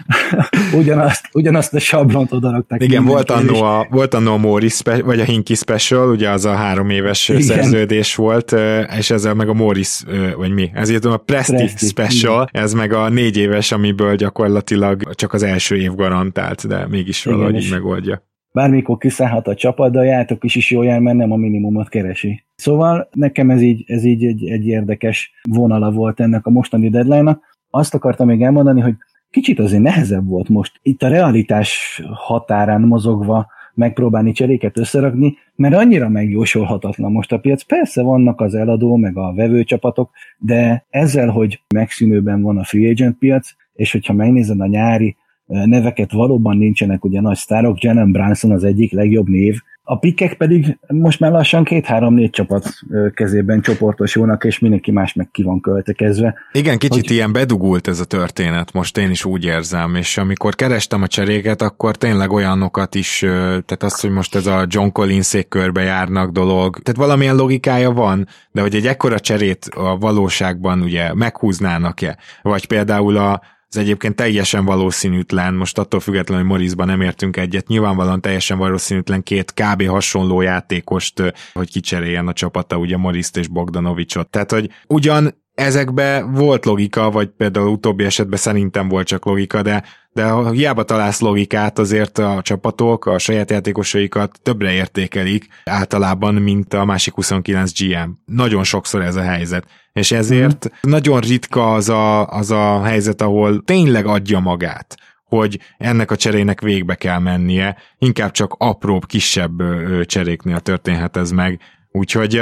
ugyanazt, 0.80 1.28
ugyanazt 1.32 1.74
a 1.74 1.78
sablont 1.78 2.32
odarakták. 2.32 2.82
Igen, 2.82 3.04
volt 3.04 3.30
annó, 3.30 3.62
a, 3.62 3.86
volt 3.90 4.14
annó 4.14 4.32
a 4.32 4.36
Mori 4.36 4.68
vagy 5.04 5.20
a 5.20 5.24
Hinky 5.24 5.54
Special, 5.54 6.10
ugye 6.10 6.30
az 6.30 6.44
a 6.44 6.54
három 6.54 6.90
éves 6.90 7.28
Igen. 7.28 7.42
szerződés 7.42 8.14
volt, 8.14 8.54
és 8.98 9.10
ezzel 9.10 9.34
meg 9.34 9.48
a 9.48 9.54
Morris, 9.54 10.02
vagy 10.36 10.52
mi? 10.52 10.70
Ezért 10.74 11.04
a 11.04 11.16
Presti, 11.16 11.54
Presti 11.54 11.86
Special, 11.86 12.46
Igen. 12.48 12.62
ez 12.62 12.72
meg 12.72 12.92
a 12.92 13.08
négy 13.08 13.36
éves, 13.36 13.72
amiből 13.72 14.14
gyakorlatilag 14.14 15.14
csak 15.14 15.32
az 15.32 15.42
első 15.42 15.76
év 15.76 15.94
garantált, 15.94 16.66
de 16.66 16.86
mégis 16.90 17.24
valahogy 17.24 17.54
Igen, 17.54 17.62
így 17.62 17.70
megoldja 17.94 18.32
bármikor 18.54 18.98
kiszállhat 18.98 19.48
a 19.48 19.54
csapat, 19.54 19.92
de 19.92 19.98
a 19.98 20.02
játok 20.02 20.44
is 20.44 20.54
is 20.54 20.70
jól 20.70 20.84
jár, 20.84 21.00
mert 21.00 21.16
nem 21.16 21.32
a 21.32 21.36
minimumot 21.36 21.88
keresi. 21.88 22.44
Szóval 22.54 23.08
nekem 23.12 23.50
ez 23.50 23.62
így, 23.62 23.84
ez 23.86 24.04
így 24.04 24.24
egy, 24.24 24.48
egy 24.48 24.66
érdekes 24.66 25.32
vonala 25.50 25.90
volt 25.90 26.20
ennek 26.20 26.46
a 26.46 26.50
mostani 26.50 26.88
deadline-nak. 26.88 27.42
Azt 27.70 27.94
akartam 27.94 28.26
még 28.26 28.42
elmondani, 28.42 28.80
hogy 28.80 28.94
kicsit 29.30 29.58
azért 29.58 29.82
nehezebb 29.82 30.26
volt 30.26 30.48
most 30.48 30.78
itt 30.82 31.02
a 31.02 31.08
realitás 31.08 32.02
határán 32.12 32.80
mozogva 32.80 33.46
megpróbálni 33.74 34.32
cseréket 34.32 34.78
összerakni, 34.78 35.36
mert 35.54 35.74
annyira 35.74 36.08
megjósolhatatlan 36.08 37.12
most 37.12 37.32
a 37.32 37.38
piac. 37.38 37.62
Persze 37.62 38.02
vannak 38.02 38.40
az 38.40 38.54
eladó, 38.54 38.96
meg 38.96 39.16
a 39.16 39.32
vevőcsapatok, 39.34 40.10
de 40.38 40.86
ezzel, 40.90 41.28
hogy 41.28 41.62
megszűnőben 41.74 42.42
van 42.42 42.58
a 42.58 42.64
free 42.64 42.90
agent 42.90 43.18
piac, 43.18 43.50
és 43.72 43.92
hogyha 43.92 44.12
megnézed 44.12 44.60
a 44.60 44.66
nyári 44.66 45.16
neveket 45.64 46.12
valóban 46.12 46.56
nincsenek 46.56 47.04
ugye 47.04 47.20
nagy 47.20 47.36
sztárok, 47.36 47.82
Jalen 47.82 48.12
Branson 48.12 48.50
az 48.50 48.64
egyik 48.64 48.92
legjobb 48.92 49.28
név, 49.28 49.60
a 49.86 49.98
pikek 49.98 50.34
pedig 50.34 50.78
most 50.86 51.20
már 51.20 51.30
lassan 51.30 51.64
két-három-négy 51.64 52.30
csapat 52.30 52.68
kezében 53.14 53.60
csoportosulnak, 53.60 54.44
és 54.44 54.58
mindenki 54.58 54.90
más 54.90 55.12
meg 55.12 55.28
ki 55.32 55.42
van 55.42 55.60
költekezve. 55.60 56.34
Igen, 56.52 56.78
kicsit 56.78 57.06
hogy... 57.06 57.10
ilyen 57.10 57.32
bedugult 57.32 57.88
ez 57.88 58.00
a 58.00 58.04
történet, 58.04 58.72
most 58.72 58.98
én 58.98 59.10
is 59.10 59.24
úgy 59.24 59.44
érzem, 59.44 59.94
és 59.94 60.16
amikor 60.18 60.54
kerestem 60.54 61.02
a 61.02 61.06
cseréket, 61.06 61.62
akkor 61.62 61.96
tényleg 61.96 62.32
olyanokat 62.32 62.94
is, 62.94 63.18
tehát 63.18 63.82
az, 63.82 64.00
hogy 64.00 64.10
most 64.10 64.34
ez 64.34 64.46
a 64.46 64.64
John 64.68 64.88
collins 64.88 65.36
körbe 65.48 65.82
járnak 65.82 66.30
dolog, 66.30 66.78
tehát 66.78 67.00
valamilyen 67.00 67.36
logikája 67.36 67.90
van, 67.90 68.26
de 68.52 68.60
hogy 68.60 68.74
egy 68.74 68.86
ekkora 68.86 69.20
cserét 69.20 69.64
a 69.76 69.96
valóságban 69.96 70.82
ugye 70.82 71.14
meghúznának-e, 71.14 72.16
vagy 72.42 72.66
például 72.66 73.16
a 73.16 73.40
ez 73.74 73.82
egyébként 73.82 74.16
teljesen 74.16 74.64
valószínűtlen, 74.64 75.54
most 75.54 75.78
attól 75.78 76.00
függetlenül, 76.00 76.44
hogy 76.44 76.52
Morizban 76.52 76.86
nem 76.86 77.00
értünk 77.00 77.36
egyet, 77.36 77.66
nyilvánvalóan 77.66 78.20
teljesen 78.20 78.58
valószínűtlen 78.58 79.22
két 79.22 79.52
kb. 79.52 79.86
hasonló 79.86 80.40
játékost, 80.40 81.34
hogy 81.52 81.70
kicseréljen 81.70 82.28
a 82.28 82.32
csapata, 82.32 82.76
ugye 82.76 82.96
Moriszt 82.96 83.36
és 83.36 83.48
Bogdanovicsot. 83.48 84.28
Tehát, 84.30 84.50
hogy 84.50 84.70
ugyan 84.86 85.42
ezekbe 85.54 86.22
volt 86.22 86.64
logika, 86.64 87.10
vagy 87.10 87.28
például 87.28 87.68
utóbbi 87.68 88.04
esetben 88.04 88.38
szerintem 88.38 88.88
volt 88.88 89.06
csak 89.06 89.24
logika, 89.24 89.62
de, 89.62 89.84
de 90.14 90.24
ha 90.24 90.50
hiába 90.50 90.82
találsz 90.82 91.20
logikát, 91.20 91.78
azért 91.78 92.18
a 92.18 92.40
csapatok 92.42 93.06
a 93.06 93.18
saját 93.18 93.50
játékosaikat 93.50 94.38
többre 94.42 94.72
értékelik 94.72 95.48
általában, 95.64 96.34
mint 96.34 96.74
a 96.74 96.84
másik 96.84 97.14
29 97.14 97.80
GM. 97.80 98.10
Nagyon 98.24 98.64
sokszor 98.64 99.02
ez 99.02 99.16
a 99.16 99.22
helyzet. 99.22 99.66
És 99.92 100.12
ezért 100.12 100.68
mm. 100.68 100.90
nagyon 100.90 101.20
ritka 101.20 101.72
az 101.72 101.88
a, 101.88 102.26
az 102.26 102.50
a 102.50 102.82
helyzet, 102.82 103.22
ahol 103.22 103.62
tényleg 103.64 104.06
adja 104.06 104.40
magát 104.40 104.96
hogy 105.24 105.60
ennek 105.78 106.10
a 106.10 106.16
cserének 106.16 106.60
végbe 106.60 106.94
kell 106.94 107.18
mennie, 107.18 107.76
inkább 107.98 108.30
csak 108.30 108.54
apróbb, 108.58 109.06
kisebb 109.06 109.62
cseréknél 110.06 110.60
történhet 110.60 111.16
ez 111.16 111.30
meg, 111.30 111.60
Úgyhogy, 111.96 112.32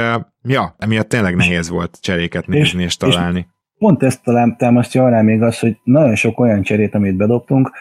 ja, 0.41 0.75
emiatt 0.77 1.09
tényleg 1.09 1.35
nehéz 1.35 1.69
volt 1.69 1.97
cseréket 2.01 2.47
nézni 2.47 2.79
és, 2.81 2.85
és 2.85 2.97
találni. 2.97 3.39
És 3.39 3.45
pont 3.83 4.03
ezt 4.03 4.23
talán 4.23 4.57
támasztja 4.57 5.05
alá 5.05 5.21
még 5.21 5.41
az, 5.41 5.59
hogy 5.59 5.79
nagyon 5.83 6.15
sok 6.15 6.39
olyan 6.39 6.61
cserét, 6.61 6.95
amit 6.95 7.15
bedobtunk, 7.15 7.71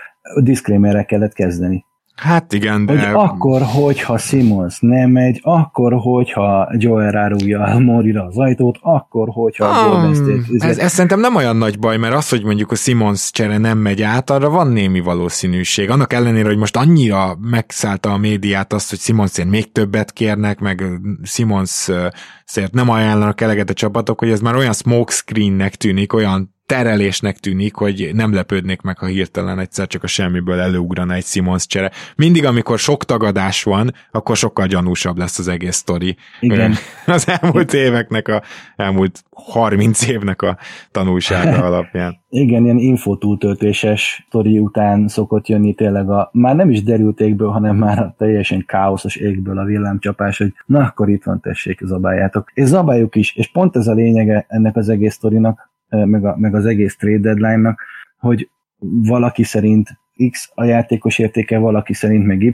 diszkrémerre 0.43 1.05
kellett 1.05 1.33
kezdeni. 1.33 1.85
Hát 2.15 2.53
igen, 2.53 2.87
de... 2.87 2.93
Hogy 2.93 3.25
akkor, 3.25 3.63
hogyha 3.63 4.19
Simons 4.19 4.79
nem 4.81 5.11
megy, 5.11 5.41
akkor, 5.43 5.93
hogyha 5.93 6.69
Joel 6.77 7.11
rárúgja 7.11 7.63
a 7.63 7.79
Morira 7.79 8.25
az 8.25 8.39
ajtót, 8.39 8.79
akkor, 8.81 9.29
hogyha 9.29 9.65
a 9.65 9.89
Golden 9.89 10.15
State... 10.15 10.67
Ez, 10.69 10.79
ez 10.79 10.93
szerintem 10.93 11.21
nem 11.21 11.37
olyan 11.37 11.57
nagy 11.57 11.79
baj, 11.79 11.97
mert 11.97 12.15
az, 12.15 12.29
hogy 12.29 12.45
mondjuk 12.45 12.71
a 12.71 12.75
Simons 12.75 13.31
csere 13.31 13.59
nem 13.59 13.79
megy 13.79 14.03
át, 14.03 14.31
arra 14.31 14.51
van 14.51 14.69
némi 14.69 15.01
valószínűség. 15.01 15.91
Annak 15.91 16.13
ellenére, 16.13 16.49
hogy 16.49 16.57
most 16.57 16.77
annyira 16.77 17.37
megszállta 17.41 18.13
a 18.13 18.19
médiát 18.19 18.73
azt, 18.73 18.91
hogy 18.91 18.99
Simonsért 18.99 19.49
még 19.49 19.73
többet 19.73 20.13
kérnek, 20.13 20.61
meg 20.61 20.85
Simons 21.23 21.89
szért 22.45 22.73
nem 22.73 22.89
ajánlanak 22.89 23.41
eleget 23.41 23.71
a 23.71 23.75
csapatok, 23.75 24.19
hogy 24.19 24.31
ez 24.31 24.41
már 24.41 24.55
olyan 24.57 24.73
smokescreennek 24.73 25.75
tűnik, 25.75 26.13
olyan 26.13 26.55
terelésnek 26.73 27.39
tűnik, 27.39 27.75
hogy 27.75 28.11
nem 28.15 28.35
lepődnék 28.35 28.81
meg, 28.81 28.99
ha 28.99 29.07
hirtelen 29.07 29.59
egyszer 29.59 29.87
csak 29.87 30.03
a 30.03 30.07
semmiből 30.07 30.61
előugrana 30.61 31.15
egy 31.15 31.25
Simons 31.25 31.67
csere. 31.67 31.91
Mindig, 32.17 32.45
amikor 32.45 32.79
sok 32.79 33.05
tagadás 33.05 33.63
van, 33.63 33.91
akkor 34.11 34.37
sokkal 34.37 34.67
gyanúsabb 34.67 35.19
lesz 35.19 35.39
az 35.39 35.49
egész 35.49 35.77
sztori. 35.77 36.17
Igen. 36.41 36.75
Az 37.07 37.29
elmúlt 37.41 37.73
éveknek, 37.73 38.29
a 38.29 38.43
elmúlt 38.77 39.25
30 39.31 40.07
évnek 40.07 40.43
a 40.43 40.57
tanulsága 40.91 41.65
alapján. 41.69 42.21
Igen, 42.29 42.65
ilyen 42.65 42.79
infotúltöltéses 42.79 44.25
sztori 44.29 44.59
után 44.59 45.09
szokott 45.09 45.49
jönni 45.49 45.75
tényleg 45.75 46.11
a, 46.11 46.31
már 46.33 46.57
nem 46.57 46.71
is 46.71 46.83
derült 46.83 47.21
égből, 47.21 47.49
hanem 47.49 47.77
már 47.77 47.99
a 47.99 48.15
teljesen 48.19 48.65
káoszos 48.67 49.17
égből 49.17 49.59
a 49.59 49.65
villámcsapás, 49.65 50.39
hogy 50.39 50.53
na 50.67 50.79
akkor 50.79 51.09
itt 51.09 51.25
van, 51.25 51.41
tessék, 51.41 51.81
zabáljátok. 51.85 52.51
És 52.55 52.65
zabáljuk 52.65 53.15
is, 53.15 53.37
és 53.37 53.51
pont 53.51 53.77
ez 53.77 53.87
a 53.87 53.93
lényege 53.93 54.45
ennek 54.49 54.77
az 54.77 54.89
egész 54.89 55.15
sztorinak, 55.15 55.71
meg, 55.97 56.25
a, 56.25 56.37
meg 56.39 56.55
az 56.55 56.67
egész 56.67 56.97
trade 56.97 57.19
deadline-nak, 57.19 57.81
hogy 58.19 58.49
valaki 58.83 59.43
szerint 59.43 59.89
X 60.31 60.51
a 60.55 60.65
játékos 60.65 61.19
értéke, 61.19 61.59
valaki 61.59 61.95
szerint 61.95 62.27
meg 62.27 62.43
Y, 62.43 62.51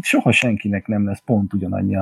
soha 0.00 0.32
senkinek 0.32 0.86
nem 0.86 1.06
lesz 1.06 1.22
pont 1.24 1.52
ugyanannyi 1.52 1.96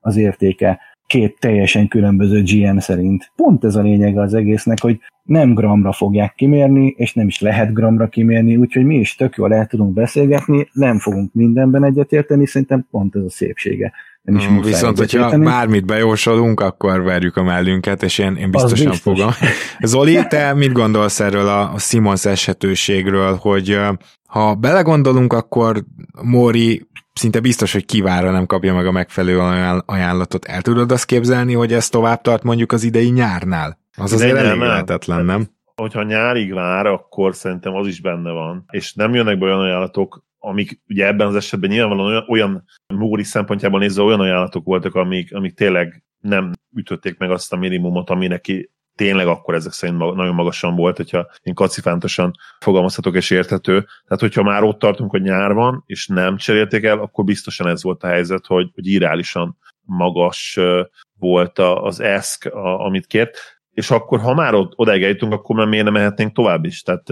az 0.00 0.16
értéke 0.16 0.78
két 1.06 1.38
teljesen 1.38 1.88
különböző 1.88 2.42
GM 2.42 2.78
szerint. 2.78 3.32
Pont 3.36 3.64
ez 3.64 3.76
a 3.76 3.82
lényege 3.82 4.20
az 4.20 4.34
egésznek, 4.34 4.80
hogy 4.80 4.98
nem 5.22 5.54
gramra 5.54 5.92
fogják 5.92 6.34
kimérni, 6.34 6.94
és 6.96 7.14
nem 7.14 7.26
is 7.26 7.40
lehet 7.40 7.72
gramra 7.72 8.08
kimérni, 8.08 8.56
úgyhogy 8.56 8.84
mi 8.84 8.98
is 8.98 9.14
tök 9.14 9.36
jól 9.36 9.54
el 9.54 9.66
tudunk 9.66 9.92
beszélgetni, 9.92 10.68
nem 10.72 10.98
fogunk 10.98 11.34
mindenben 11.34 11.84
egyetérteni, 11.84 12.46
szerintem 12.46 12.86
pont 12.90 13.16
ez 13.16 13.22
a 13.22 13.30
szépsége 13.30 13.92
nem 14.22 14.36
is 14.36 14.48
mm, 14.48 14.60
Viszont, 14.60 14.98
hogyha 14.98 15.24
érteni. 15.24 15.44
bármit 15.44 15.86
bejósolunk, 15.86 16.60
akkor 16.60 17.02
verjük 17.02 17.36
a 17.36 17.42
mellünket, 17.42 18.02
és 18.02 18.18
én, 18.18 18.36
én 18.36 18.50
biztosan 18.50 18.88
biztos. 18.88 19.00
fogom. 19.00 19.30
Zoli, 19.80 20.26
te 20.28 20.54
mit 20.54 20.72
gondolsz 20.72 21.20
erről 21.20 21.48
a, 21.48 21.72
a 21.72 21.78
Simons 21.78 22.24
eshetőségről, 22.24 23.36
hogy 23.36 23.78
ha 24.26 24.54
belegondolunk, 24.54 25.32
akkor 25.32 25.84
Mori 26.22 26.86
szinte 27.12 27.40
biztos, 27.40 27.72
hogy 27.72 27.84
kivára 27.84 28.30
nem 28.30 28.46
kapja 28.46 28.74
meg 28.74 28.86
a 28.86 28.92
megfelelő 28.92 29.38
ajánlatot. 29.86 30.44
El 30.44 30.62
tudod 30.62 30.92
azt 30.92 31.04
képzelni, 31.04 31.54
hogy 31.54 31.72
ez 31.72 31.88
tovább 31.88 32.20
tart 32.20 32.42
mondjuk 32.42 32.72
az 32.72 32.82
idei 32.82 33.08
nyárnál? 33.08 33.78
Az 33.96 34.12
azért 34.12 34.36
elég 34.36 34.60
lehetetlen, 34.60 35.24
nem? 35.24 35.46
Hogyha 35.74 36.02
nyárig 36.02 36.52
vár, 36.54 36.86
akkor 36.86 37.34
szerintem 37.34 37.74
az 37.74 37.86
is 37.86 38.00
benne 38.00 38.30
van. 38.30 38.64
És 38.70 38.94
nem 38.94 39.14
jönnek 39.14 39.38
be 39.38 39.44
olyan 39.44 39.60
ajánlatok, 39.60 40.24
amik 40.44 40.80
ugye 40.88 41.06
ebben 41.06 41.26
az 41.26 41.34
esetben 41.34 41.70
nyilvánvalóan 41.70 42.12
olyan, 42.12 42.24
olyan 42.28 42.64
Móri 42.86 43.22
szempontjából 43.22 43.78
nézve 43.78 44.02
olyan 44.02 44.20
ajánlatok 44.20 44.64
voltak, 44.64 44.94
amik, 44.94 45.34
amik 45.34 45.54
tényleg 45.54 46.04
nem 46.20 46.52
ütötték 46.76 47.18
meg 47.18 47.30
azt 47.30 47.52
a 47.52 47.56
minimumot, 47.56 48.10
ami 48.10 48.26
neki 48.26 48.70
tényleg 48.94 49.26
akkor 49.26 49.54
ezek 49.54 49.72
szerint 49.72 49.98
nagyon 49.98 50.34
magasan 50.34 50.76
volt, 50.76 50.96
hogyha 50.96 51.26
én 51.42 51.54
kacifántosan 51.54 52.30
fogalmazhatok 52.60 53.16
és 53.16 53.30
érthető. 53.30 53.78
Tehát, 53.80 54.20
hogyha 54.20 54.42
már 54.42 54.62
ott 54.62 54.78
tartunk, 54.78 55.10
hogy 55.10 55.22
nyár 55.22 55.52
van, 55.52 55.82
és 55.86 56.06
nem 56.06 56.36
cserélték 56.36 56.84
el, 56.84 56.98
akkor 56.98 57.24
biztosan 57.24 57.66
ez 57.66 57.82
volt 57.82 58.02
a 58.02 58.06
helyzet, 58.06 58.46
hogy, 58.46 58.70
hogy 58.74 58.86
irálisan 58.86 59.58
magas 59.84 60.58
volt 61.18 61.58
az 61.58 62.00
eszk, 62.00 62.46
amit 62.54 63.06
kért, 63.06 63.38
és 63.70 63.90
akkor, 63.90 64.20
ha 64.20 64.34
már 64.34 64.54
odáig 64.54 65.02
eljutunk, 65.02 65.32
akkor 65.32 65.56
már 65.56 65.66
miért 65.66 65.84
nem 65.84 65.92
mehetnénk 65.92 66.32
tovább 66.32 66.64
is? 66.64 66.82
Tehát 66.82 67.08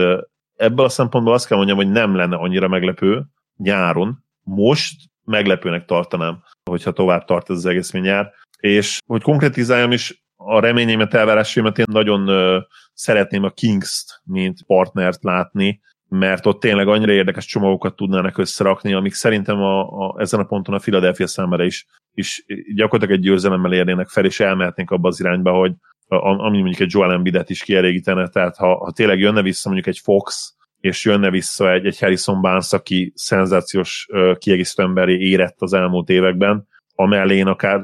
ebből 0.60 0.84
a 0.84 0.88
szempontból 0.88 1.34
azt 1.34 1.46
kell 1.46 1.56
mondjam, 1.56 1.78
hogy 1.78 1.90
nem 1.90 2.14
lenne 2.14 2.36
annyira 2.36 2.68
meglepő 2.68 3.24
nyáron. 3.56 4.24
Most 4.42 4.94
meglepőnek 5.24 5.84
tartanám, 5.84 6.42
hogyha 6.70 6.92
tovább 6.92 7.24
tart 7.24 7.50
ez 7.50 7.56
az 7.56 7.66
egész 7.66 7.90
nyár. 7.90 8.32
És 8.58 8.98
hogy 9.06 9.22
konkretizáljam 9.22 9.92
is 9.92 10.24
a 10.36 10.60
reményeimet, 10.60 11.14
elvárásaimat, 11.14 11.78
én 11.78 11.84
nagyon 11.90 12.28
ö, 12.28 12.58
szeretném 12.92 13.44
a 13.44 13.50
Kings-t, 13.50 14.20
mint 14.24 14.62
partnert 14.66 15.22
látni, 15.22 15.80
mert 16.08 16.46
ott 16.46 16.60
tényleg 16.60 16.88
annyira 16.88 17.12
érdekes 17.12 17.44
csomagokat 17.44 17.96
tudnának 17.96 18.38
összerakni, 18.38 18.92
amik 18.92 19.14
szerintem 19.14 19.58
a, 19.58 19.80
a, 19.80 20.20
ezen 20.20 20.40
a 20.40 20.44
ponton 20.44 20.74
a 20.74 20.78
Philadelphia 20.78 21.26
számára 21.26 21.64
is, 21.64 21.86
is 22.14 22.44
gyakorlatilag 22.74 23.20
egy 23.20 23.24
győzelemmel 23.24 23.72
érnének 23.72 24.08
fel, 24.08 24.24
és 24.24 24.40
elmehetnénk 24.40 24.90
abba 24.90 25.08
az 25.08 25.20
irányba, 25.20 25.52
hogy 25.52 25.72
ami 26.18 26.58
mondjuk 26.58 26.80
egy 26.80 26.92
Joel 26.92 27.12
Embiidet 27.12 27.50
is 27.50 27.62
kielégítene, 27.62 28.28
tehát 28.28 28.56
ha, 28.56 28.76
ha 28.76 28.92
tényleg 28.92 29.18
jönne 29.18 29.42
vissza 29.42 29.68
mondjuk 29.68 29.94
egy 29.94 30.00
Fox, 30.02 30.54
és 30.80 31.04
jönne 31.04 31.30
vissza 31.30 31.72
egy, 31.72 31.86
egy 31.86 31.98
Harrison 31.98 32.40
Barnes, 32.40 32.72
aki 32.72 33.12
szenzációs 33.14 34.08
kiegészítő 34.38 34.82
emberé 34.82 35.18
érett 35.18 35.56
az 35.58 35.72
elmúlt 35.72 36.08
években, 36.08 36.68
amellé 36.94 37.36
én 37.36 37.46
akár 37.46 37.80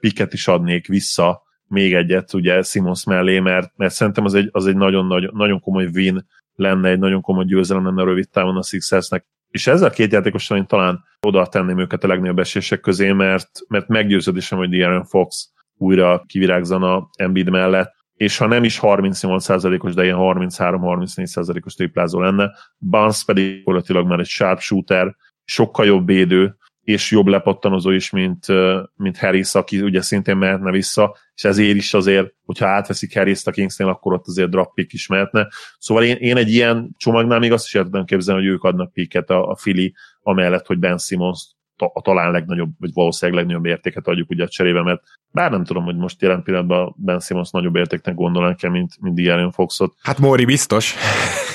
piket 0.00 0.32
is 0.32 0.48
adnék 0.48 0.86
vissza, 0.86 1.42
még 1.68 1.94
egyet 1.94 2.34
ugye 2.34 2.62
Simons 2.62 3.04
mellé, 3.04 3.38
mert, 3.38 3.72
mert 3.76 3.92
szerintem 3.92 4.24
az 4.24 4.34
egy, 4.34 4.48
az 4.52 4.66
egy 4.66 4.76
nagyon, 4.76 5.06
nagyon, 5.06 5.30
nagyon 5.34 5.60
komoly 5.60 5.88
win 5.94 6.26
lenne, 6.54 6.88
egy 6.88 6.98
nagyon 6.98 7.20
komoly 7.20 7.44
győzelem 7.44 7.84
lenne 7.84 8.04
rövid 8.04 8.30
távon 8.30 8.56
a 8.56 8.62
Sixersnek. 8.62 9.26
És 9.50 9.66
ezzel 9.66 9.88
a 9.88 9.92
két 9.92 10.12
játékosan 10.12 10.56
én 10.56 10.66
talán 10.66 11.04
oda 11.20 11.46
tenném 11.46 11.78
őket 11.78 12.04
a 12.04 12.06
legnagyobb 12.06 12.38
esések 12.38 12.80
közé, 12.80 13.12
mert, 13.12 13.50
mert 13.68 13.88
meggyőződésem, 13.88 14.58
hogy 14.58 14.68
De'Aaron 14.72 15.06
Fox 15.08 15.50
újra 15.76 16.24
kivirágzan 16.26 16.82
a 16.82 17.08
Embiid 17.16 17.50
mellett, 17.50 17.94
és 18.14 18.36
ha 18.36 18.46
nem 18.46 18.64
is 18.64 18.78
38%-os, 18.82 19.94
de 19.94 20.04
ilyen 20.04 20.16
33-34%-os 20.20 21.74
triplázó 21.74 22.20
lenne, 22.20 22.50
Barnes 22.78 23.24
pedig 23.24 23.56
gyakorlatilag 23.56 24.06
már 24.06 24.18
egy 24.18 24.26
sharpshooter, 24.26 25.16
sokkal 25.44 25.86
jobb 25.86 26.06
védő, 26.06 26.56
és 26.86 27.10
jobb 27.10 27.26
lepattanozó 27.26 27.90
is, 27.90 28.10
mint, 28.10 28.46
mint 28.94 29.18
Harris, 29.18 29.54
aki 29.54 29.80
ugye 29.80 30.02
szintén 30.02 30.36
mehetne 30.36 30.70
vissza, 30.70 31.16
és 31.34 31.44
ezért 31.44 31.76
is 31.76 31.94
azért, 31.94 32.34
hogyha 32.44 32.66
átveszik 32.66 33.14
Harris-t 33.14 33.46
a 33.46 33.50
Kingsnél, 33.50 33.88
akkor 33.88 34.12
ott 34.12 34.26
azért 34.26 34.50
drop 34.50 34.74
pick 34.74 34.92
is 34.92 35.06
mehetne. 35.06 35.48
Szóval 35.78 36.04
én, 36.04 36.16
én 36.16 36.36
egy 36.36 36.50
ilyen 36.50 36.94
csomagnál 36.96 37.38
még 37.38 37.52
azt 37.52 37.66
is 37.66 37.74
el 37.74 37.84
tudom 37.84 38.04
képzelni, 38.04 38.42
hogy 38.42 38.50
ők 38.50 38.62
adnak 38.62 38.92
picket 38.92 39.30
a, 39.30 39.50
a 39.50 39.56
Fili, 39.56 39.94
amellett, 40.22 40.66
hogy 40.66 40.78
Ben 40.78 40.98
Simmons 40.98 41.55
a 41.78 42.00
talán 42.02 42.30
legnagyobb, 42.30 42.70
vagy 42.78 42.90
valószínűleg 42.92 43.40
legnagyobb 43.40 43.66
értéket 43.66 44.06
adjuk 44.06 44.30
ugye 44.30 44.44
a 44.44 44.48
cserébe, 44.48 44.82
mert 44.82 45.02
bár 45.30 45.50
nem 45.50 45.64
tudom, 45.64 45.84
hogy 45.84 45.96
most 45.96 46.22
jelen 46.22 46.42
pillanatban 46.42 46.94
Ben 46.96 47.20
Simmons 47.20 47.50
nagyobb 47.50 47.76
értéknek 47.76 48.14
gondolnak 48.14 48.62
el, 48.62 48.70
mint, 48.70 48.92
mint 49.00 49.18
De'Aaron 49.18 49.50
Foxot. 49.52 49.94
Hát 50.02 50.18
Mori 50.18 50.44
biztos. 50.44 50.94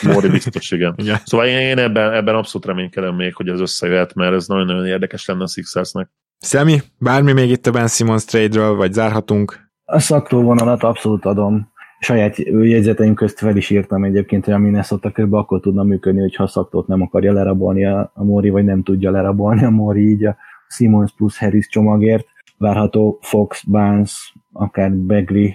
Mori 0.01 0.29
biztos, 0.29 0.71
igen. 0.71 0.93
igen. 1.03 1.17
Szóval 1.25 1.47
én, 1.47 1.59
én 1.59 1.77
ebben, 1.77 2.13
ebben 2.13 2.35
abszolút 2.35 2.67
reménykedem 2.67 3.15
még, 3.15 3.35
hogy 3.35 3.47
ez 3.47 3.59
összejöhet, 3.59 4.13
mert 4.13 4.33
ez 4.33 4.47
nagyon-nagyon 4.47 4.85
érdekes 4.85 5.25
lenne 5.25 5.43
a 5.43 5.47
Sixersnek. 5.47 6.09
Szemi, 6.37 6.81
bármi 6.97 7.31
még 7.31 7.49
itt 7.49 7.67
a 7.67 7.71
Ben 7.71 7.87
Simmons 7.87 8.25
trade-ről, 8.25 8.75
vagy 8.75 8.93
zárhatunk? 8.93 9.69
A 9.85 9.99
szaktó 9.99 10.41
vonalat 10.41 10.83
abszolút 10.83 11.25
adom 11.25 11.70
saját 12.01 12.37
jegyzeteim 12.61 13.13
közt 13.13 13.39
fel 13.39 13.55
is 13.55 13.69
írtam 13.69 14.03
egyébként, 14.03 14.45
hogy 14.45 14.53
a 14.53 14.57
Minnesota 14.57 15.11
kb. 15.11 15.33
akkor 15.33 15.59
tudna 15.59 15.83
működni, 15.83 16.21
hogyha 16.21 16.47
szaktót 16.47 16.87
nem 16.87 17.01
akarja 17.01 17.33
lerabolni 17.33 17.85
a, 17.85 18.11
Mori, 18.15 18.49
vagy 18.49 18.65
nem 18.65 18.83
tudja 18.83 19.11
lerabolni 19.11 19.63
a 19.63 19.69
Mori, 19.69 20.09
így 20.09 20.25
a 20.25 20.35
Simons 20.67 21.11
plusz 21.11 21.37
Harris 21.37 21.67
csomagért. 21.67 22.25
Várható 22.57 23.19
Fox, 23.21 23.63
Barnes, 23.63 24.33
akár 24.51 24.91
Begley, 24.91 25.49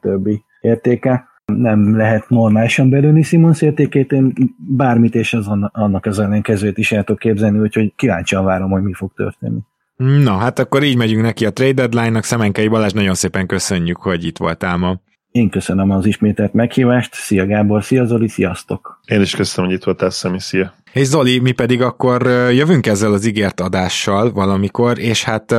többi 0.00 0.44
értéke. 0.60 1.28
Nem 1.44 1.96
lehet 1.96 2.28
normálisan 2.28 2.90
belőni 2.90 3.22
Simons 3.22 3.62
értékét, 3.62 4.12
én 4.12 4.32
bármit 4.56 5.14
és 5.14 5.34
az 5.34 5.48
annak 5.72 6.06
az 6.06 6.18
ellenkezőt 6.18 6.78
is 6.78 6.92
el 6.92 7.04
tudok 7.04 7.20
képzelni, 7.20 7.58
úgyhogy 7.58 7.92
kíváncsian 7.96 8.44
várom, 8.44 8.70
hogy 8.70 8.82
mi 8.82 8.92
fog 8.92 9.12
történni. 9.14 9.58
Na, 9.96 10.36
hát 10.36 10.58
akkor 10.58 10.82
így 10.82 10.96
megyünk 10.96 11.22
neki 11.22 11.46
a 11.46 11.52
trade 11.52 11.72
deadline-nak. 11.72 12.24
Szemenkei 12.24 12.68
Balázs, 12.68 12.92
nagyon 12.92 13.14
szépen 13.14 13.46
köszönjük, 13.46 13.96
hogy 13.96 14.24
itt 14.24 14.38
voltál 14.38 14.76
ma. 14.76 15.00
Én 15.38 15.50
köszönöm 15.50 15.90
az 15.90 16.06
ismételt 16.06 16.52
meghívást. 16.52 17.14
Szia 17.14 17.46
Gábor, 17.46 17.84
szia 17.84 18.04
Zoli, 18.04 18.28
sziasztok! 18.28 19.00
Én 19.06 19.20
is 19.20 19.34
köszönöm, 19.34 19.70
hogy 19.70 19.78
itt 19.78 19.84
voltál, 19.84 20.10
Szemi, 20.10 20.40
szia! 20.40 20.74
És 20.94 21.06
Zoli, 21.06 21.38
mi 21.38 21.52
pedig 21.52 21.82
akkor 21.82 22.22
jövünk 22.52 22.86
ezzel 22.86 23.12
az 23.12 23.26
ígért 23.26 23.60
adással 23.60 24.32
valamikor, 24.32 24.98
és 24.98 25.24
hát 25.24 25.54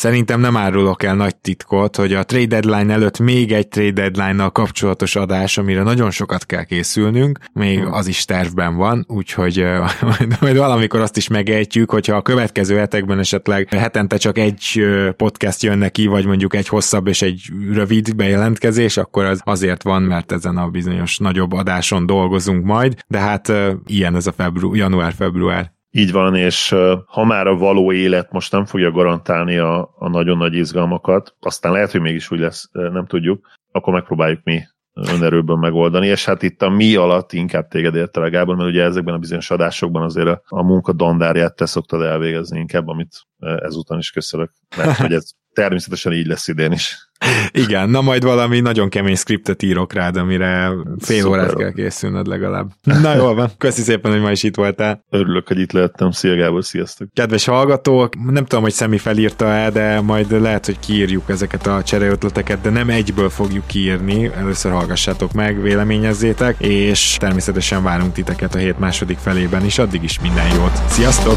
Szerintem 0.00 0.40
nem 0.40 0.56
árulok 0.56 1.02
el 1.02 1.14
nagy 1.14 1.36
titkot, 1.36 1.96
hogy 1.96 2.14
a 2.14 2.24
trade 2.24 2.60
deadline 2.60 2.92
előtt 2.92 3.18
még 3.18 3.52
egy 3.52 3.68
trade 3.68 3.90
deadline-nal 3.90 4.50
kapcsolatos 4.50 5.16
adás, 5.16 5.58
amire 5.58 5.82
nagyon 5.82 6.10
sokat 6.10 6.46
kell 6.46 6.64
készülnünk, 6.64 7.38
még 7.52 7.84
az 7.84 8.06
is 8.06 8.24
tervben 8.24 8.76
van, 8.76 9.04
úgyhogy 9.08 9.64
majd, 10.18 10.36
majd 10.40 10.56
valamikor 10.56 11.00
azt 11.00 11.16
is 11.16 11.28
megejtjük, 11.28 11.90
hogyha 11.90 12.16
a 12.16 12.22
következő 12.22 12.76
hetekben 12.76 13.18
esetleg 13.18 13.68
hetente 13.74 14.16
csak 14.16 14.38
egy 14.38 14.84
podcast 15.16 15.62
jön 15.62 15.78
neki, 15.78 16.06
vagy 16.06 16.26
mondjuk 16.26 16.54
egy 16.54 16.68
hosszabb 16.68 17.06
és 17.06 17.22
egy 17.22 17.42
rövid 17.72 18.16
bejelentkezés, 18.16 18.96
akkor 18.96 19.24
az 19.24 19.40
azért 19.44 19.82
van, 19.82 20.02
mert 20.02 20.32
ezen 20.32 20.56
a 20.56 20.68
bizonyos 20.68 21.18
nagyobb 21.18 21.52
adáson 21.52 22.06
dolgozunk 22.06 22.64
majd, 22.64 22.94
de 23.06 23.18
hát 23.18 23.52
ilyen 23.86 24.16
ez 24.16 24.26
a 24.26 24.32
febru- 24.70 24.90
január-február. 24.90 25.72
Így 25.90 26.12
van, 26.12 26.34
és 26.34 26.74
ha 27.06 27.24
már 27.24 27.46
a 27.46 27.56
való 27.56 27.92
élet 27.92 28.32
most 28.32 28.52
nem 28.52 28.64
fogja 28.64 28.90
garantálni 28.90 29.56
a, 29.56 29.94
a 29.98 30.08
nagyon 30.08 30.36
nagy 30.36 30.54
izgalmakat, 30.54 31.34
aztán 31.40 31.72
lehet, 31.72 31.90
hogy 31.90 32.00
mégis 32.00 32.30
úgy 32.30 32.38
lesz, 32.38 32.68
nem 32.72 33.06
tudjuk, 33.06 33.46
akkor 33.72 33.92
megpróbáljuk 33.92 34.40
mi 34.44 34.62
önerőből 34.94 35.56
megoldani, 35.56 36.06
és 36.06 36.24
hát 36.24 36.42
itt 36.42 36.62
a 36.62 36.68
mi 36.68 36.94
alatt 36.94 37.32
inkább 37.32 37.68
téged 37.68 37.94
érte 37.94 38.28
Gábor, 38.28 38.56
mert 38.56 38.68
ugye 38.68 38.82
ezekben 38.82 39.14
a 39.14 39.18
bizonyos 39.18 39.50
adásokban 39.50 40.02
azért 40.02 40.28
a, 40.28 40.42
a 40.46 40.62
munka 40.62 40.92
dandárját 40.92 41.56
te 41.56 41.66
szoktad 41.66 42.02
elvégezni 42.02 42.58
inkább, 42.58 42.88
amit 42.88 43.26
ezután 43.38 43.98
is 43.98 44.10
köszönök, 44.10 44.50
mert 44.76 44.96
hogy 44.96 45.12
ez 45.12 45.30
természetesen 45.52 46.12
így 46.12 46.26
lesz 46.26 46.48
idén 46.48 46.72
is. 46.72 47.10
Igen, 47.50 47.90
na 47.90 48.00
majd 48.00 48.24
valami 48.24 48.60
nagyon 48.60 48.88
kemény 48.88 49.14
skriptet 49.14 49.62
írok 49.62 49.92
rád, 49.92 50.16
amire 50.16 50.70
fél 50.98 51.20
Szuper. 51.20 51.40
órát 51.40 51.54
kell 51.54 51.72
készülnöd 51.72 52.26
legalább. 52.26 52.70
Na 53.02 53.14
jól 53.14 53.34
van, 53.34 53.50
köszi 53.58 53.82
szépen, 53.82 54.12
hogy 54.12 54.20
ma 54.20 54.30
is 54.30 54.42
itt 54.42 54.56
voltál. 54.56 55.04
Örülök, 55.10 55.48
hogy 55.48 55.58
itt 55.58 55.72
lehettem. 55.72 56.10
Szia 56.10 56.36
Gábor, 56.36 56.64
sziasztok. 56.64 57.08
Kedves 57.14 57.44
hallgatók, 57.44 58.24
nem 58.24 58.44
tudom, 58.44 58.62
hogy 58.62 58.72
Szemi 58.72 58.98
felírta-e, 58.98 59.70
de 59.70 60.00
majd 60.00 60.40
lehet, 60.40 60.66
hogy 60.66 60.78
kiírjuk 60.78 61.30
ezeket 61.30 61.66
a 61.66 61.82
csereötleteket, 61.82 62.60
de 62.60 62.70
nem 62.70 62.90
egyből 62.90 63.30
fogjuk 63.30 63.66
kiírni. 63.66 64.30
Először 64.36 64.72
hallgassátok 64.72 65.32
meg, 65.32 65.62
véleményezzétek, 65.62 66.56
és 66.58 67.16
természetesen 67.18 67.82
várunk 67.82 68.12
titeket 68.12 68.54
a 68.54 68.58
hét 68.58 68.78
második 68.78 69.18
felében 69.18 69.64
is. 69.64 69.78
Addig 69.78 70.02
is 70.02 70.20
minden 70.20 70.54
jót. 70.54 70.72
Sziasztok! 70.88 71.36